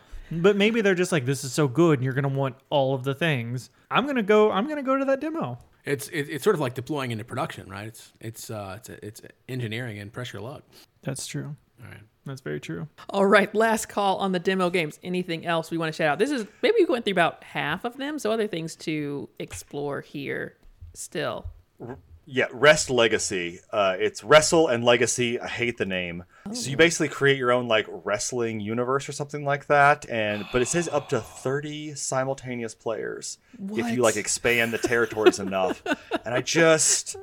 But 0.41 0.57
maybe 0.57 0.81
they're 0.81 0.95
just 0.95 1.13
like, 1.13 1.27
this 1.27 1.45
is 1.45 1.53
so 1.53 1.69
good, 1.69 1.99
and 1.99 2.05
you're 2.05 2.15
gonna 2.15 2.29
want 2.29 2.57
all 2.71 2.95
of 2.95 3.05
the 3.05 3.15
things. 3.15 3.71
I'm 3.91 4.07
gonna 4.07 4.23
go. 4.23 4.51
I'm 4.51 4.67
gonna 4.67 4.83
go 4.83 4.97
to 4.97 5.05
that 5.05 5.21
demo. 5.21 5.59
It's 5.85 6.09
it, 6.09 6.29
it's 6.31 6.45
sort 6.45 6.55
of 6.55 6.61
like 6.61 6.75
deploying 6.75 7.11
into 7.11 7.25
production, 7.25 7.69
right? 7.69 7.89
It's 7.89 8.13
it's 8.21 8.51
uh 8.51 8.79
it's 8.79 8.89
it's 8.89 9.23
engineering 9.49 9.99
and 9.99 10.13
pressure 10.13 10.41
luck. 10.41 10.63
That's 11.03 11.27
true. 11.27 11.57
All 11.83 11.89
right. 11.89 12.01
That's 12.25 12.41
very 12.41 12.61
true. 12.61 12.87
All 13.11 13.27
right, 13.27 13.53
last 13.53 13.89
call 13.89 14.19
on 14.19 14.31
the 14.31 14.39
demo 14.39 14.71
games. 14.71 15.01
Anything 15.03 15.45
else 15.45 15.71
we 15.73 15.79
want 15.79 15.93
to 15.93 15.97
shout 15.97 16.09
out? 16.09 16.19
This 16.21 16.31
is 16.31 16.47
maybe 16.63 16.77
we 16.79 16.85
went 16.85 17.05
through 17.05 17.13
about 17.13 17.43
half 17.43 17.85
of 17.85 17.97
them, 17.97 18.19
so 18.19 18.31
other 18.31 18.47
things 18.47 18.77
to 18.77 19.29
explore 19.41 20.01
here 20.01 20.57
still. 20.95 21.47
Yeah, 22.25 22.47
Rest 22.53 22.89
Legacy. 22.89 23.59
Uh, 23.73 23.97
it's 23.99 24.23
Wrestle 24.23 24.69
and 24.69 24.85
Legacy. 24.85 25.41
I 25.41 25.49
hate 25.49 25.77
the 25.77 25.85
name. 25.85 26.25
So 26.53 26.71
you 26.71 26.77
basically 26.77 27.09
create 27.09 27.37
your 27.37 27.51
own 27.53 27.67
like 27.69 27.87
wrestling 27.89 28.61
universe 28.61 29.09
or 29.09 29.13
something 29.13 29.45
like 29.45 29.67
that, 29.67 30.09
and 30.09 30.45
but 30.53 30.63
it 30.63 30.67
says 30.67 30.89
up 30.89 31.09
to 31.11 31.21
thirty 31.21 31.95
simultaneous 31.95 32.75
players 32.75 33.39
if 33.75 33.91
you 33.91 34.03
like 34.03 34.17
expand 34.17 34.73
the 34.73 34.79
territories 34.79 35.39
enough. 35.41 35.83
And 36.25 36.35
I 36.35 36.41
just, 36.43 37.17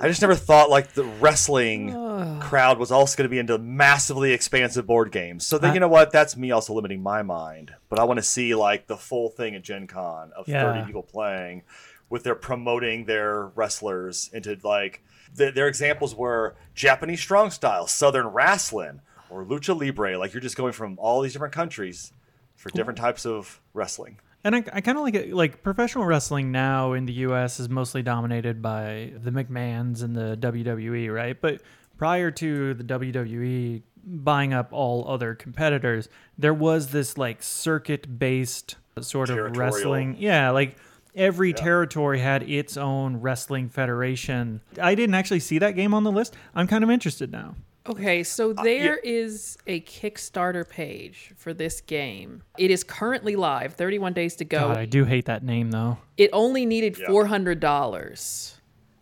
I 0.00 0.08
just 0.08 0.20
never 0.22 0.34
thought 0.34 0.70
like 0.70 0.92
the 0.92 1.04
wrestling 1.04 1.92
crowd 2.40 2.78
was 2.78 2.90
also 2.92 3.16
going 3.16 3.24
to 3.28 3.30
be 3.30 3.38
into 3.38 3.58
massively 3.58 4.32
expansive 4.32 4.86
board 4.86 5.10
games. 5.12 5.46
So 5.46 5.58
then 5.58 5.70
I- 5.70 5.74
you 5.74 5.80
know 5.80 5.88
what? 5.88 6.12
That's 6.12 6.36
me 6.36 6.50
also 6.52 6.74
limiting 6.74 7.02
my 7.02 7.22
mind. 7.22 7.72
But 7.88 7.98
I 7.98 8.04
want 8.04 8.18
to 8.18 8.24
see 8.24 8.54
like 8.54 8.86
the 8.86 8.96
full 8.96 9.30
thing 9.30 9.54
at 9.56 9.62
Gen 9.62 9.86
Con 9.88 10.32
of 10.36 10.48
Yeah. 10.48 10.62
thirty 10.62 10.86
people 10.86 11.02
playing 11.02 11.62
with 12.10 12.24
their 12.24 12.34
promoting 12.34 13.04
their 13.04 13.46
wrestlers 13.48 14.30
into 14.32 14.58
like 14.62 15.02
th- 15.36 15.54
their 15.54 15.68
examples 15.68 16.14
were 16.14 16.56
Japanese 16.74 17.20
strong 17.20 17.50
style, 17.50 17.86
Southern 17.86 18.28
wrestling, 18.28 19.00
or 19.30 19.44
lucha 19.44 19.78
libre. 19.78 20.18
Like 20.18 20.32
you're 20.32 20.40
just 20.40 20.56
going 20.56 20.72
from 20.72 20.98
all 20.98 21.20
these 21.20 21.32
different 21.32 21.54
countries 21.54 22.12
for 22.56 22.70
different 22.70 22.98
types 22.98 23.24
of 23.24 23.60
wrestling. 23.72 24.18
And 24.44 24.54
I, 24.54 24.64
I 24.72 24.80
kind 24.80 24.96
of 24.96 25.04
like 25.04 25.14
it. 25.14 25.32
Like 25.32 25.62
professional 25.62 26.04
wrestling 26.04 26.52
now 26.52 26.92
in 26.92 27.06
the 27.06 27.12
U.S. 27.14 27.60
is 27.60 27.68
mostly 27.68 28.02
dominated 28.02 28.62
by 28.62 29.12
the 29.22 29.30
McMahons 29.30 30.02
and 30.02 30.14
the 30.14 30.36
WWE, 30.40 31.12
right? 31.12 31.38
But 31.40 31.60
prior 31.96 32.30
to 32.30 32.74
the 32.74 32.84
WWE 32.84 33.82
buying 34.04 34.54
up 34.54 34.72
all 34.72 35.06
other 35.08 35.34
competitors, 35.34 36.08
there 36.38 36.54
was 36.54 36.88
this 36.88 37.18
like 37.18 37.42
circuit-based 37.42 38.76
sort 39.00 39.30
of 39.30 39.56
wrestling. 39.56 40.16
Yeah, 40.18 40.50
like 40.50 40.76
every 41.18 41.52
territory 41.52 42.18
had 42.20 42.42
its 42.48 42.76
own 42.78 43.18
wrestling 43.20 43.68
federation. 43.68 44.60
I 44.80 44.94
didn't 44.94 45.14
actually 45.14 45.40
see 45.40 45.58
that 45.58 45.72
game 45.72 45.92
on 45.92 46.04
the 46.04 46.12
list. 46.12 46.34
I'm 46.54 46.66
kind 46.66 46.82
of 46.84 46.90
interested 46.90 47.30
now. 47.30 47.56
Okay, 47.86 48.22
so 48.22 48.50
uh, 48.52 48.62
there 48.62 48.96
is 48.98 49.56
a 49.66 49.80
Kickstarter 49.80 50.68
page 50.68 51.32
for 51.36 51.54
this 51.54 51.80
game. 51.80 52.42
It 52.58 52.70
is 52.70 52.84
currently 52.84 53.34
live, 53.34 53.74
31 53.74 54.12
days 54.12 54.36
to 54.36 54.44
go. 54.44 54.58
God, 54.68 54.76
I 54.76 54.84
do 54.84 55.04
hate 55.04 55.24
that 55.24 55.42
name 55.42 55.70
though. 55.70 55.96
It 56.18 56.28
only 56.34 56.66
needed 56.66 56.98
Yeah. 56.98 57.06
$400. 57.08 58.54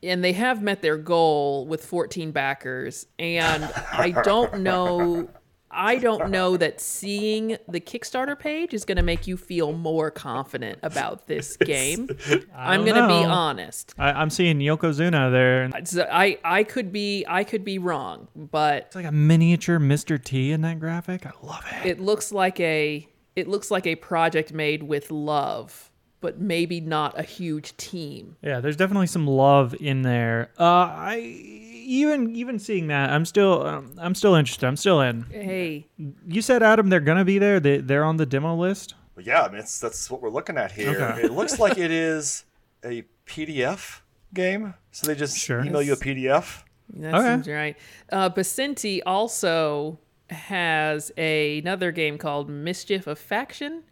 And 0.03 0.23
they 0.23 0.35
have 0.35 0.62
met 0.62 0.83
their 0.83 0.97
goal 0.99 1.67
with 1.67 1.85
14 1.85 2.31
backers. 2.31 3.07
And 3.19 3.64
I 3.93 4.11
don't 4.23 4.61
know 4.61 5.29
I 5.77 5.97
don't 5.97 6.31
know 6.31 6.57
that 6.57 6.81
seeing 6.81 7.59
the 7.68 7.81
Kickstarter 7.81 8.39
page 8.39 8.72
is 8.74 8.85
going 8.85 8.97
to 8.97 9.03
make 9.03 9.27
you 9.27 9.37
feel 9.37 9.72
more 9.72 10.11
confident 10.11 10.79
about 10.83 11.27
this 11.27 11.57
game. 11.61 12.09
I'm 12.57 12.85
going 12.85 12.97
to 12.97 13.07
be 13.07 13.24
honest. 13.24 13.95
I, 13.99 14.12
I'm 14.12 14.31
seeing 14.31 14.59
Yokozuna 14.59 15.31
there. 15.31 15.70
I 16.11 16.39
I 16.45 16.64
could 16.64 16.93
be 16.93 17.24
I 17.29 17.45
could 17.45 17.64
be 17.64 17.79
wrong, 17.79 18.29
but 18.35 18.85
It's 18.87 18.97
like 18.97 19.07
a 19.07 19.12
miniature 19.12 19.79
Mr. 19.79 20.22
T 20.22 20.51
in 20.53 20.62
that 20.62 20.81
graphic. 20.81 21.27
I 21.27 21.33
love 21.43 21.64
it. 21.83 21.87
it 21.87 22.01
looks 22.01 22.33
like 22.33 22.59
a 22.61 23.07
it 23.35 23.47
looks 23.49 23.70
like 23.70 23.87
a 23.87 23.97
project 23.97 24.53
made 24.55 24.83
with 24.83 25.11
love, 25.11 25.91
but 26.22 26.41
maybe 26.41 26.81
not 26.81 27.18
a 27.18 27.22
huge 27.22 27.77
team. 27.77 28.37
Yeah, 28.43 28.61
there's 28.61 28.77
definitely 28.79 29.09
some 29.09 29.27
love 29.27 29.74
in 29.79 30.01
there. 30.03 30.51
Uh, 30.59 30.64
I 30.64 31.66
even 31.87 32.34
even 32.37 32.59
seeing 32.59 32.89
that, 32.89 33.11
I'm 33.11 33.24
still 33.24 33.66
um, 33.66 33.93
I'm 33.99 34.14
still 34.14 34.34
interested. 34.34 34.66
I'm 34.66 34.76
still 34.76 35.01
in. 35.01 35.22
Hey, 35.30 35.87
You 36.26 36.43
said 36.43 36.62
Adam, 36.62 36.89
they're 36.89 37.01
gonna 37.01 37.24
be 37.24 37.39
there. 37.39 37.61
They 37.61 37.78
they're 37.78 38.05
on 38.05 38.16
the 38.16 38.26
demo 38.26 38.55
list. 38.57 38.95
But 39.14 39.24
yeah, 39.26 39.43
I 39.43 39.49
mean, 39.49 39.61
it's, 39.61 39.80
that's 39.80 40.11
what 40.11 40.20
we're 40.20 40.28
looking 40.30 40.59
at 40.59 40.72
here. 40.72 40.91
Okay. 41.12 41.22
It 41.22 41.32
looks 41.32 41.59
like 41.59 41.78
it 41.78 41.91
is 42.11 42.45
a 42.84 43.05
PDF 43.26 44.01
game. 44.34 44.74
So 44.91 45.07
they 45.07 45.14
just 45.14 45.39
Sure. 45.39 45.64
email 45.64 45.80
you 45.80 45.95
a 45.95 45.97
PDF. 45.97 46.64
that 46.95 47.14
Okay. 47.14 47.34
seems 47.34 47.49
right. 47.49 47.76
Uh, 48.12 48.28
Bacenti 48.28 49.01
also 49.07 49.99
has 50.28 51.11
a, 51.16 51.61
another 51.61 51.93
game 51.93 52.18
called 52.18 52.51
Mischief 52.51 53.07
of 53.07 53.18
Faction, 53.18 53.84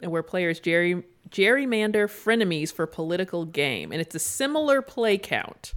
where 0.00 0.22
players 0.24 0.58
gerry, 0.58 1.04
gerrymander 1.30 2.08
frenemies 2.08 2.72
for 2.72 2.86
political 2.86 3.44
game, 3.44 3.92
and 3.92 4.00
it's 4.00 4.14
a 4.16 4.18
similar 4.18 4.82
play 4.82 5.18
count. 5.18 5.74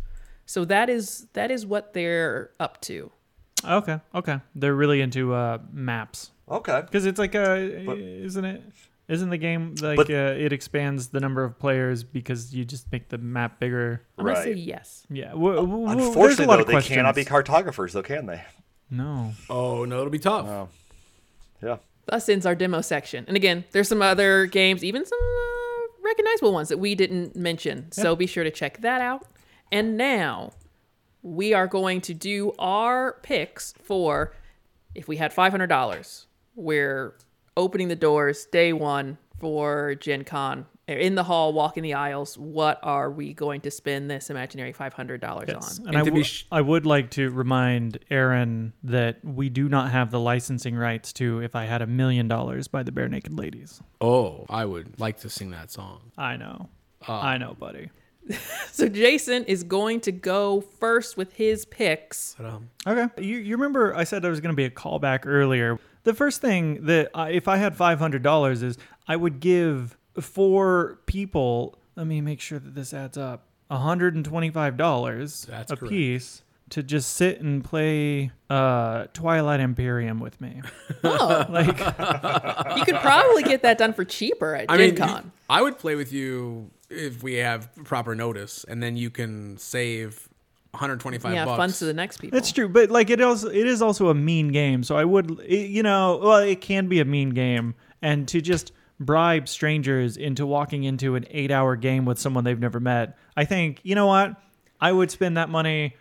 So 0.51 0.65
that 0.65 0.89
is 0.89 1.27
that 1.31 1.49
is 1.49 1.65
what 1.65 1.93
they're 1.93 2.51
up 2.59 2.81
to. 2.81 3.09
Okay, 3.63 4.01
okay. 4.13 4.41
They're 4.53 4.75
really 4.75 4.99
into 4.99 5.33
uh, 5.33 5.59
maps 5.71 6.31
Okay. 6.49 6.81
because 6.81 7.05
it's 7.05 7.17
like 7.19 7.35
uh, 7.35 7.55
isn't 7.55 8.43
it? 8.43 8.61
Isn't 9.07 9.29
the 9.29 9.37
game 9.37 9.75
like 9.81 9.95
But- 9.95 10.09
uh, 10.09 10.35
it 10.37 10.51
expands 10.51 11.07
the 11.07 11.21
number 11.21 11.45
of 11.45 11.57
players 11.57 12.03
because 12.03 12.53
you 12.53 12.65
just 12.65 12.91
make 12.91 13.07
the 13.07 13.17
map 13.17 13.61
bigger? 13.61 14.01
I'm 14.17 14.25
gonna 14.25 14.43
say 14.43 14.49
Right. 14.49 14.57
yes. 14.57 15.05
Yeah. 15.09 15.29
W- 15.29 15.55
w- 15.55 15.85
w- 15.85 15.87
a 15.87 16.07
Unfortunately, 16.07 16.45
lot 16.47 16.55
though, 16.67 16.77
of 16.77 16.83
they 16.83 16.95
cannot 16.95 17.15
be 17.15 17.23
cartographers, 17.23 17.93
though, 17.93 18.03
can 18.03 18.25
they? 18.25 18.41
No. 18.89 19.31
Oh 19.49 19.85
no, 19.85 19.99
it'll 19.99 20.09
be 20.09 20.19
tough. 20.19 20.47
Oh. 20.49 20.67
Yeah. 21.63 21.77
Thus 22.07 22.27
ends 22.27 22.45
our 22.45 22.55
demo 22.55 22.81
section. 22.81 23.23
And 23.29 23.37
again, 23.37 23.63
there's 23.71 23.87
some 23.87 24.01
other 24.01 24.47
games, 24.47 24.83
even 24.83 25.05
some 25.05 25.19
uh, 25.19 26.03
recognizable 26.03 26.51
ones 26.51 26.67
that 26.67 26.77
we 26.79 26.93
didn't 26.95 27.37
mention. 27.37 27.89
So 27.93 28.17
be 28.17 28.27
sure 28.27 28.43
to 28.43 28.51
check 28.51 28.81
that 28.81 28.99
out. 28.99 29.25
And 29.71 29.97
now 29.97 30.51
we 31.21 31.53
are 31.53 31.67
going 31.67 32.01
to 32.01 32.13
do 32.13 32.51
our 32.59 33.13
picks 33.23 33.73
for 33.83 34.33
if 34.93 35.07
we 35.07 35.17
had 35.17 35.33
$500, 35.33 36.25
we're 36.55 37.15
opening 37.55 37.87
the 37.87 37.95
doors 37.95 38.45
day 38.51 38.73
one 38.73 39.17
for 39.39 39.95
Gen 39.95 40.23
Con. 40.23 40.65
In 40.87 41.15
the 41.15 41.23
hall, 41.23 41.53
walking 41.53 41.83
the 41.83 41.93
aisles, 41.93 42.37
what 42.37 42.77
are 42.83 43.09
we 43.09 43.33
going 43.33 43.61
to 43.61 43.71
spend 43.71 44.11
this 44.11 44.29
imaginary 44.29 44.73
$500 44.73 45.47
Yes. 45.47 45.79
on? 45.79 45.87
And, 45.87 45.95
And 45.95 46.07
I, 46.07 46.09
to 46.09 46.23
sh- 46.23 46.45
I 46.51 46.59
would 46.59 46.85
like 46.85 47.11
to 47.11 47.29
remind 47.29 47.99
Aaron 48.09 48.73
that 48.83 49.23
we 49.23 49.47
do 49.47 49.69
not 49.69 49.91
have 49.91 50.11
the 50.11 50.19
licensing 50.19 50.75
rights 50.75 51.13
to 51.13 51.39
If 51.39 51.55
I 51.55 51.63
Had 51.65 51.81
a 51.81 51.87
Million 51.87 52.27
Dollars 52.27 52.67
by 52.67 52.83
the 52.83 52.91
Barenaked 52.91 53.37
Ladies. 53.39 53.81
Oh, 54.01 54.45
I 54.49 54.65
would 54.65 54.99
like 54.99 55.19
to 55.19 55.29
sing 55.29 55.51
that 55.51 55.71
song. 55.71 56.11
I 56.17 56.35
know. 56.35 56.67
Ah. 57.07 57.25
I 57.25 57.37
know, 57.37 57.53
buddy. 57.53 57.89
So 58.71 58.87
Jason 58.87 59.43
is 59.45 59.63
going 59.63 59.99
to 60.01 60.11
go 60.13 60.61
first 60.61 61.17
with 61.17 61.33
his 61.33 61.65
picks. 61.65 62.35
But, 62.37 62.45
um, 62.47 62.69
Okay. 62.87 63.21
You, 63.21 63.37
you 63.37 63.55
remember 63.57 63.93
I 63.95 64.05
said 64.05 64.21
there 64.21 64.31
was 64.31 64.39
going 64.39 64.53
to 64.53 64.55
be 64.55 64.63
a 64.65 64.69
callback 64.69 65.21
earlier. 65.25 65.77
The 66.03 66.13
first 66.13 66.39
thing 66.41 66.85
that 66.85 67.09
I, 67.13 67.31
if 67.31 67.47
I 67.47 67.57
had 67.57 67.77
$500 67.77 68.63
is 68.63 68.77
I 69.07 69.15
would 69.17 69.39
give 69.39 69.97
four 70.19 70.99
people, 71.05 71.77
let 71.95 72.07
me 72.07 72.21
make 72.21 72.39
sure 72.41 72.59
that 72.59 72.73
this 72.73 72.93
adds 72.93 73.17
up, 73.17 73.43
$125 73.69 75.45
That's 75.45 75.71
a 75.71 75.75
correct. 75.75 75.89
piece 75.91 76.43
to 76.69 76.81
just 76.83 77.13
sit 77.15 77.41
and 77.41 77.63
play 77.63 78.31
uh, 78.49 79.05
Twilight 79.13 79.59
Imperium 79.59 80.19
with 80.19 80.39
me. 80.39 80.61
Oh, 81.03 81.45
Like, 81.49 81.67
you 82.77 82.85
could 82.85 82.95
probably 83.01 83.41
get 83.43 83.63
that 83.63 83.77
done 83.79 83.93
for 83.93 84.05
cheaper 84.05 84.55
at 84.55 84.65
I 84.69 84.77
Gen 84.77 84.85
mean, 84.87 84.95
Con. 84.95 85.31
I 85.49 85.61
would 85.61 85.77
play 85.79 85.95
with 85.95 86.13
you 86.13 86.69
if 86.91 87.23
we 87.23 87.35
have 87.35 87.73
proper 87.83 88.15
notice, 88.15 88.63
and 88.67 88.81
then 88.83 88.95
you 88.97 89.09
can 89.09 89.57
save 89.57 90.27
125 90.71 91.33
Yeah, 91.33 91.45
bucks. 91.45 91.57
funds 91.57 91.79
to 91.79 91.85
the 91.85 91.93
next 91.93 92.17
people. 92.17 92.37
That's 92.37 92.51
true, 92.51 92.69
but 92.69 92.89
like 92.89 93.09
it 93.09 93.21
also 93.21 93.49
it 93.49 93.67
is 93.67 93.81
also 93.81 94.09
a 94.09 94.13
mean 94.13 94.49
game. 94.49 94.83
So 94.83 94.95
I 94.95 95.05
would, 95.05 95.39
it, 95.41 95.69
you 95.69 95.83
know, 95.83 96.19
well, 96.21 96.37
it 96.37 96.61
can 96.61 96.87
be 96.87 96.99
a 96.99 97.05
mean 97.05 97.31
game, 97.31 97.75
and 98.01 98.27
to 98.29 98.41
just 98.41 98.71
bribe 98.99 99.47
strangers 99.49 100.15
into 100.15 100.45
walking 100.45 100.83
into 100.83 101.15
an 101.15 101.25
eight-hour 101.31 101.75
game 101.75 102.05
with 102.05 102.19
someone 102.19 102.43
they've 102.43 102.59
never 102.59 102.79
met, 102.79 103.17
I 103.35 103.45
think 103.45 103.79
you 103.83 103.95
know 103.95 104.07
what, 104.07 104.35
I 104.79 104.91
would 104.91 105.11
spend 105.11 105.37
that 105.37 105.49
money. 105.49 105.95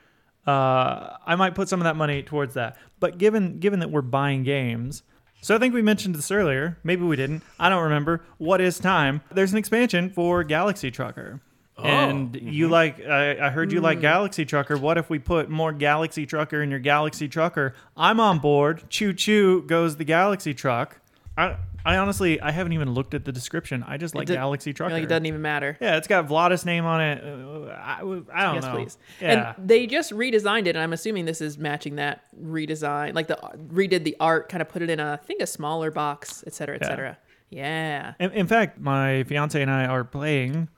Uh, 0.46 1.16
I 1.26 1.36
might 1.36 1.54
put 1.54 1.68
some 1.68 1.80
of 1.80 1.84
that 1.84 1.96
money 1.96 2.22
towards 2.22 2.54
that. 2.54 2.76
But 2.98 3.18
given 3.18 3.58
given 3.60 3.80
that 3.80 3.90
we're 3.90 4.02
buying 4.02 4.42
games, 4.42 5.02
so 5.40 5.54
I 5.54 5.58
think 5.58 5.74
we 5.74 5.82
mentioned 5.82 6.14
this 6.14 6.30
earlier. 6.30 6.78
Maybe 6.84 7.02
we 7.02 7.16
didn't. 7.16 7.42
I 7.58 7.68
don't 7.68 7.82
remember. 7.82 8.22
What 8.38 8.60
is 8.60 8.78
time? 8.78 9.22
There's 9.32 9.52
an 9.52 9.58
expansion 9.58 10.10
for 10.10 10.44
Galaxy 10.44 10.90
Trucker. 10.90 11.40
Oh. 11.78 11.84
And 11.84 12.36
you 12.36 12.66
mm-hmm. 12.66 12.72
like, 12.72 13.06
I, 13.06 13.46
I 13.46 13.50
heard 13.50 13.72
you 13.72 13.80
like 13.80 13.98
mm. 13.98 14.02
Galaxy 14.02 14.44
Trucker. 14.44 14.76
What 14.76 14.98
if 14.98 15.08
we 15.08 15.18
put 15.18 15.48
more 15.48 15.72
Galaxy 15.72 16.26
Trucker 16.26 16.62
in 16.62 16.70
your 16.70 16.78
Galaxy 16.78 17.26
Trucker? 17.26 17.74
I'm 17.96 18.20
on 18.20 18.38
board. 18.38 18.84
Choo 18.90 19.14
choo 19.14 19.62
goes 19.62 19.96
the 19.96 20.04
Galaxy 20.04 20.52
Truck. 20.52 21.00
I, 21.38 21.56
I 21.84 21.96
honestly, 21.96 22.40
I 22.40 22.50
haven't 22.50 22.72
even 22.72 22.92
looked 22.92 23.14
at 23.14 23.24
the 23.24 23.32
description. 23.32 23.82
I 23.86 23.96
just 23.96 24.14
like 24.14 24.26
did- 24.26 24.34
Galaxy 24.34 24.72
Trucker. 24.72 24.94
Like 24.94 25.04
it 25.04 25.08
doesn't 25.08 25.26
even 25.26 25.40
matter. 25.42 25.76
yeah, 25.80 25.96
it's 25.96 26.06
got 26.08 26.26
Vlaada's 26.28 26.64
name 26.64 26.84
on 26.84 27.00
it. 27.00 27.24
Uh, 27.24 27.70
I, 27.72 27.98
I 28.32 28.42
don't 28.44 28.54
Yes, 28.56 28.64
know. 28.64 28.72
please. 28.74 28.98
Yeah. 29.20 29.54
And 29.56 29.68
they 29.68 29.86
just 29.86 30.12
redesigned 30.12 30.66
it, 30.66 30.70
and 30.76 30.78
I'm 30.78 30.92
assuming 30.92 31.24
this 31.24 31.40
is 31.40 31.56
matching 31.58 31.96
that 31.96 32.24
redesign. 32.40 33.14
Like 33.14 33.28
the 33.28 33.36
redid 33.72 34.04
the 34.04 34.16
art, 34.20 34.48
kind 34.48 34.60
of 34.62 34.68
put 34.68 34.82
it 34.82 34.90
in 34.90 35.00
a, 35.00 35.12
I 35.20 35.24
think 35.24 35.40
a 35.42 35.46
smaller 35.46 35.90
box, 35.90 36.44
et 36.46 36.52
cetera, 36.52 36.76
et 36.76 36.82
Yeah. 36.82 36.88
cetera. 36.88 37.18
Yeah. 37.50 38.14
in, 38.20 38.30
in 38.32 38.46
fact, 38.46 38.78
my 38.78 39.24
fiance 39.24 39.60
and 39.60 39.70
I 39.70 39.86
are 39.86 40.04
playing 40.04 40.68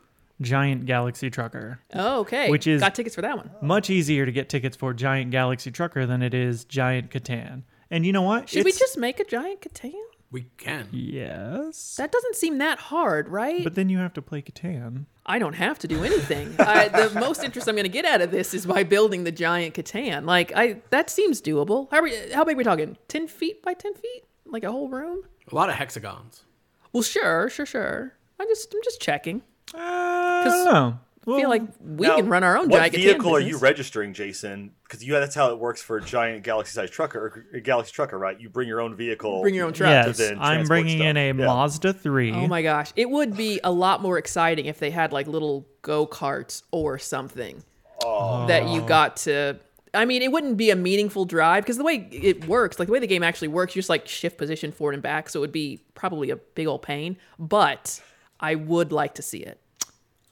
Giant 0.41 0.87
Galaxy 0.87 1.29
Trucker. 1.31 1.81
Oh, 1.95 2.21
okay. 2.21 2.49
Which 2.51 2.67
is- 2.67 2.81
got 2.81 2.95
tickets 2.95 3.15
for 3.15 3.23
that 3.23 3.37
one. 3.37 3.51
Much 3.61 3.91
easier 3.91 4.25
to 4.25 4.33
get 4.33 4.49
tickets 4.49 4.77
for 4.77 4.95
Giant 4.95 5.31
Galaxy 5.31 5.71
Trucker 5.71 6.07
than 6.07 6.23
it 6.23 6.33
is 6.35 6.65
Giant 6.65 7.11
Catan. 7.11 7.63
And 7.91 8.07
you 8.07 8.13
know 8.13 8.23
what? 8.23 8.49
Should 8.49 8.65
we 8.65 8.73
just 8.73 8.97
make 8.97 9.21
a 9.21 9.25
giant 9.25 9.61
Catan? 9.61 9.93
We 10.33 10.47
can. 10.57 10.89
Yes. 10.91 11.97
That 11.97 12.11
doesn't 12.11 12.37
seem 12.37 12.59
that 12.59 12.79
hard, 12.79 13.29
right? 13.29 13.63
But 13.63 13.75
then 13.75 13.89
you 13.89 13.99
have 13.99 14.15
to 14.15 14.23
play 14.23 14.43
Catan. 14.43 15.05
I 15.25 15.39
don't 15.39 15.53
have 15.53 15.79
to 15.81 15.89
do 15.89 16.03
anything. 16.03 16.55
I, 16.59 16.89
the 16.89 17.11
most 17.21 17.45
interest 17.45 17.69
I'm 17.69 17.77
going 17.77 17.85
to 17.85 17.91
get 17.91 18.05
out 18.07 18.23
of 18.23 18.31
this 18.31 18.55
is 18.55 18.67
by 18.67 18.83
building 18.83 19.25
the 19.25 19.31
giant 19.31 19.75
Catan. 19.75 20.25
Like 20.25 20.53
I, 20.57 20.81
that 20.91 21.11
seems 21.11 21.41
doable. 21.43 21.89
How, 21.91 21.99
are 21.99 22.03
we, 22.03 22.17
how 22.33 22.45
big 22.45 22.57
are 22.57 22.59
we 22.59 22.65
talking? 22.65 22.97
Ten 23.09 23.29
feet 23.29 23.63
by 23.63 23.75
ten 23.75 23.95
feet? 23.95 24.25
Like 24.47 24.65
a 24.65 24.73
whole 24.73 24.89
room? 24.89 25.23
A 25.51 25.55
lot 25.55 25.69
of 25.69 25.77
hexagons. 25.77 26.45
Well, 26.93 27.03
sure, 27.03 27.49
sure, 27.51 27.67
sure. 27.67 28.15
I 28.41 28.45
just, 28.47 28.75
I'm 28.75 28.81
just 28.83 29.01
checking. 29.01 29.43
Uh, 29.75 29.79
I 29.79 30.45
don't 30.45 30.65
know. 30.65 30.99
I 31.27 31.39
feel 31.39 31.49
like 31.49 31.63
we 31.81 32.09
Now, 32.09 32.17
can 32.17 32.29
run 32.29 32.43
our 32.43 32.57
own 32.57 32.69
What 32.69 32.79
giant 32.79 32.95
Catan 32.95 33.03
vehicle 33.03 33.37
are 33.37 33.41
you 33.41 33.57
registering, 33.57 34.13
Jason? 34.13 34.73
Because 34.83 35.05
you 35.05 35.13
that's 35.13 35.37
how 35.37 35.53
it 35.53 35.59
works 35.59 35.81
for 35.81 35.97
a 35.97 36.03
giant 36.03 36.43
galaxy-sized 36.43 36.93
trucker 36.93 37.19
or 37.19 37.57
a 37.57 37.61
galaxy 37.61 37.93
trucker, 37.93 38.19
right? 38.19 38.41
You 38.41 38.49
bring 38.49 38.67
your 38.67 38.81
own 38.81 38.97
vehicle. 38.97 39.41
Bring 39.41 39.55
your 39.55 39.67
own 39.67 39.73
truck. 39.73 39.91
yes, 39.91 40.21
I'm 40.21 40.37
transport 40.37 40.67
bringing 40.67 41.01
in 41.01 41.17
a 41.17 41.29
Yeah. 41.29 41.33
Mazda 41.33 41.93
3. 41.93 42.33
Oh 42.33 42.49
my 42.49 42.63
gosh, 42.63 42.93
it 42.97 43.09
would 43.09 43.37
be 43.37 43.61
a 43.63 43.71
lot 43.71 44.03
more 44.03 44.19
exciting 44.19 44.67
if 44.67 44.81
they 44.81 44.91
had 44.91 45.13
like 45.13 45.29
little 45.29 45.69
go 45.83 46.07
karts 46.09 46.63
or 46.73 46.99
something 46.99 47.63
oh. 48.05 48.47
that 48.49 48.69
you 48.69 48.81
got 48.83 49.17
to. 49.19 49.61
I 49.95 50.07
mean, 50.07 50.23
it 50.23 50.33
wouldn't 50.33 50.57
be 50.57 50.71
a 50.71 50.77
meaningful 50.77 51.25
drive 51.25 51.63
because 51.63 51.77
the 51.77 51.85
way 51.85 52.09
it 52.11 52.49
works, 52.49 52.81
like 52.81 52.87
the 52.87 52.93
way 52.93 52.99
the 52.99 53.07
game 53.07 53.23
actually 53.23 53.49
works, 53.49 53.77
you 53.77 53.81
just 53.81 53.91
like 53.91 54.09
shift 54.09 54.39
position 54.39 54.73
forward 54.73 54.95
and 54.95 55.03
back, 55.03 55.29
so 55.29 55.39
it 55.39 55.43
would 55.43 55.53
be 55.53 55.85
probably 55.95 56.31
a 56.31 56.37
big 56.37 56.67
old 56.67 56.83
pain. 56.83 57.17
But 57.39 58.03
I 58.41 58.57
would 58.57 58.91
like 58.91 59.15
to 59.15 59.23
see 59.23 59.39
it. 59.39 59.61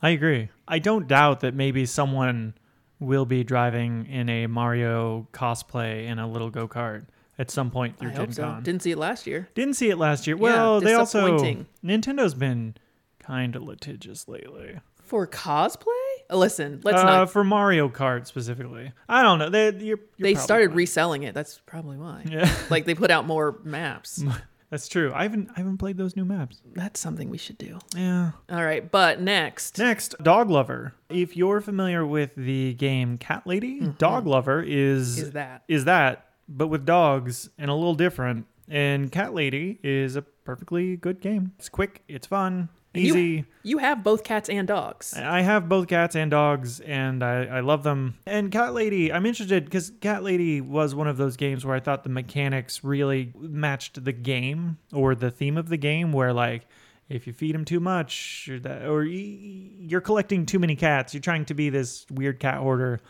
I 0.02 0.10
agree. 0.10 0.48
I 0.66 0.78
don't 0.78 1.06
doubt 1.06 1.40
that 1.40 1.54
maybe 1.54 1.84
someone 1.86 2.54
will 2.98 3.24
be 3.26 3.44
driving 3.44 4.06
in 4.06 4.28
a 4.28 4.46
Mario 4.46 5.26
cosplay 5.32 6.06
in 6.06 6.18
a 6.18 6.26
little 6.28 6.50
go 6.50 6.68
kart 6.68 7.04
at 7.38 7.50
some 7.50 7.70
point 7.70 7.98
through 7.98 8.10
I 8.10 8.12
hope 8.12 8.26
Gen 8.26 8.32
so. 8.32 8.42
Con. 8.44 8.62
Didn't 8.62 8.82
see 8.82 8.90
it 8.90 8.98
last 8.98 9.26
year. 9.26 9.48
Didn't 9.54 9.74
see 9.74 9.88
it 9.90 9.96
last 9.96 10.26
year. 10.26 10.36
Well, 10.36 10.80
they 10.80 10.94
also 10.94 11.20
disappointing. 11.26 11.66
Nintendo's 11.84 12.34
been 12.34 12.74
kind 13.18 13.56
of 13.56 13.62
litigious 13.62 14.28
lately. 14.28 14.78
For 15.02 15.26
cosplay? 15.26 15.86
Listen, 16.30 16.80
let's 16.84 17.00
Uh, 17.00 17.04
not. 17.04 17.30
for 17.30 17.42
Mario 17.42 17.88
Kart 17.88 18.26
specifically. 18.26 18.92
I 19.08 19.22
don't 19.22 19.38
know. 19.40 19.50
They 19.50 19.70
you're, 19.72 19.80
you're 19.98 19.98
They 20.18 20.34
started 20.36 20.68
right. 20.68 20.76
reselling 20.76 21.24
it. 21.24 21.34
That's 21.34 21.60
probably 21.66 21.96
why. 21.96 22.24
Yeah. 22.30 22.48
Like 22.70 22.84
they 22.84 22.94
put 22.94 23.10
out 23.10 23.26
more 23.26 23.58
maps. 23.64 24.22
That's 24.70 24.86
true. 24.88 25.12
I 25.14 25.24
haven't 25.24 25.50
I 25.56 25.58
haven't 25.58 25.78
played 25.78 25.96
those 25.96 26.14
new 26.16 26.24
maps. 26.24 26.62
That's 26.74 27.00
something 27.00 27.28
we 27.28 27.38
should 27.38 27.58
do. 27.58 27.78
Yeah. 27.96 28.30
All 28.48 28.64
right, 28.64 28.88
but 28.90 29.20
next. 29.20 29.78
Next, 29.78 30.14
Dog 30.22 30.48
Lover. 30.48 30.94
If 31.08 31.36
you're 31.36 31.60
familiar 31.60 32.06
with 32.06 32.34
the 32.36 32.74
game 32.74 33.18
Cat 33.18 33.46
Lady, 33.46 33.80
Dog 33.98 34.26
Lover 34.26 34.62
is 34.62 35.16
Mm-hmm. 35.16 35.22
Is 35.26 35.32
that. 35.32 35.62
is 35.68 35.84
that, 35.86 36.26
but 36.48 36.68
with 36.68 36.86
dogs 36.86 37.50
and 37.58 37.70
a 37.70 37.74
little 37.74 37.94
different. 37.96 38.46
And 38.68 39.10
Cat 39.10 39.34
Lady 39.34 39.80
is 39.82 40.14
a 40.14 40.22
perfectly 40.22 40.96
good 40.96 41.20
game. 41.20 41.52
It's 41.58 41.68
quick, 41.68 42.02
it's 42.06 42.28
fun, 42.28 42.68
easy. 42.94 43.44
You 43.62 43.78
have 43.78 44.02
both 44.02 44.24
cats 44.24 44.48
and 44.48 44.66
dogs. 44.66 45.14
I 45.14 45.42
have 45.42 45.68
both 45.68 45.88
cats 45.88 46.16
and 46.16 46.30
dogs, 46.30 46.80
and 46.80 47.22
I, 47.22 47.44
I 47.44 47.60
love 47.60 47.82
them. 47.82 48.16
And 48.26 48.50
Cat 48.50 48.74
Lady, 48.74 49.12
I'm 49.12 49.26
interested 49.26 49.64
because 49.64 49.92
Cat 50.00 50.22
Lady 50.22 50.60
was 50.60 50.94
one 50.94 51.06
of 51.06 51.16
those 51.16 51.36
games 51.36 51.64
where 51.64 51.76
I 51.76 51.80
thought 51.80 52.02
the 52.02 52.10
mechanics 52.10 52.82
really 52.82 53.32
matched 53.38 54.04
the 54.04 54.12
game 54.12 54.78
or 54.92 55.14
the 55.14 55.30
theme 55.30 55.56
of 55.56 55.68
the 55.68 55.76
game, 55.76 56.12
where 56.12 56.32
like 56.32 56.66
if 57.08 57.26
you 57.26 57.32
feed 57.32 57.54
them 57.54 57.64
too 57.64 57.80
much, 57.80 58.48
or, 58.50 58.60
that, 58.60 58.86
or 58.86 59.04
you're 59.04 60.00
collecting 60.00 60.46
too 60.46 60.58
many 60.58 60.76
cats, 60.76 61.12
you're 61.12 61.20
trying 61.20 61.44
to 61.46 61.54
be 61.54 61.68
this 61.68 62.06
weird 62.10 62.38
cat 62.38 62.58
hoarder, 62.58 63.00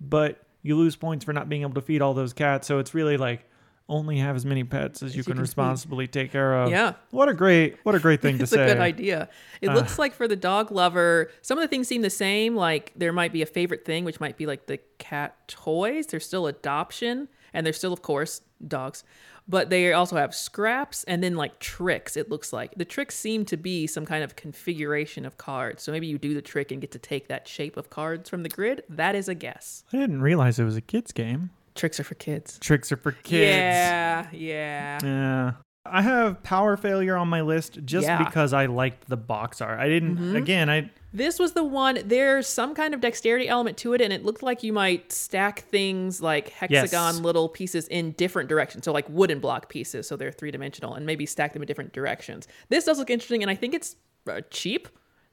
but 0.00 0.44
you 0.62 0.76
lose 0.76 0.96
points 0.96 1.24
for 1.24 1.32
not 1.32 1.48
being 1.48 1.62
able 1.62 1.74
to 1.74 1.80
feed 1.80 2.02
all 2.02 2.14
those 2.14 2.32
cats. 2.32 2.66
So 2.66 2.78
it's 2.78 2.94
really 2.94 3.16
like 3.16 3.47
only 3.88 4.18
have 4.18 4.36
as 4.36 4.44
many 4.44 4.64
pets 4.64 5.02
as 5.02 5.16
you 5.16 5.22
can 5.24 5.32
can 5.32 5.38
feed. 5.38 5.42
responsibly 5.42 6.06
take 6.06 6.30
care 6.30 6.54
of. 6.62 6.70
Yeah. 6.70 6.92
What 7.10 7.28
a 7.28 7.34
great, 7.34 7.76
what 7.84 7.94
a 7.94 7.98
great 7.98 8.20
thing 8.22 8.36
to 8.38 8.42
It's 8.42 8.52
say. 8.52 8.62
a 8.64 8.66
good 8.74 8.80
idea. 8.82 9.22
Uh. 9.22 9.26
It 9.62 9.70
looks 9.70 9.98
like 9.98 10.14
for 10.14 10.28
the 10.28 10.36
dog 10.36 10.70
lover, 10.70 11.30
some 11.42 11.56
of 11.58 11.62
the 11.62 11.68
things 11.68 11.88
seem 11.88 12.02
the 12.02 12.10
same. 12.10 12.54
Like 12.54 12.92
there 12.96 13.12
might 13.12 13.32
be 13.32 13.42
a 13.42 13.46
favorite 13.46 13.84
thing, 13.84 14.04
which 14.04 14.20
might 14.20 14.36
be 14.36 14.46
like 14.46 14.66
the 14.66 14.78
cat 14.98 15.36
toys. 15.48 16.06
There's 16.06 16.26
still 16.26 16.46
adoption, 16.46 17.28
and 17.54 17.64
there's 17.64 17.78
still, 17.78 17.92
of 17.92 18.02
course, 18.02 18.42
dogs. 18.66 19.04
But 19.50 19.70
they 19.70 19.94
also 19.94 20.16
have 20.16 20.34
scraps 20.34 21.04
and 21.04 21.24
then 21.24 21.34
like 21.34 21.58
tricks, 21.58 22.18
it 22.18 22.28
looks 22.28 22.52
like. 22.52 22.74
The 22.76 22.84
tricks 22.84 23.14
seem 23.16 23.46
to 23.46 23.56
be 23.56 23.86
some 23.86 24.04
kind 24.04 24.22
of 24.22 24.36
configuration 24.36 25.24
of 25.24 25.38
cards. 25.38 25.82
So 25.82 25.90
maybe 25.90 26.06
you 26.06 26.18
do 26.18 26.34
the 26.34 26.42
trick 26.42 26.70
and 26.70 26.82
get 26.82 26.90
to 26.90 26.98
take 26.98 27.28
that 27.28 27.48
shape 27.48 27.78
of 27.78 27.88
cards 27.88 28.28
from 28.28 28.42
the 28.42 28.50
grid. 28.50 28.82
That 28.90 29.14
is 29.14 29.26
a 29.26 29.34
guess. 29.34 29.84
I 29.90 29.96
didn't 29.96 30.20
realize 30.20 30.58
it 30.58 30.64
was 30.64 30.76
a 30.76 30.82
kids 30.82 31.12
game. 31.12 31.48
Tricks 31.78 31.98
are 31.98 32.04
for 32.04 32.14
kids. 32.16 32.58
Tricks 32.58 32.92
are 32.92 32.96
for 32.98 33.12
kids. 33.12 33.50
Yeah, 33.56 34.26
yeah. 34.32 34.98
Yeah. 35.02 35.52
I 35.86 36.02
have 36.02 36.42
power 36.42 36.76
failure 36.76 37.16
on 37.16 37.28
my 37.28 37.40
list 37.40 37.78
just 37.86 38.06
Yeah. 38.06 38.22
because 38.22 38.52
I 38.52 38.66
liked 38.66 39.08
the 39.08 39.16
box 39.16 39.62
art. 39.62 39.80
I 39.80 39.88
didn't 39.88 40.36
again, 40.36 40.68
I 40.68 40.90
This 41.14 41.38
was 41.38 41.52
the 41.54 41.64
one, 41.64 42.00
there's 42.04 42.46
some 42.46 42.74
kind 42.74 42.92
of 42.92 43.00
dexterity 43.00 43.48
element 43.48 43.78
to 43.78 43.94
it, 43.94 44.02
and 44.02 44.12
it 44.12 44.22
looked 44.22 44.42
like 44.42 44.62
you 44.62 44.74
might 44.74 45.10
stack 45.12 45.60
things 45.70 46.20
like 46.20 46.50
hexagon 46.50 47.14
Yes. 47.14 47.20
little 47.20 47.48
pieces 47.48 47.88
in 47.88 48.10
different 48.12 48.50
directions. 48.50 48.84
So, 48.84 48.92
like 48.92 49.08
wooden 49.08 49.40
block 49.40 49.70
pieces, 49.70 50.06
so 50.06 50.16
they're 50.16 50.30
three 50.32 50.50
dimensional, 50.50 50.92
and 50.94 51.06
maybe 51.06 51.24
stack 51.24 51.54
them 51.54 51.62
in 51.62 51.66
different 51.66 51.94
directions. 51.94 52.46
This 52.68 52.84
does 52.84 52.98
look 52.98 53.08
interesting, 53.08 53.40
and 53.42 53.50
I 53.50 53.54
think 53.54 53.72
it's 53.72 53.96
uh, 54.28 54.42
cheap 54.50 54.88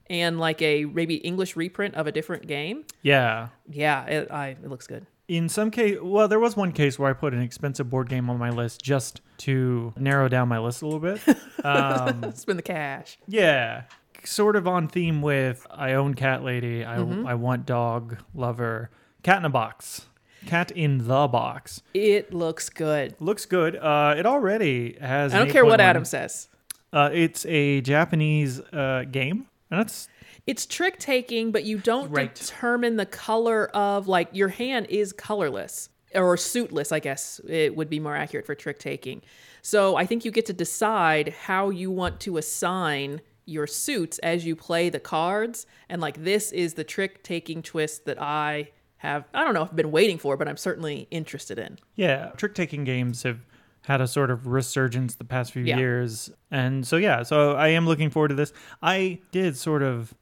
and 0.08 0.40
like 0.40 0.62
a 0.62 0.86
maybe 0.86 1.16
English 1.16 1.54
reprint 1.56 1.94
of 1.96 2.06
a 2.06 2.12
different 2.12 2.46
game. 2.46 2.84
yeah. 3.02 3.48
Yeah, 3.68 4.06
it, 4.06 4.30
I, 4.30 4.50
it 4.50 4.70
looks 4.70 4.86
good. 4.86 5.04
In 5.28 5.48
some 5.48 5.70
case, 5.72 5.98
well, 6.00 6.28
there 6.28 6.38
was 6.38 6.56
one 6.56 6.70
case 6.72 6.98
where 6.98 7.10
I 7.10 7.12
put 7.12 7.34
an 7.34 7.40
expensive 7.42 7.90
board 7.90 8.08
game 8.08 8.30
on 8.30 8.38
my 8.38 8.50
list 8.50 8.80
just 8.82 9.20
to 9.38 9.92
narrow 9.96 10.28
down 10.28 10.46
my 10.48 10.58
list 10.60 10.82
a 10.82 10.86
little 10.86 11.00
bit. 11.00 11.20
Um, 11.64 12.32
Spend 12.36 12.58
the 12.60 12.62
cash. 12.62 13.18
yeah, 13.26 13.84
sort 14.24 14.54
of 14.54 14.68
on 14.68 14.86
theme 14.86 15.20
with 15.20 15.66
I 15.68 15.94
own 15.94 16.14
cat 16.14 16.44
lady, 16.44 16.84
I 16.84 16.98
Mm-hmm. 16.98 17.26
I 17.26 17.34
want 17.34 17.66
dog 17.66 18.18
lover, 18.34 18.90
cat 19.24 19.38
in 19.38 19.44
a 19.46 19.50
box, 19.50 20.06
cat 20.46 20.70
in 20.70 20.98
the 21.08 21.26
box. 21.26 21.82
It 21.92 22.32
looks 22.32 22.68
good. 22.68 23.16
Looks 23.18 23.46
good. 23.46 23.74
Uh, 23.74 24.14
it 24.16 24.26
already 24.26 24.96
has. 25.00 25.34
I 25.34 25.38
don't 25.38 25.50
care 25.50 25.64
what 25.64 25.80
8.1. 25.80 25.82
Adam 25.82 26.04
says. 26.04 26.48
Uh, 26.92 27.10
it's 27.12 27.44
a 27.46 27.80
Japanese 27.80 28.60
uh, 28.60 29.02
game, 29.10 29.46
and 29.72 29.80
that's 29.80 30.06
It's 30.46 30.64
trick 30.66 30.98
taking, 30.98 31.50
but 31.50 31.64
you 31.64 31.78
don't 31.78 32.10
Right. 32.10 32.32
determine 32.34 32.96
the 32.96 33.06
color 33.06 33.66
of 33.74 34.06
like 34.06 34.28
your 34.32 34.48
hand 34.48 34.86
is 34.88 35.12
colorless 35.12 35.88
or 36.14 36.36
suitless, 36.36 36.92
I 36.92 37.00
guess 37.00 37.40
it 37.48 37.74
would 37.76 37.90
be 37.90 37.98
more 38.00 38.14
accurate 38.16 38.46
for 38.46 38.54
trick 38.54 38.78
taking. 38.78 39.22
So 39.62 39.96
I 39.96 40.06
think 40.06 40.24
you 40.24 40.30
get 40.30 40.46
to 40.46 40.52
decide 40.52 41.28
how 41.30 41.70
you 41.70 41.90
want 41.90 42.20
to 42.20 42.36
assign 42.36 43.20
your 43.44 43.66
suits 43.66 44.18
as 44.20 44.46
you 44.46 44.54
play 44.56 44.88
the 44.88 45.00
cards. 45.00 45.66
And 45.88 46.00
like 46.00 46.22
this 46.24 46.52
is 46.52 46.74
the 46.74 46.84
trick 46.84 47.22
taking 47.24 47.62
twist 47.62 48.04
that 48.06 48.20
I 48.20 48.70
have 48.98 49.24
I 49.34 49.44
don't 49.44 49.52
know 49.52 49.62
if 49.62 49.70
I've 49.70 49.76
been 49.76 49.90
waiting 49.90 50.16
for, 50.18 50.36
but 50.36 50.48
I'm 50.48 50.56
certainly 50.56 51.06
interested 51.10 51.58
in. 51.58 51.78
Yeah, 51.96 52.30
trick 52.36 52.54
taking 52.54 52.84
games 52.84 53.24
have 53.24 53.40
had 53.82 54.00
a 54.00 54.06
sort 54.06 54.30
of 54.30 54.46
resurgence 54.46 55.16
the 55.16 55.24
past 55.24 55.52
few 55.52 55.62
Yeah. 55.62 55.76
years. 55.78 56.30
And 56.50 56.86
so, 56.86 56.96
yeah, 56.96 57.22
so 57.22 57.52
I 57.52 57.68
am 57.68 57.86
looking 57.86 58.10
forward 58.10 58.28
to 58.28 58.34
this. 58.34 58.52
I 58.82 59.18
did 59.32 59.56
sort 59.56 59.82
of 59.82 60.14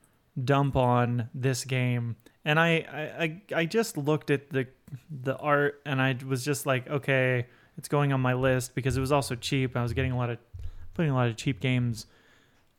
dump 0.43 0.77
on 0.77 1.29
this 1.35 1.65
game. 1.65 2.17
And 2.45 2.59
I, 2.59 2.69
I, 2.69 3.25
I, 3.25 3.43
I 3.61 3.65
just 3.67 3.97
looked 3.97 4.31
at 4.31 4.51
the 4.51 4.67
the 5.11 5.37
art 5.37 5.81
and 5.87 6.01
I 6.01 6.17
was 6.27 6.45
just 6.45 6.67
like, 6.67 6.89
okay, 6.89 7.47
it's 7.77 7.89
going 7.89 8.13
on 8.13 8.21
my 8.21 8.35
list 8.35 8.75
because 8.75 8.97
it 8.97 9.01
was 9.01 9.13
also 9.13 9.35
cheap. 9.35 9.77
I 9.77 9.83
was 9.83 9.93
getting 9.93 10.13
a 10.13 10.17
lot 10.17 10.31
of 10.31 10.39
putting 10.95 11.11
a 11.11 11.15
lot 11.15 11.29
of 11.29 11.37
cheap 11.37 11.61
games 11.61 12.07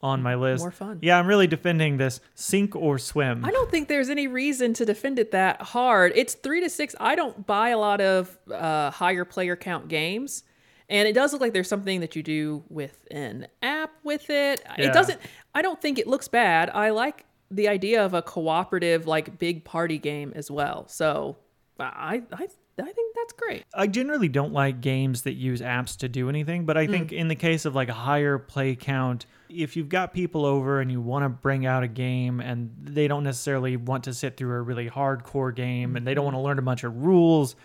on 0.02 0.22
my 0.22 0.36
list. 0.36 0.62
More 0.62 0.72
fun. 0.72 1.00
Yeah, 1.02 1.18
I'm 1.18 1.26
really 1.26 1.48
defending 1.48 1.98
this 1.98 2.22
sink 2.36 2.76
or 2.76 3.00
swim. 3.00 3.44
I 3.44 3.52
don't 3.52 3.72
think 3.72 3.88
there's 3.88 4.10
any 4.10 4.28
reason 4.28 4.74
to 4.76 4.86
defend 4.86 5.18
it 5.20 5.32
that 5.32 5.62
hard. 5.62 6.12
It's 6.16 6.36
three 6.36 6.62
to 6.62 6.70
six. 6.70 6.96
I 7.00 7.16
don't 7.16 7.46
buy 7.48 7.70
a 7.70 7.78
lot 7.78 8.02
of 8.02 8.38
uh, 8.52 8.92
higher 8.92 9.26
player 9.26 9.56
count 9.56 9.88
games. 9.88 10.44
And 10.88 11.08
it 11.08 11.14
does 11.14 11.34
look 11.34 11.42
like 11.42 11.54
there's 11.54 11.68
something 11.68 12.02
that 12.02 12.16
you 12.16 12.22
do 12.22 12.64
with 12.70 13.08
an 13.10 13.48
app 13.64 13.92
with 14.04 14.30
it. 14.30 14.62
Yeah. 14.78 14.90
It 14.90 14.94
doesn't, 14.94 15.20
I 15.56 15.64
don't 15.64 15.82
think 15.82 15.98
it 15.98 16.06
looks 16.06 16.28
bad. 16.28 16.70
I 16.70 16.92
like 16.92 17.26
the 17.56 17.68
idea 17.68 18.04
of 18.04 18.14
a 18.14 18.22
cooperative, 18.22 19.08
like 19.08 19.38
big 19.40 19.64
party 19.64 19.98
game 19.98 20.34
as 20.36 20.52
well. 20.52 20.88
So 20.88 21.38
I, 21.80 22.22
I, 22.32 22.48
I 22.78 22.92
think 22.92 23.16
that's 23.16 23.34
great. 23.34 23.64
I 23.74 23.88
generally 23.88 24.28
don't 24.28 24.52
like 24.52 24.82
games 24.82 25.22
that 25.24 25.34
use 25.34 25.62
apps 25.62 25.98
to 25.98 26.10
do 26.10 26.28
anything, 26.30 26.66
but 26.66 26.78
I 26.78 26.88
think 26.88 27.14
in 27.14 27.28
the 27.30 27.36
case 27.36 27.66
of 27.66 27.74
like 27.74 27.90
a 27.90 27.94
higher 27.94 28.38
play 28.38 28.76
count, 28.76 29.26
if 29.50 29.78
you've 29.78 29.90
got 29.90 30.14
people 30.14 30.46
over 30.46 30.82
and 30.82 30.92
you 30.92 31.00
want 31.00 31.24
to 31.24 31.30
bring 31.30 31.66
out 31.66 31.84
a 31.84 31.88
game 31.88 32.42
and 32.42 32.72
they 32.82 33.08
don't 33.08 33.24
necessarily 33.24 33.78
want 33.78 34.04
to 34.06 34.14
sit 34.14 34.36
through 34.36 34.56
a 34.56 34.62
really 34.62 34.90
hardcore 34.90 35.56
game 35.56 35.96
and 35.96 36.06
they 36.06 36.14
don't 36.14 36.26
want 36.26 36.36
to 36.36 36.42
learn 36.42 36.60
a 36.60 36.64
bunch 36.64 36.84
of 36.84 36.96
rules, 36.98 37.56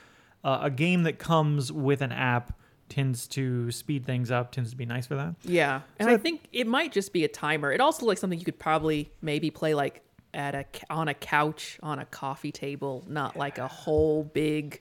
uh, 0.45 0.61
a 0.62 0.70
game 0.70 1.03
that 1.03 1.18
comes 1.18 1.72
with 1.72 2.03
an 2.03 2.12
app 2.12 2.57
tends 2.91 3.26
to 3.28 3.70
speed 3.70 4.05
things 4.05 4.30
up, 4.30 4.53
tends 4.53 4.70
to 4.70 4.76
be 4.76 4.84
nice 4.84 5.07
for 5.07 5.14
that. 5.14 5.34
Yeah, 5.43 5.80
and 5.99 6.09
So- 6.09 6.14
I 6.14 6.18
think 6.18 6.43
it 6.53 6.66
might 6.66 6.93
just 6.93 7.12
be 7.12 7.24
a 7.24 7.28
timer. 7.28 7.72
It 7.72 7.80
also 7.80 8.05
looks 8.05 8.09
like 8.16 8.18
something 8.18 8.38
you 8.38 8.45
could 8.45 8.59
probably 8.59 9.11
maybe 9.22 9.51
play 9.51 9.72
like 9.74 10.03
at 10.34 10.55
a 10.55 10.64
on 10.91 11.09
a 11.09 11.14
couch 11.14 11.78
on 11.82 11.99
a 11.99 12.05
coffee 12.05 12.53
table, 12.53 13.05
not 13.09 13.36
like 13.36 13.59
a 13.59 13.66
whole 13.68 14.24
big 14.24 14.80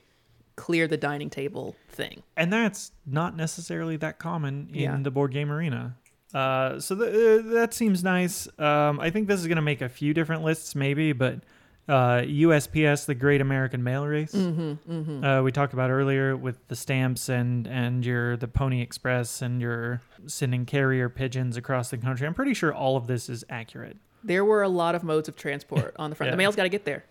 clear 0.56 0.86
the 0.86 0.96
dining 0.98 1.30
table 1.30 1.74
thing. 1.88 2.22
and 2.36 2.52
that's 2.52 2.92
not 3.06 3.34
necessarily 3.36 3.96
that 3.96 4.18
common 4.18 4.68
in 4.74 4.80
Yeah. 4.80 4.96
the 5.00 5.10
board 5.10 5.32
game 5.32 5.50
arena. 5.50 5.96
Uh, 6.34 6.78
so 6.78 6.94
th- 6.94 7.08
uh, 7.08 7.50
that 7.54 7.72
seems 7.74 8.04
nice. 8.04 8.46
Um, 8.58 9.00
I 9.00 9.10
think 9.10 9.26
this 9.26 9.40
is 9.40 9.46
going 9.48 9.56
to 9.56 9.62
make 9.62 9.80
a 9.80 9.88
few 9.88 10.12
different 10.14 10.44
lists, 10.44 10.74
maybe, 10.76 11.12
but 11.12 11.40
uh, 11.90 12.22
USPS, 12.22 13.06
the 13.06 13.14
Great 13.14 13.40
American 13.40 13.82
Mail 13.82 14.06
Race, 14.06 14.34
Uh, 14.34 15.40
we 15.44 15.50
talked 15.52 15.72
about 15.72 15.90
earlier 15.90 16.36
with 16.36 16.56
the 16.68 16.76
stamps 16.76 17.28
and 17.28 17.66
and 17.66 18.06
your 18.06 18.36
the 18.36 18.48
Pony 18.48 18.80
Express 18.80 19.42
and 19.42 19.60
your 19.60 20.00
sending 20.26 20.64
carrier 20.66 21.08
pigeons 21.08 21.56
across 21.56 21.90
the 21.90 21.98
country. 21.98 22.26
I'm 22.26 22.34
pretty 22.34 22.54
sure 22.54 22.72
all 22.72 22.96
of 22.96 23.06
this 23.06 23.28
is 23.28 23.44
accurate. 23.50 23.96
There 24.22 24.44
were 24.44 24.62
a 24.62 24.68
lot 24.68 24.94
of 24.94 25.02
modes 25.02 25.28
of 25.28 25.36
transport 25.36 25.94
on 25.98 26.10
the 26.10 26.16
front. 26.16 26.28
Yeah. 26.28 26.32
The 26.32 26.36
mail's 26.38 26.56
got 26.56 26.62
to 26.64 26.68
get 26.68 26.84
there. 26.84 27.04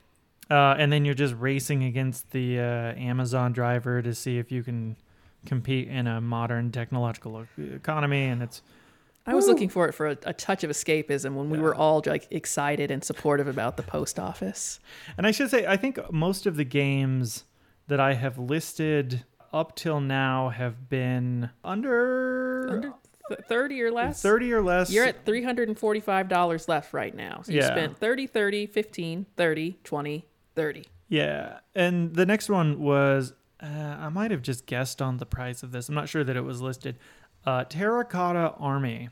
Uh, 0.49 0.75
and 0.79 0.91
then 0.91 1.05
you're 1.05 1.13
just 1.13 1.35
racing 1.35 1.83
against 1.83 2.31
the 2.31 2.59
uh, 2.59 2.63
Amazon 2.95 3.51
driver 3.51 4.01
to 4.01 4.15
see 4.15 4.39
if 4.39 4.51
you 4.51 4.63
can 4.63 4.95
compete 5.45 5.87
in 5.87 6.07
a 6.07 6.19
modern 6.21 6.71
technological 6.71 7.45
economy. 7.57 8.25
And 8.25 8.41
it's 8.41 8.61
I 9.25 9.35
was 9.35 9.47
looking 9.47 9.69
for 9.69 9.87
it 9.87 9.93
for 9.93 10.07
a, 10.07 10.17
a 10.23 10.33
touch 10.33 10.63
of 10.63 10.71
escapism 10.71 11.35
when 11.35 11.49
we 11.51 11.59
were 11.59 11.75
all 11.75 12.01
like 12.05 12.27
excited 12.31 12.89
and 12.89 13.03
supportive 13.03 13.47
about 13.47 13.77
the 13.77 13.83
post 13.83 14.17
office. 14.19 14.79
and 15.17 15.27
I 15.27 15.31
should 15.31 15.49
say 15.51 15.67
I 15.67 15.77
think 15.77 15.99
most 16.11 16.45
of 16.47 16.55
the 16.55 16.63
games 16.63 17.43
that 17.87 17.99
I 17.99 18.13
have 18.15 18.37
listed 18.39 19.25
up 19.53 19.75
till 19.75 19.99
now 19.99 20.49
have 20.49 20.89
been 20.89 21.49
under, 21.63 22.69
Under 22.69 22.93
th- 23.27 23.39
30 23.47 23.81
or 23.83 23.91
less? 23.91 24.21
30 24.21 24.53
or 24.53 24.61
less. 24.61 24.91
You're 24.91 25.05
at 25.05 25.25
$345 25.25 26.67
left 26.67 26.93
right 26.93 27.15
now. 27.15 27.41
So 27.43 27.51
you 27.51 27.59
Yeah. 27.59 27.67
spent 27.67 27.97
30, 27.97 28.27
30, 28.27 28.65
15, 28.67 29.25
30, 29.35 29.79
20, 29.83 30.25
30. 30.55 30.85
Yeah, 31.07 31.59
and 31.73 32.13
the 32.15 32.25
next 32.25 32.49
one 32.49 32.79
was 32.79 33.33
uh, 33.61 33.65
I 33.65 34.07
might 34.09 34.31
have 34.31 34.41
just 34.41 34.65
guessed 34.65 35.01
on 35.01 35.17
the 35.17 35.25
price 35.25 35.63
of 35.63 35.71
this. 35.71 35.89
I'm 35.89 35.95
not 35.95 36.07
sure 36.07 36.23
that 36.23 36.37
it 36.37 36.41
was 36.45 36.61
listed. 36.61 36.97
Uh, 37.45 37.63
Terracotta 37.63 38.53
Army. 38.59 39.09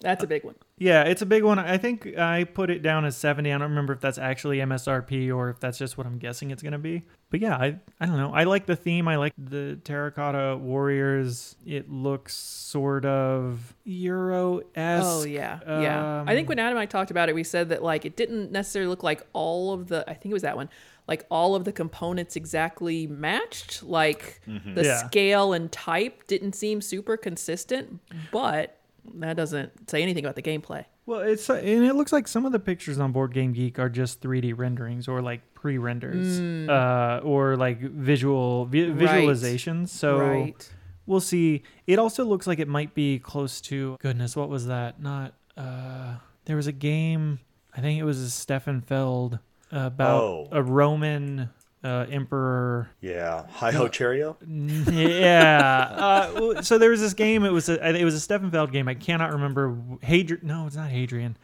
That's 0.00 0.22
a 0.22 0.26
big 0.26 0.44
one. 0.44 0.54
Yeah, 0.78 1.04
it's 1.04 1.22
a 1.22 1.26
big 1.26 1.42
one. 1.42 1.58
I 1.58 1.78
think 1.78 2.18
I 2.18 2.44
put 2.44 2.68
it 2.68 2.82
down 2.82 3.06
as 3.06 3.16
70. 3.16 3.50
I 3.50 3.56
don't 3.56 3.70
remember 3.70 3.94
if 3.94 4.00
that's 4.00 4.18
actually 4.18 4.58
MSRP 4.58 5.34
or 5.34 5.48
if 5.48 5.58
that's 5.58 5.78
just 5.78 5.96
what 5.96 6.06
I'm 6.06 6.18
guessing 6.18 6.50
it's 6.50 6.62
going 6.62 6.72
to 6.74 6.78
be. 6.78 7.02
But 7.30 7.40
yeah, 7.40 7.56
I 7.56 7.78
I 7.98 8.04
don't 8.04 8.18
know. 8.18 8.30
I 8.34 8.44
like 8.44 8.66
the 8.66 8.76
theme. 8.76 9.08
I 9.08 9.16
like 9.16 9.32
the 9.38 9.78
Terracotta 9.84 10.58
Warriors. 10.58 11.56
It 11.64 11.90
looks 11.90 12.34
sort 12.34 13.06
of 13.06 13.74
Euro-esque. 13.84 15.06
Oh 15.06 15.24
yeah, 15.24 15.60
yeah. 15.66 16.24
I 16.26 16.34
think 16.34 16.46
Um, 16.46 16.50
when 16.50 16.58
Adam 16.58 16.72
and 16.76 16.80
I 16.80 16.86
talked 16.86 17.10
about 17.10 17.28
it, 17.30 17.34
we 17.34 17.42
said 17.42 17.70
that 17.70 17.82
like 17.82 18.04
it 18.04 18.16
didn't 18.16 18.52
necessarily 18.52 18.88
look 18.88 19.02
like 19.02 19.22
all 19.32 19.72
of 19.72 19.88
the. 19.88 20.04
I 20.08 20.14
think 20.14 20.26
it 20.30 20.34
was 20.34 20.42
that 20.42 20.56
one. 20.56 20.68
Like 21.08 21.24
all 21.30 21.54
of 21.54 21.64
the 21.64 21.72
components 21.72 22.34
exactly 22.36 23.06
matched. 23.06 23.82
Like 23.82 24.40
the 24.46 24.82
Yeah. 24.84 25.06
scale 25.06 25.52
and 25.52 25.70
type 25.70 26.26
didn't 26.26 26.54
seem 26.54 26.80
super 26.80 27.16
consistent, 27.16 28.00
but 28.32 28.78
that 29.14 29.36
doesn't 29.36 29.88
say 29.88 30.02
anything 30.02 30.24
about 30.24 30.34
the 30.34 30.42
gameplay. 30.42 30.84
Well, 31.06 31.20
it's 31.20 31.48
uh, 31.48 31.54
and 31.54 31.84
it 31.84 31.94
looks 31.94 32.12
like 32.12 32.26
some 32.26 32.44
of 32.44 32.50
the 32.50 32.58
pictures 32.58 32.98
on 32.98 33.12
Board 33.12 33.32
Game 33.32 33.52
Geek 33.52 33.78
are 33.78 33.88
just 33.88 34.20
3D 34.20 34.52
renderings 34.58 35.06
or 35.06 35.22
like 35.22 35.40
pre-renders 35.54 36.40
uh, 36.68 37.20
or 37.22 37.56
like 37.56 37.78
visual 37.80 38.64
vi-. 38.66 38.88
Right. 38.90 39.24
visualizations. 39.24 39.90
So 39.90 40.18
right. 40.18 40.72
we'll 41.06 41.20
see. 41.20 41.62
It 41.86 42.00
also 42.00 42.24
looks 42.24 42.48
like 42.48 42.58
it 42.58 42.66
might 42.66 42.94
be 42.94 43.20
close 43.20 43.60
to 43.62 43.96
goodness. 44.00 44.34
What 44.34 44.48
was 44.48 44.66
that? 44.66 45.00
Not 45.00 45.34
uh, 45.56 46.16
there 46.46 46.56
was 46.56 46.66
a 46.66 46.72
game. 46.72 47.38
I 47.76 47.80
think 47.80 48.00
it 48.00 48.04
was 48.04 48.18
a 48.20 48.28
Stefan 48.30 48.80
Feld 48.80 49.38
about 49.72 50.22
Oh. 50.22 50.48
a 50.52 50.62
Roman 50.62 51.50
uh, 51.84 52.06
emperor 52.10 52.90
Yeah, 53.00 53.46
hi 53.50 53.70
ho 53.70 53.86
Cheerio. 53.88 54.36
yeah. 54.46 55.94
Uh, 55.96 56.62
so 56.62 56.78
there 56.78 56.90
was 56.90 57.00
this 57.00 57.14
game. 57.14 57.44
It 57.44 57.50
was 57.52 57.68
a 57.68 57.94
it 57.96 58.04
was 58.04 58.14
a 58.14 58.20
Stefan 58.20 58.50
Feld 58.50 58.72
game. 58.72 58.88
I 58.88 58.94
cannot 58.94 59.32
remember. 59.32 59.78
Hadrian. 60.02 60.46
No, 60.46 60.66
it's 60.66 60.76
not 60.76 60.90
Hadrian. 60.90 61.36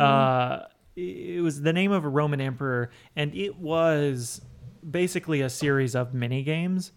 Uh, 0.00 0.60
it 0.94 1.42
was 1.42 1.60
the 1.60 1.72
name 1.72 1.92
of 1.92 2.04
a 2.04 2.08
Roman 2.08 2.40
emperor, 2.40 2.90
and 3.16 3.34
it 3.34 3.56
was 3.58 4.40
basically 4.88 5.40
a 5.42 5.50
series 5.50 5.94
of 5.94 6.14
mini 6.14 6.42
games 6.42 6.92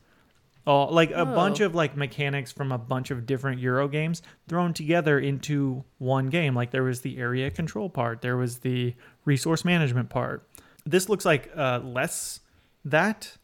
all 0.70 0.92
like 0.94 1.10
a 1.12 1.22
Oh. 1.22 1.26
bunch 1.26 1.60
of 1.62 1.74
like 1.74 1.98
mechanics 1.98 2.52
from 2.52 2.72
a 2.72 2.78
bunch 2.78 3.10
of 3.12 3.26
different 3.26 3.60
Euro 3.62 3.88
games 3.88 4.22
thrown 4.48 4.74
together 4.74 5.18
into 5.20 5.84
one 5.98 6.28
game. 6.28 6.54
Like 6.56 6.70
there 6.72 6.84
was 6.84 7.02
the 7.02 7.18
area 7.18 7.50
control 7.50 7.90
part, 7.90 8.22
there 8.22 8.38
was 8.38 8.60
the 8.60 8.94
resource 9.26 9.66
management 9.66 10.10
part. 10.10 10.48
This 10.86 11.10
looks 11.10 11.26
like 11.26 11.50
uh, 11.56 11.80
less 11.84 12.42
that, 12.86 13.36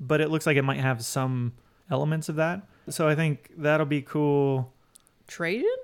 but 0.00 0.20
it 0.20 0.30
looks 0.30 0.46
like 0.46 0.56
it 0.56 0.62
might 0.62 0.80
have 0.80 1.04
some 1.04 1.52
elements 1.90 2.28
of 2.28 2.36
that. 2.36 2.62
So 2.88 3.06
I 3.06 3.14
think 3.14 3.50
that'll 3.58 3.86
be 3.86 4.02
cool. 4.02 4.72
Trajan? 5.28 5.76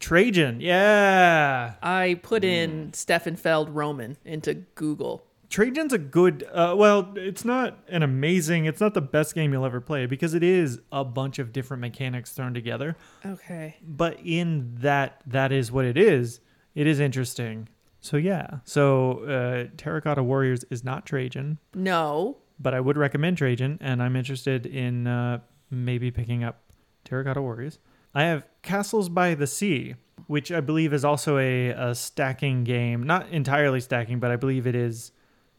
Trajan, 0.00 0.60
yeah. 0.60 1.74
I 1.82 2.20
put 2.22 2.44
in 2.44 2.92
Stefan 2.92 3.34
Feld 3.36 3.68
Roman 3.70 4.16
into 4.24 4.54
Google. 4.76 5.24
Trajan's 5.50 5.92
a 5.94 5.98
good. 5.98 6.46
Uh, 6.52 6.74
well, 6.76 7.12
it's 7.16 7.44
not 7.44 7.78
an 7.88 8.02
amazing. 8.02 8.66
It's 8.66 8.80
not 8.80 8.92
the 8.94 9.00
best 9.00 9.34
game 9.34 9.52
you'll 9.52 9.64
ever 9.64 9.80
play 9.80 10.04
because 10.06 10.34
it 10.34 10.42
is 10.42 10.80
a 10.92 11.04
bunch 11.04 11.38
of 11.38 11.52
different 11.52 11.80
mechanics 11.80 12.32
thrown 12.32 12.52
together. 12.52 12.96
Okay. 13.24 13.76
But 13.82 14.18
in 14.22 14.74
that, 14.80 15.22
that 15.26 15.50
is 15.50 15.72
what 15.72 15.84
it 15.86 15.96
is. 15.96 16.40
It 16.74 16.86
is 16.86 17.00
interesting. 17.00 17.68
So 18.00 18.16
yeah. 18.18 18.58
So 18.64 19.24
uh, 19.24 19.74
Terracotta 19.78 20.22
Warriors 20.22 20.64
is 20.70 20.84
not 20.84 21.06
Trajan, 21.06 21.58
No. 21.74 22.36
but 22.60 22.74
I 22.74 22.80
would 22.80 22.96
recommend 22.98 23.38
Trajan, 23.38 23.78
and 23.80 24.02
I'm 24.02 24.16
interested 24.16 24.66
in 24.66 25.06
uh, 25.06 25.40
maybe 25.70 26.10
picking 26.10 26.44
up 26.44 26.60
Terracotta 27.04 27.40
Warriors. 27.42 27.78
I 28.14 28.24
have 28.24 28.44
Castles 28.62 29.08
by 29.08 29.34
the 29.34 29.46
Sea, 29.46 29.94
which 30.26 30.52
I 30.52 30.60
believe 30.60 30.92
is 30.92 31.04
also 31.04 31.38
a, 31.38 31.70
a 31.70 31.94
stacking 31.94 32.64
game. 32.64 33.02
Not 33.02 33.28
entirely 33.30 33.80
stacking, 33.80 34.20
but 34.20 34.30
I 34.30 34.36
believe 34.36 34.66
it 34.66 34.74
is. 34.74 35.10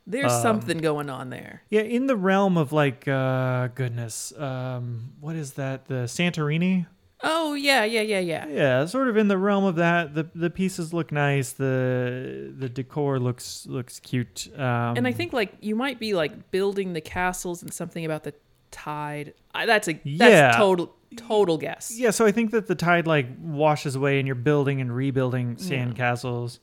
There's 0.10 0.32
Um, 0.34 0.41
something 0.41 0.80
going 0.80 1.10
on 1.10 1.30
there. 1.30 1.62
Yeah, 1.70 1.82
in 1.82 2.07
the 2.07 2.16
realm 2.18 2.57
of 2.57 2.74
like, 2.74 3.07
uh, 3.07 3.68
goodness, 3.76 4.34
um, 4.38 5.14
what 5.22 5.36
is 5.36 5.53
that? 5.53 5.86
The 5.88 6.05
Santorini? 6.07 6.88
Oh, 7.22 7.53
yeah, 7.53 7.84
yeah, 7.84 8.01
yeah, 8.01 8.20
yeah. 8.20 8.47
Yeah, 8.47 8.86
sort 8.86 9.07
of 9.10 9.18
in 9.18 9.28
the 9.28 9.38
realm 9.38 9.66
of 9.66 9.76
that. 9.76 10.16
The 10.16 10.28
the 10.34 10.49
pieces 10.49 10.93
look 10.93 11.12
nice. 11.12 11.51
The 11.51 12.53
the 12.57 12.70
decor 12.70 13.20
looks 13.20 13.66
looks 13.68 13.99
cute. 13.99 14.47
Um, 14.57 14.95
And 14.97 15.05
I 15.07 15.12
think 15.12 15.32
like 15.34 15.53
you 15.62 15.76
might 15.76 15.99
be 15.99 16.14
like 16.14 16.49
building 16.51 16.93
the 16.93 17.01
castles 17.01 17.62
and 17.62 17.74
something 17.74 18.03
about 18.05 18.24
the 18.24 18.34
tide. 18.72 19.34
I, 19.53 19.66
that's 19.66 19.88
a 19.89 19.93
that's 19.93 20.05
Yeah. 20.05 20.51
total 20.57 20.95
total 21.18 21.57
guess. 21.57 21.91
yeah. 21.97 22.12
So 22.12 22.26
I 22.26 22.32
think 22.32 22.51
that 22.51 22.68
the 22.68 22.76
tide 22.76 23.05
like 23.05 23.28
washes 23.41 23.95
away, 23.95 24.20
and 24.20 24.26
you're 24.26 24.36
building 24.36 24.80
and 24.80 24.95
rebuilding 24.95 25.57
sand 25.57 25.95
castles. 25.97 26.60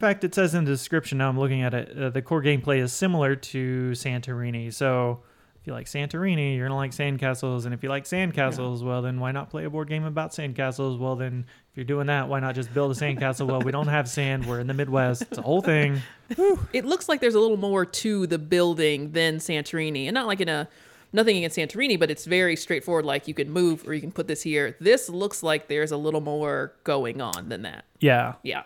In 0.00 0.06
fact, 0.08 0.24
it 0.24 0.34
says 0.34 0.54
in 0.54 0.64
the 0.64 0.70
description. 0.70 1.18
Now 1.18 1.28
I'm 1.28 1.38
looking 1.38 1.60
at 1.60 1.74
it. 1.74 1.94
Uh, 1.94 2.08
the 2.08 2.22
core 2.22 2.42
gameplay 2.42 2.78
is 2.78 2.90
similar 2.90 3.36
to 3.36 3.90
Santorini. 3.90 4.72
So 4.72 5.20
if 5.60 5.66
you 5.66 5.74
like 5.74 5.84
Santorini, 5.84 6.56
you're 6.56 6.66
gonna 6.68 6.74
like 6.74 6.92
sandcastles, 6.92 7.66
and 7.66 7.74
if 7.74 7.82
you 7.82 7.90
like 7.90 8.04
sandcastles, 8.04 8.82
well 8.82 9.02
then 9.02 9.20
why 9.20 9.30
not 9.30 9.50
play 9.50 9.66
a 9.66 9.70
board 9.70 9.90
game 9.90 10.04
about 10.04 10.30
sandcastles? 10.30 10.98
Well 10.98 11.16
then, 11.16 11.44
if 11.70 11.76
you're 11.76 11.84
doing 11.84 12.06
that, 12.06 12.30
why 12.30 12.40
not 12.40 12.54
just 12.54 12.72
build 12.72 12.92
a 12.92 12.94
sandcastle? 12.94 13.46
well, 13.46 13.60
we 13.60 13.72
don't 13.72 13.88
have 13.88 14.08
sand. 14.08 14.46
We're 14.46 14.60
in 14.60 14.68
the 14.68 14.72
Midwest. 14.72 15.20
It's 15.20 15.36
a 15.36 15.42
whole 15.42 15.60
thing. 15.60 16.00
It 16.72 16.86
looks 16.86 17.08
like 17.08 17.20
there's 17.20 17.34
a 17.34 17.40
little 17.40 17.56
more 17.56 17.84
to 17.84 18.26
the 18.26 18.38
building 18.38 19.10
than 19.12 19.36
Santorini, 19.36 20.06
and 20.06 20.14
not 20.14 20.28
like 20.28 20.40
in 20.40 20.48
a 20.48 20.66
nothing 21.12 21.36
against 21.36 21.58
Santorini, 21.58 21.98
but 21.98 22.10
it's 22.10 22.24
very 22.24 22.56
straightforward. 22.56 23.04
Like 23.04 23.28
you 23.28 23.34
can 23.34 23.50
move 23.50 23.86
or 23.86 23.92
you 23.92 24.00
can 24.00 24.12
put 24.12 24.28
this 24.28 24.40
here. 24.40 24.76
This 24.80 25.10
looks 25.10 25.42
like 25.42 25.68
there's 25.68 25.90
a 25.90 25.96
little 25.98 26.20
more 26.22 26.72
going 26.84 27.20
on 27.20 27.48
than 27.50 27.62
that. 27.62 27.84
Yeah. 27.98 28.34
Yeah. 28.42 28.62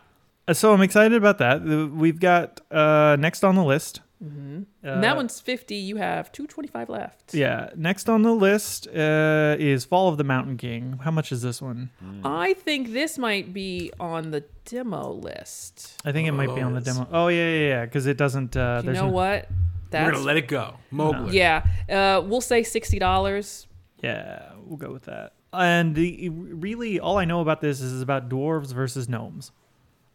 Uh, 0.47 0.55
So 0.55 0.72
I'm 0.72 0.82
excited 0.82 1.14
about 1.16 1.38
that. 1.38 1.62
We've 1.62 2.20
got 2.20 2.61
uh, 2.70 3.16
next 3.18 3.45
on 3.45 3.55
the 3.55 3.64
list. 3.64 4.01
and 4.20 4.66
Uh, 4.84 5.01
that 5.01 5.16
one's 5.16 5.40
50. 5.40 5.74
You 5.74 5.97
have 5.97 6.30
225 6.32 6.88
left. 6.88 7.34
Yeah, 7.34 7.70
next 7.76 8.09
on 8.09 8.22
the 8.22 8.32
list 8.32 8.86
uh, 8.88 9.57
is 9.59 9.84
Fall 9.84 10.09
of 10.09 10.16
the 10.18 10.24
Mountain 10.24 10.57
King. 10.57 10.99
How 11.03 11.11
much 11.11 11.32
is 11.32 11.42
this 11.42 11.61
one? 11.62 11.90
I 12.24 12.55
think 12.55 12.92
this 12.92 13.18
might 13.18 13.53
be 13.53 13.90
on 13.99 14.30
the 14.30 14.45
demo 14.66 15.12
list. 15.12 16.01
I 16.05 16.12
think 16.12 16.28
it 16.28 16.32
might 16.32 16.55
be 16.55 16.61
on 16.62 16.74
the 16.74 16.80
demo. 16.80 17.07
Oh 17.12 17.28
yeah, 17.28 17.49
yeah, 17.51 17.68
yeah. 17.68 17.84
Because 17.84 18.07
it 18.07 18.16
doesn't. 18.16 18.57
Uh, 18.57 18.80
You 18.80 18.86
there's 18.86 18.99
know 18.99 19.07
no- 19.09 19.12
what? 19.12 19.49
We're 19.92 20.11
gonna 20.11 20.24
let 20.24 20.36
it 20.36 20.49
go. 20.49 20.74
Mowgli. 20.90 21.36
yeah. 21.36 21.64
Uh, 21.88 22.20
we'll 22.26 22.40
say 22.40 22.64
sixty 22.64 22.99
dollars. 22.99 23.68
Yeah, 24.03 24.51
we'll 24.66 24.76
go 24.76 24.90
with 24.92 25.05
that. 25.05 25.34
And 25.53 25.95
the 25.95 26.28
really, 26.30 26.99
all 26.99 27.16
I 27.16 27.24
know 27.24 27.40
about 27.40 27.61
this 27.61 27.80
is 27.80 28.03
about 28.03 28.28
dwarves 28.28 28.72
versus 28.74 29.09
gnomes. 29.09 29.53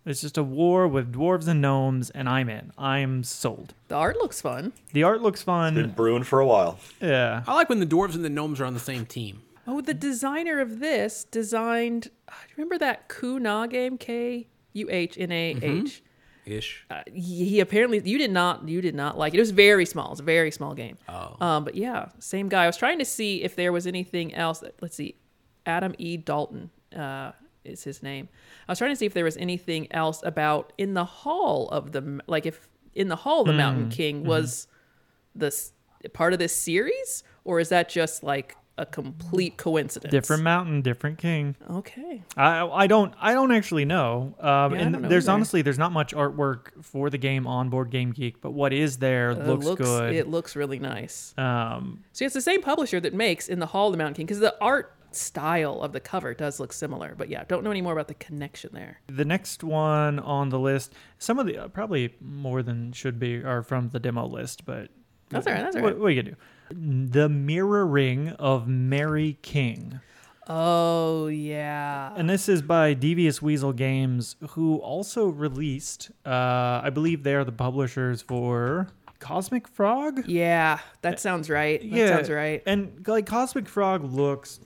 It's 0.10 0.22
just 0.22 0.39
a 0.39 0.43
war 0.43 0.88
with 0.88 1.14
dwarves 1.14 1.47
and 1.47 1.62
gnomes, 1.62 2.10
and 2.10 2.28
I'm 2.28 2.49
in. 2.49 2.72
I'm 2.80 3.24
sold. 3.24 3.76
The 3.89 3.95
art 3.95 4.18
looks 4.18 4.41
fun. 4.41 4.74
The 4.91 5.03
art 5.03 5.22
looks 5.22 5.43
fun. 5.43 5.76
Been 5.76 5.91
brewing 5.91 6.24
for 6.24 6.39
a 6.39 6.47
while. 6.47 6.80
Yeah. 6.99 7.43
I 7.47 7.53
like 7.53 7.70
when 7.70 7.80
the 7.80 7.86
dwarves 7.86 8.16
and 8.16 8.26
the 8.26 8.30
gnomes 8.30 8.60
are 8.60 8.66
on 8.66 8.74
the 8.74 8.80
same 8.80 9.05
team. 9.05 9.43
Oh, 9.68 9.82
the 9.82 9.93
designer 9.93 10.60
of 10.60 10.80
this 10.80 11.26
designed. 11.26 12.10
uh, 12.28 12.32
Remember 12.57 12.80
that 12.80 13.07
Kuna 13.07 13.68
game? 13.70 13.99
K 13.99 14.47
U 14.74 14.88
H 14.89 15.16
N 15.20 15.32
A 15.32 15.55
H. 15.62 16.01
Ish. 16.45 16.86
Uh, 16.89 17.03
he 17.14 17.45
he 17.45 17.60
apparently 17.60 18.01
you 18.03 18.18
did 18.18 18.32
not 18.32 18.68
you 18.68 18.82
did 18.82 18.95
not 18.95 19.16
like 19.16 19.36
it. 19.36 19.38
It 19.38 19.41
was 19.41 19.51
very 19.51 19.86
small. 19.86 20.12
It's 20.14 20.22
a 20.22 20.24
very 20.24 20.49
small 20.49 20.74
game. 20.74 20.97
Oh. 21.07 21.36
Um, 21.39 21.64
but 21.64 21.76
yeah, 21.76 22.10
same 22.18 22.49
guy. 22.49 22.64
I 22.64 22.66
was 22.66 22.78
trying 22.78 22.97
to 22.97 23.05
see 23.05 23.43
if 23.43 23.55
there 23.55 23.72
was 23.72 23.86
anything 23.86 24.34
else. 24.34 24.64
Let's 24.82 24.95
see, 24.95 25.14
Adam 25.68 25.93
E. 25.99 26.18
Dalton 26.18 26.72
uh, 26.95 27.34
is 27.66 27.84
his 27.84 28.01
name. 28.01 28.30
I 28.68 28.72
was 28.72 28.78
trying 28.78 28.91
to 28.91 28.95
see 28.95 29.05
if 29.05 29.14
there 29.14 29.24
was 29.26 29.38
anything 29.38 29.88
else 29.91 30.22
about 30.24 30.74
in 30.78 30.93
the 30.93 31.05
hall 31.05 31.68
of 31.70 31.91
the 31.91 32.22
like 32.28 32.45
if 32.45 32.68
in 32.95 33.07
the 33.10 33.16
hall 33.18 33.41
of 33.41 33.47
the 33.47 33.53
Hmm. 33.53 33.57
Mountain 33.57 33.89
King 33.89 34.24
was 34.24 34.68
this 35.36 35.74
part 36.14 36.34
of 36.34 36.39
this 36.39 36.55
series 36.55 37.24
or 37.43 37.60
is 37.60 37.70
that 37.70 37.89
just 37.89 38.24
like 38.24 38.55
a 38.78 38.86
complete 38.86 39.57
coincidence? 39.57 40.10
Different 40.12 40.41
mountain, 40.41 40.82
different 40.82 41.18
king. 41.18 41.57
Okay. 41.70 42.24
I 42.38 42.62
I 42.66 42.88
don't 42.88 43.14
I 43.20 43.34
don't 43.34 43.51
actually 43.51 43.84
know. 43.84 44.36
Um, 44.39 44.74
I 44.74 44.78
and 44.78 44.91
know 45.01 45.10
there's 45.10 45.26
either. 45.28 45.34
honestly 45.34 45.62
there's 45.62 45.78
not 45.78 45.91
much 45.91 46.14
artwork 46.16 46.82
for 46.82 47.10
the 47.10 47.18
game 47.18 47.45
on 47.45 47.70
Board 47.70 47.89
Game 47.89 48.12
Geek, 48.14 48.39
but 48.39 48.51
what 48.51 48.72
is 48.72 48.97
there 48.97 49.32
Uh, 49.32 49.53
looks, 49.53 49.82
good. 49.84 50.14
It 50.16 50.30
looks 50.30 50.55
really 50.55 50.80
nice. 50.80 51.34
um, 51.38 52.03
So 52.14 52.24
it's 52.24 52.34
the 52.34 52.41
same 52.41 52.62
publisher 52.62 53.01
that 53.01 53.14
makes 53.14 53.49
in 53.49 53.60
the 53.60 53.66
Hall 53.66 53.88
of 53.88 53.91
the 53.91 53.97
Mountain 53.97 54.16
King 54.16 54.26
because 54.28 54.39
the 54.39 54.55
art 54.62 54.95
style 55.16 55.82
of 55.82 55.93
the 55.93 55.99
cover 55.99 56.34
does 56.34 56.60
look 56.60 56.74
similar. 56.74 57.16
But 57.18 57.30
yeah, 57.30 57.43
don't 57.47 57.64
know 57.64 57.72
any 57.72 57.82
more 57.82 57.93
about 57.93 58.07
the 58.07 58.14
connection 58.16 58.72
there. 58.74 59.01
the 59.07 59.26
next 59.26 59.64
one 59.64 60.20
on 60.20 60.49
the 60.49 60.60
list, 60.60 60.93
some 61.18 61.39
of 61.39 61.45
the 61.45 61.57
uh, 61.57 61.68
probably 61.68 62.16
more 62.22 62.64
than 62.64 62.91
should 62.91 63.20
be 63.20 63.43
are 63.43 63.64
from 63.64 63.89
the 63.89 63.99
demo 63.99 64.26
list, 64.26 64.66
but 64.66 64.89
That's 65.30 65.47
all 65.47 65.53
right. 65.53 65.62
That's 65.64 65.76
all 65.76 65.82
what, 65.82 65.93
right. 65.93 65.99
what 65.99 66.07
are 66.07 66.12
you 66.12 66.24
gonna 66.24 66.36
do? 66.36 67.12
The 67.12 67.30
mirroring 67.30 68.30
of 68.30 68.68
Mary 68.68 69.38
King. 69.41 69.99
Oh 70.47 71.28
yeah. 71.28 72.12
And 72.16 72.28
this 72.28 72.49
is 72.49 72.64
by 72.64 72.95
Devious 72.95 73.39
Weasel 73.39 73.72
Games, 73.72 74.36
who 74.49 74.78
also 74.78 75.28
released, 75.28 76.10
uh, 76.26 76.82
I 76.84 76.89
believe 76.89 77.22
they 77.24 77.36
are 77.36 77.43
the 77.43 77.51
publishers 77.51 78.24
for 78.24 78.88
Cosmic 79.20 79.68
Frog. 79.68 80.28
Yeah, 80.28 80.80
that 81.01 81.20
sounds 81.20 81.49
right. 81.51 81.80
That 81.80 81.88
yeah, 81.88 82.07
sounds 82.07 82.30
right. 82.32 82.64
And 82.66 83.05
like 83.07 83.27
Cosmic 83.27 83.68
Frog 83.68 84.03
looks 84.03 84.60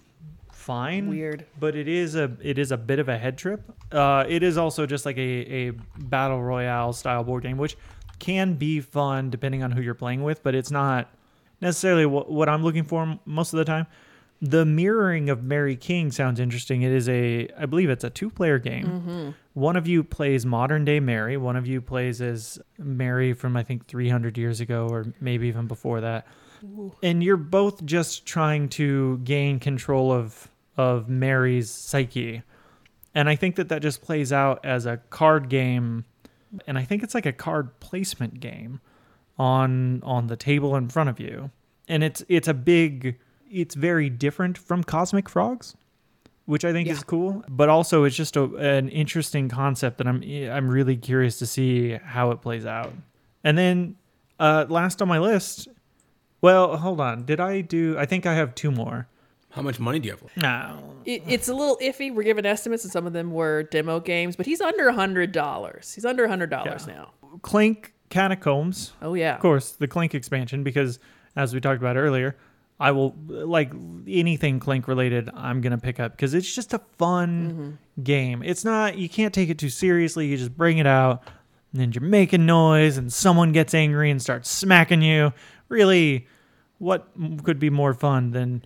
fine, 0.64 1.10
Weird. 1.10 1.46
but 1.60 1.76
it 1.76 1.88
is 1.88 2.16
a 2.16 2.32
it 2.42 2.58
is 2.58 2.72
a 2.72 2.78
bit 2.78 3.00
of 3.00 3.10
a 3.10 3.18
head 3.18 3.38
trip. 3.38 3.62
Uh, 3.92 4.26
it 4.28 4.44
is 4.44 4.58
also 4.58 4.86
just 4.86 5.06
like 5.06 5.18
a 5.18 5.22
a 5.70 5.70
battle 5.98 6.42
royale 6.42 6.94
style 6.94 7.24
board 7.24 7.44
game, 7.44 7.58
which 7.58 7.78
can 8.20 8.54
be 8.56 8.80
fun 8.80 9.30
depending 9.30 9.64
on 9.64 9.72
who 9.72 9.82
you're 9.82 9.94
playing 9.94 10.24
with, 10.24 10.42
but 10.44 10.56
it's 10.56 10.72
not 10.72 11.10
necessarily 11.62 12.06
what, 12.06 12.32
what 12.32 12.48
I'm 12.50 12.64
looking 12.64 12.84
for 12.84 13.20
most 13.26 13.54
of 13.54 13.58
the 13.58 13.66
time. 13.66 13.88
The 14.42 14.66
mirroring 14.66 15.30
of 15.30 15.42
Mary 15.44 15.78
King 15.78 16.12
sounds 16.12 16.38
interesting. 16.40 16.82
It 16.82 16.92
is 16.92 17.08
a, 17.08 17.48
I 17.58 17.66
believe 17.66 17.90
it's 17.90 18.04
a 18.04 18.10
two 18.10 18.30
player 18.30 18.60
game. 18.60 19.34
One 19.54 19.78
of 19.78 19.88
you 19.88 20.04
plays 20.04 20.46
modern 20.46 20.84
day 20.84 21.00
Mary. 21.00 21.38
One 21.38 21.56
of 21.56 21.66
you 21.66 21.80
plays 21.80 22.22
as 22.22 22.60
Mary 22.78 23.32
from, 23.34 23.56
I 23.56 23.64
think, 23.64 23.88
300 23.88 24.38
years 24.38 24.60
ago 24.60 24.88
or 24.90 25.06
maybe 25.22 25.48
even 25.48 25.68
before 25.68 26.02
that. 26.02 26.28
And 27.02 27.24
you're 27.24 27.38
both 27.38 27.86
just 27.86 28.26
trying 28.26 28.68
to 28.70 29.20
gain 29.20 29.60
control 29.60 30.12
of, 30.12 30.50
of 30.78 31.08
Mary's 31.10 31.70
psyche. 31.70 32.42
And 33.16 33.30
I 33.30 33.36
think 33.36 33.56
that 33.58 33.70
that 33.70 33.82
just 33.82 34.02
plays 34.02 34.32
out 34.34 34.66
as 34.66 34.86
a 34.86 34.98
card 35.10 35.50
game. 35.50 36.06
And 36.68 36.78
I 36.78 36.84
think 36.84 37.04
it's 37.04 37.14
like 37.14 37.26
a 37.26 37.32
card 37.34 37.80
placement 37.80 38.40
game 38.40 38.80
on 39.38 40.02
on 40.04 40.28
the 40.28 40.36
table 40.36 40.76
in 40.76 40.88
front 40.88 41.10
of 41.10 41.20
you 41.20 41.50
and 41.88 42.04
it's 42.04 42.24
it's 42.30 42.48
a 42.48 42.54
big 42.54 43.18
it's 43.50 43.74
very 43.74 44.08
different 44.08 44.60
from 44.60 44.84
cosmic 44.84 45.28
frogs 45.28 45.76
which 46.46 46.64
i 46.64 46.72
think 46.72 46.86
Yeah. 46.88 46.94
is 46.94 47.04
cool 47.04 47.44
but 47.50 47.68
also 47.68 48.04
it's 48.04 48.16
just 48.16 48.36
a, 48.38 48.44
an 48.58 48.90
interesting 48.90 49.50
concept 49.50 49.98
that 49.98 50.06
i'm 50.08 50.22
i'm 50.52 50.70
really 50.70 50.96
curious 50.96 51.40
to 51.40 51.48
see 51.48 51.94
how 51.94 52.30
it 52.30 52.44
plays 52.44 52.64
out 52.68 52.94
and 53.44 53.58
then 53.58 53.96
uh 54.40 54.68
last 54.70 55.02
on 55.02 55.08
my 55.08 55.18
list 55.18 55.68
well 56.42 56.78
hold 56.78 57.02
on 57.02 57.26
did 57.26 57.40
i 57.40 57.62
do 57.62 57.98
i 57.98 58.06
think 58.06 58.28
i 58.28 58.36
have 58.36 58.54
two 58.54 58.70
more 58.70 59.08
How 59.54 59.62
much 59.62 59.80
money 59.80 60.00
do 60.00 60.08
you 60.08 60.12
have? 60.12 60.24
no 60.36 60.96
It, 61.06 61.24
it's 61.28 61.48
a 61.48 61.54
little 61.54 61.78
iffy. 61.82 62.14
We're 62.14 62.24
given 62.24 62.46
estimates, 62.46 62.84
and 62.84 62.92
some 62.92 63.06
of 63.06 63.14
them 63.14 63.32
were 63.32 63.64
demo 63.64 64.00
games, 64.00 64.36
but 64.36 64.46
he's 64.46 64.62
under 64.62 64.88
a 64.88 64.94
hundred 64.94 65.32
dollars. 65.32 65.94
He's 65.94 66.06
under 66.06 66.26
a 66.26 66.30
hundred 66.30 66.50
dollars 66.50 66.86
Yeah. 66.88 66.94
now. 66.96 67.12
clank 67.42 67.94
catacombs 68.10 68.94
Oh 69.02 69.16
yeah. 69.16 69.34
of 69.34 69.42
course 69.42 69.72
the 69.72 69.88
clank 69.88 70.14
expansion 70.14 70.64
because 70.64 71.00
as 71.36 71.52
we 71.52 71.60
talked 71.60 71.82
about 71.82 71.98
earlier 71.98 72.36
I 72.80 72.92
will 72.92 73.16
like 73.28 73.72
anything 74.08 74.60
Clank 74.60 74.88
related. 74.88 75.30
I'm 75.34 75.62
gonna 75.62 75.78
pick 75.78 76.00
up 76.00 76.12
because 76.12 76.34
it's 76.34 76.54
just 76.54 76.74
a 76.74 76.80
fun 76.98 77.52
mm-hmm. 77.52 78.04
game. 78.04 78.44
It's 78.44 78.66
not 78.66 78.98
you 78.98 79.08
can't 79.08 79.34
take 79.34 79.50
it 79.50 79.58
too 79.58 79.70
seriously. 79.70 80.28
You 80.28 80.38
just 80.38 80.58
bring 80.58 80.80
it 80.80 80.88
out, 80.88 81.24
and 81.72 81.82
then 81.82 81.92
you're 81.94 82.02
making 82.02 82.46
noise, 82.46 82.98
and 82.98 83.14
someone 83.14 83.52
gets 83.52 83.74
angry 83.74 84.10
and 84.12 84.22
starts 84.22 84.50
smacking 84.50 85.02
you. 85.02 85.34
Really, 85.70 86.28
what 86.80 87.08
could 87.44 87.60
be 87.60 87.70
more 87.70 87.94
fun 87.94 88.32
than 88.32 88.66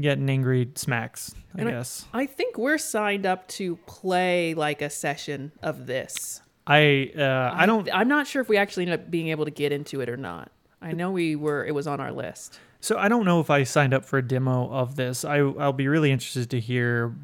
getting 0.00 0.28
angry 0.30 0.70
smacks? 0.74 1.34
I 1.56 1.60
And 1.62 1.70
guess. 1.70 2.06
I 2.12 2.26
think 2.26 2.56
we're 2.58 2.78
signed 2.78 3.26
up 3.26 3.48
to 3.48 3.76
play 3.86 4.54
like 4.54 4.82
a 4.82 4.90
session 4.90 5.52
of 5.62 5.86
this. 5.86 6.40
I 6.66 7.10
uh, 7.16 7.50
I 7.54 7.66
don't 7.66 7.88
I'm 7.92 8.08
not 8.08 8.26
sure 8.26 8.40
if 8.40 8.48
we 8.48 8.56
actually 8.56 8.84
end 8.84 8.92
up 8.94 9.10
being 9.10 9.28
able 9.28 9.44
to 9.44 9.50
get 9.50 9.72
into 9.72 10.00
it 10.00 10.08
or 10.08 10.16
not. 10.16 10.50
I 10.80 10.92
know 10.92 11.10
we 11.10 11.36
were. 11.36 11.64
It 11.64 11.74
was 11.74 11.86
on 11.86 12.00
our 12.00 12.12
list. 12.12 12.58
So 12.80 12.98
I 12.98 13.08
don't 13.08 13.24
know 13.24 13.38
if 13.38 13.48
I 13.50 13.62
signed 13.62 13.94
up 13.94 14.04
for 14.04 14.18
a 14.18 14.22
demo 14.26 14.68
of 14.68 14.96
this. 14.96 15.24
I 15.24 15.38
I'll 15.38 15.72
be 15.72 15.86
really 15.88 16.10
interested 16.10 16.50
to 16.50 16.60
hear. 16.60 17.14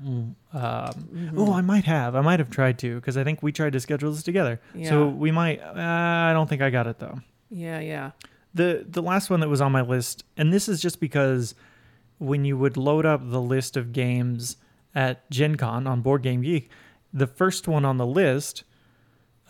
Um, 0.53 1.35
Oh, 1.37 1.53
I 1.53 1.61
might 1.61 1.85
have. 1.85 2.15
I 2.15 2.21
might 2.21 2.39
have 2.39 2.51
tried 2.51 2.79
to 2.81 2.95
because 2.97 3.17
I 3.17 3.25
think 3.25 3.43
we 3.43 3.53
tried 3.53 3.73
to 3.73 3.81
schedule 3.81 4.13
this 4.13 4.23
together. 4.23 4.61
So 4.85 5.09
we 5.09 5.31
might. 5.31 5.61
Uh, 5.61 5.73
I 5.77 6.33
don't 6.33 6.49
think 6.49 6.63
I 6.63 6.71
got 6.71 6.87
it 6.87 6.99
though. 6.99 7.21
Yeah, 7.51 7.81
yeah. 7.81 8.11
The 8.55 8.87
the 8.89 9.03
last 9.03 9.31
one 9.31 9.41
that 9.41 9.49
was 9.49 9.61
on 9.61 9.73
my 9.73 9.83
list, 9.83 10.25
and 10.37 10.53
this 10.53 10.69
is 10.69 10.81
just 10.81 11.01
because 11.01 11.55
when 12.19 12.45
you 12.45 12.57
would 12.59 12.77
load 12.77 13.07
up 13.07 13.21
the 13.31 13.41
list 13.41 13.77
of 13.77 13.93
games 13.93 14.57
at 14.95 15.29
Gen 15.31 15.57
Con 15.57 15.87
on 15.87 16.01
Board 16.03 16.23
Game 16.23 16.43
Geek, 16.43 16.71
the 17.13 17.27
first 17.27 17.69
one 17.69 17.85
on 17.85 17.97
the 17.97 18.07
list, 18.07 18.65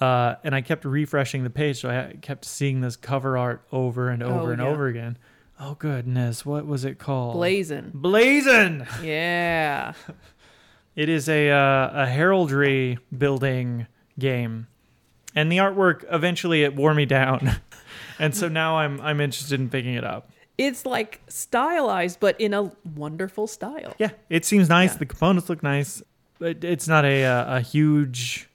uh, 0.00 0.36
and 0.44 0.54
I 0.54 0.60
kept 0.60 0.84
refreshing 0.84 1.42
the 1.44 1.50
page, 1.50 1.80
so 1.80 1.88
I 1.90 2.16
kept 2.20 2.44
seeing 2.44 2.80
this 2.80 2.96
cover 2.96 3.36
art 3.36 3.64
over 3.72 4.10
and 4.10 4.22
over 4.22 4.50
Oh, 4.50 4.52
and 4.52 4.60
yeah. 4.62 4.68
over 4.68 4.86
again. 4.86 5.18
Oh 5.60 5.74
goodness, 5.74 6.46
what 6.46 6.66
was 6.66 6.84
it 6.84 6.98
called? 6.98 7.34
Blazon. 7.34 7.90
Blazon. 7.94 8.86
Yeah. 9.02 9.94
It 10.96 11.08
is 11.08 11.28
a 11.28 11.48
uh, 11.48 11.90
a 12.02 12.06
heraldry 12.06 12.98
building 13.16 13.86
game, 14.18 14.66
and 15.32 15.50
the 15.52 15.58
artwork 15.58 16.04
eventually 16.10 16.64
it 16.64 16.74
wore 16.74 16.92
me 16.92 17.06
down, 17.06 17.52
and 18.18 18.34
so 18.34 18.48
now 18.48 18.78
I'm 18.78 19.00
I'm 19.00 19.20
interested 19.20 19.60
in 19.60 19.68
picking 19.68 19.94
it 19.94 20.02
up. 20.02 20.28
It's 20.58 20.84
like 20.84 21.20
stylized, 21.28 22.18
but 22.20 22.38
in 22.40 22.52
a 22.52 22.72
wonderful 22.96 23.46
style. 23.46 23.94
Yeah, 23.98 24.10
it 24.28 24.44
seems 24.44 24.68
nice. 24.68 24.92
Yeah. 24.92 24.98
The 24.98 25.06
components 25.06 25.48
look 25.48 25.62
nice, 25.62 26.02
but 26.40 26.64
it's 26.64 26.88
not 26.88 27.04
a 27.04 27.24
uh, 27.24 27.56
a 27.56 27.60
huge 27.60 28.48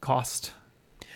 cost. 0.00 0.52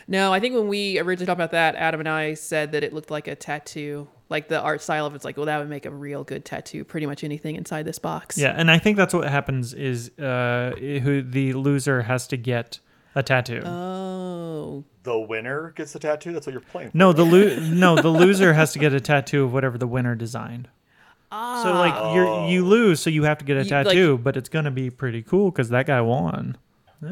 No, 0.08 0.32
I 0.32 0.40
think 0.40 0.54
when 0.54 0.68
we 0.68 0.98
originally 0.98 1.26
talked 1.26 1.36
about 1.36 1.52
that, 1.52 1.76
Adam 1.76 2.00
and 2.00 2.08
I 2.08 2.34
said 2.34 2.72
that 2.72 2.82
it 2.82 2.92
looked 2.92 3.10
like 3.10 3.28
a 3.28 3.34
tattoo. 3.34 4.08
Like 4.28 4.48
the 4.48 4.60
art 4.60 4.80
style 4.80 5.06
of 5.06 5.14
it's 5.14 5.24
like, 5.24 5.36
well, 5.36 5.46
that 5.46 5.58
would 5.58 5.68
make 5.68 5.84
a 5.84 5.90
real 5.90 6.24
good 6.24 6.44
tattoo. 6.44 6.84
Pretty 6.84 7.06
much 7.06 7.22
anything 7.22 7.56
inside 7.56 7.84
this 7.84 7.98
box. 7.98 8.38
Yeah, 8.38 8.54
and 8.56 8.70
I 8.70 8.78
think 8.78 8.96
that's 8.96 9.12
what 9.14 9.28
happens 9.28 9.74
is 9.74 10.10
uh, 10.18 10.72
who 10.78 11.22
the 11.22 11.52
loser 11.52 12.02
has 12.02 12.26
to 12.28 12.36
get 12.36 12.80
a 13.14 13.22
tattoo. 13.22 13.62
Oh. 13.64 14.84
The 15.02 15.18
winner 15.18 15.72
gets 15.76 15.92
the 15.92 15.98
tattoo. 15.98 16.32
That's 16.32 16.46
what 16.46 16.52
you're 16.52 16.60
playing. 16.60 16.90
no, 16.94 17.12
the 17.12 17.24
lo- 17.24 17.58
no 17.60 17.96
the 17.96 18.08
loser 18.08 18.52
has 18.54 18.72
to 18.72 18.78
get 18.78 18.92
a 18.92 19.00
tattoo 19.00 19.44
of 19.44 19.52
whatever 19.52 19.76
the 19.78 19.86
winner 19.86 20.14
designed. 20.14 20.68
So 21.30 21.72
like 21.72 22.14
you 22.14 22.46
you 22.54 22.66
lose, 22.66 23.00
so 23.00 23.08
you 23.10 23.22
have 23.24 23.38
to 23.38 23.44
get 23.44 23.56
a 23.56 23.60
Ah. 23.60 23.62
You- 23.62 23.70
like- 23.84 23.86
tattoo, 23.86 24.18
but 24.18 24.36
it's 24.36 24.48
gonna 24.48 24.70
be 24.70 24.90
pretty 24.90 25.22
cool 25.22 25.50
because 25.50 25.70
that 25.70 25.86
guy 25.86 26.00
won. 26.00 26.56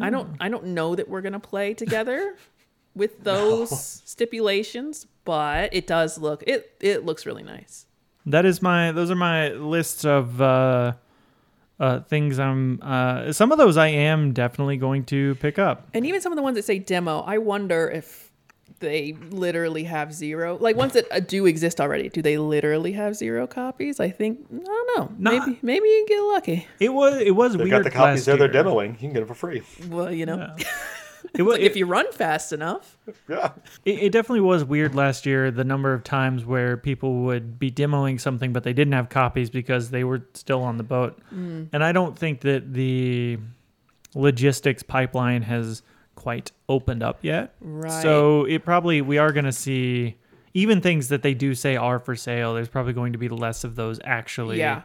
I 0.01 0.09
don't 0.11 0.37
I 0.39 0.49
don't 0.49 0.67
know 0.67 0.95
that 0.95 1.09
we're 1.09 1.21
gonna 1.23 1.41
play 1.41 1.75
together 1.75 2.37
with 2.95 3.25
those 3.25 3.71
stipulations, 4.05 5.07
but 5.25 5.75
it 5.75 5.87
does 5.87 6.17
look 6.19 6.45
it 6.47 6.77
it 6.81 7.05
looks 7.05 7.27
really 7.27 7.43
nice. 7.43 7.87
That 8.27 8.45
is 8.45 8.61
my 8.63 8.93
those 8.93 9.11
are 9.11 9.17
my 9.17 9.49
lists 9.51 10.05
of 10.05 10.41
uh, 10.41 10.93
uh, 11.81 12.01
things 12.01 12.39
I'm. 12.39 12.79
Uh, 12.83 13.33
some 13.33 13.51
of 13.51 13.59
those 13.59 13.77
I 13.77 13.89
am 13.89 14.33
definitely 14.33 14.77
going 14.77 15.05
to 15.07 15.35
pick 15.37 15.59
up. 15.59 15.89
And 15.95 16.07
even 16.07 16.21
some 16.21 16.31
of 16.31 16.37
the 16.37 16.43
ones 16.43 16.57
that 16.57 16.65
say 16.65 16.79
demo, 16.79 17.21
I 17.21 17.39
wonder 17.39 17.89
if 17.91 18.31
they 18.81 19.13
literally 19.31 19.85
have 19.85 20.13
zero. 20.13 20.57
Like 20.61 20.77
ones 20.77 20.93
that 20.95 21.07
uh, 21.11 21.21
do 21.21 21.47
exist 21.47 21.81
already, 21.81 22.09
do 22.09 22.23
they 22.23 22.39
literally 22.39 22.93
have 22.93 23.15
zero 23.17 23.47
copies? 23.47 23.99
I 24.01 24.11
think 24.11 24.41
I 24.53 24.57
don't 24.65 24.97
know. 24.97 25.13
Nah. 25.19 25.31
Maybe 25.45 25.59
maybe 25.63 25.89
you 25.89 26.05
can 26.07 26.17
get 26.17 26.23
lucky. 26.25 26.69
It 26.79 26.93
was 26.93 27.17
it 27.21 27.35
was 27.35 27.53
They've 27.53 27.61
weird. 27.61 27.71
got 27.71 27.85
the 27.85 27.91
copies 27.91 28.25
there. 28.25 28.37
They're 28.37 28.49
demoing. 28.49 28.93
You 28.93 28.99
can 28.99 29.13
get 29.13 29.19
them 29.21 29.29
for 29.29 29.35
free. 29.35 29.63
Well, 29.89 30.13
you 30.13 30.27
know, 30.27 30.55
It 31.35 31.43
was 31.43 31.59
if 31.59 31.77
you 31.77 31.87
run 31.87 32.11
fast 32.13 32.53
enough. 32.53 32.97
Yeah. 33.29 33.53
It, 33.85 33.99
it 34.05 34.13
definitely 34.13 34.41
was 34.41 34.65
weird 34.65 34.95
last 34.95 35.27
year. 35.27 35.51
The 35.51 35.65
number 35.65 35.93
of 35.93 36.03
times 36.05 36.45
where 36.45 36.77
people 36.77 37.23
would 37.25 37.59
be 37.59 37.71
demoing 37.71 38.21
something, 38.21 38.53
but 38.53 38.65
they 38.65 38.73
didn't 38.73 38.93
have 38.95 39.09
copies 39.09 39.51
because 39.51 39.91
they 39.91 40.05
were 40.05 40.23
still 40.35 40.63
on 40.63 40.77
the 40.77 40.83
boat. 40.83 41.19
Mm. 41.35 41.69
And 41.73 41.85
I 41.85 41.93
don't 41.93 42.19
think 42.19 42.41
that 42.43 42.73
the 42.73 43.39
logistics 44.15 44.83
pipeline 44.83 45.43
has 45.43 45.83
quite 46.15 46.53
opened 46.69 47.03
up 47.03 47.19
yet. 47.23 47.55
Right. 47.61 48.03
So 48.03 48.45
it 48.45 48.65
probably 48.65 49.01
we 49.01 49.19
are 49.19 49.33
going 49.33 49.45
to 49.47 49.53
see 49.53 50.17
even 50.53 50.81
things 50.81 51.09
that 51.09 51.23
they 51.23 51.35
do 51.35 51.55
say 51.55 51.77
are 51.77 51.99
for 51.99 52.17
sale. 52.17 52.55
There's 52.55 52.69
probably 52.69 52.93
going 52.93 53.13
to 53.13 53.19
be 53.19 53.29
less 53.29 53.65
of 53.65 53.77
those 53.77 54.01
actually 54.05 54.59
Yeah. 54.59 54.83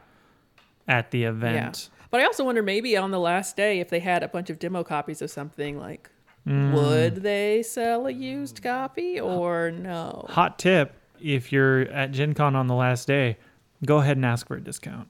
at 0.87 1.11
the 1.11 1.19
Yeah. 1.19 1.29
event. 1.29 1.89
But 2.11 2.21
I 2.21 2.25
also 2.25 2.45
wonder 2.45 2.61
maybe 2.63 2.95
on 2.95 3.11
the 3.11 3.19
last 3.19 3.57
day 3.57 3.79
if 3.79 3.89
they 3.89 3.99
had 3.99 4.23
a 4.23 4.27
bunch 4.27 4.49
of 4.49 4.59
demo 4.59 4.83
copies 4.83 5.21
of 5.21 5.29
something 5.31 5.77
like 5.77 6.09
Mm. 6.47 6.73
would 6.73 7.15
they 7.23 7.63
sell 7.63 8.05
a 8.07 8.11
used 8.11 8.61
copy 8.61 9.19
or 9.19 9.71
no? 9.71 10.25
Hot 10.29 10.59
tip: 10.59 10.93
If 11.19 11.51
you're 11.51 11.81
at 11.83 12.11
Gen 12.11 12.33
Con 12.33 12.55
on 12.55 12.67
the 12.67 12.75
last 12.75 13.07
day, 13.07 13.37
go 13.85 13.97
ahead 13.97 14.17
and 14.17 14.25
ask 14.25 14.47
for 14.47 14.55
a 14.55 14.61
discount. 14.61 15.07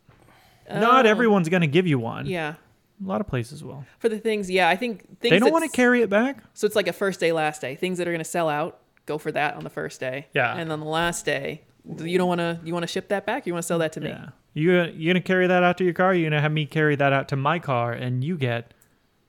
Not 0.70 1.06
Oh. 1.06 1.10
everyone's 1.10 1.50
going 1.50 1.62
to 1.62 1.68
give 1.68 1.86
you 1.86 2.00
one. 2.00 2.26
Yeah. 2.26 2.56
A 3.04 3.08
lot 3.08 3.20
of 3.22 3.28
places 3.28 3.64
will. 3.64 3.86
For 4.00 4.08
the 4.08 4.18
things, 4.18 4.50
yeah, 4.50 4.70
I 4.70 4.76
think 4.78 5.20
things 5.20 5.32
They 5.32 5.40
don't 5.40 5.52
want 5.52 5.66
to 5.70 5.76
carry 5.76 6.02
it 6.02 6.10
back. 6.10 6.38
So 6.54 6.66
it's 6.66 6.76
like 6.76 6.88
a 6.88 6.94
first 6.94 7.20
day, 7.20 7.32
last 7.34 7.60
day. 7.62 7.76
Things 7.76 7.98
that 7.98 8.08
are 8.08 8.12
going 8.12 8.20
to 8.20 8.24
sell 8.24 8.48
out, 8.48 8.80
go 9.06 9.18
for 9.18 9.32
that 9.34 9.56
on 9.56 9.64
the 9.66 9.70
first 9.70 10.00
day. 10.00 10.28
Yeah. 10.34 10.56
And 10.56 10.72
on 10.72 10.80
the 10.80 10.86
last 10.86 11.26
day, 11.26 11.64
you 12.00 12.18
don't 12.18 12.30
want 12.30 12.40
to. 12.40 12.60
You 12.64 12.74
want 12.74 12.84
to 12.84 12.88
ship 12.88 13.10
that 13.10 13.26
back. 13.26 13.46
You 13.46 13.54
want 13.54 13.64
to 13.64 13.68
sell 13.68 13.80
that 13.80 13.92
to 13.94 14.02
me. 14.02 14.10
Yeah. 14.10 14.30
You 14.54 14.84
you 14.84 15.10
gonna 15.10 15.20
carry 15.22 15.48
that 15.48 15.64
out 15.64 15.78
to 15.80 15.84
your 15.84 15.94
car? 15.94 16.14
You're 16.16 16.30
gonna 16.30 16.42
have 16.42 16.52
me 16.54 16.66
carry 16.66 16.96
that 16.96 17.12
out 17.12 17.28
to 17.28 17.36
my 17.36 17.60
car, 17.60 17.92
and 17.92 18.24
you 18.24 18.38
get 18.38 18.74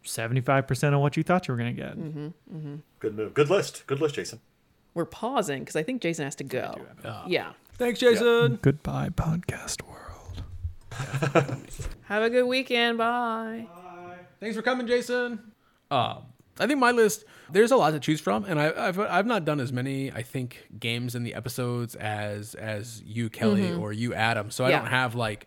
seventy 0.07 0.41
five 0.41 0.67
percent 0.67 0.95
of 0.95 1.01
what 1.01 1.17
you 1.17 1.23
thought 1.23 1.47
you 1.49 1.53
were 1.53 1.59
gonna 1.59 1.73
get. 1.73 1.99
Mm-hmm. 1.99 2.77
Good 3.01 3.17
move. 3.17 3.35
Good 3.35 3.51
list. 3.51 3.87
Good 3.87 4.01
list, 4.01 4.15
Jason. 4.15 4.41
We're 4.95 5.05
pausing 5.05 5.61
because 5.61 5.77
I 5.77 5.83
think 5.83 6.01
Jason 6.01 6.25
has 6.25 6.35
to 6.37 6.45
go. 6.45 6.75
Yeah. 7.27 7.53
Thanks, 7.75 8.01
Jason. 8.01 8.59
Goodbye, 8.63 9.11
podcast 9.11 9.83
world. 9.83 10.43
Have 12.05 12.23
a 12.23 12.31
good 12.31 12.47
weekend. 12.47 12.97
Bye. 12.99 13.67
Bye. 13.75 14.17
Thanks 14.41 14.57
for 14.57 14.63
coming, 14.63 14.87
Jason. 14.87 15.53
Uh, 15.91 16.21
I 16.59 16.67
think 16.67 16.79
my 16.79 16.91
list. 16.93 17.25
There's 17.51 17.71
a 17.71 17.77
lot 17.77 17.91
to 17.93 18.01
choose 18.01 18.21
from, 18.21 18.45
and 18.45 18.59
I, 18.59 18.73
I've 18.89 18.99
I've 18.99 19.27
not 19.27 19.45
done 19.45 19.61
as 19.61 19.73
many 19.73 20.11
I 20.11 20.23
think 20.23 20.67
games 20.81 21.15
in 21.15 21.23
the 21.23 21.35
episodes 21.35 21.95
as 21.95 22.55
as 22.55 23.03
you 23.05 23.29
Kelly 23.31 23.73
or 23.73 23.93
you 23.93 24.15
Adam, 24.15 24.51
so 24.51 24.65
I 24.65 24.71
Yeah. 24.71 24.79
don't 24.81 24.89
have 24.89 25.15
like 25.15 25.47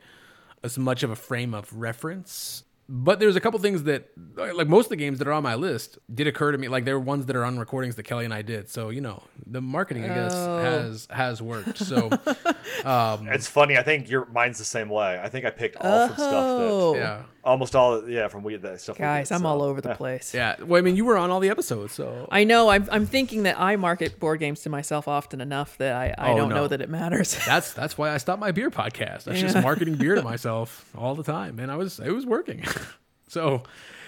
as 0.63 0.77
much 0.77 1.03
of 1.03 1.09
a 1.09 1.15
frame 1.15 1.53
of 1.53 1.73
reference. 1.73 2.63
But 2.91 3.19
there's 3.19 3.35
a 3.35 3.39
couple 3.39 3.59
things 3.59 3.83
that 3.83 4.09
like 4.35 4.67
most 4.67 4.85
of 4.87 4.89
the 4.89 4.95
games 4.95 5.19
that 5.19 5.27
are 5.27 5.31
on 5.31 5.43
my 5.43 5.53
list 5.53 5.99
did 6.11 6.25
occur 6.25 6.51
to 6.51 6.57
me. 6.57 6.67
Like 6.69 6.85
there 6.85 6.95
are 6.95 6.99
ones 6.99 7.27
that 7.27 7.35
are 7.35 7.45
on 7.45 7.59
recordings 7.59 7.95
that 7.97 8.03
Kelly 8.03 8.25
and 8.25 8.33
I 8.33 8.41
did. 8.41 8.67
So 8.67 8.89
you 8.89 8.99
know 8.99 9.21
the 9.45 9.61
marketing 9.61 10.05
I 10.05 10.07
guess 10.07 10.33
Oh. 10.33 10.57
has 10.57 11.07
has 11.11 11.39
worked. 11.39 11.77
So 11.77 12.09
um, 12.85 13.27
It's 13.27 13.47
funny. 13.47 13.77
I 13.77 13.83
think 13.83 14.09
your 14.09 14.25
mine's 14.27 14.57
the 14.57 14.65
same 14.65 14.89
way. 14.89 15.19
I 15.21 15.29
think 15.29 15.45
I 15.45 15.51
picked 15.51 15.77
all 15.77 16.07
from 16.07 16.15
stuff 16.15 16.33
Oh. 16.33 16.93
that 16.93 16.99
yeah, 16.99 17.21
almost 17.43 17.75
all 17.75 18.07
yeah 18.09 18.27
from 18.27 18.43
we 18.43 18.55
that 18.57 18.81
stuff. 18.81 18.97
we 18.97 19.03
Guys, 19.03 19.29
did, 19.29 19.35
I'm 19.35 19.41
so, 19.41 19.47
all 19.47 19.61
over 19.61 19.81
the 19.81 19.89
yeah. 19.89 19.95
place. 19.95 20.33
yeah. 20.33 20.55
Well, 20.61 20.77
I 20.79 20.81
mean, 20.81 20.95
you 20.95 21.05
were 21.05 21.17
on 21.17 21.29
all 21.31 21.39
the 21.39 21.49
episodes, 21.49 21.93
so 21.93 22.27
I 22.31 22.43
know. 22.43 22.69
I'm, 22.69 22.87
I'm 22.91 23.05
thinking 23.05 23.43
that 23.43 23.59
I 23.59 23.75
market 23.75 24.19
board 24.19 24.39
games 24.39 24.61
to 24.61 24.69
myself 24.69 25.07
often 25.07 25.41
enough 25.41 25.77
that 25.77 25.95
I, 25.95 26.13
I 26.17 26.31
Oh, 26.33 26.37
don't 26.37 26.49
no. 26.49 26.55
know 26.55 26.67
that 26.67 26.81
it 26.81 26.89
matters. 26.89 27.37
That's 27.45 27.73
that's 27.73 27.97
why 27.97 28.11
I 28.13 28.17
stopped 28.17 28.39
my 28.39 28.51
beer 28.51 28.69
podcast. 28.69 29.27
I 29.27 29.31
was 29.31 29.41
just 29.41 29.55
marketing 29.61 29.95
beer 29.95 30.15
to 30.15 30.21
myself 30.33 30.89
all 30.97 31.15
the 31.15 31.23
time, 31.23 31.59
and 31.59 31.71
I 31.71 31.75
was 31.75 31.99
it 31.99 32.11
was 32.11 32.25
working. 32.25 32.63
so 33.27 33.63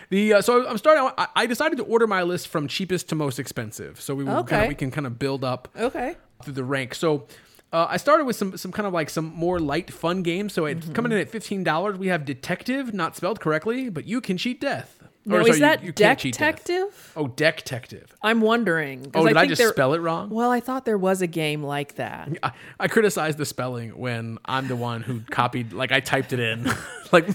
the 0.10 0.34
uh, 0.34 0.42
so 0.42 0.68
I'm 0.68 0.78
starting. 0.78 1.10
I, 1.18 1.28
I 1.36 1.46
decided 1.46 1.78
to 1.78 1.84
order 1.84 2.08
my 2.08 2.24
list 2.24 2.48
from 2.50 2.68
cheapest 2.68 3.10
to 3.10 3.16
most 3.16 3.40
expensive, 3.40 4.02
so 4.02 4.14
we 4.16 4.24
will 4.24 4.38
Okay. 4.40 4.56
kinda, 4.56 4.68
we 4.68 4.76
can 4.76 4.92
kind 4.92 5.08
of 5.08 5.18
build 5.20 5.44
up 5.44 5.68
okay. 5.78 6.16
through 6.44 6.54
the 6.54 6.64
rank. 6.64 6.96
So. 6.96 7.28
Uh, 7.74 7.88
I 7.90 7.98
started 7.98 8.26
with 8.26 8.36
some 8.36 8.58
some 8.58 8.72
kind 8.72 8.86
of 8.86 8.94
like 8.94 9.10
some 9.10 9.26
more 9.34 9.60
light 9.60 9.92
fun 9.94 10.24
games. 10.24 10.54
So 10.54 10.66
it's 10.66 10.84
Mm-hmm. 10.86 10.94
coming 10.94 11.12
in 11.14 11.18
at 11.20 11.30
fifteen 11.30 11.64
dollars. 11.64 11.98
We 11.98 12.08
have 12.08 12.26
Detective, 12.26 12.94
not 12.94 13.16
spelled 13.16 13.40
correctly, 13.40 13.90
but 13.90 14.06
you 14.06 14.20
can 14.22 14.38
cheat 14.38 14.60
death. 14.60 14.98
Now, 15.24 15.36
Or, 15.36 15.42
is 15.42 15.48
sorry, 15.48 15.60
that 15.60 15.84
you 15.84 15.94
can't 15.94 16.18
detective? 16.20 17.14
Oh, 17.16 17.28
Deck 17.28 17.58
Detective. 17.58 18.16
I'm 18.24 18.42
wondering. 18.42 19.12
Oh, 19.14 19.28
did 19.28 19.38
I, 19.38 19.42
think 19.42 19.50
just 19.52 19.60
there- 19.62 19.70
spell 19.70 19.94
it 19.94 20.00
wrong? 20.00 20.32
Well, 20.32 20.50
I 20.50 20.60
thought 20.62 20.84
there 20.84 20.98
was 20.98 21.22
a 21.22 21.28
game 21.28 21.62
like 21.64 21.96
that. 21.96 22.30
I, 22.44 22.52
I 22.80 22.88
criticize 22.88 23.36
the 23.36 23.46
spelling 23.46 23.92
when 23.92 24.40
I'm 24.46 24.68
the 24.68 24.76
one 24.76 25.04
who 25.04 25.22
copied, 25.30 25.74
like 25.74 25.92
I 25.92 26.00
typed 26.00 26.34
it 26.34 26.40
in. 26.40 26.68
like 27.12 27.28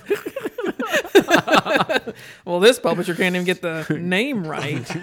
well, 2.45 2.61
this 2.61 2.79
publisher 2.79 3.15
can't 3.15 3.35
even 3.35 3.45
get 3.47 3.63
the 3.63 3.87
name 4.01 4.47
right. 4.47 4.85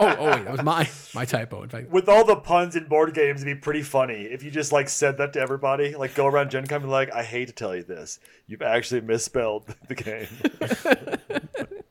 oh, 0.00 0.16
oh 0.18 0.30
wait, 0.30 0.44
that 0.44 0.52
was 0.52 0.62
my 0.62 0.88
my 1.14 1.24
typo. 1.24 1.62
In 1.62 1.68
fact, 1.68 1.90
With 1.90 2.08
all 2.08 2.24
the 2.24 2.36
puns 2.36 2.76
in 2.76 2.84
board 2.86 3.14
games, 3.14 3.42
it'd 3.42 3.56
be 3.56 3.60
pretty 3.60 3.82
funny 3.82 4.22
if 4.22 4.42
you 4.42 4.50
just 4.50 4.72
like 4.72 4.88
said 4.88 5.18
that 5.18 5.32
to 5.34 5.40
everybody. 5.40 5.94
Like 5.94 6.14
go 6.14 6.26
around 6.26 6.50
Gen 6.50 6.66
Con 6.66 6.76
and 6.76 6.84
be 6.84 6.90
like, 6.90 7.12
I 7.12 7.22
hate 7.22 7.48
to 7.48 7.54
tell 7.54 7.74
you 7.74 7.82
this. 7.82 8.18
You've 8.46 8.62
actually 8.62 9.00
misspelled 9.02 9.74
the 9.88 9.94
game. 9.94 10.28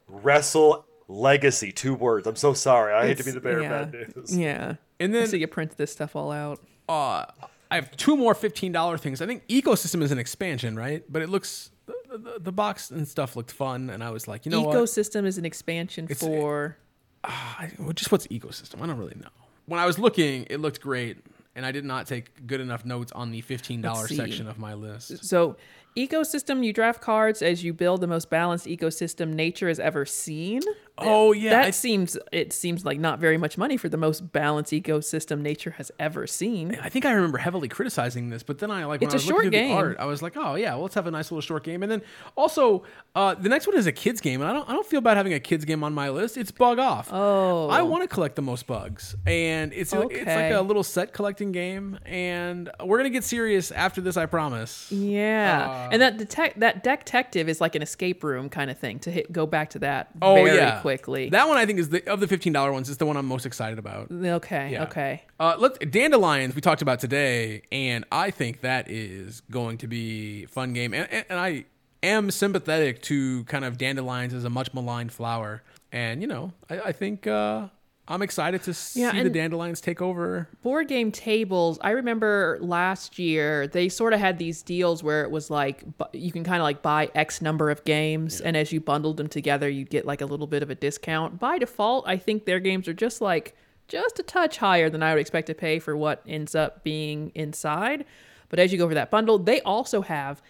Wrestle 0.07 0.85
Legacy, 1.07 1.71
two 1.71 1.95
words. 1.95 2.27
I'm 2.27 2.35
so 2.35 2.53
sorry. 2.53 2.93
I 2.93 3.07
hate 3.07 3.17
to 3.17 3.23
be 3.23 3.31
the 3.31 3.39
bearer 3.39 3.61
yeah. 3.61 3.79
of 3.81 3.91
bad 3.91 4.15
news. 4.15 4.37
Yeah. 4.37 4.75
And 4.99 5.13
then- 5.13 5.27
so 5.27 5.37
you 5.37 5.47
print 5.47 5.77
this 5.77 5.91
stuff 5.91 6.15
all 6.15 6.31
out. 6.31 6.59
uh, 6.87 7.25
I 7.71 7.75
have 7.75 7.95
two 7.95 8.17
more 8.17 8.33
fifteen 8.33 8.71
dollar 8.71 8.97
things. 8.97 9.21
I 9.21 9.27
think 9.27 9.47
ecosystem 9.47 10.01
is 10.01 10.11
an 10.11 10.17
expansion, 10.17 10.75
right? 10.75 11.03
But 11.07 11.21
it 11.21 11.29
looks 11.29 11.69
the, 12.09 12.17
the, 12.17 12.39
the 12.39 12.51
box 12.51 12.91
and 12.91 13.07
stuff 13.07 13.35
looked 13.35 13.51
fun, 13.51 13.89
and 13.89 14.03
I 14.03 14.09
was 14.11 14.27
like, 14.27 14.45
you 14.45 14.51
know? 14.51 14.65
Ecosystem 14.65 15.25
is 15.25 15.37
an 15.37 15.45
expansion 15.45 16.05
It's- 16.05 16.19
for. 16.19 16.77
Ah, 17.23 17.57
I, 17.59 17.71
well, 17.77 17.91
just 17.91 18.11
what's 18.13 18.27
ecosystem? 18.27 18.81
I 18.81 18.87
don't 18.87 18.97
really 18.97 19.17
know. 19.19 19.27
When 19.65 19.79
I 19.79 19.85
was 19.85 19.99
looking, 19.99 20.47
it 20.49 20.61
looked 20.61 20.79
great, 20.79 21.17
and 21.53 21.65
I 21.65 21.71
did 21.73 21.83
not 21.83 22.07
take 22.07 22.47
good 22.47 22.61
enough 22.61 22.85
notes 22.85 23.11
on 23.11 23.31
the 23.31 23.41
fifteen 23.41 23.81
dollar 23.81 24.07
section 24.07 24.47
of 24.47 24.57
my 24.57 24.73
list. 24.73 25.25
So, 25.25 25.57
ecosystem, 25.97 26.63
you 26.63 26.71
draft 26.71 27.01
cards 27.01 27.41
as 27.41 27.61
you 27.63 27.73
build 27.73 27.99
the 27.99 28.07
most 28.07 28.29
balanced 28.29 28.67
ecosystem 28.67 29.33
nature 29.33 29.67
has 29.67 29.79
ever 29.79 30.05
seen. 30.05 30.61
Oh 31.01 31.31
yeah, 31.31 31.51
that 31.51 31.65
I- 31.65 31.71
seems 31.71 32.17
it 32.31 32.53
seems 32.53 32.85
like 32.85 32.99
not 32.99 33.19
very 33.19 33.37
much 33.37 33.57
money 33.57 33.77
for 33.77 33.89
the 33.89 33.97
most 33.97 34.31
balanced 34.31 34.71
ecosystem 34.73 35.41
nature 35.41 35.71
has 35.71 35.91
ever 35.99 36.27
seen. 36.27 36.77
I 36.81 36.89
think 36.89 37.05
I 37.05 37.11
remember 37.11 37.37
heavily 37.37 37.67
criticizing 37.67 38.29
this, 38.29 38.43
but 38.43 38.59
then 38.59 38.71
I 38.71 38.85
like 38.85 39.01
when 39.01 39.07
It's 39.07 39.13
I 39.13 39.17
a 39.17 39.19
was 39.19 39.23
short 39.25 39.51
game. 39.51 39.69
the 39.69 39.73
art, 39.75 39.97
I 39.99 40.05
was 40.05 40.21
like, 40.21 40.33
oh 40.37 40.55
yeah, 40.55 40.73
well 40.73 40.83
let's 40.83 40.95
have 40.95 41.07
a 41.07 41.11
nice 41.11 41.31
little 41.31 41.41
short 41.41 41.63
game. 41.63 41.83
And 41.83 41.91
then 41.91 42.01
also 42.35 42.83
uh, 43.15 43.35
the 43.35 43.49
next 43.49 43.67
one 43.67 43.75
is 43.77 43.87
a 43.87 43.91
kids 43.91 44.21
game, 44.21 44.41
and 44.41 44.49
I 44.49 44.53
don't 44.53 44.69
I 44.69 44.73
don't 44.73 44.85
feel 44.85 45.01
bad 45.01 45.17
having 45.17 45.33
a 45.33 45.39
kids 45.39 45.65
game 45.65 45.83
on 45.83 45.93
my 45.93 46.09
list. 46.09 46.37
It's 46.37 46.51
bug 46.51 46.79
off. 46.79 47.09
Oh. 47.11 47.67
I 47.69 47.81
want 47.81 48.03
to 48.03 48.07
collect 48.07 48.35
the 48.35 48.41
most 48.41 48.67
bugs, 48.67 49.15
and 49.25 49.73
it's 49.73 49.93
it's 49.93 50.25
like 50.27 50.51
a 50.53 50.61
little 50.61 50.83
set 50.83 51.13
collecting 51.13 51.51
game, 51.51 51.97
and 52.05 52.69
we're 52.83 52.97
gonna 52.97 53.09
get 53.09 53.23
serious 53.23 53.71
after 53.71 54.01
this, 54.01 54.17
I 54.17 54.25
promise. 54.25 54.91
Yeah, 54.91 55.67
Uh, 55.69 55.89
and 55.91 56.01
that 56.01 56.17
detect 56.17 56.59
that 56.59 56.83
detective 56.83 57.49
is 57.49 57.59
like 57.61 57.75
an 57.75 57.81
escape 57.81 58.23
room 58.23 58.49
kind 58.49 58.69
of 58.71 58.77
thing 58.77 58.99
to 58.99 59.11
hit 59.11 59.31
go 59.31 59.45
back 59.45 59.69
to 59.71 59.79
that 59.79 60.09
Oh 60.21 60.35
very 60.35 60.55
yeah, 60.57 60.79
quickly. 60.97 61.29
That 61.29 61.47
one 61.47 61.57
I 61.57 61.65
think 61.65 61.79
is 61.79 61.89
the 61.89 62.07
of 62.11 62.19
the 62.19 62.27
fifteen 62.27 62.53
dollar 62.53 62.71
ones 62.71 62.89
is 62.89 62.97
the 62.97 63.05
one 63.05 63.17
I'm 63.17 63.25
most 63.25 63.45
excited 63.45 63.79
about. 63.79 64.11
okay, 64.11 64.69
Yeah. 64.71 64.83
okay. 64.83 65.23
Uh, 65.39 65.55
let's 65.57 65.77
dandelions 65.79 66.55
we 66.55 66.61
talked 66.61 66.81
about 66.81 66.99
today, 66.99 67.63
and 67.71 68.05
I 68.11 68.31
think 68.31 68.61
that 68.61 68.89
is 68.89 69.41
going 69.51 69.77
to 69.79 69.87
be 69.87 70.43
a 70.43 70.47
fun 70.47 70.73
game. 70.73 70.93
And, 70.93 71.07
and, 71.11 71.25
and 71.29 71.39
I 71.39 71.65
am 72.01 72.31
sympathetic 72.31 73.01
to 73.03 73.43
kind 73.45 73.65
of 73.65 73.77
dandelions 73.77 74.33
as 74.33 74.43
a 74.45 74.49
much 74.49 74.73
maligned 74.73 75.11
flower. 75.11 75.63
And 75.91 76.21
you 76.21 76.27
know, 76.27 76.53
I, 76.69 76.79
I 76.79 76.91
think 76.91 77.27
uh, 77.27 77.67
I'm 78.09 78.21
excited 78.23 78.63
to 78.63 78.73
see 78.73 79.01
Yeah, 79.01 79.21
the 79.23 79.29
dandelions 79.29 79.79
take 79.81 80.01
over. 80.01 80.49
board 80.63 80.87
game 80.87 81.11
tables 81.11 81.77
i 81.81 81.91
remember 81.91 82.57
last 82.61 83.19
year 83.19 83.67
they 83.67 83.87
sort 83.87 84.13
of 84.13 84.19
had 84.19 84.37
these 84.39 84.61
deals 84.63 85.03
where 85.03 85.23
it 85.23 85.31
was 85.31 85.49
like 85.49 85.83
you 86.13 86.31
can 86.31 86.43
kind 86.43 86.57
of 86.57 86.63
like 86.63 86.81
buy 86.81 87.09
x 87.13 87.41
number 87.41 87.69
of 87.69 87.83
games 87.85 88.41
and 88.41 88.57
as 88.57 88.71
you 88.71 88.81
bundled 88.81 89.17
them 89.17 89.27
together 89.27 89.69
you'd 89.69 89.89
get 89.89 90.05
like 90.05 90.21
a 90.21 90.25
little 90.25 90.47
bit 90.47 90.63
of 90.63 90.69
a 90.69 90.75
discount. 90.75 91.39
By 91.39 91.57
default 91.59 92.07
i 92.07 92.17
think 92.17 92.45
their 92.45 92.59
games 92.59 92.87
are 92.87 92.93
just 92.93 93.21
like 93.21 93.55
just 93.87 94.19
a 94.19 94.23
touch 94.23 94.57
higher 94.57 94.89
than 94.89 95.03
i 95.03 95.13
would 95.13 95.21
expect 95.21 95.47
to 95.47 95.53
pay 95.53 95.77
for 95.79 95.95
what 95.95 96.21
ends 96.27 96.55
up 96.55 96.83
being 96.83 97.31
inside. 97.35 98.05
But 98.49 98.57
as 98.59 98.71
you 98.71 98.79
go 98.79 98.87
for 98.87 98.95
that 98.95 99.11
bundle 99.11 99.37
they 99.37 99.61
also 99.61 100.01
have 100.01 100.41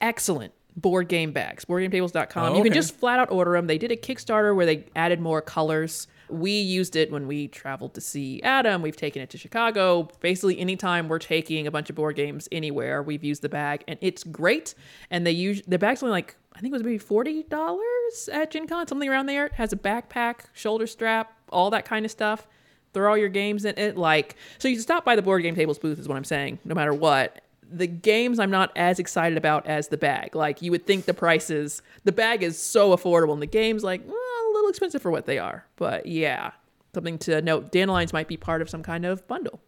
excellent 0.00 0.52
board 0.76 1.08
game 1.08 1.32
bags. 1.32 1.64
Boardgametables.com 1.64 2.52
Oh, 2.52 2.56
you 2.56 2.62
can 2.62 2.72
just 2.72 2.94
flat 2.94 3.18
out 3.18 3.30
order 3.30 3.52
them 3.52 3.66
they 3.66 3.78
did 3.78 3.90
a 3.90 3.96
kickstarter 3.96 4.54
where 4.54 4.66
they 4.66 4.84
added 4.94 5.20
more 5.20 5.42
colors 5.42 6.06
we 6.32 6.52
used 6.52 6.96
it 6.96 7.10
when 7.10 7.26
we 7.26 7.48
traveled 7.48 7.94
to 7.94 8.00
see 8.00 8.42
adam. 8.42 8.82
We've 8.82 8.96
taken 8.96 9.22
it 9.22 9.30
to 9.30 9.38
chicago. 9.38 10.08
Basically 10.20 10.58
anytime 10.58 11.08
we're 11.08 11.18
taking 11.18 11.66
a 11.66 11.70
bunch 11.70 11.90
of 11.90 11.96
board 11.96 12.16
games 12.16 12.48
anywhere 12.52 13.02
we've 13.02 13.24
used 13.24 13.42
the 13.42 13.48
bag 13.48 13.84
and 13.88 13.98
it's 14.00 14.24
great. 14.24 14.74
And 15.10 15.26
they 15.26 15.32
use 15.32 15.62
the 15.66 15.78
bag's 15.78 16.02
only 16.02 16.12
like 16.12 16.36
i 16.54 16.60
think 16.60 16.72
it 16.72 16.76
was 16.76 16.82
maybe 16.82 16.98
$40 16.98 18.28
at 18.32 18.50
gen 18.50 18.66
con 18.66 18.86
something 18.86 19.08
around 19.08 19.26
there. 19.26 19.46
It 19.46 19.52
has 19.54 19.72
a 19.72 19.76
backpack 19.76 20.46
shoulder 20.52 20.86
strap 20.86 21.32
all 21.50 21.70
that 21.70 21.84
kind 21.84 22.04
of 22.04 22.10
stuff. 22.10 22.46
Throw 22.92 23.10
all 23.10 23.16
your 23.16 23.28
games 23.28 23.64
in 23.64 23.78
it 23.78 23.96
like 23.96 24.34
so 24.58 24.66
you 24.66 24.78
stop 24.80 25.04
by 25.04 25.14
the 25.14 25.22
board 25.22 25.42
game 25.42 25.54
tables 25.54 25.78
booth 25.78 26.00
is 26.00 26.08
what 26.08 26.16
i'm 26.16 26.24
saying 26.24 26.58
no 26.64 26.74
matter 26.74 26.92
what 26.92 27.40
the 27.70 27.86
games 27.86 28.38
i'm 28.38 28.50
not 28.50 28.70
as 28.76 28.98
excited 28.98 29.38
about 29.38 29.66
as 29.66 29.88
the 29.88 29.96
bag 29.96 30.34
like 30.34 30.60
you 30.62 30.70
would 30.70 30.86
think 30.86 31.04
the 31.04 31.14
prices 31.14 31.82
the 32.04 32.12
bag 32.12 32.42
is 32.42 32.60
so 32.60 32.94
affordable 32.96 33.32
and 33.32 33.42
the 33.42 33.46
games 33.46 33.82
like 33.84 34.02
well, 34.06 34.16
a 34.16 34.50
little 34.52 34.68
expensive 34.68 35.00
for 35.00 35.10
what 35.10 35.26
they 35.26 35.38
are 35.38 35.64
but 35.76 36.06
yeah 36.06 36.50
something 36.94 37.18
to 37.18 37.40
note 37.42 37.70
dandelions 37.72 38.12
might 38.12 38.28
be 38.28 38.36
part 38.36 38.60
of 38.62 38.68
some 38.68 38.82
kind 38.82 39.04
of 39.04 39.26
bundle 39.28 39.60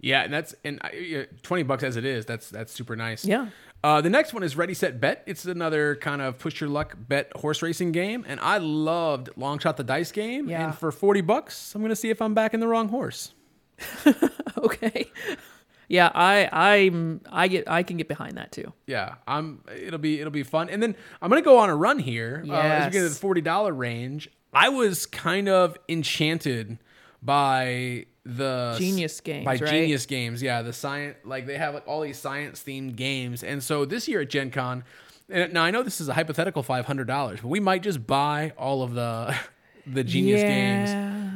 Yeah, 0.00 0.22
and 0.22 0.32
that's 0.32 0.54
and 0.64 0.80
yeah, 0.94 1.24
twenty 1.42 1.64
bucks 1.64 1.82
as 1.82 1.96
it 1.96 2.04
is. 2.04 2.24
That's 2.24 2.50
that's 2.50 2.72
super 2.72 2.94
nice. 2.94 3.24
Yeah. 3.24 3.48
Uh, 3.82 4.00
the 4.00 4.10
next 4.10 4.32
one 4.32 4.44
is 4.44 4.56
Ready 4.56 4.74
Set 4.74 5.00
Bet. 5.00 5.24
It's 5.26 5.44
another 5.44 5.96
kind 5.96 6.22
of 6.22 6.38
push 6.38 6.60
your 6.60 6.70
luck 6.70 6.96
bet 6.96 7.32
horse 7.36 7.62
racing 7.62 7.90
game, 7.90 8.24
and 8.28 8.38
I 8.38 8.58
loved 8.58 9.30
Long 9.36 9.58
Shot 9.58 9.76
the 9.76 9.82
Dice 9.82 10.12
game. 10.12 10.48
Yeah. 10.48 10.66
And 10.66 10.74
for 10.78 10.92
forty 10.92 11.20
bucks, 11.20 11.74
I'm 11.74 11.82
gonna 11.82 11.96
see 11.96 12.10
if 12.10 12.22
I'm 12.22 12.32
backing 12.32 12.60
the 12.60 12.68
wrong 12.68 12.88
horse. 12.88 13.34
okay 14.58 15.10
yeah 15.88 16.10
i 16.14 16.48
i'm 16.52 17.20
i 17.32 17.48
get 17.48 17.68
i 17.68 17.82
can 17.82 17.96
get 17.96 18.06
behind 18.08 18.36
that 18.36 18.52
too 18.52 18.72
Yeah, 18.86 19.14
I'm. 19.26 19.62
It'll 19.74 19.98
be 19.98 20.20
it'll 20.20 20.30
be 20.30 20.42
fun, 20.42 20.68
and 20.70 20.82
then 20.82 20.94
I'm 21.20 21.28
gonna 21.30 21.42
go 21.42 21.58
on 21.58 21.70
a 21.70 21.76
run 21.76 21.98
here 21.98 22.44
uh, 22.48 22.52
as 22.52 22.86
we 22.86 22.92
get 22.92 23.02
to 23.02 23.08
the 23.08 23.14
forty 23.14 23.40
dollar 23.40 23.72
range. 23.72 24.30
I 24.52 24.68
was 24.70 25.04
kind 25.06 25.48
of 25.48 25.76
enchanted 25.88 26.78
by 27.22 28.06
the 28.24 28.76
Genius 28.78 29.20
Games, 29.20 29.44
by 29.44 29.52
right? 29.52 29.66
Genius 29.66 30.06
Games. 30.06 30.42
Yeah, 30.42 30.62
the 30.62 30.72
science 30.72 31.16
like 31.24 31.46
they 31.46 31.56
have 31.58 31.74
like 31.74 31.86
all 31.86 32.00
these 32.02 32.18
science 32.18 32.62
themed 32.62 32.96
games, 32.96 33.42
and 33.42 33.62
so 33.62 33.84
this 33.84 34.08
year 34.08 34.20
at 34.22 34.30
Gen 34.30 34.50
Con. 34.50 34.84
And 35.30 35.52
now 35.52 35.62
I 35.62 35.70
know 35.70 35.82
this 35.82 36.00
is 36.00 36.08
a 36.08 36.14
hypothetical 36.14 36.62
five 36.62 36.86
hundred 36.86 37.06
dollars, 37.06 37.40
but 37.42 37.48
we 37.48 37.60
might 37.60 37.82
just 37.82 38.06
buy 38.06 38.52
all 38.56 38.82
of 38.82 38.94
the 38.94 39.34
the 39.86 40.02
Genius 40.04 40.40
Yeah. 40.42 40.48
games 40.48 40.90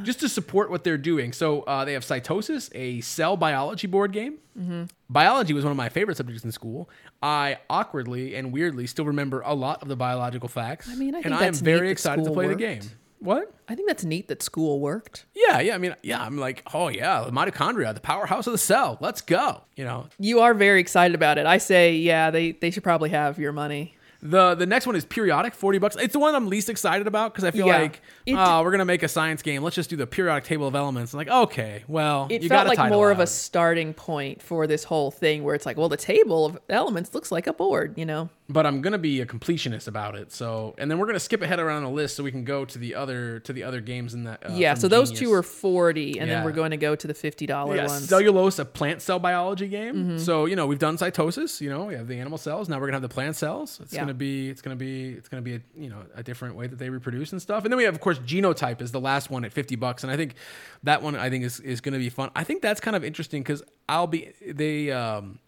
just 0.05 0.21
to 0.21 0.29
support 0.29 0.71
what 0.71 0.85
they're 0.85 0.99
doing. 0.99 1.33
So 1.33 1.63
uh, 1.63 1.85
they 1.85 1.95
have 1.95 2.05
Cytosis, 2.05 2.71
a 2.75 3.01
cell 3.01 3.37
biology 3.37 3.87
board 3.87 4.13
game. 4.13 4.39
Mm-hmm. 4.59 4.85
Biology 5.09 5.53
was 5.53 5.65
one 5.65 5.71
of 5.71 5.77
my 5.77 5.89
favorite 5.89 6.17
subjects 6.17 6.45
in 6.45 6.53
school. 6.53 6.89
I 7.23 7.59
awkwardly 7.71 8.35
and 8.35 8.53
weirdly 8.53 8.87
still 8.87 9.05
remember 9.05 9.43
a 9.45 9.55
lot 9.55 9.83
of 9.83 9.89
the 9.89 9.97
biological 9.97 10.49
facts. 10.49 10.89
I 10.89 10.95
mean, 10.95 11.15
I 11.15 11.21
and 11.21 11.35
I 11.35 11.47
am 11.47 11.55
very 11.55 11.91
excited 11.91 12.25
to 12.25 12.31
play 12.31 12.47
worked. 12.47 12.59
the 12.59 12.65
game. 12.65 12.83
What? 13.19 13.55
i 13.69 13.77
think 13.77 13.87
that's 13.87 14.03
neat 14.03 14.27
that 14.27 14.43
school 14.43 14.81
worked 14.81 15.27
Yeah, 15.33 15.61
yeah. 15.61 15.77
I 15.77 15.79
mean, 15.79 15.95
yeah. 16.03 16.21
I'm 16.23 16.39
like, 16.39 16.65
oh 16.75 16.89
yeah, 16.89 17.23
the 17.25 17.31
mitochondria, 17.31 17.95
the 17.95 18.01
powerhouse 18.01 18.49
of 18.49 18.53
the 18.53 18.59
cell. 18.59 18.99
Let's 19.01 19.21
go. 19.21 19.63
You 19.77 19.85
know, 19.85 20.09
you 20.19 20.41
are 20.41 20.55
very 20.55 20.81
excited 20.81 21.15
about 21.15 21.39
it 21.39 21.47
i 21.47 21.59
say 21.59 21.95
yeah 21.95 22.31
they 22.33 22.51
they 22.53 22.71
should 22.73 22.83
probably 22.83 23.11
have 23.11 23.39
your 23.39 23.53
money 23.53 23.95
The 24.25 24.55
the 24.55 24.67
next 24.67 24.87
one 24.87 24.95
is 24.95 25.05
periodic, 25.05 25.53
forty 25.53 25.79
bucks. 25.79 25.97
It's 25.97 26.13
the 26.13 26.21
one 26.21 26.35
I'm 26.35 26.47
least 26.49 26.69
excited 26.69 27.09
about 27.09 27.33
because 27.33 27.43
I 27.43 27.51
feel 27.51 27.67
Yeah. 27.67 27.79
like 27.79 28.01
It- 28.25 28.37
oh, 28.39 28.63
we're 28.63 28.71
gonna 28.71 28.85
make 28.85 29.03
a 29.03 29.09
science 29.09 29.43
game. 29.43 29.63
Let's 29.65 29.75
just 29.75 29.91
do 29.91 29.97
the 29.97 30.07
periodic 30.07 30.45
table 30.45 30.69
of 30.69 30.77
elements. 30.77 31.13
I'm 31.13 31.19
like, 31.19 31.29
okay, 31.29 31.83
well, 31.89 32.29
it 32.31 32.43
you 32.43 32.49
felt 32.49 32.67
got 32.67 32.69
like 32.69 32.77
title 32.79 32.97
more 32.99 33.11
of 33.11 33.19
a 33.19 33.27
starting 33.27 33.93
point 33.95 34.41
for 34.41 34.69
this 34.69 34.85
whole 34.85 35.11
thing 35.11 35.43
where 35.43 35.57
it's 35.57 35.67
like 35.67 35.77
well 35.77 35.89
the 35.89 35.97
table 35.97 36.47
of 36.47 36.57
elements 36.69 37.15
looks 37.15 37.33
like 37.33 37.49
a 37.49 37.53
board 37.53 37.95
you 37.97 38.07
know 38.07 38.29
but 38.53 38.67
I'm 38.67 38.81
gonna 38.83 38.99
be 38.99 39.21
a 39.21 39.27
completionist 39.27 39.89
about 39.89 40.15
it. 40.15 40.33
So, 40.33 40.75
and 40.79 40.91
then 40.91 40.99
we're 40.99 41.07
gonna 41.07 41.19
skip 41.21 41.43
ahead 41.43 41.59
around 41.59 41.83
the 41.85 41.91
list 41.91 42.17
so 42.17 42.23
we 42.23 42.31
can 42.31 42.45
go 42.45 42.65
to 42.65 42.79
the 42.79 42.95
other 42.95 43.41
to 43.41 43.53
the 43.53 43.63
other 43.63 43.81
games 43.81 44.15
in 44.15 44.25
that. 44.25 44.45
Uh, 44.49 44.53
yeah 44.55 44.75
so 44.75 44.89
those 44.89 45.09
Genius. 45.11 45.21
two 45.31 45.33
are 45.35 45.43
40 45.43 46.19
and 46.19 46.29
Yeah. 46.29 46.37
then 46.37 46.45
we're 46.45 46.53
going 46.53 46.71
to 46.73 46.77
go 46.77 46.95
to 46.95 47.07
the 47.07 47.15
$50 47.15 47.49
Yeah, 47.77 47.87
ones 47.87 48.09
cellulose, 48.09 48.59
a 48.59 48.65
plant 48.65 49.03
cell 49.03 49.19
biology 49.19 49.69
game. 49.69 49.95
Mm-hmm. 49.95 50.19
So 50.19 50.47
you 50.47 50.57
know 50.57 50.67
we've 50.67 50.79
done 50.79 50.97
cytosis. 50.99 51.61
You 51.61 51.71
know 51.71 51.85
we 51.85 51.95
have 51.95 52.09
the 52.09 52.19
animal 52.19 52.39
cells. 52.39 52.69
Now 52.69 52.77
we're 52.79 52.87
gonna 52.87 52.97
have 52.97 53.03
the 53.03 53.09
plant 53.09 53.37
cells. 53.37 53.81
It's 53.83 53.93
Yeah. 53.93 54.01
gonna 54.01 54.15
be 54.15 54.49
it's 54.51 54.63
gonna 54.63 54.77
be 54.77 55.11
it's 55.11 55.29
gonna 55.29 55.43
be 55.43 55.55
a 55.57 55.61
you 55.77 55.89
know 55.89 56.03
a 56.15 56.23
different 56.23 56.55
way 56.57 56.67
that 56.67 56.79
they 56.79 56.91
reproduce 56.91 57.33
and 57.33 57.41
stuff. 57.41 57.65
And 57.65 57.73
then 57.73 57.77
we 57.79 57.85
have 57.85 57.95
of 57.95 58.01
course 58.01 58.19
genotype 58.21 58.81
is 58.83 58.93
the 58.93 59.01
last 59.01 59.31
one 59.31 59.45
at 59.45 59.53
fifty 59.53 59.77
bucks, 59.77 60.03
and 60.05 60.13
I 60.13 60.17
think 60.17 60.35
that 60.83 61.03
one 61.03 61.17
I 61.17 61.31
think 61.31 61.45
is 61.45 61.61
is 61.61 61.81
gonna 61.81 61.99
be 61.99 62.09
fun. 62.11 62.31
I 62.37 62.45
think 62.45 62.63
that's 62.63 62.81
kind 62.81 62.97
of 62.97 63.05
interesting 63.05 63.43
because 63.43 63.63
I'll 63.89 64.07
be 64.07 64.33
they 64.47 64.91
um. 64.91 65.39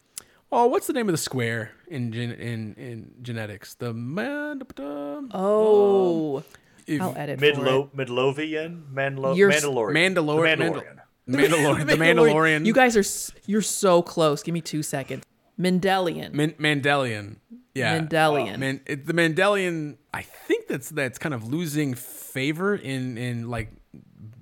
Oh, 0.56 0.66
what's 0.66 0.86
the 0.86 0.92
name 0.92 1.08
of 1.08 1.12
the 1.12 1.18
square 1.18 1.72
in 1.88 2.12
gen, 2.12 2.30
in 2.30 2.74
in 2.74 3.10
genetics? 3.22 3.74
The 3.74 3.92
man. 3.92 4.62
oh 5.32 6.36
um, 6.38 6.44
if- 6.86 7.00
i'll 7.02 7.16
edit 7.16 7.38
for 7.40 7.44
it. 7.44 7.56
Midlo- 7.56 7.90
Midlovian? 7.94 8.82
Manlo- 8.92 9.36
You're 9.36 9.50
s- 9.50 9.64
Mandalorian. 9.64 10.14
Mandalor- 10.14 10.84
The 11.26 11.38
Mandal- 11.38 11.52
Mandalorian. 11.58 11.78
Mandalorian. 11.84 11.86
the 11.86 11.94
Mandalorian. 11.96 12.66
you 12.66 12.72
guys 12.72 12.96
are 12.96 13.00
s- 13.00 13.32
you're 13.46 13.62
so 13.62 14.00
close 14.02 14.42
give 14.42 14.52
me 14.54 14.60
two 14.60 14.82
seconds 14.82 15.24
mendelian 15.58 16.32
Man- 16.32 16.52
Mandelian. 16.52 17.36
Yeah. 17.74 17.98
Mendelian. 17.98 18.58
Man- 18.58 18.80
it, 18.86 19.06
the 19.06 19.12
Mandelian, 19.14 19.96
I 20.12 20.22
think 20.22 20.68
that's 20.68 20.90
that's 20.90 21.18
kind 21.18 21.34
of 21.34 21.48
losing 21.48 21.94
favor 21.94 22.76
in 22.76 23.18
in 23.18 23.48
like 23.50 23.72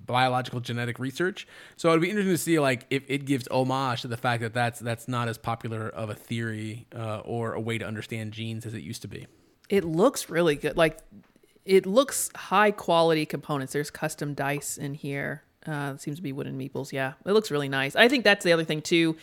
biological 0.05 0.59
genetic 0.59 0.99
research. 0.99 1.47
So 1.75 1.89
it'd 1.89 2.01
be 2.01 2.09
interesting 2.09 2.33
to 2.33 2.37
see 2.37 2.59
like 2.59 2.85
if 2.89 3.03
it 3.07 3.25
gives 3.25 3.47
homage 3.47 4.01
to 4.01 4.07
the 4.07 4.17
fact 4.17 4.41
that 4.41 4.53
that's 4.53 4.79
that's 4.79 5.07
not 5.07 5.27
as 5.27 5.37
popular 5.37 5.89
of 5.89 6.09
a 6.09 6.15
theory 6.15 6.87
uh, 6.95 7.19
or 7.19 7.53
a 7.53 7.59
way 7.59 7.77
to 7.77 7.85
understand 7.85 8.33
genes 8.33 8.65
as 8.65 8.73
it 8.73 8.81
used 8.81 9.01
to 9.03 9.07
be. 9.07 9.27
It 9.69 9.83
looks 9.83 10.29
really 10.29 10.55
good. 10.55 10.77
Like 10.77 10.99
it 11.65 11.85
looks 11.85 12.29
high 12.35 12.71
quality 12.71 13.25
components. 13.25 13.73
There's 13.73 13.89
custom 13.89 14.33
dice 14.33 14.77
in 14.77 14.93
here. 14.93 15.43
Uh, 15.65 15.95
seems 15.95 16.17
to 16.17 16.23
be 16.23 16.33
wooden 16.33 16.59
meeples. 16.59 16.91
Yeah, 16.91 17.13
it 17.25 17.31
looks 17.31 17.49
really 17.49 17.69
nice. 17.69 17.95
I 17.95 18.09
think 18.09 18.25
that's 18.25 18.43
the 18.43 18.51
other 18.51 18.65
thing 18.65 18.81
too. 18.81 19.15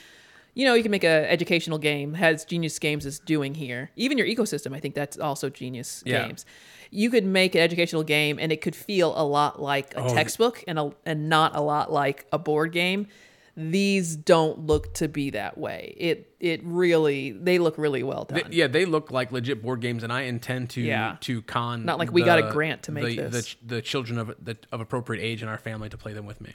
You 0.61 0.67
know, 0.67 0.75
you 0.75 0.83
can 0.83 0.91
make 0.91 1.05
a 1.05 1.31
educational 1.33 1.79
game. 1.79 2.13
Has 2.13 2.45
Genius 2.45 2.79
Games 2.79 3.07
is 3.07 3.19
doing 3.19 3.55
here. 3.55 3.91
Even 3.97 4.19
your 4.19 4.27
ecosystem, 4.27 4.77
I 4.77 4.79
think 4.79 4.95
that's 4.95 5.19
also 5.19 5.49
Genius 5.49 6.03
Yeah. 6.05 6.27
Games. 6.27 6.45
You 6.91 7.09
could 7.09 7.25
make 7.25 7.55
an 7.55 7.63
educational 7.63 8.03
game, 8.03 8.39
and 8.39 8.53
it 8.53 8.61
could 8.61 8.77
feel 8.77 9.15
a 9.19 9.25
lot 9.25 9.63
like 9.63 9.95
a 9.95 10.03
Oh, 10.03 10.13
textbook, 10.15 10.63
and 10.69 10.79
a, 10.79 10.93
and 11.07 11.31
not 11.31 11.57
a 11.57 11.63
lot 11.63 11.91
like 11.91 12.27
a 12.31 12.39
board 12.39 12.73
game. 12.73 13.07
These 13.57 14.17
don't 14.17 14.67
look 14.67 14.93
to 14.97 15.09
be 15.09 15.31
that 15.31 15.57
way. 15.57 15.95
It 15.97 16.35
it 16.41 16.61
really 16.63 17.31
they 17.33 17.59
look 17.59 17.79
really 17.79 18.03
well 18.03 18.25
done. 18.25 18.41
Th- 18.41 18.53
yeah, 18.53 18.67
they 18.67 18.85
look 18.85 19.11
like 19.11 19.33
legit 19.33 19.63
board 19.63 19.81
games, 19.81 20.03
and 20.03 20.13
I 20.13 20.23
intend 20.25 20.69
to 20.71 20.83
Yeah. 20.83 21.17
to 21.21 21.41
con. 21.41 21.87
Not 21.87 21.99
like 21.99 22.13
we 22.13 22.23
got 22.23 22.39
a 22.39 22.53
grant 22.53 22.83
to 22.83 22.93
make 22.93 23.17
the, 23.17 23.29
this. 23.31 23.57
The, 23.65 23.77
the 23.77 23.81
children 23.83 24.19
of 24.19 24.35
the, 24.45 24.59
of 24.71 24.83
appropriate 24.83 25.23
age 25.23 25.43
in 25.43 25.49
our 25.49 25.57
family 25.57 25.89
to 25.89 25.97
play 25.97 26.13
them 26.13 26.27
with 26.27 26.43
me. 26.43 26.53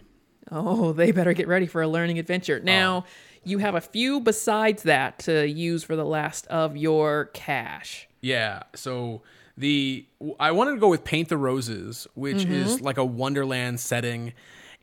Oh, 0.52 0.94
they 0.94 1.12
better 1.12 1.34
get 1.34 1.48
ready 1.48 1.66
for 1.66 1.82
a 1.82 1.88
learning 1.88 2.20
adventure. 2.20 2.60
Now, 2.60 3.06
oh. 3.08 3.10
You 3.46 3.60
have 3.60 3.76
a 3.76 3.82
few 3.82 4.20
besides 4.20 4.84
that 4.84 5.20
to 5.20 5.48
use 5.48 5.84
for 5.84 5.96
the 5.96 6.06
last 6.06 6.48
of 6.48 6.76
your 6.76 7.26
cash. 7.34 8.08
Yeah. 8.22 8.64
So 8.76 9.22
the 9.58 10.06
I 10.40 10.52
wanted 10.52 10.72
to 10.72 10.78
go 10.80 10.90
with 10.90 11.04
Paint 11.04 11.30
the 11.30 11.38
Roses, 11.38 12.08
which 12.16 12.38
Mm-hmm. 12.38 12.54
is 12.54 12.82
like 12.82 12.98
a 12.98 13.06
Wonderland 13.06 13.80
setting. 13.80 14.34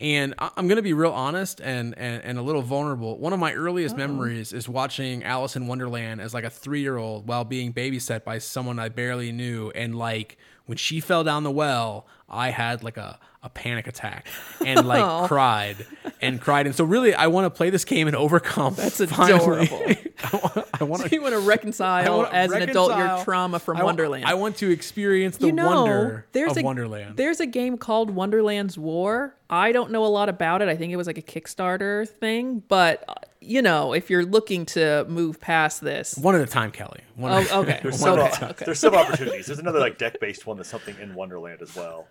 And 0.00 0.34
I'm 0.38 0.66
going 0.66 0.76
to 0.76 0.82
be 0.82 0.94
real 0.94 1.12
honest 1.12 1.60
and, 1.60 1.96
and, 1.96 2.24
and 2.24 2.36
a 2.36 2.42
little 2.42 2.62
vulnerable. 2.62 3.18
One 3.18 3.32
of 3.32 3.38
my 3.38 3.52
earliest 3.52 3.96
memories 3.96 4.52
is 4.52 4.68
watching 4.68 5.22
Alice 5.22 5.54
in 5.54 5.68
Wonderland 5.68 6.20
as 6.20 6.34
like 6.34 6.42
a 6.42 6.50
three 6.50 6.80
year 6.80 6.96
old 6.96 7.28
while 7.28 7.44
being 7.44 7.72
babysat 7.72 8.24
by 8.24 8.38
someone 8.38 8.80
I 8.80 8.88
barely 8.88 9.30
knew. 9.30 9.70
And 9.76 9.96
like 9.96 10.38
when 10.66 10.76
she 10.76 10.98
fell 10.98 11.22
down 11.22 11.44
the 11.44 11.52
well, 11.52 12.06
I 12.32 12.50
had 12.50 12.82
like 12.82 12.96
a, 12.96 13.18
a 13.42 13.48
panic 13.50 13.86
attack 13.86 14.26
and 14.64 14.86
like 14.86 15.28
cried 15.28 15.76
and 16.20 16.40
cried. 16.40 16.66
And 16.66 16.74
so 16.74 16.84
really, 16.84 17.14
I 17.14 17.26
want 17.26 17.44
to 17.46 17.50
play 17.50 17.70
this 17.70 17.84
game 17.84 18.06
and 18.06 18.16
overcome. 18.16 18.74
That's 18.74 19.04
finally- 19.04 19.66
adorable. 19.66 19.96
I 20.80 20.84
want 20.84 21.02
So 21.02 21.08
to 21.08 21.14
you 21.14 21.22
want 21.22 21.34
to 21.34 21.40
reconcile 21.40 22.18
wanna 22.18 22.30
as 22.30 22.52
an 22.52 22.62
adult 22.62 22.96
your 22.96 23.22
trauma 23.24 23.58
from 23.58 23.76
I 23.76 23.80
wa- 23.80 23.86
Wonderland. 23.86 24.24
I 24.24 24.34
want 24.34 24.56
to 24.58 24.70
experience 24.70 25.36
the 25.36 25.46
you 25.46 25.52
know, 25.52 25.66
wonder 25.66 26.26
there's 26.32 26.52
of 26.52 26.58
a 26.58 26.62
Wonderland. 26.62 27.16
there's 27.16 27.40
a 27.40 27.46
game 27.46 27.76
called 27.76 28.10
Wonderland's 28.10 28.78
War. 28.78 29.34
I 29.50 29.72
don't 29.72 29.90
know 29.90 30.04
a 30.04 30.08
lot 30.08 30.28
about 30.28 30.62
it. 30.62 30.68
I 30.68 30.76
think 30.76 30.92
it 30.92 30.96
was 30.96 31.06
like 31.06 31.18
a 31.18 31.22
Kickstarter 31.22 32.08
thing, 32.08 32.62
but 32.68 33.04
uh, 33.08 33.14
you 33.40 33.60
know, 33.62 33.92
if 33.92 34.08
you're 34.10 34.24
looking 34.24 34.64
to 34.66 35.04
move 35.08 35.40
past 35.40 35.80
this, 35.80 36.16
One 36.16 36.34
at 36.36 36.40
a 36.40 36.46
time, 36.46 36.70
Kelly. 36.70 37.00
One 37.16 37.32
oh, 37.32 37.60
okay, 37.62 37.80
There's 37.82 38.00
okay, 38.02 38.30
several. 38.30 38.50
okay. 38.50 38.64
There's 38.64 38.78
several 38.78 39.02
opportunities. 39.02 39.46
There's 39.46 39.58
another 39.58 39.80
like 39.80 39.98
deck 39.98 40.20
based 40.20 40.46
one 40.46 40.56
that's 40.56 40.68
something 40.68 40.96
in 41.00 41.14
Wonderland 41.14 41.60
as 41.60 41.74
well. 41.74 42.06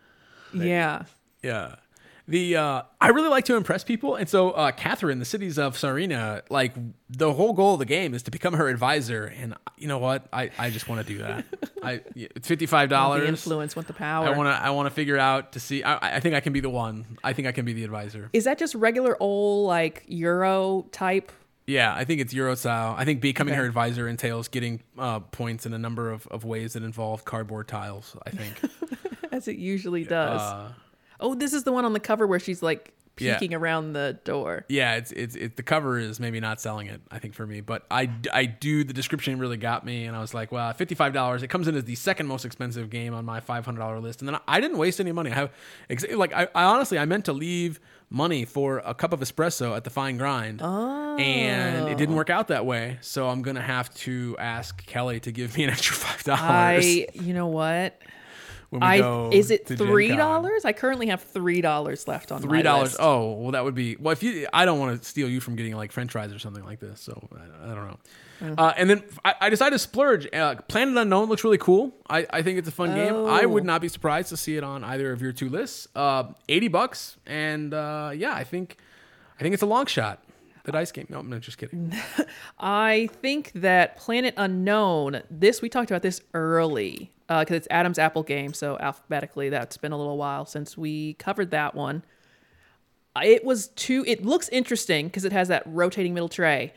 Yeah. 0.53 1.03
Yeah. 1.41 1.75
The 2.27 2.55
uh, 2.55 2.83
I 3.01 3.09
really 3.09 3.27
like 3.29 3.45
to 3.45 3.57
impress 3.57 3.83
people, 3.83 4.15
and 4.15 4.29
so 4.29 4.51
uh, 4.51 4.71
Catherine, 4.71 5.19
the 5.19 5.25
cities 5.25 5.57
of 5.57 5.75
Tsarina, 5.75 6.43
like 6.49 6.73
the 7.09 7.33
whole 7.33 7.51
goal 7.51 7.73
of 7.73 7.79
the 7.79 7.85
game 7.85 8.13
is 8.13 8.23
to 8.23 8.31
become 8.31 8.53
her 8.53 8.69
advisor. 8.69 9.25
And 9.25 9.55
you 9.77 9.87
know 9.87 9.97
what? 9.97 10.27
I, 10.31 10.51
I 10.57 10.69
just 10.69 10.87
want 10.87 11.05
to 11.05 11.13
do 11.13 11.19
that. 11.19 11.45
I 11.83 12.01
it's 12.15 12.47
fifty 12.47 12.67
five 12.67 12.89
dollars. 12.89 13.27
influence, 13.27 13.75
want 13.75 13.87
the 13.87 13.93
power. 13.93 14.27
I 14.27 14.37
want 14.37 14.47
to 14.47 14.53
I 14.53 14.69
want 14.69 14.85
to 14.87 14.91
figure 14.93 15.17
out 15.17 15.53
to 15.53 15.59
see. 15.59 15.83
I, 15.83 16.17
I 16.17 16.19
think 16.21 16.35
I 16.35 16.39
can 16.39 16.53
be 16.53 16.59
the 16.61 16.69
one. 16.69 17.17
I 17.23 17.33
think 17.33 17.47
I 17.47 17.51
can 17.51 17.65
be 17.65 17.73
the 17.73 17.83
advisor. 17.83 18.29
Is 18.33 18.45
that 18.45 18.57
just 18.59 18.75
regular 18.75 19.17
old 19.19 19.67
like 19.67 20.03
Euro 20.07 20.85
type? 20.91 21.31
Yeah, 21.71 21.93
I 21.95 22.03
think 22.05 22.19
it's 22.21 22.33
Euro 22.33 22.55
style. 22.55 22.95
I 22.97 23.05
think 23.05 23.21
becoming 23.21 23.53
Okay. 23.53 23.61
her 23.61 23.65
advisor 23.67 24.07
entails 24.07 24.47
getting 24.47 24.81
uh, 24.97 25.19
points 25.21 25.65
in 25.65 25.73
a 25.73 25.77
number 25.79 26.11
of, 26.11 26.27
of 26.27 26.43
ways 26.43 26.73
that 26.73 26.83
involve 26.83 27.23
cardboard 27.25 27.67
tiles. 27.67 28.15
I 28.25 28.29
think. 28.31 28.59
As 29.31 29.47
it 29.47 29.57
usually 29.57 30.03
does. 30.03 30.41
uh, 30.41 30.71
oh, 31.19 31.33
this 31.35 31.53
is 31.53 31.63
the 31.63 31.71
one 31.71 31.85
on 31.85 31.93
the 31.93 31.99
cover 31.99 32.27
where 32.27 32.39
she's 32.39 32.61
like 32.61 32.93
Yeah. 33.17 33.37
peeking 33.37 33.53
around 33.53 33.93
the 33.93 34.19
door. 34.23 34.65
Yeah, 34.67 34.95
it's 34.95 35.11
it's 35.11 35.35
it, 35.35 35.55
the 35.55 35.63
cover 35.63 35.99
is 35.99 36.19
maybe 36.19 36.39
not 36.39 36.59
selling 36.59 36.87
it. 36.87 37.01
I 37.11 37.19
think 37.19 37.33
for 37.33 37.45
me, 37.45 37.61
but 37.61 37.85
I, 37.91 38.09
I 38.33 38.45
do 38.45 38.83
the 38.83 38.93
description 38.93 39.37
really 39.37 39.57
got 39.57 39.85
me, 39.85 40.05
and 40.05 40.15
I 40.15 40.21
was 40.21 40.33
like, 40.33 40.51
well, 40.51 40.73
fifty 40.73 40.95
five 40.95 41.13
dollars. 41.13 41.43
It 41.43 41.47
comes 41.47 41.67
in 41.67 41.75
as 41.75 41.83
the 41.83 41.95
second 41.95 42.27
most 42.27 42.45
expensive 42.45 42.89
game 42.89 43.13
on 43.13 43.25
my 43.25 43.39
five 43.39 43.65
hundred 43.65 43.79
dollar 43.79 43.99
list, 43.99 44.21
and 44.21 44.29
then 44.29 44.39
I 44.47 44.59
didn't 44.59 44.77
waste 44.77 44.99
any 44.99 45.11
money. 45.11 45.31
I 45.31 45.35
have 45.35 45.51
like 46.13 46.33
I, 46.33 46.47
I 46.55 46.63
honestly 46.63 46.97
I 46.97 47.05
meant 47.05 47.25
to 47.25 47.33
leave 47.33 47.79
money 48.09 48.45
for 48.45 48.79
a 48.79 48.93
cup 48.93 49.13
of 49.13 49.19
espresso 49.19 49.75
at 49.75 49.83
the 49.83 49.89
Fine 49.89 50.17
Grind, 50.17 50.61
and 50.61 51.89
it 51.89 51.97
didn't 51.97 52.15
oh. 52.15 52.17
work 52.17 52.29
out 52.29 52.47
that 52.47 52.65
way. 52.65 52.97
So 53.01 53.29
I'm 53.29 53.41
gonna 53.41 53.61
have 53.61 53.93
to 53.95 54.35
ask 54.39 54.85
Kelly 54.85 55.19
to 55.21 55.31
give 55.31 55.57
me 55.57 55.63
an 55.63 55.69
extra 55.69 55.95
five 55.95 56.23
dollars. 56.23 56.39
I, 56.41 57.07
you 57.13 57.33
know 57.33 57.47
what? 57.47 57.99
When 58.71 58.81
we 58.81 58.87
I 58.87 58.97
go 58.99 59.29
is 59.31 59.51
it 59.51 59.67
three 59.67 60.15
dollars? 60.15 60.65
I 60.65 60.73
currently 60.73 61.07
have 61.07 61.21
three 61.21 61.61
dollars 61.61 62.07
left 62.07 62.31
on 62.31 62.41
Three 62.41 62.61
dollars. 62.63 62.95
Oh, 62.99 63.33
well, 63.33 63.51
that 63.51 63.63
would 63.63 63.75
be. 63.75 63.95
Well, 63.97 64.11
if 64.11 64.23
you, 64.23 64.47
I 64.51 64.65
don't 64.65 64.79
want 64.79 64.99
to 65.01 65.07
steal 65.07 65.29
you 65.29 65.39
from 65.39 65.55
getting 65.55 65.75
like 65.75 65.91
French 65.91 66.11
fries 66.13 66.33
or 66.33 66.39
something 66.39 66.63
like 66.65 66.79
this. 66.79 66.99
So 66.99 67.29
I, 67.35 67.71
I 67.71 67.75
don't 67.75 67.87
know. 67.87 67.97
Uh, 68.57 68.73
and 68.75 68.89
then 68.89 69.03
I, 69.23 69.35
I 69.41 69.49
decided 69.51 69.75
to 69.75 69.79
splurge. 69.79 70.27
Uh, 70.33 70.55
Planet 70.67 70.97
Unknown 70.97 71.29
looks 71.29 71.43
really 71.43 71.59
cool. 71.59 71.93
I, 72.09 72.25
I 72.31 72.41
think 72.41 72.57
it's 72.57 72.67
a 72.67 72.71
fun 72.71 72.95
game. 72.95 73.13
I 73.27 73.45
would 73.45 73.61
Oh. 73.63 73.65
not 73.67 73.81
be 73.81 73.87
surprised 73.87 74.29
to 74.29 74.37
see 74.37 74.57
it 74.57 74.63
on 74.63 74.83
either 74.83 75.11
of 75.11 75.21
your 75.21 75.31
two 75.31 75.47
lists. 75.47 75.87
Uh, 75.95 76.23
Eighty 76.49 76.67
bucks, 76.67 77.17
and 77.27 77.71
uh, 77.73 78.11
yeah, 78.15 78.33
I 78.33 78.43
think, 78.43 78.77
I 79.39 79.43
think 79.43 79.53
it's 79.53 79.61
a 79.61 79.67
long 79.67 79.85
shot. 79.85 80.23
The 80.63 80.71
dice 80.71 80.91
game. 80.91 81.07
No, 81.09 81.19
I'm 81.19 81.41
just 81.41 81.57
kidding. 81.57 81.93
I 82.59 83.09
think 83.21 83.51
that 83.55 83.97
Planet 83.97 84.33
Unknown. 84.37 85.21
This 85.29 85.61
we 85.61 85.69
talked 85.69 85.89
about 85.89 86.03
this 86.03 86.21
early 86.33 87.11
uh, 87.29 87.39
because 87.39 87.57
it's 87.57 87.67
Adam's 87.71 87.97
Apple 87.97 88.23
game. 88.23 88.53
So 88.53 88.77
alphabetically, 88.79 89.49
that's 89.49 89.77
been 89.77 89.91
a 89.91 89.97
little 89.97 90.17
while 90.17 90.45
since 90.45 90.77
we 90.77 91.13
covered 91.13 91.51
that 91.51 91.73
one. 91.75 92.03
It 93.21 93.43
was 93.43 93.69
too. 93.69 94.03
It 94.07 94.25
looks 94.25 94.49
interesting 94.49 95.07
because 95.07 95.25
it 95.25 95.31
has 95.31 95.47
that 95.47 95.63
rotating 95.65 96.13
middle 96.13 96.29
tray. 96.29 96.73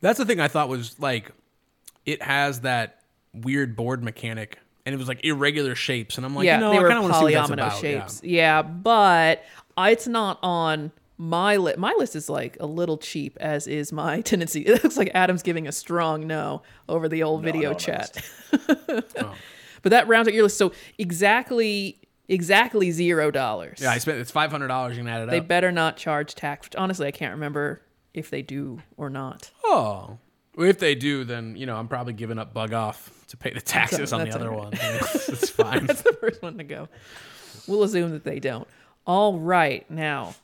That's 0.00 0.18
the 0.18 0.26
thing 0.26 0.40
I 0.40 0.48
thought 0.48 0.68
was 0.68 0.98
like, 1.00 1.32
it 2.04 2.22
has 2.22 2.60
that 2.60 3.02
weird 3.32 3.76
board 3.76 4.02
mechanic, 4.02 4.58
and 4.84 4.94
it 4.94 4.98
was 4.98 5.08
like 5.08 5.24
irregular 5.24 5.74
shapes, 5.74 6.16
and 6.16 6.26
I'm 6.26 6.34
like, 6.34 6.44
yeah, 6.44 6.56
you 6.56 6.60
know, 6.60 6.72
they 6.72 6.78
were 6.80 6.88
kind 6.88 6.98
of 6.98 7.04
want 7.04 7.14
to 7.14 7.18
see 7.20 7.24
what 7.24 7.32
that's 7.32 7.50
polyomino 7.50 7.54
about. 7.54 7.82
Yeah. 7.82 8.00
shapes. 8.00 8.20
Yeah. 8.24 8.62
but 8.62 9.44
it's 9.78 10.06
not 10.06 10.38
on 10.42 10.92
my 11.22 11.56
list. 11.56 11.78
My 11.78 11.94
list 11.96 12.16
is 12.16 12.28
like 12.28 12.56
a 12.58 12.66
little 12.66 12.98
cheap, 12.98 13.38
as 13.40 13.68
is 13.68 13.92
my 13.92 14.20
tendency. 14.22 14.62
It 14.62 14.82
looks 14.82 14.96
like 14.96 15.10
Adam's 15.14 15.42
giving 15.42 15.68
a 15.68 15.72
strong 15.72 16.26
no 16.26 16.62
over 16.88 17.08
the 17.08 17.22
old 17.22 17.42
video 17.44 17.70
no, 17.70 17.72
no, 17.72 17.78
chat. 17.78 18.30
Oh. 19.18 19.34
But 19.82 19.90
that 19.90 20.06
rounds 20.08 20.28
out 20.28 20.34
your 20.34 20.44
list. 20.44 20.58
So 20.58 20.72
exactly, 20.98 22.00
exactly 22.28 22.90
zero 22.90 23.30
dollars. 23.30 23.78
Yeah, 23.80 23.92
I 23.92 23.98
spent 23.98 24.18
it's 24.18 24.30
five 24.30 24.50
hundred 24.50 24.68
dollars. 24.68 24.96
You 24.96 25.04
can 25.04 25.08
add 25.12 25.22
it 25.22 25.24
up. 25.24 25.30
They 25.30 25.38
up. 25.38 25.48
better 25.48 25.70
not 25.72 25.96
charge 25.96 26.34
tax. 26.34 26.68
Honestly, 26.76 27.06
I 27.06 27.12
can't 27.12 27.32
remember 27.34 27.82
if 28.14 28.30
they 28.30 28.42
do 28.42 28.80
or 28.96 29.08
not. 29.08 29.50
Oh, 29.64 30.18
if 30.58 30.78
they 30.78 30.94
do, 30.94 31.24
then 31.24 31.56
you 31.56 31.66
know 31.66 31.76
I'm 31.76 31.88
probably 31.88 32.12
giving 32.12 32.38
up 32.38 32.52
bug 32.52 32.72
off 32.72 33.26
to 33.28 33.36
pay 33.36 33.52
the 33.52 33.60
taxes 33.60 34.12
on 34.12 34.24
the 34.24 34.34
other 34.34 34.52
all 34.52 34.58
one. 34.64 34.72
It's, 34.72 35.28
it's 35.28 35.50
fine. 35.50 35.86
That's 35.86 36.02
the 36.02 36.12
first 36.14 36.42
one 36.42 36.58
to 36.58 36.64
go. 36.64 36.88
We'll 37.66 37.84
assume 37.84 38.10
that 38.10 38.24
they 38.24 38.40
don't. 38.40 38.68
All 39.04 39.38
right, 39.38 39.88
now. 39.90 40.34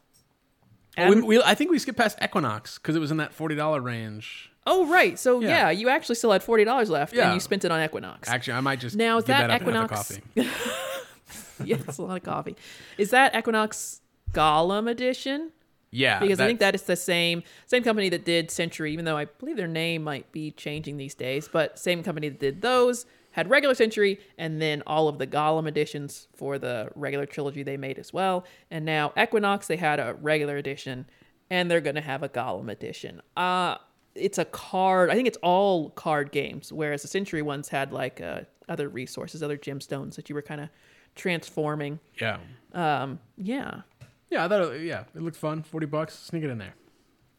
We, 0.98 1.20
we, 1.22 1.42
I 1.42 1.54
think 1.54 1.70
we 1.70 1.78
skipped 1.78 1.98
past 1.98 2.18
Equinox 2.22 2.78
because 2.78 2.96
it 2.96 2.98
was 3.00 3.10
in 3.10 3.16
that 3.18 3.32
forty 3.32 3.54
dollar 3.54 3.80
range. 3.80 4.50
Oh 4.66 4.86
right, 4.86 5.18
so 5.18 5.40
Yeah. 5.40 5.48
yeah. 5.48 5.70
you 5.70 5.88
actually 5.88 6.16
still 6.16 6.32
had 6.32 6.42
forty 6.42 6.64
dollars 6.64 6.90
left, 6.90 7.14
Yeah. 7.14 7.26
and 7.26 7.34
you 7.34 7.40
spent 7.40 7.64
it 7.64 7.70
on 7.70 7.82
Equinox. 7.82 8.28
Actually, 8.28 8.54
I 8.54 8.60
might 8.60 8.80
just 8.80 8.96
Now, 8.96 9.18
is 9.18 9.24
that 9.24 9.48
that, 9.48 9.62
up 9.62 9.66
and 9.66 9.76
have 9.76 9.88
the 9.88 9.94
Equinox- 9.94 10.20
coffee. 10.44 11.64
yeah, 11.64 11.76
that's 11.76 11.98
a 11.98 12.02
lot 12.02 12.16
of 12.16 12.22
coffee. 12.22 12.56
Is 12.98 13.10
that 13.10 13.34
Equinox 13.34 14.00
Golem 14.32 14.90
edition? 14.90 15.52
Yeah, 15.90 16.18
Because 16.20 16.38
I 16.38 16.46
think 16.46 16.60
that 16.60 16.74
is 16.74 16.82
the 16.82 16.96
same 16.96 17.42
same 17.66 17.82
company 17.82 18.10
that 18.10 18.26
did 18.26 18.50
Century, 18.50 18.92
even 18.92 19.06
though 19.06 19.16
I 19.16 19.24
believe 19.24 19.56
their 19.56 19.66
name 19.66 20.04
might 20.04 20.30
be 20.32 20.50
changing 20.50 20.98
these 20.98 21.14
days. 21.14 21.48
But 21.50 21.78
same 21.78 22.02
company 22.02 22.28
that 22.28 22.38
did 22.38 22.60
those 22.60 23.06
had 23.38 23.48
regular 23.50 23.74
Century, 23.74 24.18
and 24.36 24.60
then 24.60 24.82
all 24.86 25.06
of 25.08 25.18
the 25.18 25.26
Golem 25.26 25.66
editions 25.68 26.28
for 26.36 26.58
the 26.58 26.90
regular 26.94 27.24
trilogy 27.26 27.62
they 27.62 27.76
made 27.76 27.98
as 27.98 28.12
well. 28.12 28.44
And 28.70 28.84
now 28.84 29.12
Equinox, 29.16 29.66
they 29.68 29.76
had 29.76 29.98
a 30.00 30.14
regular 30.20 30.56
edition, 30.56 31.06
and 31.50 31.70
they're 31.70 31.80
going 31.80 31.94
to 32.02 32.08
have 32.12 32.22
a 32.22 32.28
Golem 32.28 32.70
edition. 32.70 33.22
Uh 33.36 33.76
it's 34.14 34.38
a 34.38 34.44
card. 34.44 35.10
I 35.10 35.14
think 35.14 35.28
it's 35.28 35.38
all 35.42 35.90
card 35.90 36.32
games, 36.32 36.72
whereas 36.72 37.02
the 37.02 37.08
Century 37.08 37.40
ones 37.42 37.68
had 37.68 37.92
like 37.92 38.20
uh, 38.20 38.40
other 38.68 38.88
resources, 38.88 39.42
other 39.44 39.56
gemstones 39.56 40.16
that 40.16 40.28
you 40.28 40.34
were 40.34 40.42
kind 40.42 40.60
of 40.60 40.68
transforming. 41.14 42.00
yeah, 42.20 42.38
Um, 42.72 43.20
yeah. 43.36 43.82
yeah, 44.30 44.44
I 44.44 44.48
thought 44.48 44.72
it, 44.72 44.82
yeah, 44.82 45.04
it 45.14 45.22
looked 45.22 45.36
fun. 45.36 45.62
Forty 45.62 45.86
bucks, 45.86 46.18
sneak 46.18 46.42
it 46.42 46.50
in 46.50 46.58
there. 46.58 46.74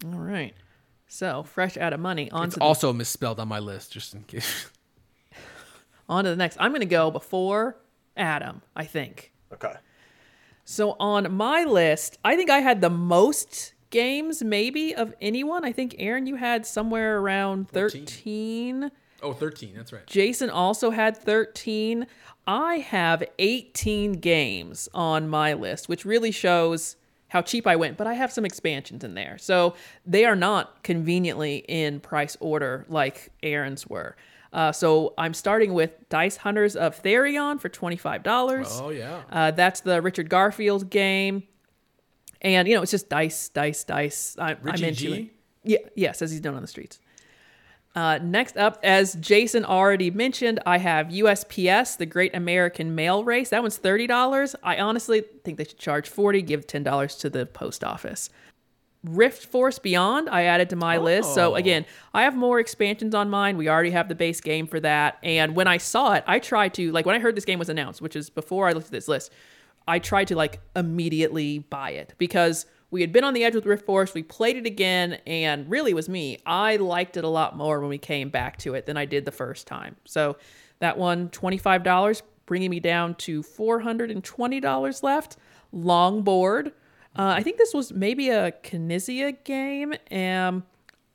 All 0.05 0.19
right. 0.19 0.53
So 1.07 1.43
fresh 1.43 1.75
out 1.75 1.91
of 1.91 1.99
money 1.99 2.29
on 2.31 2.45
It's 2.45 2.53
to 2.53 2.59
the 2.59 2.65
also 2.65 2.93
misspelled 2.93 3.39
on 3.41 3.47
my 3.49 3.59
list, 3.59 3.91
just 3.91 4.13
in 4.13 4.23
case. 4.23 4.67
On 6.09 6.23
to 6.23 6.29
the 6.29 6.35
next. 6.35 6.57
I'm 6.59 6.71
going 6.71 6.81
to 6.81 6.87
go 6.87 7.11
before 7.11 7.77
Adam, 8.17 8.61
I 8.75 8.83
think. 8.83 9.31
Okay. 9.53 9.73
So 10.65 10.95
on 10.99 11.33
my 11.33 11.63
list, 11.63 12.17
I 12.25 12.35
think 12.35 12.49
I 12.49 12.59
had 12.59 12.81
the 12.81 12.89
most 12.89 13.73
games 13.89 14.43
maybe 14.43 14.93
of 14.93 15.13
anyone. 15.21 15.63
I 15.63 15.71
think 15.71 15.95
Aaron, 15.97 16.27
you 16.27 16.35
had 16.35 16.65
somewhere 16.65 17.19
around 17.19 17.69
13. 17.69 18.91
Oh, 19.21 19.33
13. 19.33 19.73
That's 19.75 19.93
right. 19.93 20.05
Jason 20.05 20.49
also 20.49 20.91
had 20.91 21.17
13. 21.17 22.07
I 22.47 22.75
have 22.77 23.23
18 23.37 24.13
games 24.13 24.89
on 24.93 25.29
my 25.29 25.53
list, 25.53 25.89
which 25.89 26.05
really 26.05 26.31
shows 26.31 26.95
how 27.27 27.41
cheap 27.41 27.67
I 27.67 27.75
went, 27.75 27.97
but 27.97 28.07
I 28.07 28.13
have 28.13 28.31
some 28.31 28.45
expansions 28.45 29.03
in 29.03 29.13
there. 29.13 29.37
So 29.37 29.75
they 30.05 30.25
are 30.25 30.35
not 30.35 30.83
conveniently 30.83 31.57
in 31.67 31.99
price 31.99 32.37
order 32.39 32.85
like 32.89 33.31
Aaron's 33.43 33.87
were. 33.87 34.15
Uh, 34.51 34.71
so 34.71 35.13
I'm 35.17 35.33
starting 35.33 35.73
with 35.73 35.91
Dice 36.09 36.37
Hunters 36.37 36.75
of 36.75 37.01
Therion 37.01 37.59
for 37.59 37.69
$25. 37.69 38.81
Oh, 38.81 38.89
yeah. 38.89 39.21
Uh, 39.31 39.51
that's 39.51 39.81
the 39.81 40.01
Richard 40.01 40.29
Garfield 40.29 40.89
game. 40.89 41.43
And, 42.41 42.67
you 42.67 42.75
know, 42.75 42.81
it's 42.81 42.91
just 42.91 43.09
dice, 43.09 43.49
dice, 43.49 43.83
dice. 43.83 44.35
I, 44.39 44.51
I'm 44.51 44.57
Richie 44.61 44.87
into 44.87 44.99
G? 44.99 45.13
it. 45.13 45.35
Yeah, 45.63 45.89
yes, 45.95 46.21
as 46.21 46.31
he's 46.31 46.43
known 46.43 46.55
on 46.55 46.61
the 46.61 46.67
streets. 46.67 46.99
Uh, 47.95 48.19
next 48.21 48.55
up, 48.55 48.79
as 48.83 49.15
Jason 49.15 49.65
already 49.65 50.09
mentioned, 50.11 50.59
I 50.65 50.77
have 50.77 51.07
USPS, 51.07 51.97
the 51.97 52.05
Great 52.05 52.35
American 52.35 52.95
Mail 52.95 53.23
Race. 53.23 53.49
That 53.49 53.61
one's 53.61 53.77
thirty 53.77 54.05
dollars. 54.07 54.55
I 54.63 54.77
honestly 54.77 55.23
think 55.43 55.57
they 55.57 55.63
should 55.65 55.79
charge 55.79 56.07
forty. 56.07 56.41
Give 56.41 56.65
ten 56.65 56.83
dollars 56.83 57.15
to 57.17 57.29
the 57.29 57.45
post 57.47 57.83
office. 57.83 58.29
Rift 59.03 59.45
Force 59.45 59.79
Beyond, 59.79 60.27
I 60.29 60.43
added 60.43 60.69
to 60.71 60.75
my 60.75 60.97
list. 60.97 61.33
So 61.33 61.53
Oh. 61.53 61.55
again, 61.55 61.85
I 62.13 62.23
have 62.23 62.35
more 62.35 62.59
expansions 62.59 63.15
on 63.15 63.29
mine. 63.29 63.55
We 63.57 63.69
already 63.69 63.91
have 63.91 64.09
the 64.09 64.15
base 64.15 64.41
game 64.41 64.67
for 64.67 64.79
that. 64.81 65.17
And 65.23 65.55
when 65.55 65.67
I 65.67 65.77
saw 65.77 66.13
it, 66.13 66.23
I 66.27 66.39
tried 66.39 66.73
to 66.75 66.91
like 66.91 67.05
when 67.05 67.15
I 67.15 67.19
heard 67.19 67.35
this 67.35 67.45
game 67.45 67.59
was 67.59 67.69
announced, 67.69 68.01
which 68.01 68.15
is 68.15 68.29
before 68.29 68.67
I 68.67 68.73
looked 68.73 68.87
at 68.87 68.91
this 68.91 69.07
list. 69.07 69.31
I 69.87 69.99
tried 69.99 70.27
to 70.27 70.35
like 70.35 70.59
immediately 70.75 71.59
buy 71.59 71.91
it 71.91 72.13
because 72.17 72.65
we 72.91 73.01
had 73.01 73.11
been 73.13 73.23
on 73.23 73.33
the 73.33 73.43
edge 73.43 73.55
with 73.55 73.65
Rift 73.65 73.85
Force. 73.85 74.13
We 74.13 74.21
played 74.23 74.57
it 74.57 74.65
again, 74.65 75.19
and 75.25 75.69
really 75.69 75.93
was 75.93 76.09
me. 76.09 76.39
I 76.45 76.75
liked 76.75 77.17
it 77.17 77.23
a 77.23 77.27
lot 77.29 77.55
more 77.55 77.79
when 77.79 77.89
we 77.89 77.97
came 77.99 78.29
back 78.29 78.57
to 78.59 78.73
it 78.73 78.85
than 78.85 78.97
I 78.97 79.05
did 79.05 79.25
the 79.25 79.31
first 79.31 79.65
time. 79.67 79.95
So 80.05 80.37
that 80.79 80.97
one, 80.97 81.29
$25, 81.29 82.21
bringing 82.47 82.69
me 82.71 82.79
down 82.79 83.13
to 83.15 83.43
$420 83.43 85.03
left. 85.03 85.37
Longboard. 85.73 86.71
Uh, 87.17 87.33
I 87.37 87.43
think 87.43 87.57
this 87.57 87.73
was 87.73 87.91
maybe 87.91 88.29
a 88.29 88.51
Knizia 88.51 89.43
game. 89.43 89.93
Um, 90.11 90.63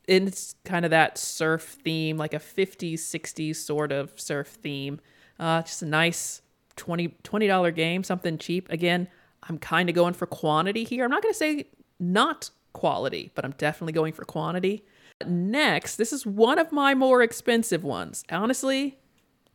and 0.09 0.29
it's 0.29 0.55
kind 0.65 0.85
of 0.85 0.91
that 0.91 1.17
surf 1.19 1.79
theme, 1.83 2.17
like 2.17 2.35
a 2.35 2.39
50s, 2.39 2.95
60s 2.95 3.57
sort 3.57 3.93
of 3.93 4.19
surf 4.21 4.49
theme. 4.49 5.01
Uh, 5.39 5.63
just 5.63 5.83
a 5.83 5.87
nice 5.87 6.43
20 6.77 7.09
$20 7.23 7.75
game, 7.75 8.05
something 8.05 8.39
cheap. 8.39 8.71
Again, 8.71 9.09
I'm 9.49 9.59
kind 9.59 9.89
of 9.89 9.95
going 9.95 10.15
for 10.15 10.27
quantity 10.27 10.85
here. 10.85 11.05
I'm 11.05 11.11
not 11.11 11.23
going 11.23 11.33
to 11.33 11.39
say 11.39 11.67
not 11.99 12.51
quality, 12.73 13.31
but 13.35 13.45
I'm 13.45 13.55
definitely 13.57 13.93
going 13.93 14.13
for 14.13 14.25
quantity. 14.25 14.85
Next, 15.27 15.97
this 15.97 16.13
is 16.13 16.27
one 16.27 16.59
of 16.59 16.73
my 16.73 16.95
more 16.95 17.23
expensive 17.23 17.85
ones. 17.85 18.25
Honestly, 18.31 18.99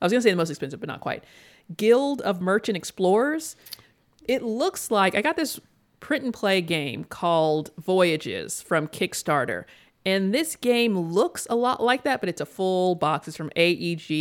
I 0.01 0.05
was 0.05 0.11
going 0.11 0.19
to 0.19 0.23
say 0.23 0.31
the 0.31 0.37
most 0.37 0.49
expensive, 0.49 0.79
but 0.79 0.87
not 0.87 1.01
quite. 1.01 1.23
Guild 1.75 2.21
of 2.21 2.41
Merchant 2.41 2.77
Explorers. 2.77 3.55
It 4.27 4.41
looks 4.43 4.89
like 4.89 5.15
I 5.15 5.21
got 5.21 5.35
this 5.35 5.59
print 5.99 6.23
and 6.23 6.33
play 6.33 6.61
game 6.61 7.03
called 7.03 7.71
Voyages 7.77 8.61
from 8.61 8.87
Kickstarter. 8.87 9.65
And 10.05 10.33
this 10.33 10.55
game 10.55 10.97
looks 10.97 11.45
a 11.49 11.55
lot 11.55 11.83
like 11.83 12.03
that, 12.03 12.19
but 12.19 12.29
it's 12.29 12.41
a 12.41 12.45
full 12.45 12.95
box. 12.95 13.27
It's 13.27 13.37
from 13.37 13.51
AEG. 13.55 14.11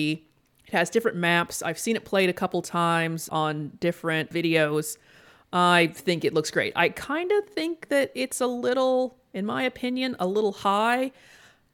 It 0.67 0.73
has 0.73 0.91
different 0.91 1.17
maps. 1.17 1.63
I've 1.63 1.79
seen 1.79 1.97
it 1.97 2.05
played 2.05 2.29
a 2.29 2.35
couple 2.35 2.61
times 2.63 3.29
on 3.31 3.73
different 3.81 4.31
videos. 4.31 4.99
I 5.53 5.93
think 5.95 6.25
it 6.25 6.35
looks 6.35 6.51
great. 6.51 6.73
I 6.77 6.91
kind 6.91 7.33
of 7.33 7.47
think 7.47 7.89
that 7.89 8.13
it's 8.15 8.41
a 8.41 8.47
little, 8.47 9.17
in 9.33 9.47
my 9.47 9.63
opinion, 9.63 10.17
a 10.19 10.27
little 10.27 10.53
high. 10.53 11.13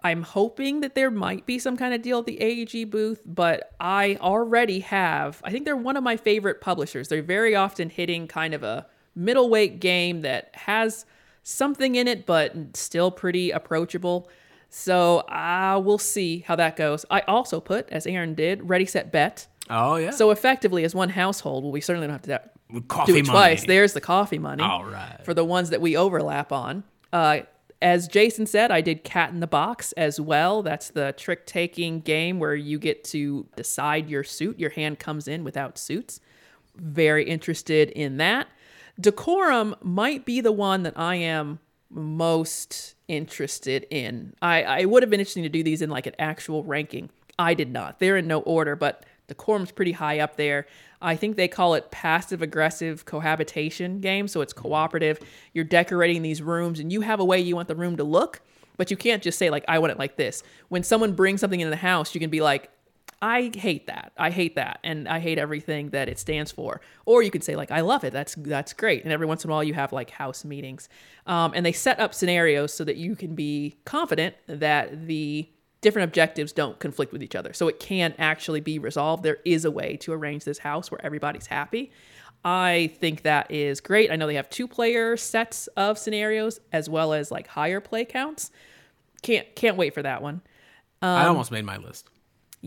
I'm 0.05 0.23
hoping 0.23 0.81
that 0.81 0.95
there 0.95 1.11
might 1.11 1.47
be 1.47 1.59
some 1.59 1.77
kind 1.77 1.95
of 1.95 2.03
deal 2.03 2.19
at 2.19 2.27
the 2.27 2.41
AEG 2.41 2.91
booth, 2.91 3.23
but 3.25 3.73
I 3.81 4.19
already 4.21 4.81
have. 4.81 5.41
I 5.43 5.51
think 5.51 5.65
they're 5.65 5.77
one 5.77 5.97
of 5.97 6.05
my 6.05 6.19
favorite 6.19 6.61
publishers. 6.61 7.09
They're 7.09 7.23
very 7.23 7.57
often 7.57 7.89
hitting 7.89 8.29
kind 8.29 8.53
of 8.53 8.63
a 8.63 8.87
middleweight 9.15 9.81
game 9.81 10.23
that 10.23 10.51
has 10.55 11.07
something 11.43 11.95
in 11.95 12.09
it, 12.09 12.27
but 12.27 12.55
still 12.77 13.11
pretty 13.11 13.51
approachable. 13.51 14.29
So 14.71 15.19
uh, 15.21 15.81
we'll 15.85 15.99
see 15.99 16.41
how 16.41 16.57
that 16.57 16.77
goes. 16.77 17.05
I 17.11 17.21
also 17.21 17.61
put, 17.61 17.89
as 17.91 18.07
Aaron 18.07 18.35
did, 18.35 18.69
Ready 18.69 18.87
Set 18.87 19.13
Bet. 19.13 19.47
Oh, 19.71 19.97
yeah. 19.97 20.11
So 20.11 20.31
effectively, 20.31 20.85
as 20.85 20.95
one 20.95 21.11
household, 21.11 21.63
well, 21.63 21.73
we 21.73 21.81
certainly 21.81 22.09
don't 22.09 22.15
have 22.15 22.23
to 22.23 22.29
that, 22.29 22.53
coffee 22.89 23.13
do 23.13 23.19
it 23.19 23.27
twice. 23.27 23.65
There's 23.65 23.93
the 23.93 24.01
coffee 24.01 24.39
money 24.39 24.65
All 24.65 24.85
right. 24.85 25.21
for 25.23 25.33
the 25.33 25.45
ones 25.45 25.71
that 25.71 25.81
we 25.81 25.97
overlap 25.97 26.51
on. 26.51 26.83
Uh, 27.13 27.41
as 27.81 28.09
Jason 28.09 28.47
said, 28.47 28.71
I 28.71 28.81
did 28.81 29.05
Cat 29.05 29.31
in 29.31 29.41
the 29.41 29.47
Box 29.47 29.93
as 29.93 30.21
well. 30.21 30.63
That's 30.63 30.89
the 30.89 31.15
trick 31.17 31.47
taking 31.47 32.01
game 32.01 32.39
where 32.39 32.55
you 32.55 32.79
get 32.79 33.05
to 33.05 33.47
decide 33.57 34.09
your 34.09 34.25
suit. 34.25 34.59
Your 34.59 34.71
hand 34.71 34.99
comes 34.99 35.29
in 35.29 35.45
without 35.45 35.79
suits. 35.79 36.21
Very 36.77 37.25
interested 37.29 37.91
in 37.91 38.17
that. 38.17 38.49
Decorum 39.01 39.75
might 39.83 40.25
be 40.25 40.41
the 40.41 40.53
one 40.53 40.85
that 40.85 40.99
I 40.99 41.17
am 41.17 41.59
most 41.91 42.95
interested 43.09 43.87
in. 43.91 44.35
I, 44.41 44.63
I 44.63 44.85
would 44.85 45.03
have 45.03 45.11
been 45.11 45.21
interesting 45.21 45.43
to 45.45 45.49
do 45.49 45.63
these 45.63 45.83
in 45.83 45.91
like 45.91 46.07
an 46.07 46.15
actual 46.19 46.65
ranking. 46.65 47.11
I 47.39 47.55
did 47.55 47.73
not. 47.73 47.99
They're 47.99 48.17
in 48.17 48.27
no 48.27 48.41
order, 48.41 48.77
but 48.77 49.05
Decorum's 49.29 49.73
pretty 49.73 49.93
high 49.93 50.21
up 50.21 50.37
there. 50.37 50.67
I 51.01 51.17
think 51.17 51.37
they 51.37 51.49
call 51.49 51.75
it 51.75 51.91
passive 51.91 52.43
aggressive 52.43 53.05
cohabitation 53.05 54.01
game. 54.01 54.29
So 54.29 54.41
it's 54.41 54.53
cooperative. 54.53 55.19
You're 55.53 55.65
decorating 55.65 56.23
these 56.23 56.43
rooms 56.43 56.81
and 56.81 56.93
you 56.93 57.03
have 57.03 57.21
a 57.21 57.25
way 57.25 57.41
you 57.41 57.57
want 57.57 57.69
the 57.69 57.77
room 57.77 57.97
to 57.97 58.05
look, 58.05 58.41
but 58.77 58.91
you 58.91 58.97
can't 58.97 59.23
just 59.23 59.39
say, 59.39 59.51
like, 59.51 59.65
I 59.69 59.79
want 59.79 59.93
it 59.93 59.99
like 59.99 60.17
this. 60.17 60.43
When 60.69 60.83
someone 60.83 61.13
brings 61.13 61.41
something 61.41 61.61
into 61.61 61.71
the 61.71 61.77
house, 61.77 62.15
you 62.15 62.21
can 62.21 62.31
be 62.31 62.41
like, 62.41 62.71
I 63.23 63.51
hate 63.55 63.87
that. 63.87 64.13
I 64.19 64.31
hate 64.31 64.57
that, 64.57 64.81
and 64.85 65.09
I 65.09 65.19
hate 65.19 65.39
everything 65.39 65.91
that 65.91 66.09
it 66.09 66.19
stands 66.19 66.53
for. 66.53 66.81
Or 67.07 67.23
you 67.23 67.31
could 67.31 67.45
say 67.45 67.57
like, 67.57 67.71
I 67.71 67.81
love 67.81 68.05
it. 68.05 68.13
That's 68.13 68.35
that's 68.35 68.73
great. 68.73 69.05
And 69.05 69.13
every 69.13 69.27
once 69.27 69.45
in 69.45 69.51
a 69.51 69.53
while, 69.53 69.65
you 69.65 69.75
have 69.75 69.93
like 69.93 70.11
house 70.11 70.45
meetings, 70.45 70.89
um, 71.27 71.53
and 71.55 71.65
they 71.65 71.73
set 71.73 72.01
up 72.01 72.15
scenarios 72.15 72.73
so 72.73 72.85
that 72.85 72.97
you 72.97 73.17
can 73.17 73.35
be 73.35 73.77
confident 73.85 74.35
that 74.47 75.07
the 75.07 75.49
different 75.81 76.05
objectives 76.09 76.53
don't 76.53 76.79
conflict 76.79 77.13
with 77.13 77.23
each 77.23 77.35
other. 77.35 77.53
So 77.53 77.69
it 77.69 77.79
can 77.79 78.15
actually 78.19 78.61
be 78.61 78.79
resolved. 78.79 79.23
There 79.23 79.39
is 79.45 79.67
a 79.67 79.71
way 79.71 79.97
to 79.99 80.13
arrange 80.13 80.45
this 80.45 80.59
house 80.59 80.91
where 80.91 81.05
everybody's 81.05 81.47
happy. 81.47 81.93
I 82.43 82.93
think 82.99 83.23
that 83.23 83.51
is 83.51 83.81
great. 83.81 84.11
I 84.11 84.17
know 84.17 84.27
they 84.27 84.35
have 84.35 84.51
two 84.51 84.69
player 84.69 85.17
sets 85.17 85.67
of 85.77 85.99
scenarios 85.99 86.61
as 86.73 86.89
well 86.89 87.13
as 87.13 87.31
like 87.31 87.47
higher 87.47 87.81
play 87.81 88.05
counts. 88.05 88.51
Can't 89.23 89.55
can't 89.55 89.77
wait 89.77 89.95
for 89.95 90.03
that 90.03 90.23
one. 90.23 90.43
I 91.01 91.27
almost 91.27 91.51
made 91.51 91.65
my 91.65 91.77
list. 91.77 92.09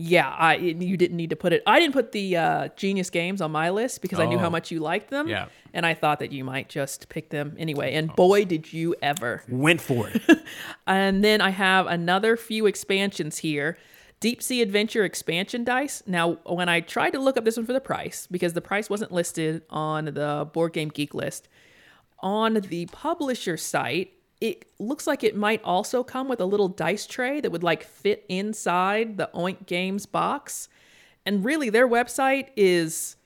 Yeah, 0.00 0.28
I 0.28 0.54
you 0.54 0.96
didn't 0.96 1.16
need 1.16 1.30
to 1.30 1.36
put 1.36 1.52
it. 1.52 1.62
I 1.66 1.80
didn't 1.80 1.92
put 1.92 2.12
the 2.12 2.36
uh, 2.36 2.68
Genius 2.76 3.10
games 3.10 3.40
on 3.42 3.50
my 3.50 3.70
list 3.70 4.00
because 4.00 4.20
I 4.20 4.26
knew 4.26 4.38
how 4.38 4.46
Oh. 4.46 4.50
much 4.50 4.70
you 4.70 4.78
liked 4.78 5.10
them. 5.10 5.26
Yeah. 5.26 5.46
and 5.74 5.84
I 5.84 5.94
thought 5.94 6.20
that 6.20 6.30
you 6.30 6.44
might 6.44 6.68
just 6.68 7.08
pick 7.08 7.30
them 7.30 7.56
anyway. 7.58 7.94
And 7.94 8.14
boy, 8.14 8.44
did 8.44 8.72
you 8.72 8.94
ever! 9.02 9.42
Went 9.48 9.80
for 9.80 10.08
it. 10.08 10.22
And 10.86 11.24
then 11.24 11.40
I 11.40 11.50
have 11.50 11.86
another 11.88 12.36
few 12.36 12.66
expansions 12.66 13.38
here. 13.38 13.76
Deep 14.20 14.42
Sea 14.42 14.62
Adventure 14.62 15.04
expansion 15.04 15.64
dice. 15.64 16.02
Now, 16.06 16.34
when 16.46 16.68
I 16.68 16.80
tried 16.80 17.10
to 17.10 17.20
look 17.20 17.36
up 17.36 17.44
this 17.44 17.56
one 17.56 17.66
for 17.66 17.72
the 17.72 17.80
price, 17.80 18.26
because 18.30 18.52
the 18.52 18.60
price 18.60 18.88
wasn't 18.88 19.12
listed 19.12 19.62
on 19.70 20.06
the 20.06 20.48
Board 20.52 20.72
Game 20.72 20.88
Geek 20.88 21.12
list, 21.14 21.48
on 22.20 22.54
the 22.54 22.86
publisher 22.86 23.56
site, 23.56 24.12
it 24.40 24.66
looks 24.78 25.06
like 25.06 25.24
it 25.24 25.36
might 25.36 25.62
also 25.64 26.04
come 26.04 26.28
with 26.28 26.40
a 26.40 26.44
little 26.44 26.68
dice 26.68 27.06
tray 27.06 27.40
that 27.40 27.50
would 27.50 27.62
like 27.62 27.82
fit 27.82 28.24
inside 28.28 29.16
the 29.16 29.30
Oink 29.34 29.66
Games 29.66 30.06
box. 30.06 30.68
And 31.26 31.44
really, 31.44 31.70
their 31.70 31.88
website 31.88 32.48
is 32.56 33.16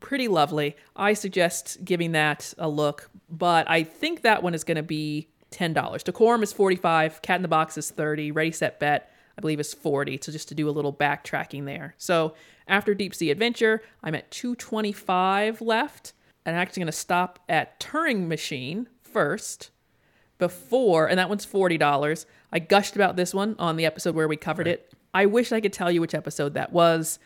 pretty 0.00 0.28
lovely. 0.28 0.76
I 0.96 1.14
suggest 1.14 1.84
giving 1.84 2.12
that 2.12 2.52
a 2.58 2.68
look, 2.68 3.10
but 3.28 3.70
I 3.70 3.82
think 3.84 4.22
that 4.22 4.42
one 4.42 4.54
is 4.54 4.64
going 4.64 4.76
to 4.76 4.82
be 4.82 5.28
ten 5.50 5.72
dollars. 5.72 6.02
Decorum 6.02 6.42
is 6.42 6.52
forty 6.52 6.76
five. 6.76 7.22
Cat 7.22 7.36
in 7.36 7.42
the 7.42 7.48
Box 7.48 7.78
is 7.78 7.90
thirty. 7.90 8.30
Ready 8.30 8.52
Set 8.52 8.78
Bet 8.80 9.12
I 9.38 9.40
believe 9.40 9.60
is 9.60 9.72
forty. 9.72 10.18
So 10.20 10.32
just 10.32 10.48
to 10.48 10.54
do 10.54 10.68
a 10.68 10.70
little 10.70 10.92
backtracking 10.92 11.64
there. 11.64 11.94
So 11.96 12.34
after 12.68 12.94
Deep 12.94 13.14
Sea 13.14 13.30
Adventure, 13.30 13.82
I'm 14.02 14.14
at 14.14 14.30
two 14.30 14.54
twenty 14.56 14.92
five 14.92 15.60
left. 15.60 16.12
And 16.46 16.56
I'm 16.56 16.62
actually 16.62 16.80
going 16.80 16.86
to 16.86 16.92
stop 16.92 17.38
at 17.50 17.78
Turing 17.80 18.26
Machine 18.26 18.88
first 19.02 19.70
before, 20.40 21.08
and 21.08 21.18
that 21.20 21.28
one's 21.28 21.44
forty 21.44 21.78
dollars. 21.78 22.26
I 22.52 22.58
gushed 22.58 22.96
about 22.96 23.14
this 23.14 23.32
one 23.32 23.54
on 23.60 23.76
the 23.76 23.86
episode 23.86 24.16
where 24.16 24.26
we 24.26 24.36
covered 24.36 24.66
it. 24.66 24.92
I 25.14 25.26
wish 25.26 25.52
I 25.52 25.60
could 25.60 25.72
tell 25.72 25.90
you 25.92 26.00
which 26.00 26.14
episode 26.14 26.54
that 26.54 26.72
was. 26.72 27.20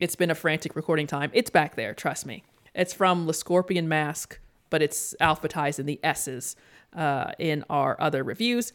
It's 0.00 0.16
been 0.16 0.30
a 0.30 0.34
frantic 0.34 0.74
recording 0.74 1.06
time. 1.06 1.30
It's 1.32 1.50
back 1.50 1.76
there, 1.76 1.94
trust 1.94 2.26
me. 2.26 2.42
It's 2.74 2.92
from 2.92 3.26
the 3.26 3.32
Scorpion 3.32 3.88
Mask, 3.88 4.38
but 4.68 4.82
it's 4.82 5.14
alphabetized 5.20 5.78
in 5.78 5.86
the 5.86 5.98
S's 6.02 6.56
uh, 6.94 7.30
in 7.38 7.64
our 7.70 7.96
other 8.00 8.22
reviews. 8.24 8.72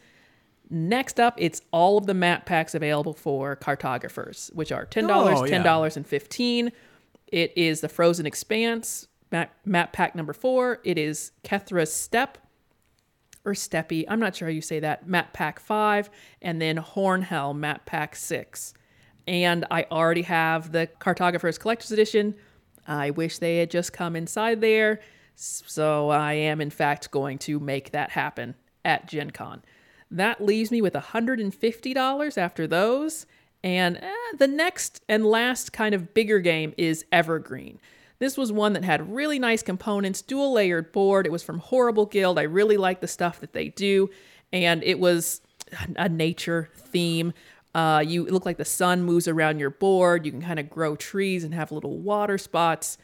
Next 0.70 1.20
up, 1.20 1.34
it's 1.36 1.60
all 1.70 1.98
of 1.98 2.06
the 2.06 2.14
map 2.14 2.46
packs 2.46 2.74
available 2.74 3.12
for 3.12 3.54
cartographers, 3.56 4.50
which 4.54 4.72
are 4.72 4.86
$10, 4.86 5.06
Oh, 5.10 5.44
yeah. 5.44 5.62
$10, 5.62 5.96
and 5.96 6.06
15 6.06 6.72
It 7.28 7.52
is 7.56 7.80
the 7.82 7.88
Frozen 7.88 8.26
Expanse 8.26 9.06
map, 9.30 9.54
map 9.64 9.92
pack 9.92 10.14
number 10.14 10.32
four. 10.32 10.80
It 10.82 10.98
is 10.98 11.32
Kethra's 11.44 11.92
Steppe, 11.92 12.38
or 13.44 13.52
Steppy, 13.52 14.04
I'm 14.08 14.20
not 14.20 14.36
sure 14.36 14.48
how 14.48 14.52
you 14.52 14.60
say 14.60 14.80
that, 14.80 15.08
map 15.08 15.32
pack 15.32 15.58
five, 15.60 16.10
and 16.40 16.60
then 16.60 16.76
Hornhell 16.76 17.56
map 17.56 17.86
pack 17.86 18.14
six. 18.16 18.74
and 19.26 19.64
I 19.70 19.86
already 19.90 20.22
have 20.22 20.72
the 20.72 20.88
Cartographer's 21.00 21.58
Collector's 21.58 21.92
Edition. 21.92 22.34
I 22.86 23.10
wish 23.10 23.38
they 23.38 23.58
had 23.58 23.70
just 23.70 23.92
come 23.92 24.16
inside 24.16 24.60
there. 24.60 25.00
So 25.36 26.10
I 26.10 26.34
am, 26.34 26.60
in 26.60 26.70
fact, 26.70 27.10
going 27.10 27.38
to 27.38 27.60
make 27.60 27.92
that 27.92 28.10
happen 28.10 28.54
at 28.84 29.06
Gen 29.08 29.30
Con. 29.30 29.62
That 30.10 30.44
leaves 30.44 30.70
me 30.70 30.82
with 30.82 30.94
$150 30.94 32.38
after 32.38 32.66
those. 32.66 33.26
And 33.64 33.96
eh, 33.98 34.12
the 34.38 34.48
next 34.48 35.02
and 35.08 35.24
last 35.24 35.72
kind 35.72 35.94
of 35.94 36.12
bigger 36.14 36.40
game 36.40 36.74
is 36.76 37.04
Evergreen. 37.12 37.80
This 38.22 38.36
was 38.36 38.52
one 38.52 38.74
that 38.74 38.84
had 38.84 39.12
really 39.12 39.40
nice 39.40 39.64
components, 39.64 40.22
dual 40.22 40.52
layered 40.52 40.92
board. 40.92 41.26
It 41.26 41.32
was 41.32 41.42
from 41.42 41.58
Horrible 41.58 42.06
Guild. 42.06 42.38
I 42.38 42.42
really 42.42 42.76
like 42.76 43.00
the 43.00 43.08
stuff 43.08 43.40
that 43.40 43.52
they 43.52 43.70
do. 43.70 44.10
And 44.52 44.80
it 44.84 45.00
was 45.00 45.40
a 45.96 46.08
nature 46.08 46.70
theme. 46.76 47.32
Uh, 47.74 48.00
you 48.06 48.24
look 48.24 48.46
like 48.46 48.58
the 48.58 48.64
sun 48.64 49.02
moves 49.02 49.26
around 49.26 49.58
your 49.58 49.70
board. 49.70 50.24
You 50.24 50.30
can 50.30 50.40
kind 50.40 50.60
of 50.60 50.70
grow 50.70 50.94
trees 50.94 51.42
and 51.42 51.52
have 51.52 51.72
little 51.72 51.98
water 51.98 52.38
spots. 52.38 52.96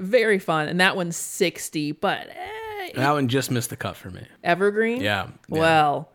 Very 0.00 0.38
fun. 0.38 0.68
And 0.68 0.80
that 0.80 0.96
one's 0.96 1.18
60, 1.18 1.92
but 1.92 2.28
eh, 2.30 2.92
That 2.94 3.12
one 3.12 3.28
just 3.28 3.50
missed 3.50 3.68
the 3.68 3.76
cut 3.76 3.94
for 3.94 4.10
me. 4.10 4.26
Evergreen? 4.42 5.02
Yeah, 5.02 5.26
yeah. 5.26 5.60
Well, 5.60 6.08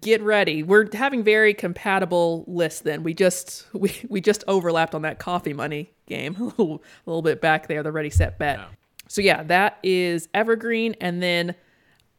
get 0.00 0.22
ready. 0.22 0.62
We're 0.62 0.88
having 0.94 1.22
very 1.22 1.54
compatible 1.54 2.44
lists 2.46 2.80
then. 2.80 3.02
We 3.02 3.14
just 3.14 3.66
we, 3.72 3.94
we 4.08 4.20
just 4.20 4.44
overlapped 4.46 4.94
on 4.94 5.02
that 5.02 5.18
coffee 5.18 5.52
money 5.52 5.92
game 6.06 6.36
a 6.40 6.44
little, 6.44 6.82
a 7.06 7.10
little 7.10 7.22
bit 7.22 7.40
back 7.40 7.68
there, 7.68 7.82
the 7.82 7.92
ready 7.92 8.10
set 8.10 8.38
bet. 8.38 8.60
So 9.08 9.20
yeah, 9.20 9.42
that 9.44 9.78
is 9.82 10.28
Evergreen 10.34 10.94
and 11.00 11.22
then 11.22 11.54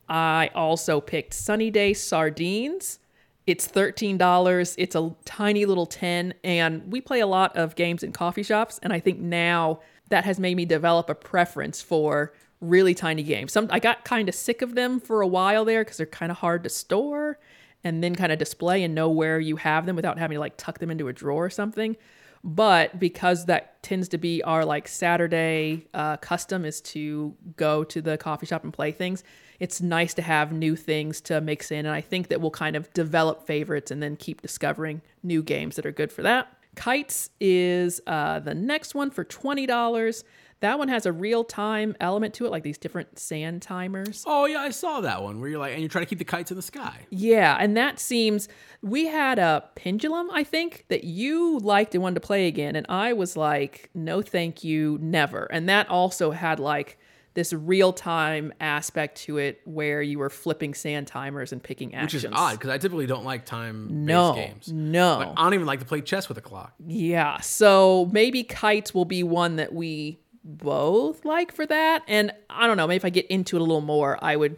I 0.08 0.52
also 0.54 1.02
picked 1.02 1.34
Sunny 1.34 1.72
Day 1.72 1.94
Sardines. 1.94 3.00
It's 3.48 3.68
$13. 3.68 4.76
It's 4.78 4.96
a 4.96 5.16
tiny 5.26 5.66
little 5.66 5.86
10 5.86 6.34
and 6.44 6.92
we 6.92 7.02
play 7.02 7.20
a 7.20 7.28
lot 7.28 7.56
of 7.58 7.76
games 7.76 8.04
in 8.04 8.12
coffee 8.12 8.44
shops 8.44 8.80
and 8.84 8.94
I 8.94 9.00
think 9.00 9.20
now 9.20 9.82
that 10.10 10.26
has 10.26 10.40
made 10.40 10.56
me 10.56 10.66
develop 10.66 11.10
a 11.10 11.16
preference 11.16 11.82
for 11.82 12.34
really 12.62 12.94
tiny 12.94 13.24
games. 13.24 13.52
Some 13.52 13.68
I 13.70 13.80
got 13.80 14.06
kind 14.06 14.30
of 14.30 14.36
sick 14.36 14.62
of 14.62 14.76
them 14.76 15.00
for 15.00 15.22
a 15.22 15.28
while 15.28 15.66
there 15.66 15.84
cuz 15.84 15.98
they're 15.98 16.06
kind 16.06 16.32
of 16.32 16.40
hard 16.40 16.64
to 16.64 16.70
store 16.70 17.40
and 17.84 18.04
then 18.04 18.16
kind 18.16 18.32
of 18.32 18.40
display 18.40 18.84
and 18.84 18.96
know 18.96 19.10
where 19.10 19.40
you 19.40 19.58
have 19.58 19.86
them 19.86 19.96
without 19.96 20.18
having 20.18 20.36
to 20.36 20.40
like 20.40 20.58
tuck 20.58 20.80
them 20.80 20.90
into 20.90 21.08
a 21.08 21.14
drawer 21.14 21.46
or 21.46 21.50
something. 21.50 21.96
But 22.44 23.00
because 23.00 23.46
that 23.46 23.82
tends 23.82 24.08
to 24.10 24.20
be 24.20 24.44
our 24.44 24.64
like 24.64 24.88
Saturday 24.88 25.88
uh, 25.96 26.18
custom 26.18 26.64
is 26.64 26.80
to 26.82 27.34
go 27.56 27.84
to 27.86 28.02
the 28.02 28.18
coffee 28.18 28.46
shop 28.46 28.64
and 28.64 28.72
play 28.72 28.92
things, 28.92 29.24
it's 29.60 29.82
nice 29.82 30.14
to 30.14 30.22
have 30.22 30.52
new 30.52 30.76
things 30.76 31.22
to 31.22 31.42
mix 31.42 31.72
in. 31.72 31.88
And 31.88 31.96
I 31.96 32.02
think 32.02 32.28
that 32.28 32.42
we'll 32.42 32.52
kind 32.52 32.76
of 32.76 32.94
develop 32.94 33.48
favorites 33.48 33.90
and 33.90 34.02
then 34.02 34.16
keep 34.16 34.44
discovering 34.44 35.02
new 35.24 35.42
games 35.42 35.76
that 35.76 35.88
are 35.88 35.92
good 35.92 36.12
for 36.12 36.22
that. 36.22 36.48
Kites 36.76 37.32
is 37.40 38.00
uh, 38.06 38.40
the 38.40 38.54
next 38.54 38.94
one 38.94 39.10
for 39.10 39.26
$20. 39.26 40.24
That 40.62 40.80
one 40.80 40.88
has 40.88 41.06
a 41.06 41.12
real 41.12 41.44
time 41.44 41.96
element 42.00 42.34
to 42.36 42.46
it, 42.46 42.52
like 42.52 42.64
these 42.64 42.78
different 42.78 43.20
sand 43.20 43.62
timers. 43.62 44.24
Oh 44.26 44.46
yeah, 44.46 44.60
I 44.62 44.70
saw 44.70 45.02
that 45.02 45.22
one 45.22 45.40
where 45.40 45.50
you're 45.50 45.60
like, 45.60 45.74
and 45.74 45.82
you're 45.82 45.90
trying 45.90 46.06
to 46.06 46.10
keep 46.10 46.18
the 46.20 46.26
kites 46.26 46.50
in 46.50 46.58
the 46.58 46.64
sky. 46.64 47.06
Yeah, 47.10 47.58
and 47.60 47.76
that 47.78 48.00
seems 48.00 48.48
we 48.82 49.06
had 49.08 49.38
a 49.38 49.66
pendulum, 49.76 50.30
I 50.32 50.44
think, 50.44 50.86
that 50.88 51.04
you 51.04 51.60
liked 51.60 51.94
and 51.94 52.02
wanted 52.02 52.16
to 52.16 52.22
play 52.22 52.48
again, 52.48 52.76
and 52.76 52.86
I 52.90 53.14
was 53.14 53.36
like, 53.38 53.90
no, 53.94 54.22
thank 54.22 54.64
you, 54.64 54.98
never. 55.02 55.46
And 55.52 55.68
that 55.70 55.90
also 55.90 56.32
had 56.32 56.60
like 56.60 56.98
this 57.34 57.52
real 57.52 57.92
time 57.92 58.54
aspect 58.62 59.18
to 59.18 59.38
it 59.38 59.60
where 59.66 60.02
you 60.02 60.18
were 60.20 60.30
flipping 60.30 60.74
sand 60.74 61.06
timers 61.06 61.52
and 61.52 61.62
picking 61.62 61.94
actions. 61.94 62.24
Which 62.24 62.32
is 62.32 62.34
odd 62.34 62.54
because 62.54 62.70
I 62.70 62.78
typically 62.78 63.08
don't 63.08 63.26
like 63.26 63.46
time 63.46 63.88
based 63.88 63.94
No, 64.08 64.34
games. 64.36 64.72
no. 64.72 65.34
I 65.36 65.44
don't 65.44 65.54
even 65.54 65.66
like 65.68 65.82
to 65.82 65.86
play 65.86 66.00
chess 66.00 66.30
with 66.30 66.38
a 66.38 66.42
clock. 66.42 66.74
Yeah, 66.88 67.42
so 67.42 68.10
maybe 68.14 68.44
kites 68.44 68.94
will 68.94 69.04
be 69.04 69.22
one 69.22 69.58
that 69.58 69.74
we 69.74 70.22
both 70.46 71.26
like 71.26 71.52
for 71.52 71.66
that. 71.66 72.04
And 72.08 72.32
I 72.50 72.68
don't 72.68 72.78
know, 72.78 72.88
maybe 72.88 72.98
if 72.98 73.06
I 73.06 73.10
get 73.10 73.26
into 73.28 73.58
it 73.58 73.60
a 73.60 73.64
little 73.64 73.82
more, 73.82 74.24
I 74.24 74.36
would 74.36 74.58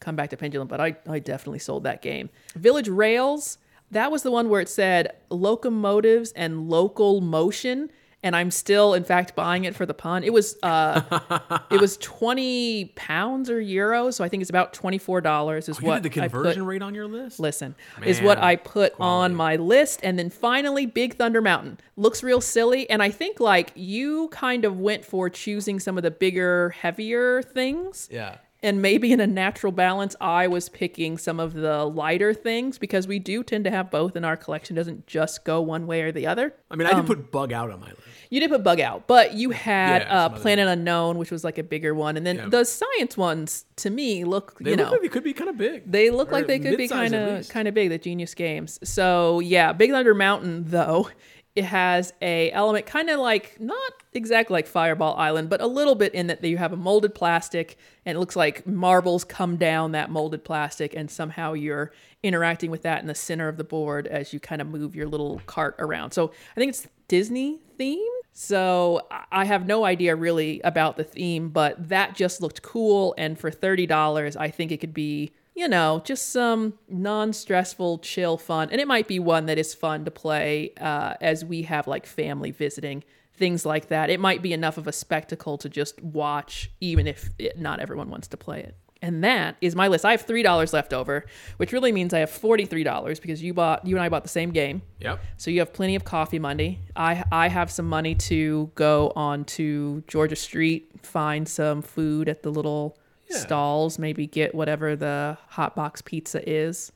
come 0.00 0.16
back 0.16 0.30
to 0.30 0.36
Pendulum, 0.36 0.68
but 0.68 0.80
I, 0.80 0.96
I 1.08 1.18
definitely 1.18 1.58
sold 1.58 1.82
that 1.84 2.02
game. 2.02 2.30
Village 2.54 2.88
Rails, 2.88 3.58
that 3.90 4.12
was 4.12 4.22
the 4.22 4.30
one 4.30 4.48
where 4.48 4.60
it 4.60 4.68
said 4.68 5.16
locomotives 5.30 6.32
and 6.32 6.68
local 6.68 7.20
motion. 7.20 7.90
And 8.24 8.34
I'm 8.34 8.50
still, 8.50 8.94
in 8.94 9.04
fact, 9.04 9.34
buying 9.36 9.64
it 9.66 9.76
for 9.76 9.84
the 9.84 9.92
pun. 9.92 10.24
It 10.24 10.32
was 10.32 10.56
uh, 10.62 11.60
it 11.70 11.78
was 11.80 11.96
twenty 12.00 12.86
pounds 12.96 13.50
or 13.50 13.60
euros, 13.60 14.14
so 14.14 14.24
I 14.24 14.30
think 14.30 14.40
it's 14.40 14.48
about 14.50 14.72
twenty 14.72 14.96
four 14.98 15.20
dollars. 15.20 15.68
Is 15.68 15.78
You 15.78 15.86
what 15.88 16.02
the 16.02 16.08
I 16.08 16.28
put- 16.28 16.32
conversion 16.32 16.64
rate 16.64 16.80
on 16.82 16.94
your 16.94 17.06
list? 17.06 17.38
listen 17.38 17.74
is 18.04 18.20
what 18.22 18.38
i 18.38 18.56
put 18.56 18.94
on 18.98 19.34
my 19.34 19.56
list 19.56 20.00
and 20.02 20.18
then 20.18 20.30
finally 20.30 20.86
big 20.86 21.16
thunder 21.16 21.42
mountain 21.42 21.78
looks 21.96 22.22
real 22.22 22.40
silly 22.40 22.88
and 22.88 23.02
i 23.02 23.10
think 23.10 23.40
like 23.40 23.72
you 23.74 24.28
kind 24.28 24.64
of 24.64 24.78
went 24.78 25.04
for 25.04 25.28
choosing 25.28 25.78
some 25.78 25.96
of 25.98 26.02
the 26.02 26.10
bigger 26.10 26.70
heavier 26.70 27.42
things 27.42 28.08
Yeah. 28.10 28.36
and 28.62 28.80
maybe 28.80 29.12
in 29.12 29.20
a 29.20 29.26
natural 29.26 29.72
balance 29.72 30.14
i 30.20 30.46
was 30.46 30.68
picking 30.68 31.18
some 31.18 31.38
of 31.40 31.52
the 31.54 31.84
lighter 31.84 32.32
things 32.32 32.78
because 32.78 33.06
we 33.06 33.18
do 33.18 33.42
tend 33.42 33.64
to 33.64 33.70
have 33.70 33.90
both 33.90 34.16
in 34.16 34.24
our 34.24 34.36
collection 34.36 34.76
It 34.76 34.80
doesn't 34.80 35.06
just 35.06 35.44
go 35.44 35.60
one 35.60 35.86
way 35.86 36.02
or 36.02 36.12
the 36.12 36.26
other 36.26 36.54
I 36.70 36.76
mean, 36.76 36.86
I 36.86 36.94
did 36.94 37.06
put 37.06 37.30
bug 37.30 37.52
out 37.52 37.70
on 37.70 37.80
my 37.80 37.88
list. 37.90 38.00
You 38.34 38.40
did 38.40 38.50
put 38.50 38.62
bug 38.64 38.80
out 38.80 39.06
but 39.06 39.34
you 39.34 39.50
had 39.50 40.02
Yeah, 40.02 40.24
uh, 40.24 40.28
planet 40.30 40.66
unknown 40.68 41.18
which 41.18 41.30
was 41.30 41.44
like 41.44 41.58
a 41.58 41.62
bigger 41.62 41.94
one 41.94 42.16
and 42.16 42.26
then 42.26 42.36
Yeah. 42.36 42.48
the 42.48 42.64
science 42.64 43.16
ones 43.16 43.64
to 43.76 43.90
me 43.90 44.24
look 44.24 44.58
They 44.58 44.70
you 44.70 44.76
look 44.76 44.86
know 44.86 44.92
like 44.92 45.02
they 45.02 45.08
could 45.08 45.24
be 45.24 45.32
kind 45.32 45.50
of 45.50 45.56
big. 45.56 45.90
they 45.90 46.10
look 46.10 46.32
like 46.32 46.46
they 46.46 46.58
could 46.58 46.76
be 46.76 46.88
kind 46.88 47.14
of 47.14 47.48
kind 47.48 47.68
of 47.68 47.74
big. 47.74 47.90
The 47.90 47.98
Genius 47.98 48.34
Games. 48.34 48.78
So 48.82 49.40
yeah, 49.40 49.72
Big 49.72 49.90
Thunder 49.90 50.14
Mountain 50.14 50.64
though 50.68 51.08
it 51.54 51.64
has 51.64 52.12
a 52.20 52.50
element 52.50 52.84
kind 52.84 53.08
of 53.08 53.20
like 53.20 53.60
not 53.60 53.92
exactly 54.12 54.54
like 54.54 54.66
Fireball 54.66 55.14
Island, 55.16 55.48
but 55.48 55.60
a 55.60 55.68
little 55.68 55.94
bit 55.94 56.12
in 56.12 56.26
that 56.26 56.42
you 56.42 56.56
have 56.58 56.72
a 56.72 56.76
molded 56.76 57.14
plastic 57.14 57.76
and 58.04 58.16
it 58.16 58.18
looks 58.18 58.34
like 58.34 58.66
marbles 58.66 59.22
come 59.22 59.56
down 59.56 59.92
that 59.92 60.10
molded 60.10 60.42
plastic 60.42 60.94
and 60.96 61.08
somehow 61.08 61.52
you're 61.52 61.92
interacting 62.24 62.72
with 62.72 62.82
that 62.82 63.00
in 63.02 63.06
the 63.06 63.14
center 63.14 63.46
of 63.46 63.56
the 63.56 63.62
board 63.62 64.08
as 64.08 64.32
you 64.32 64.40
kind 64.40 64.60
of 64.60 64.66
move 64.66 64.96
your 64.96 65.06
little 65.06 65.40
cart 65.46 65.76
around. 65.78 66.10
So 66.10 66.32
I 66.56 66.60
think 66.60 66.70
it's 66.70 66.88
Disney 67.06 67.60
themed. 67.78 68.00
So 68.36 69.06
I- 69.30 69.44
have 69.44 69.64
no 69.64 69.84
idea 69.84 70.16
really 70.16 70.60
about 70.62 70.96
the 70.96 71.04
theme, 71.04 71.50
but 71.50 71.88
that 71.88 72.16
just 72.16 72.42
looked 72.42 72.62
cool. 72.62 73.14
And 73.16 73.38
for 73.38 73.50
$30, 73.50 74.36
I 74.36 74.50
think 74.50 74.72
it 74.72 74.78
could 74.78 74.92
be, 74.92 75.32
you 75.54 75.68
know, 75.68 76.02
just 76.04 76.30
some 76.30 76.74
non 76.88 77.32
stressful, 77.32 77.98
chill 78.00 78.36
fun. 78.36 78.70
And 78.70 78.80
it 78.80 78.88
might 78.88 79.06
be 79.06 79.20
one 79.20 79.46
that 79.46 79.56
is 79.56 79.72
fun 79.72 80.04
to 80.04 80.10
play 80.10 80.72
uh, 80.80 81.14
as 81.20 81.44
we 81.44 81.62
have 81.62 81.86
like 81.86 82.06
family 82.06 82.50
visiting, 82.50 83.04
things 83.34 83.64
like 83.64 83.86
that. 83.88 84.10
It 84.10 84.18
might 84.18 84.42
be 84.42 84.52
enough 84.52 84.78
of 84.78 84.88
a 84.88 84.92
spectacle 84.92 85.56
to 85.58 85.68
just 85.68 86.02
watch, 86.02 86.72
even 86.80 87.06
if 87.06 87.30
it, 87.38 87.56
not 87.58 87.78
everyone 87.78 88.10
wants 88.10 88.26
to 88.28 88.36
play 88.36 88.60
it. 88.60 88.76
And 89.04 89.22
that 89.22 89.56
is 89.60 89.76
my 89.76 89.88
list. 89.88 90.06
I 90.06 90.12
have 90.12 90.22
three 90.22 90.42
dollars 90.42 90.72
left 90.72 90.94
over, 90.94 91.26
which 91.58 91.72
really 91.72 91.92
means 91.92 92.14
I 92.14 92.20
have 92.20 92.30
forty-three 92.30 92.84
dollars 92.84 93.20
because 93.20 93.42
you 93.42 93.52
bought, 93.52 93.86
you 93.86 93.96
and 93.96 94.02
I 94.02 94.08
bought 94.08 94.22
the 94.22 94.30
same 94.30 94.50
game. 94.50 94.80
Yep. 95.00 95.20
So 95.36 95.50
you 95.50 95.60
have 95.60 95.74
plenty 95.74 95.94
of 95.94 96.04
coffee 96.06 96.38
money. 96.38 96.80
I 96.96 97.22
I 97.30 97.48
have 97.48 97.70
some 97.70 97.86
money 97.86 98.14
to 98.14 98.70
go 98.76 99.12
on 99.14 99.44
to 99.56 100.02
Georgia 100.08 100.36
Street, 100.36 100.90
find 101.02 101.46
some 101.46 101.82
food 101.82 102.30
at 102.30 102.42
the 102.42 102.48
little 102.48 102.96
stalls, 103.28 103.98
maybe 103.98 104.26
get 104.26 104.54
whatever 104.54 104.96
the 104.96 105.36
hot 105.48 105.76
box 105.76 106.00
pizza 106.00 106.40
is. 106.48 106.90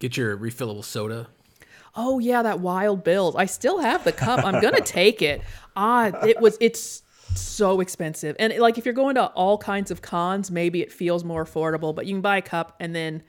Get 0.00 0.16
your 0.16 0.36
refillable 0.36 0.82
soda. 0.82 1.28
Oh 1.94 2.18
yeah, 2.18 2.42
that 2.42 2.58
Wild 2.58 3.04
Bills. 3.04 3.36
I 3.36 3.46
still 3.46 3.78
have 3.78 4.02
the 4.02 4.10
cup. 4.10 4.44
I'm 4.44 4.60
gonna 4.60 4.80
take 4.84 5.22
it. 5.22 5.40
Ah, 5.76 6.08
it 6.26 6.40
was. 6.40 6.58
It's 6.60 7.03
so 7.36 7.80
expensive, 7.80 8.36
and 8.38 8.56
like 8.58 8.78
if 8.78 8.84
you're 8.84 8.94
going 8.94 9.14
to 9.16 9.26
all 9.26 9.58
kinds 9.58 9.90
of 9.90 10.02
cons, 10.02 10.50
maybe 10.50 10.82
it 10.82 10.92
feels 10.92 11.24
more 11.24 11.44
affordable. 11.44 11.94
But 11.94 12.06
you 12.06 12.14
can 12.14 12.20
buy 12.20 12.38
a 12.38 12.42
cup 12.42 12.76
and 12.80 12.94
then 12.94 13.22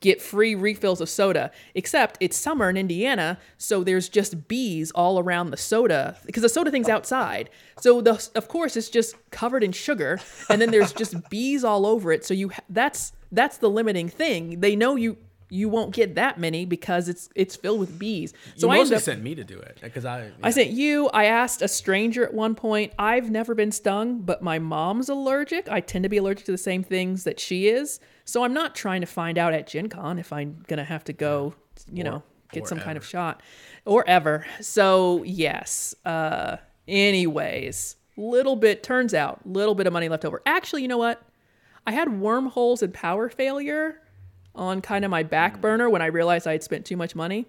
get 0.00 0.20
free 0.20 0.54
refills 0.54 1.00
of 1.00 1.08
soda. 1.08 1.50
Except 1.74 2.16
it's 2.20 2.36
summer 2.36 2.70
in 2.70 2.76
Indiana, 2.76 3.38
so 3.58 3.84
there's 3.84 4.08
just 4.08 4.48
bees 4.48 4.90
all 4.92 5.18
around 5.18 5.50
the 5.50 5.56
soda 5.56 6.16
because 6.24 6.42
the 6.42 6.48
soda 6.48 6.70
thing's 6.70 6.88
outside. 6.88 7.50
So 7.80 8.00
the 8.00 8.28
of 8.34 8.48
course 8.48 8.76
it's 8.76 8.88
just 8.88 9.14
covered 9.30 9.62
in 9.62 9.72
sugar, 9.72 10.18
and 10.48 10.60
then 10.60 10.70
there's 10.70 10.92
just 10.92 11.28
bees 11.30 11.64
all 11.64 11.86
over 11.86 12.12
it. 12.12 12.24
So 12.24 12.34
you 12.34 12.50
that's 12.68 13.12
that's 13.30 13.58
the 13.58 13.70
limiting 13.70 14.08
thing. 14.08 14.60
They 14.60 14.74
know 14.74 14.96
you 14.96 15.18
you 15.50 15.68
won't 15.68 15.92
get 15.92 16.14
that 16.14 16.38
many 16.38 16.64
because 16.64 17.08
it's 17.08 17.28
it's 17.34 17.56
filled 17.56 17.80
with 17.80 17.98
bees. 17.98 18.32
So 18.56 18.68
you 18.68 18.72
I 18.72 18.76
mostly 18.78 18.96
up, 18.96 19.02
sent 19.02 19.22
me 19.22 19.34
to 19.34 19.44
do 19.44 19.58
it 19.58 19.78
because 19.82 20.04
I. 20.04 20.30
I 20.42 20.50
sent 20.50 20.70
you. 20.70 21.08
I 21.08 21.24
asked 21.24 21.60
a 21.60 21.68
stranger 21.68 22.24
at 22.24 22.32
one 22.32 22.54
point. 22.54 22.92
I've 22.98 23.30
never 23.30 23.54
been 23.54 23.72
stung, 23.72 24.20
but 24.20 24.42
my 24.42 24.58
mom's 24.58 25.08
allergic. 25.08 25.68
I 25.68 25.80
tend 25.80 26.04
to 26.04 26.08
be 26.08 26.16
allergic 26.16 26.46
to 26.46 26.52
the 26.52 26.58
same 26.58 26.82
things 26.82 27.24
that 27.24 27.40
she 27.40 27.68
is. 27.68 28.00
So 28.24 28.44
I'm 28.44 28.54
not 28.54 28.74
trying 28.74 29.00
to 29.00 29.06
find 29.06 29.36
out 29.36 29.52
at 29.52 29.66
Gen 29.66 29.88
Con 29.88 30.18
if 30.18 30.32
I'm 30.32 30.64
gonna 30.68 30.84
have 30.84 31.04
to 31.04 31.12
go, 31.12 31.54
you 31.92 32.04
know, 32.04 32.22
get 32.52 32.64
or 32.64 32.66
some 32.68 32.80
kind 32.80 32.96
of 32.96 33.04
shot 33.04 33.42
or 33.84 34.08
ever. 34.08 34.46
So 34.60 35.24
yes. 35.24 35.94
Uh 36.04 36.58
anyways, 36.86 37.96
little 38.16 38.56
bit 38.56 38.82
turns 38.82 39.14
out, 39.14 39.44
little 39.46 39.74
bit 39.74 39.86
of 39.86 39.92
money 39.92 40.08
left 40.08 40.24
over. 40.24 40.42
Actually, 40.46 40.82
you 40.82 40.88
know 40.88 40.98
what? 40.98 41.22
I 41.86 41.92
had 41.92 42.20
wormholes 42.20 42.82
and 42.82 42.92
power 42.92 43.28
failure 43.28 44.00
on 44.60 44.82
kind 44.82 45.04
of 45.04 45.10
my 45.10 45.24
back 45.24 45.56
mm. 45.56 45.62
burner 45.62 45.90
when 45.90 46.02
I 46.02 46.06
realized 46.06 46.46
I 46.46 46.52
had 46.52 46.62
spent 46.62 46.84
too 46.84 46.96
much 46.96 47.16
money. 47.16 47.46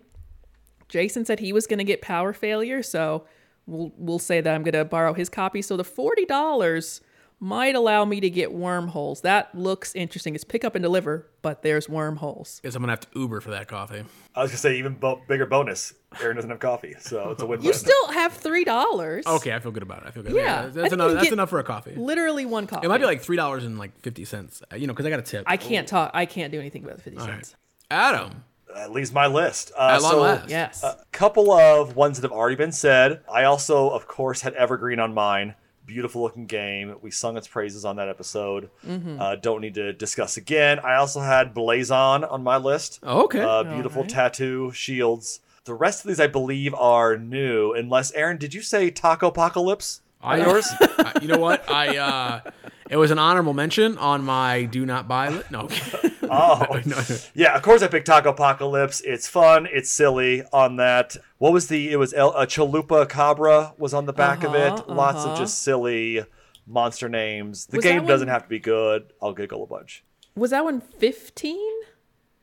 Jason 0.87 1.25
said 1.25 1.39
he 1.39 1.53
was 1.53 1.67
going 1.67 1.77
to 1.77 1.85
get 1.85 2.01
Power 2.01 2.33
Failure, 2.33 2.81
so 2.81 3.25
we'll 3.67 3.93
we'll 3.97 4.19
say 4.19 4.41
that 4.41 4.55
I'm 4.55 4.63
going 4.63 4.73
to 4.73 4.85
borrow 4.85 5.13
his 5.13 5.29
copy. 5.29 5.61
So 5.61 5.77
the 5.77 5.83
forty 5.83 6.25
dollars 6.25 7.01
might 7.41 7.75
allow 7.75 8.05
me 8.05 8.21
to 8.21 8.29
get 8.29 8.53
wormholes. 8.53 9.21
That 9.21 9.53
looks 9.53 9.95
interesting. 9.95 10.35
It's 10.35 10.43
pick 10.43 10.63
up 10.63 10.75
and 10.75 10.83
deliver, 10.83 11.27
but 11.41 11.63
there's 11.63 11.89
wormholes. 11.89 12.61
Guess 12.63 12.75
I'm 12.75 12.83
gonna 12.83 12.91
have 12.93 13.01
to 13.01 13.19
Uber 13.19 13.41
for 13.41 13.49
that 13.49 13.67
coffee. 13.67 14.03
I 14.35 14.41
was 14.43 14.51
gonna 14.51 14.59
say 14.59 14.77
even 14.77 14.93
bo- 14.93 15.21
bigger 15.27 15.45
bonus. 15.47 15.93
Aaron 16.21 16.35
doesn't 16.35 16.51
have 16.51 16.59
coffee, 16.59 16.95
so 16.99 17.31
it's 17.31 17.41
a 17.41 17.45
win-win. 17.45 17.65
You 17.65 17.73
still 17.73 18.11
have 18.11 18.33
three 18.33 18.63
dollars. 18.63 19.25
Okay, 19.25 19.53
I 19.53 19.59
feel 19.59 19.71
good 19.71 19.83
about 19.83 20.03
it. 20.03 20.07
I 20.07 20.11
feel 20.11 20.23
good. 20.23 20.33
Yeah, 20.35 20.65
I 20.65 20.67
that's 20.67 20.93
enough. 20.93 21.13
That's 21.15 21.31
enough 21.31 21.49
for 21.49 21.59
a 21.59 21.63
coffee. 21.63 21.95
Literally 21.95 22.45
one 22.45 22.67
coffee. 22.67 22.85
It 22.85 22.89
might 22.89 22.99
be 22.99 23.05
like 23.05 23.21
three 23.21 23.37
dollars 23.37 23.65
and 23.65 23.79
like 23.79 23.99
fifty 24.01 24.23
cents. 24.23 24.61
uh, 24.71 24.75
You 24.75 24.85
know, 24.87 24.93
because 24.93 25.07
I 25.07 25.09
got 25.09 25.19
a 25.19 25.23
tip. 25.23 25.43
I 25.47 25.57
can't 25.57 25.87
talk. 25.87 26.11
I 26.13 26.25
can't 26.27 26.51
do 26.51 26.59
anything 26.59 26.83
about 26.83 26.97
the 26.97 27.03
fifty 27.03 27.19
cents. 27.19 27.55
Adam, 27.89 28.43
That 28.73 28.91
leaves 28.91 29.11
my 29.11 29.27
list. 29.27 29.71
Uh, 29.77 29.93
at 29.95 30.01
long 30.01 30.11
so, 30.11 30.21
last. 30.21 30.49
Yes. 30.49 30.83
A 30.83 30.97
couple 31.11 31.51
of 31.51 31.95
ones 31.95 32.21
that 32.21 32.29
have 32.29 32.37
already 32.37 32.55
been 32.55 32.71
said. 32.71 33.21
I 33.29 33.43
also, 33.45 33.89
of 33.89 34.07
course, 34.07 34.41
had 34.41 34.53
Evergreen 34.53 34.99
on 34.99 35.13
mine. 35.13 35.55
Beautiful 35.91 36.21
looking 36.21 36.45
game. 36.45 36.95
We 37.01 37.11
sung 37.11 37.35
its 37.35 37.49
praises 37.49 37.83
on 37.83 37.97
that 37.97 38.07
episode. 38.07 38.69
Uh, 38.87 39.35
don't 39.35 39.59
need 39.59 39.73
to 39.73 39.91
discuss 39.91 40.37
again. 40.37 40.79
I 40.79 40.95
also 40.95 41.19
had 41.19 41.53
Blazon 41.53 42.23
on 42.23 42.43
my 42.43 42.55
list. 42.55 43.01
Oh, 43.03 43.23
okay. 43.25 43.41
Uh, 43.41 43.63
beautiful 43.63 44.05
tattoo 44.05 44.71
shields. 44.71 45.41
The 45.65 45.73
rest 45.73 46.05
of 46.05 46.07
these, 46.07 46.21
I 46.21 46.27
believe, 46.27 46.73
are 46.75 47.17
new. 47.17 47.73
Unless 47.73 48.13
Aaron, 48.13 48.37
did 48.37 48.53
you 48.53 48.61
say 48.61 48.89
Taco 48.89 49.27
Apocalypse? 49.27 49.99
I, 50.21 50.37
yours? 50.37 50.65
I- 50.81 51.19
you 51.21 51.27
know 51.27 51.39
what? 51.39 51.69
I 51.69 51.97
uh, 51.97 52.41
it 52.89 52.95
was 52.95 53.11
an 53.11 53.19
honorable 53.19 53.53
mention 53.53 53.97
on 53.97 54.23
my 54.23 54.63
do 54.63 54.85
not 54.85 55.09
buy 55.09 55.27
list. 55.27 55.51
No, 55.51 55.67
Oh, 56.33 56.79
yeah. 57.33 57.55
Of 57.57 57.61
course, 57.61 57.81
I 57.81 57.87
picked 57.89 58.07
Taco 58.07 58.29
Apocalypse. 58.29 59.01
It's 59.01 59.27
fun. 59.27 59.67
It's 59.69 59.91
silly. 59.91 60.43
On 60.53 60.77
that, 60.77 61.17
what 61.39 61.51
was 61.51 61.67
the? 61.67 61.91
It 61.91 61.97
was 61.97 62.13
El, 62.13 62.31
a 62.31 62.47
Chalupa 62.47 63.09
Cabra 63.09 63.73
was 63.77 63.93
on 63.93 64.05
the 64.05 64.13
back 64.13 64.43
of 64.45 64.55
it. 64.55 64.71
Uh-huh, 64.71 64.93
Lots 64.93 65.23
of 65.25 65.31
uh-huh. 65.31 65.39
just 65.39 65.61
silly 65.61 66.23
monster 66.65 67.09
names. 67.09 67.65
The 67.65 67.77
Was 67.77 67.83
game 67.83 68.05
doesn't 68.05 68.27
one- 68.29 68.33
have 68.33 68.43
to 68.43 68.49
be 68.49 68.59
good. 68.59 69.11
I'll 69.21 69.33
giggle 69.33 69.61
a 69.63 69.67
bunch. 69.67 70.05
was 70.35 70.51
that 70.51 70.63
one 70.63 70.79
fifteen? 70.79 71.81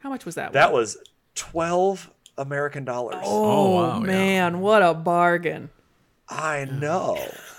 How 0.01 0.11
much 0.11 0.27
was 0.27 0.35
that? 0.35 0.53
That 0.53 0.73
one? 0.73 0.81
was 0.83 0.99
twelve 1.35 2.11
American 2.37 2.85
dollars. 2.85 3.23
Oh, 3.25 3.75
wow, 3.77 4.01
yeah. 4.01 4.07
man, 4.07 4.61
what 4.61 4.83
a 4.83 4.93
bargain! 4.93 5.71
I 6.29 6.67
know. 6.67 7.17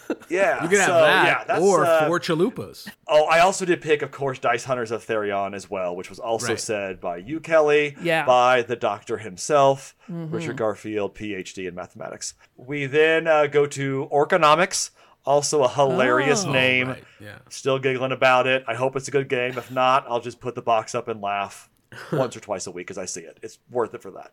Yeah, 0.29 0.61
you 0.63 0.69
can 0.69 0.77
have 0.79 0.87
so, 0.87 0.93
that 0.93 1.25
yeah, 1.25 1.43
that's, 1.43 1.61
or 1.61 1.85
uh, 1.85 2.07
four 2.07 2.19
chalupas. 2.19 2.87
Oh, 3.07 3.25
I 3.25 3.39
also 3.39 3.65
did 3.65 3.81
pick, 3.81 4.01
of 4.01 4.11
course, 4.11 4.37
Dice 4.39 4.63
Hunters 4.63 4.91
of 4.91 5.05
Therion 5.05 5.55
as 5.55 5.69
well, 5.69 5.95
which 5.95 6.09
was 6.09 6.19
also 6.19 6.49
Right. 6.49 6.59
said 6.59 6.99
by 7.01 7.17
you, 7.17 7.39
Kelly, 7.39 7.95
Yeah. 8.01 8.25
by 8.25 8.61
the 8.61 8.75
doctor 8.75 9.17
himself, 9.17 9.95
Richard 10.07 10.57
Garfield, 10.57 11.15
PhD 11.15 11.67
in 11.67 11.75
mathematics. 11.75 12.33
We 12.57 12.85
then 12.85 13.27
uh, 13.27 13.47
go 13.47 13.65
to 13.67 14.07
Orconomics, 14.11 14.91
also 15.25 15.63
a 15.63 15.69
hilarious 15.69 16.45
Oh. 16.45 16.51
name. 16.51 16.89
Right. 16.89 17.03
Yeah. 17.19 17.37
Still 17.49 17.79
giggling 17.79 18.11
about 18.11 18.45
it. 18.47 18.63
I 18.67 18.75
hope 18.75 18.95
it's 18.95 19.07
a 19.07 19.11
good 19.11 19.29
game. 19.29 19.57
If 19.57 19.71
not, 19.71 20.05
I'll 20.09 20.21
just 20.21 20.39
put 20.39 20.53
the 20.55 20.61
box 20.61 20.93
up 20.95 21.07
and 21.07 21.21
laugh 21.21 21.69
once 22.11 22.35
or 22.35 22.39
twice 22.39 22.67
a 22.67 22.71
week 22.71 22.89
as 22.91 22.97
I 22.97 23.05
see 23.05 23.21
it. 23.21 23.39
It's 23.41 23.57
worth 23.69 23.93
it 23.95 24.01
for 24.01 24.11
that. 24.11 24.31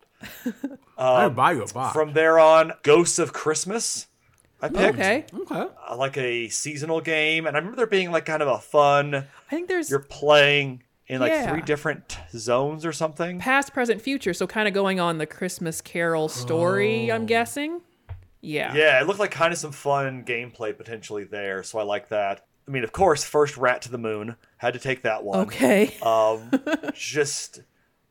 I 0.99 1.29
buy 1.29 1.53
you 1.53 1.63
a 1.63 1.67
box. 1.67 1.93
From 1.95 2.13
there 2.13 2.39
on, 2.39 2.73
Ghosts 2.83 3.19
of 3.19 3.33
Christmas. 3.33 4.07
I 4.63 4.69
picked. 4.69 4.99
Okay, 4.99 5.25
okay. 5.35 5.67
Uh, 5.89 5.97
like 5.97 6.17
a 6.17 6.49
seasonal 6.49 7.01
game, 7.01 7.47
and 7.47 7.57
I 7.57 7.59
remember 7.59 7.77
there 7.77 7.87
being 7.87 8.11
like 8.11 8.25
kind 8.25 8.43
of 8.43 8.49
a 8.49 8.59
fun. 8.59 9.15
I 9.15 9.25
think 9.51 9.69
there's 9.69 9.91
You're 9.91 10.01
playing 10.01 10.83
in 11.09 11.21
like 11.21 11.31
Yeah. 11.33 11.51
three 11.53 11.63
different 11.63 12.19
zones 12.33 12.85
or 12.87 12.93
something. 12.93 13.39
past, 13.39 13.73
present, 13.75 14.01
future. 14.01 14.33
So 14.35 14.47
kind 14.47 14.67
of 14.67 14.75
going 14.75 14.99
on 14.99 15.19
the 15.19 15.27
Christmas 15.27 15.81
Carol 15.81 16.29
story. 16.29 17.13
I'm 17.13 17.27
guessing. 17.27 17.83
Yeah. 18.41 18.75
Yeah, 18.75 19.01
it 19.01 19.07
looked 19.07 19.19
like 19.21 19.31
kind 19.31 19.53
of 19.53 19.59
some 19.59 19.73
fun 19.73 20.25
gameplay 20.25 20.77
potentially 20.77 21.25
there, 21.25 21.63
so 21.63 21.79
I 21.79 21.83
like 21.83 22.09
that. 22.09 22.47
I 22.67 22.71
mean, 22.71 22.83
of 22.85 22.93
course, 22.93 23.25
first 23.25 23.57
Rat 23.57 23.83
to 23.83 23.91
the 23.91 23.99
Moon 23.99 24.37
had 24.57 24.73
to 24.75 24.81
take 24.81 25.03
that 25.03 25.23
one. 25.23 25.41
Okay. 25.41 25.95
Um, 26.03 26.51
just 26.95 27.61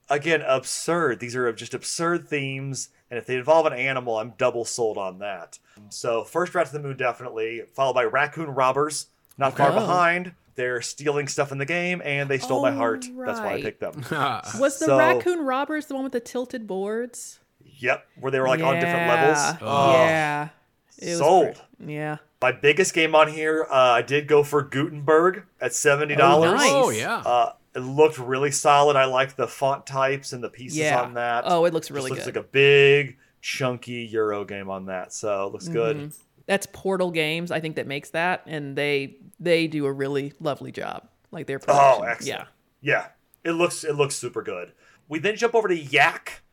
again 0.10 0.42
absurd. 0.42 1.20
These 1.20 1.36
are 1.36 1.52
just 1.54 1.74
absurd 1.74 2.28
themes, 2.30 2.90
and 3.10 3.18
if 3.18 3.26
they 3.26 3.36
involve 3.36 3.66
an 3.66 3.74
animal, 3.74 4.18
I'm 4.18 4.34
double 4.38 4.66
sold 4.66 4.98
on 4.98 5.20
that. 5.20 5.60
So 5.90 6.24
first 6.24 6.54
Rat 6.56 6.68
to 6.68 6.74
the 6.74 6.80
Moon 6.80 6.98
definitely, 6.98 7.64
followed 7.74 7.94
by 7.94 8.04
Raccoon 8.06 8.50
Robbers, 8.50 9.08
not 9.38 9.58
far 9.58 9.72
behind. 9.72 10.34
They're 10.56 10.82
stealing 10.82 11.28
stuff 11.28 11.52
in 11.52 11.58
the 11.58 11.66
game, 11.66 12.02
and 12.06 12.30
they 12.30 12.38
stole 12.38 12.62
my 12.62 12.72
Oh, 12.72 12.76
heart. 12.78 13.06
That's 13.26 13.40
why 13.42 13.56
I 13.56 13.62
picked 13.62 13.82
them. 13.82 13.96
Was 14.60 14.80
the 14.80 14.86
so- 14.86 14.98
Raccoon 14.98 15.40
Robbers 15.46 15.88
the 15.88 15.96
one 15.96 16.04
with 16.04 16.14
the 16.14 16.22
tilted 16.22 16.66
boards? 16.66 17.40
Yep, 17.80 18.06
where 18.22 18.32
they 18.32 18.40
were 18.40 18.48
like 18.48 18.62
on 18.62 18.76
different 18.76 19.08
levels. 19.10 19.58
Oh, 19.62 19.92
Yeah. 19.94 20.50
It 20.98 21.18
sold. 21.18 21.62
pre- 21.78 21.94
yeah. 21.94 22.18
My 22.42 22.54
biggest 22.54 22.94
game 22.94 23.16
on 23.16 23.28
here, 23.28 23.68
uh, 23.70 23.74
I 23.74 24.02
did 24.02 24.28
go 24.30 24.44
for 24.44 24.62
Gutenberg 24.62 25.44
at 25.60 25.74
seventy 25.74 26.16
dollars. 26.16 26.54
nice. 26.54 26.70
Oh 26.72 26.90
yeah. 26.90 27.18
Uh, 27.18 27.52
it 27.76 27.80
looked 27.82 28.18
really 28.18 28.52
solid. 28.52 28.96
I 28.96 29.06
like 29.06 29.36
the 29.36 29.48
font 29.48 29.86
types 29.86 30.34
and 30.34 30.44
the 30.44 30.50
pieces 30.50 30.78
Yeah. 30.78 31.02
on 31.02 31.14
that. 31.16 31.44
Oh, 31.46 31.66
it 31.66 31.74
looks 31.74 31.88
Just 31.88 31.96
really 31.96 32.12
looks 32.12 32.26
good. 32.26 32.36
like 32.36 32.44
a 32.46 32.48
big, 32.48 33.18
chunky 33.42 34.06
Euro 34.12 34.46
game 34.46 34.70
on 34.70 34.86
that. 34.86 35.12
So 35.14 35.48
it 35.48 35.54
looks 35.54 35.68
good. 35.68 35.98
Mm-hmm. 35.98 36.08
That's 36.48 36.68
Portal 36.72 37.12
Games, 37.12 37.52
I 37.52 37.60
think, 37.60 37.76
that 37.76 37.88
makes 37.88 38.12
that, 38.12 38.44
and 38.46 38.76
they 38.78 39.18
they 39.40 39.68
do 39.68 39.86
a 39.86 39.92
really 39.92 40.34
lovely 40.40 40.72
job. 40.72 41.08
Like 41.32 41.48
their 41.48 41.60
production. 41.60 42.04
Oh, 42.06 42.08
excellent. 42.08 42.48
Yeah. 42.82 42.94
Yeah, 42.94 43.08
it 43.44 43.52
looks 43.54 43.84
it 43.84 43.96
looks 43.96 44.16
super 44.16 44.42
good. 44.44 44.72
We 45.10 45.20
then 45.20 45.36
jump 45.36 45.56
over 45.56 45.68
to 45.68 45.76
Yak. 45.76 46.44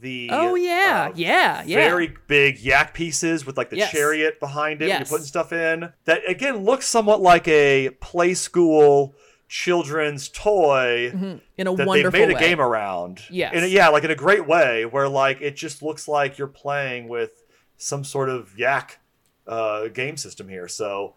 The 0.00 0.30
Oh 0.32 0.54
yeah, 0.56 1.10
uh, 1.10 1.12
yeah, 1.14 1.62
yeah. 1.64 1.76
very 1.76 2.12
big 2.26 2.58
yak 2.58 2.92
pieces 2.92 3.46
with 3.46 3.56
like 3.56 3.70
the 3.70 3.76
Yes. 3.76 3.92
chariot 3.92 4.40
behind 4.40 4.82
it 4.82 4.88
Yes. 4.88 4.98
you're 5.00 5.18
putting 5.18 5.26
stuff 5.28 5.52
in. 5.52 5.92
That 6.06 6.28
again 6.28 6.64
looks 6.64 6.86
somewhat 6.88 7.20
like 7.20 7.46
a 7.46 7.90
play 8.00 8.34
school 8.34 9.14
children's 9.52 10.30
toy 10.30 11.10
in 11.58 11.66
a 11.66 11.76
that 11.76 11.86
wonderful 11.86 11.92
they've 11.94 12.28
made 12.28 12.34
way. 12.34 12.42
a 12.42 12.48
game 12.48 12.58
around. 12.58 13.20
Yes. 13.28 13.52
In 13.54 13.64
a, 13.64 13.66
yeah, 13.66 13.88
like 13.88 14.02
in 14.02 14.10
a 14.10 14.14
great 14.14 14.48
way 14.48 14.86
where 14.86 15.06
like 15.10 15.42
it 15.42 15.56
just 15.56 15.82
looks 15.82 16.08
like 16.08 16.38
you're 16.38 16.48
playing 16.48 17.06
with 17.06 17.44
some 17.76 18.02
sort 18.02 18.30
of 18.30 18.58
yak 18.58 18.98
uh, 19.46 19.88
game 19.88 20.16
system 20.16 20.48
here. 20.48 20.68
So 20.68 21.16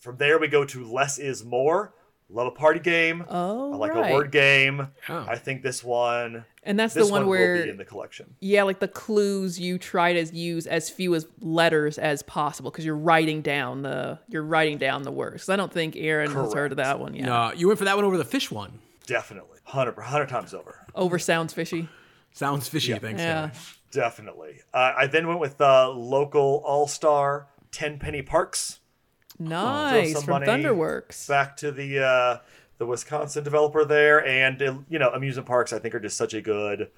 from 0.00 0.16
there 0.16 0.40
we 0.40 0.48
go 0.48 0.64
to 0.64 0.84
less 0.84 1.16
is 1.18 1.44
more. 1.44 1.94
Love 2.28 2.48
a 2.48 2.50
party 2.50 2.80
game. 2.80 3.24
Oh, 3.28 3.72
I 3.72 3.76
like 3.76 3.94
right. 3.94 4.10
a 4.10 4.14
word 4.14 4.32
game. 4.32 4.88
Oh. 5.08 5.26
I 5.28 5.36
think 5.36 5.62
this 5.62 5.84
one 5.84 6.44
And 6.62 6.78
that's 6.78 6.92
this 6.92 7.06
the 7.06 7.12
one, 7.12 7.22
one, 7.22 7.30
where 7.30 7.54
will 7.56 7.62
be 7.64 7.70
in 7.70 7.76
the 7.78 7.84
collection. 7.86 8.34
yeah, 8.40 8.64
like 8.64 8.80
the 8.80 8.88
clues 8.88 9.58
you 9.58 9.78
try 9.78 10.12
to 10.12 10.24
use 10.36 10.66
as 10.66 10.90
few 10.90 11.14
as 11.14 11.26
letters 11.40 11.96
as 11.98 12.22
possible 12.22 12.70
because 12.70 12.84
you're 12.84 12.94
writing 12.96 13.40
down 13.40 13.80
the 13.82 14.18
you're 14.28 14.42
writing 14.42 14.76
down 14.76 15.02
the 15.02 15.10
words. 15.10 15.44
'Cause 15.44 15.48
I 15.48 15.56
don't 15.56 15.72
think 15.72 15.96
Aaron 15.96 16.30
has 16.32 16.52
heard 16.52 16.72
of 16.72 16.76
that 16.76 17.00
one 17.00 17.14
yet. 17.14 17.24
No, 17.24 17.50
you 17.52 17.66
went 17.66 17.78
for 17.78 17.86
that 17.86 17.96
one 17.96 18.04
over 18.04 18.18
the 18.18 18.24
fish 18.26 18.50
one. 18.50 18.78
Definitely. 19.06 19.58
100, 19.64 19.96
100 19.96 20.28
times 20.28 20.52
over. 20.52 20.84
Over 20.94 21.18
sounds 21.18 21.52
fishy. 21.54 21.88
Sounds 22.32 22.68
fishy. 22.68 22.92
Thanks. 22.98 23.20
Yeah. 23.20 23.48
Kelly. 23.48 23.52
Definitely. 23.92 24.60
Uh, 24.74 24.92
I 24.98 25.06
then 25.06 25.26
went 25.28 25.40
with 25.40 25.60
uh, 25.60 25.88
local 25.90 26.62
all 26.66 26.86
star 26.86 27.46
10 27.72 27.98
penny 27.98 28.20
parks. 28.22 28.80
Nice 29.38 30.12
some 30.12 30.24
from 30.24 30.32
money 30.32 30.46
Thunderworks. 30.46 31.26
Back 31.26 31.56
to 31.58 31.72
the 31.72 32.04
uh, 32.04 32.38
the 32.80 32.86
Wisconsin 32.86 33.44
developer 33.44 33.84
there, 33.84 34.26
and 34.26 34.60
uh, 34.60 34.74
you 34.88 34.98
know 34.98 35.10
amusement 35.10 35.46
parks. 35.46 35.72
I 35.72 35.78
think 35.78 35.94
are 35.94 36.00
just 36.00 36.16
such 36.16 36.32
a 36.32 36.40
good 36.40 36.90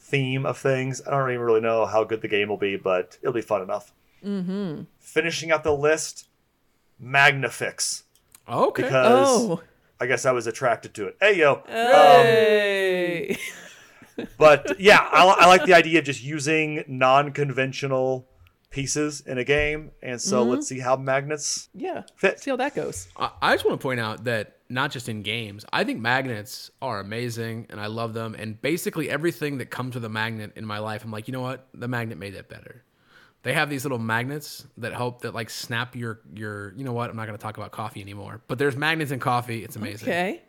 theme 0.00 0.44
of 0.44 0.58
things. 0.58 1.00
I 1.06 1.10
don't 1.12 1.30
even 1.30 1.40
really 1.40 1.60
know 1.60 1.86
how 1.86 2.02
good 2.02 2.20
the 2.20 2.28
game 2.28 2.48
will 2.48 2.56
be, 2.58 2.76
but 2.76 3.16
it'll 3.22 3.32
be 3.32 3.40
fun 3.40 3.62
enough. 3.62 3.94
Mm-hmm. 4.24 4.82
Finishing 4.98 5.52
out 5.52 5.62
the 5.62 5.72
list, 5.72 6.28
Magnifix 6.98 8.02
Okay. 8.48 8.82
because 8.82 9.28
Oh, 9.28 9.62
I 10.00 10.06
guess 10.06 10.26
I 10.26 10.32
was 10.32 10.48
attracted 10.48 10.94
to 10.94 11.06
it. 11.06 11.16
Hey 11.20 11.38
yo, 11.38 11.62
hey. 11.68 13.38
but 14.36 14.80
yeah, 14.80 15.08
I, 15.12 15.24
I 15.38 15.46
like 15.46 15.64
the 15.64 15.74
idea 15.74 16.00
of 16.00 16.04
just 16.04 16.24
using 16.24 16.82
non-conventional 16.88 18.26
pieces 18.70 19.20
in 19.20 19.38
a 19.38 19.44
game, 19.44 19.92
and 20.02 20.20
so 20.20 20.42
let's 20.42 20.66
see 20.66 20.80
how 20.80 20.96
magnets 20.96 21.68
yeah. 21.72 22.02
fit. 22.16 22.40
See 22.40 22.50
how 22.50 22.56
that 22.56 22.74
goes. 22.74 23.06
I 23.16 23.30
I 23.40 23.54
just 23.54 23.64
want 23.64 23.80
to 23.80 23.82
point 23.82 24.00
out 24.00 24.24
that 24.24 24.56
not 24.70 24.90
just 24.90 25.08
in 25.08 25.22
games, 25.22 25.64
I 25.72 25.84
think 25.84 26.00
magnets 26.00 26.70
are 26.80 27.00
amazing 27.00 27.66
and 27.70 27.80
I 27.80 27.86
love 27.86 28.14
them. 28.14 28.34
And 28.38 28.60
basically 28.60 29.10
everything 29.10 29.58
that 29.58 29.70
comes 29.70 29.94
with 29.94 30.04
a 30.04 30.08
magnet 30.08 30.52
in 30.56 30.64
my 30.64 30.78
life, 30.78 31.04
I'm 31.04 31.10
like, 31.10 31.28
you 31.28 31.32
know 31.32 31.40
what? 31.40 31.66
The 31.74 31.88
magnet 31.88 32.18
made 32.18 32.34
it 32.34 32.48
better. 32.48 32.84
They 33.42 33.54
have 33.54 33.70
these 33.70 33.84
little 33.84 33.98
magnets 33.98 34.66
that 34.78 34.92
help 34.92 35.22
that 35.22 35.34
like 35.34 35.48
snap 35.48 35.96
your 35.96 36.20
your. 36.34 36.74
You 36.76 36.84
know 36.84 36.92
what? 36.92 37.08
I'm 37.08 37.16
not 37.16 37.24
to 37.38 37.42
talk 37.42 37.56
about 37.56 37.72
coffee 37.72 38.02
anymore. 38.02 38.42
But 38.48 38.58
there's 38.58 38.76
magnets 38.76 39.12
in 39.12 39.18
coffee. 39.18 39.64
It's 39.64 39.76
amazing. 39.76 40.08
Okay. 40.08 40.42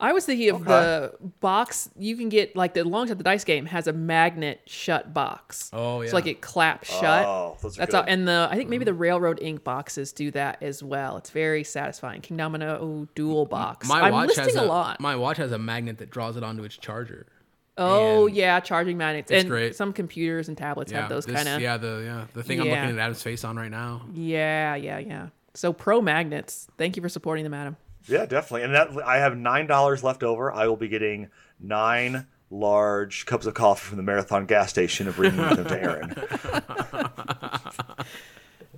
I 0.00 0.12
was 0.12 0.24
thinking 0.24 0.50
of 0.50 0.64
the 0.64 1.14
box 1.40 1.90
you 1.96 2.16
can 2.16 2.28
get, 2.30 2.56
like 2.56 2.74
the 2.74 2.84
long 2.84 3.06
shot 3.06 3.18
the 3.18 3.24
dice 3.24 3.44
game 3.44 3.66
has 3.66 3.86
a 3.86 3.92
magnet 3.92 4.62
shut 4.66 5.12
box. 5.12 5.70
Oh, 5.72 6.00
yeah. 6.00 6.10
So 6.10 6.16
like 6.16 6.26
it 6.26 6.40
claps 6.40 6.88
shut. 6.88 7.26
Oh, 7.26 7.56
those 7.60 7.76
are 7.76 7.80
That's 7.80 7.92
good. 7.92 7.98
all. 7.98 8.04
And 8.06 8.26
the 8.26 8.48
I 8.50 8.56
think 8.56 8.70
maybe 8.70 8.84
the 8.84 8.92
mm-hmm. 8.92 9.00
railroad 9.00 9.38
ink 9.42 9.62
boxes 9.62 10.12
do 10.12 10.30
that 10.30 10.62
as 10.62 10.82
well. 10.82 11.18
It's 11.18 11.30
very 11.30 11.64
satisfying. 11.64 12.22
Kingdomino 12.22 13.08
Duel 13.14 13.44
box. 13.46 13.88
My 13.88 14.02
I'm 14.02 14.12
watch 14.12 14.28
listing 14.28 14.44
has 14.46 14.56
a, 14.56 14.62
lot. 14.62 15.00
My 15.00 15.16
watch 15.16 15.36
has 15.36 15.52
a 15.52 15.58
magnet 15.58 15.98
that 15.98 16.10
draws 16.10 16.36
it 16.36 16.42
onto 16.42 16.64
its 16.64 16.76
charger. 16.76 17.26
Oh 17.76 18.26
And- 18.26 18.36
yeah, 18.36 18.60
charging 18.60 18.96
magnets. 18.96 19.30
It's 19.30 19.42
and 19.42 19.50
great. 19.50 19.76
some 19.76 19.92
computers 19.92 20.48
and 20.48 20.56
tablets 20.56 20.92
Yeah, 20.92 21.02
have 21.02 21.10
those 21.10 21.26
kind 21.26 21.48
of. 21.48 21.60
Yeah, 21.60 21.76
the 21.76 22.02
yeah 22.04 22.24
the 22.32 22.42
thing 22.42 22.60
I'm 22.60 22.68
looking 22.68 22.84
at 22.84 22.98
Adam's 22.98 23.22
face 23.22 23.44
on 23.44 23.56
right 23.56 23.70
now. 23.70 24.02
yeah, 24.14 24.74
yeah, 24.74 24.98
yeah. 24.98 25.28
So 25.54 25.72
pro 25.72 26.00
magnets. 26.00 26.68
Thank 26.78 26.96
you 26.96 27.02
for 27.02 27.08
supporting 27.08 27.44
them, 27.44 27.54
Adam. 27.54 27.76
Yeah, 28.06 28.26
definitely. 28.26 28.62
And 28.62 28.74
that 28.74 28.90
I 29.04 29.18
have 29.18 29.36
nine 29.36 29.66
dollars 29.66 30.02
left 30.02 30.22
over. 30.22 30.52
I 30.52 30.66
will 30.66 30.76
be 30.76 30.88
getting 30.88 31.30
nine 31.60 32.26
large 32.50 33.26
cups 33.26 33.46
of 33.46 33.54
coffee 33.54 33.86
from 33.88 33.96
the 33.96 34.02
Marathon 34.02 34.46
gas 34.46 34.70
station 34.70 35.06
and 35.06 35.14
bringing 35.16 35.36
them 35.38 35.64
to 35.64 35.80
Aaron. 35.80 36.14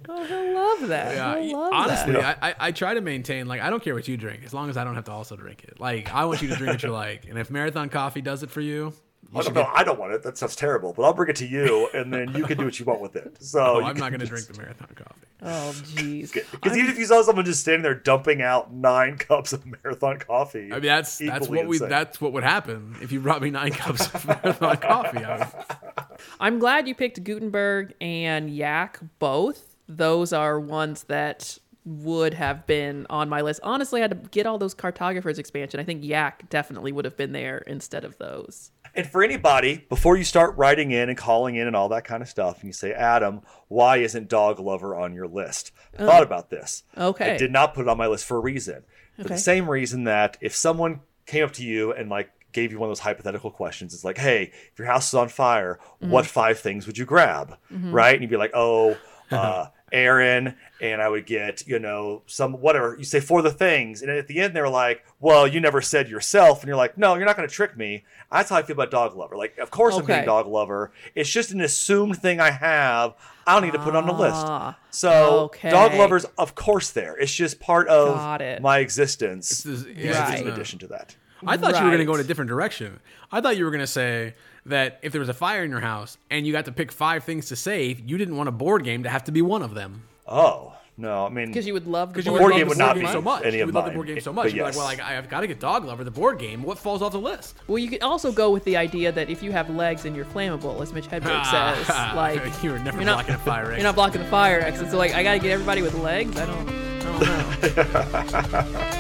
Oh, 0.09 0.27
I 0.29 0.53
love 0.53 0.89
that. 0.89 1.15
Yeah, 1.15 1.33
I 1.33 1.41
love 1.53 1.73
honestly, 1.73 2.13
that. 2.15 2.39
I, 2.43 2.51
I, 2.51 2.55
I 2.59 2.73
try 2.73 2.93
to 2.95 3.01
maintain 3.01 3.47
like 3.47 3.61
I 3.61 3.71
don't 3.71 3.83
care 3.83 3.95
what 3.95 4.09
you 4.09 4.17
drink 4.17 4.43
as 4.45 4.53
long 4.53 4.69
as 4.69 4.77
I 4.77 4.83
don't 4.85 4.97
have 4.97 5.05
to 5.05 5.13
also 5.13 5.37
drink 5.37 5.63
it. 5.65 5.79
Like 5.79 6.13
I 6.13 6.25
want 6.25 6.43
you 6.43 6.49
to 6.49 6.57
drink 6.57 6.73
what 6.73 6.83
you 6.83 6.91
like, 6.91 7.27
and 7.29 7.39
if 7.39 7.51
Marathon 7.51 7.89
Coffee 7.89 8.21
does 8.21 8.43
it 8.43 8.51
for 8.51 8.61
you, 8.61 8.93
you 9.33 9.39
I 9.39 9.43
don't 9.43 9.55
get. 9.55 9.61
know. 9.67 9.71
I 9.73 9.85
don't 9.85 10.01
want 10.01 10.13
it. 10.13 10.23
That 10.25 10.37
sounds 10.37 10.57
terrible. 10.57 10.93
But 10.93 11.05
I'll 11.05 11.13
bring 11.15 11.31
it 11.31 11.37
to 11.37 11.47
you, 11.47 11.89
and 11.95 12.13
then 12.13 12.35
you 12.35 12.45
can 12.45 12.59
do 12.59 12.65
what 12.65 12.79
you 12.81 12.85
want 12.85 13.01
with 13.01 13.15
it. 13.17 13.39
So 13.41 13.61
Oh, 13.61 13.81
I'm 13.85 13.97
not 13.97 14.11
going 14.11 14.21
to 14.21 14.27
drink 14.27 14.47
the 14.49 14.59
Marathon 14.61 14.89
Coffee. 14.95 15.12
Oh, 15.45 15.75
jeez. 15.95 16.33
Because 16.33 16.77
even 16.77 16.89
if 16.91 16.99
you 16.99 17.05
saw 17.05 17.23
someone 17.23 17.45
just 17.45 17.61
standing 17.63 17.83
there 17.83 17.95
dumping 17.95 18.43
out 18.43 18.73
nine 18.73 19.17
cups 19.19 19.53
of 19.53 19.67
marathon 19.67 20.19
coffee, 20.19 20.71
I 20.73 20.77
mean, 20.77 20.83
that's 20.83 21.19
that's 21.19 21.45
equally 21.45 21.59
what 21.59 21.67
we 21.67 21.77
insane. 21.77 21.89
that's 21.89 22.21
what 22.21 22.33
would 22.33 22.45
happen 22.45 22.97
if 23.03 23.11
you 23.11 23.21
brought 23.21 23.43
me 23.43 23.51
nine 23.51 23.73
cups 23.73 24.07
of 24.15 24.27
Marathon 24.27 24.77
Coffee. 24.81 25.25
I 25.25 25.39
would, 25.39 26.17
I'm 26.39 26.59
glad 26.59 26.87
you 26.87 26.95
picked 26.95 27.23
Gutenberg 27.25 27.95
and 28.01 28.51
Yak 28.51 29.01
both. 29.19 29.75
Those 29.89 30.33
are 30.33 30.61
ones 30.61 31.05
that 31.05 31.59
would 31.85 32.35
have 32.35 32.65
been 32.67 33.07
on 33.11 33.29
my 33.29 33.41
list. 33.41 33.59
Honestly, 33.65 34.01
I 34.01 34.03
had 34.03 34.11
to 34.13 34.29
get 34.31 34.47
all 34.47 34.59
those 34.59 34.75
cartographers 34.75 35.39
expansion. 35.39 35.81
I 35.81 35.85
think 35.85 36.05
Yak 36.05 36.49
definitely 36.49 36.93
would 36.93 37.05
have 37.05 37.17
been 37.17 37.33
there 37.33 37.59
instead 37.67 38.05
of 38.05 38.17
those. 38.19 38.71
And 38.95 39.07
for 39.07 39.23
anybody, 39.23 39.87
before 39.89 40.17
you 40.17 40.25
start 40.25 40.57
writing 40.57 40.91
in 40.91 41.09
and 41.09 41.17
calling 41.17 41.55
in 41.57 41.67
and 41.67 41.75
all 41.75 41.89
that 41.91 42.05
kind 42.05 42.23
of 42.23 42.29
stuff, 42.29 42.57
and 42.61 42.65
you 42.65 42.73
say, 42.73 42.93
Adam, 42.93 43.41
why 43.69 43.97
isn't 43.99 44.29
Dog 44.29 44.59
Lover 44.61 44.95
on 44.95 45.15
your 45.15 45.27
list? 45.27 45.73
I 45.99 46.05
thought 46.05 46.23
about 46.23 46.51
this. 46.51 46.83
Okay. 46.97 47.35
I 47.35 47.37
did 47.39 47.51
not 47.51 47.73
put 47.75 47.83
it 47.83 47.89
on 47.89 47.97
my 47.97 48.07
list 48.07 48.25
for 48.27 48.37
a 48.37 48.41
reason. 48.41 48.83
For 49.17 49.23
Okay. 49.23 49.35
the 49.35 49.41
same 49.41 49.69
reason 49.69 50.05
that 50.05 50.37
if 50.41 50.55
someone 50.55 51.01
came 51.27 51.45
up 51.45 51.53
to 51.53 51.65
you 51.65 51.93
and 51.93 52.11
like 52.11 52.31
gave 52.53 52.71
you 52.71 52.79
one 52.79 52.89
of 52.89 52.91
those 52.91 53.01
hypothetical 53.01 53.51
questions, 53.51 53.95
it's 53.95 54.05
like, 54.05 54.19
hey, 54.19 54.53
if 54.73 54.79
your 54.79 54.87
house 54.89 55.09
is 55.09 55.15
on 55.15 55.29
fire, 55.31 55.79
what 56.01 56.27
five 56.27 56.59
things 56.59 56.87
would 56.87 56.99
you 56.99 57.07
grab? 57.07 57.57
Right? 57.71 58.13
And 58.15 58.23
you'd 58.23 58.31
be 58.31 58.37
like, 58.37 58.53
oh, 58.55 58.97
uh, 59.31 59.67
Aaron, 59.93 60.57
and 60.81 61.01
I 61.03 61.09
would 61.09 61.27
get, 61.27 61.67
you 61.67 61.79
know, 61.79 62.23
some 62.27 62.55
whatever. 62.55 62.97
You 62.99 63.05
say 63.05 63.21
for 63.21 63.43
the 63.43 63.51
things, 63.51 64.03
and 64.03 64.11
at 64.11 64.27
the 64.27 64.41
end 64.41 64.57
they're 64.57 64.69
like, 64.69 65.05
"Well, 65.21 65.47
you 65.47 65.61
never 65.61 65.81
said 65.83 66.09
yourself," 66.09 66.61
and 66.63 66.69
you're 66.69 66.77
like, 66.77 66.97
"No, 66.99 67.15
you're 67.15 67.27
not 67.27 67.37
going 67.37 67.49
to 67.49 67.55
trick 67.55 67.77
me." 67.77 68.05
That's 68.33 68.49
how 68.51 68.57
I 68.57 68.63
feel 68.63 68.75
about 68.75 68.91
dog 68.91 69.15
lover. 69.15 69.37
Like, 69.37 69.59
of 69.59 69.71
course 69.71 69.95
I'm 69.95 70.03
Okay. 70.05 70.15
being 70.15 70.25
dog 70.27 70.47
lover. 70.47 70.91
It's 71.15 71.29
just 71.31 71.51
an 71.53 71.61
assumed 71.61 72.17
thing 72.21 72.41
I 72.41 72.51
have. 72.51 73.15
I 73.47 73.53
don't 73.55 73.65
need 73.65 73.75
to 73.75 73.79
put 73.79 73.91
it 73.91 73.97
on 73.97 74.07
the 74.07 74.13
list. 74.15 74.37
Ah, 74.47 74.79
So 74.91 75.41
okay. 75.45 75.69
dog 75.71 75.95
lovers, 75.95 76.25
of 76.39 76.55
course, 76.55 76.91
there. 76.91 77.17
It's 77.17 77.33
just 77.35 77.61
part 77.61 77.89
of 77.89 78.17
my 78.63 78.79
existence. 78.79 79.49
This 79.51 79.67
is- 79.67 79.87
It's 79.87 79.99
yeah, 79.99 80.13
just 80.13 80.31
Right. 80.31 80.41
in 80.41 80.49
addition 80.49 80.79
to 80.81 80.87
that. 80.89 81.17
I 81.47 81.57
thought 81.57 81.75
you 81.77 81.83
were 81.83 81.89
going 81.91 81.99
to 81.99 82.05
go 82.05 82.15
in 82.15 82.21
a 82.21 82.25
different 82.25 82.49
direction. 82.49 83.01
I 83.33 83.41
thought 83.41 83.57
you 83.57 83.65
were 83.65 83.71
going 83.73 83.81
to 83.81 83.87
say 83.87 84.35
that 84.67 84.99
if 85.03 85.13
there 85.13 85.21
was 85.21 85.29
a 85.29 85.35
fire 85.35 85.65
in 85.65 85.71
your 85.71 85.81
house 85.81 86.19
and 86.31 86.47
you 86.47 86.53
got 86.53 86.65
to 86.67 86.73
pick 86.73 86.93
five 86.93 87.25
things 87.25 87.47
to 87.49 87.57
save, 87.57 88.01
you 88.09 88.17
didn't 88.19 88.37
want 88.37 88.49
a 88.49 88.53
board 88.53 88.85
game 88.85 89.03
to 89.03 89.09
have 89.09 89.25
to 89.25 89.33
be 89.33 89.43
one 89.43 89.63
of 89.63 89.75
them. 89.75 90.03
Oh 90.27 90.75
no, 90.99 91.25
I 91.27 91.31
mean, 91.31 91.47
Because 91.47 91.67
you 91.67 91.73
would 91.73 91.87
love 91.87 92.11
the 92.11 92.13
Because 92.13 92.27
you 92.27 92.33
board 92.33 92.43
board 92.43 92.53
game 92.55 92.69
would 92.69 92.77
not 92.79 92.95
be 92.97 93.07
so 93.07 93.23
much. 93.23 93.45
any 93.45 93.59
you 93.59 93.65
would 93.67 93.75
love 93.75 93.87
the 93.87 93.91
board 93.93 94.07
game 94.07 94.21
so 94.21 94.31
but 94.33 94.45
much. 94.45 94.53
You'd 94.53 94.59
be 94.59 94.63
like, 94.63 94.77
well, 94.77 94.87
I, 94.87 95.17
I've 95.17 95.29
got 95.29 95.41
to 95.41 95.47
get 95.47 95.59
Dog 95.59 95.85
Lover, 95.87 96.05
the 96.05 96.11
board 96.11 96.39
game. 96.39 96.63
What 96.63 96.79
falls 96.79 97.01
off 97.03 97.13
the 97.13 97.19
list? 97.19 97.57
Well, 97.67 97.79
you 97.79 97.89
could 97.89 98.03
also 98.03 98.31
go 98.31 98.51
with 98.51 98.63
the 98.65 98.77
idea 98.77 99.11
that 99.11 99.31
if 99.31 99.43
you 99.43 99.51
have 99.53 99.71
legs 99.71 100.05
and 100.05 100.15
you're 100.15 100.27
flammable, 100.27 100.81
as 100.83 100.93
Mitch 100.93 101.09
Hedberg 101.09 101.45
says, 101.51 101.89
like 102.15 102.63
you 102.63 102.71
were 102.73 102.79
never 102.79 102.99
you're 102.99 103.07
not- 103.07 103.27
blocking 103.27 103.35
a 103.35 103.39
fire 103.39 103.63
exit. 103.73 103.79
you're 103.79 103.89
not 103.89 103.95
blocking 103.95 104.21
the 104.21 104.29
fire 104.29 104.61
exit. 104.61 104.91
So 104.91 104.99
like, 104.99 105.15
I 105.15 105.23
gotta 105.23 105.39
get 105.39 105.51
everybody 105.51 105.81
with 105.83 105.95
legs. 105.95 106.37
I 106.39 106.47
don't, 106.47 106.69
I 106.69 107.63
don't 107.63 108.93
know. 108.93 108.99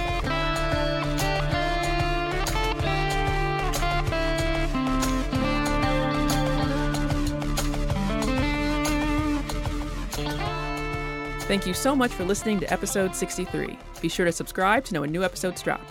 Thank 11.52 11.66
you 11.66 11.74
so 11.74 11.94
much 11.94 12.12
for 12.12 12.24
listening 12.24 12.60
to 12.60 12.72
episode 12.72 13.14
63. 13.14 13.78
Be 14.00 14.08
sure 14.08 14.24
to 14.24 14.32
subscribe 14.32 14.86
to 14.86 14.94
know 14.94 15.02
when 15.02 15.12
new 15.12 15.22
episodes 15.22 15.60
drop. 15.60 15.82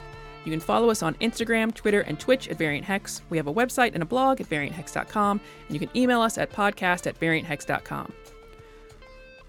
You 0.43 0.49
can 0.49 0.59
follow 0.59 0.89
us 0.89 1.03
on 1.03 1.13
Instagram, 1.21 1.71
Twitter, 1.71 2.01
and 2.01 2.19
Twitch 2.19 2.47
at 2.47 2.57
Variant 2.57 2.83
Hex. 2.83 3.21
We 3.29 3.37
have 3.37 3.45
a 3.45 3.53
website 3.53 3.93
and 3.93 4.01
a 4.01 4.05
blog 4.07 4.41
at 4.41 4.49
varianthex.com, 4.49 5.39
and 5.67 5.73
you 5.75 5.79
can 5.79 5.95
email 5.95 6.19
us 6.19 6.39
at 6.39 6.51
podcast 6.51 7.05
at 7.05 7.19
varianthex.com. 7.19 8.11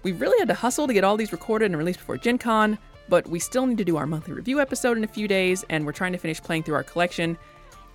We 0.03 0.11
really 0.11 0.37
had 0.37 0.49
to 0.49 0.53
hustle 0.53 0.85
to 0.85 0.93
get 0.93 1.03
all 1.03 1.17
these 1.17 1.31
recorded 1.31 1.71
and 1.71 1.77
released 1.79 1.97
before 1.97 2.17
Gen 2.17 2.37
Con, 2.37 2.77
but 3.09 3.27
we 3.27 3.39
still 3.39 3.65
need 3.65 3.79
to 3.79 3.83
do 3.83 3.97
our 3.97 4.05
monthly 4.05 4.33
review 4.33 4.61
episode 4.61 4.99
in 4.99 5.03
a 5.03 5.07
few 5.07 5.27
days, 5.27 5.65
and 5.71 5.83
we're 5.83 5.93
trying 5.93 6.11
to 6.11 6.19
finish 6.19 6.39
playing 6.39 6.61
through 6.61 6.75
our 6.75 6.83
collection, 6.83 7.39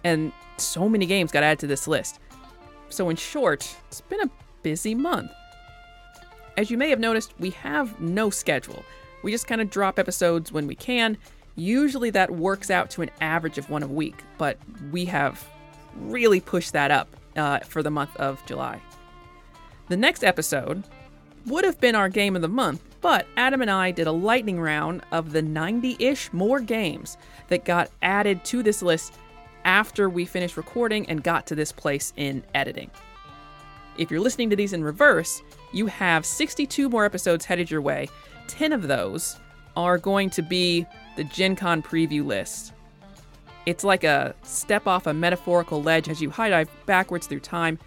and 0.03 0.32
so 0.57 0.89
many 0.89 1.07
games 1.07 1.31
got 1.31 1.45
added 1.45 1.61
to 1.61 1.69
this 1.69 1.86
list. 1.86 2.19
So, 2.89 3.11
in 3.11 3.15
short, 3.16 3.77
it's 3.86 4.01
been 4.01 4.23
a 4.23 4.31
busy 4.65 4.97
month. 4.97 5.31
As 6.59 6.73
you 6.73 6.77
may 6.77 6.91
have 6.91 6.99
noticed, 6.99 7.35
we 7.39 7.51
have 7.51 8.01
no 8.01 8.31
schedule. 8.31 8.85
We 9.23 9.31
just 9.31 9.47
kind 9.47 9.61
of 9.61 9.71
drop 9.71 9.97
episodes 9.97 10.51
when 10.51 10.67
we 10.67 10.75
can. 10.75 11.17
Usually 11.55 12.11
that 12.11 12.33
works 12.33 12.69
out 12.69 12.91
to 12.91 13.03
an 13.03 13.13
average 13.21 13.59
of 13.59 13.71
one 13.71 13.85
a 13.85 13.87
week, 13.87 14.25
but 14.39 14.59
we 14.91 15.05
have 15.05 15.49
really 16.01 16.41
pushed 16.41 16.73
that 16.73 16.91
up 16.91 17.15
uh, 17.37 17.61
for 17.61 17.81
the 17.81 17.93
month 17.93 18.17
of 18.17 18.45
July. 18.45 18.83
The 19.87 19.97
next 19.97 20.25
episode 20.25 20.83
would 21.47 21.65
have 21.65 21.81
been 21.81 21.95
our 21.95 22.09
game 22.09 22.35
of 22.35 22.43
the 22.43 22.49
month, 22.49 22.83
but 23.01 23.29
Adam 23.37 23.63
and 23.63 23.71
I 23.71 23.93
did 23.93 24.09
a 24.09 24.13
lightning 24.13 24.59
round 24.59 25.03
of 25.13 25.31
the 25.31 25.43
90 25.43 25.95
ish 26.01 26.33
more 26.33 26.59
games 26.59 27.19
that 27.47 27.65
got 27.65 27.89
added 28.03 28.45
to 28.47 28.65
this 28.65 28.83
list 28.83 29.15
after 29.65 30.11
we 30.11 30.25
finished 30.25 30.57
recording 30.57 31.09
and 31.09 31.23
got 31.23 31.47
to 31.47 31.55
this 31.55 31.71
place 31.71 32.13
in 32.17 32.43
editing. 32.53 32.91
If 33.99 34.12
you're 34.12 34.20
listening 34.20 34.49
to 34.51 34.57
these 34.57 34.73
in 34.73 34.85
reverse, 34.85 35.43
you 35.73 35.87
have 35.87 36.25
62 36.25 36.89
more 36.89 37.05
episodes 37.05 37.45
headed 37.45 37.70
your 37.70 37.83
way. 37.83 38.09
10 38.47 38.73
of 38.73 38.87
those 38.87 39.37
are 39.77 39.99
going 39.99 40.31
to 40.31 40.43
be 40.43 40.87
the 41.16 41.25
Gen 41.25 41.57
Con 41.57 41.83
preview 41.83 42.25
list. 42.25 42.73
It's 43.66 43.85
like 43.85 44.05
a 44.05 44.35
step 44.45 44.87
off 44.87 45.07
a 45.07 45.12
metaphorical 45.12 45.83
ledge 45.83 46.09
as 46.09 46.23
you 46.23 46.31
high 46.31 46.49
dive 46.49 46.70
backwards 46.87 47.27
through 47.27 47.41
time, 47.41 47.79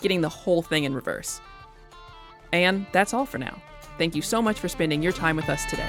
getting 0.00 0.20
the 0.20 0.28
whole 0.28 0.60
thing 0.60 0.84
in 0.84 0.92
reverse. 0.92 1.40
And 2.52 2.84
that's 2.92 3.14
all 3.14 3.24
for 3.24 3.38
now. 3.38 3.62
Thank 3.96 4.16
you 4.16 4.22
so 4.22 4.42
much 4.42 4.58
for 4.58 4.68
spending 4.68 5.02
your 5.02 5.12
time 5.12 5.36
with 5.36 5.48
us 5.48 5.64
today. 5.66 5.88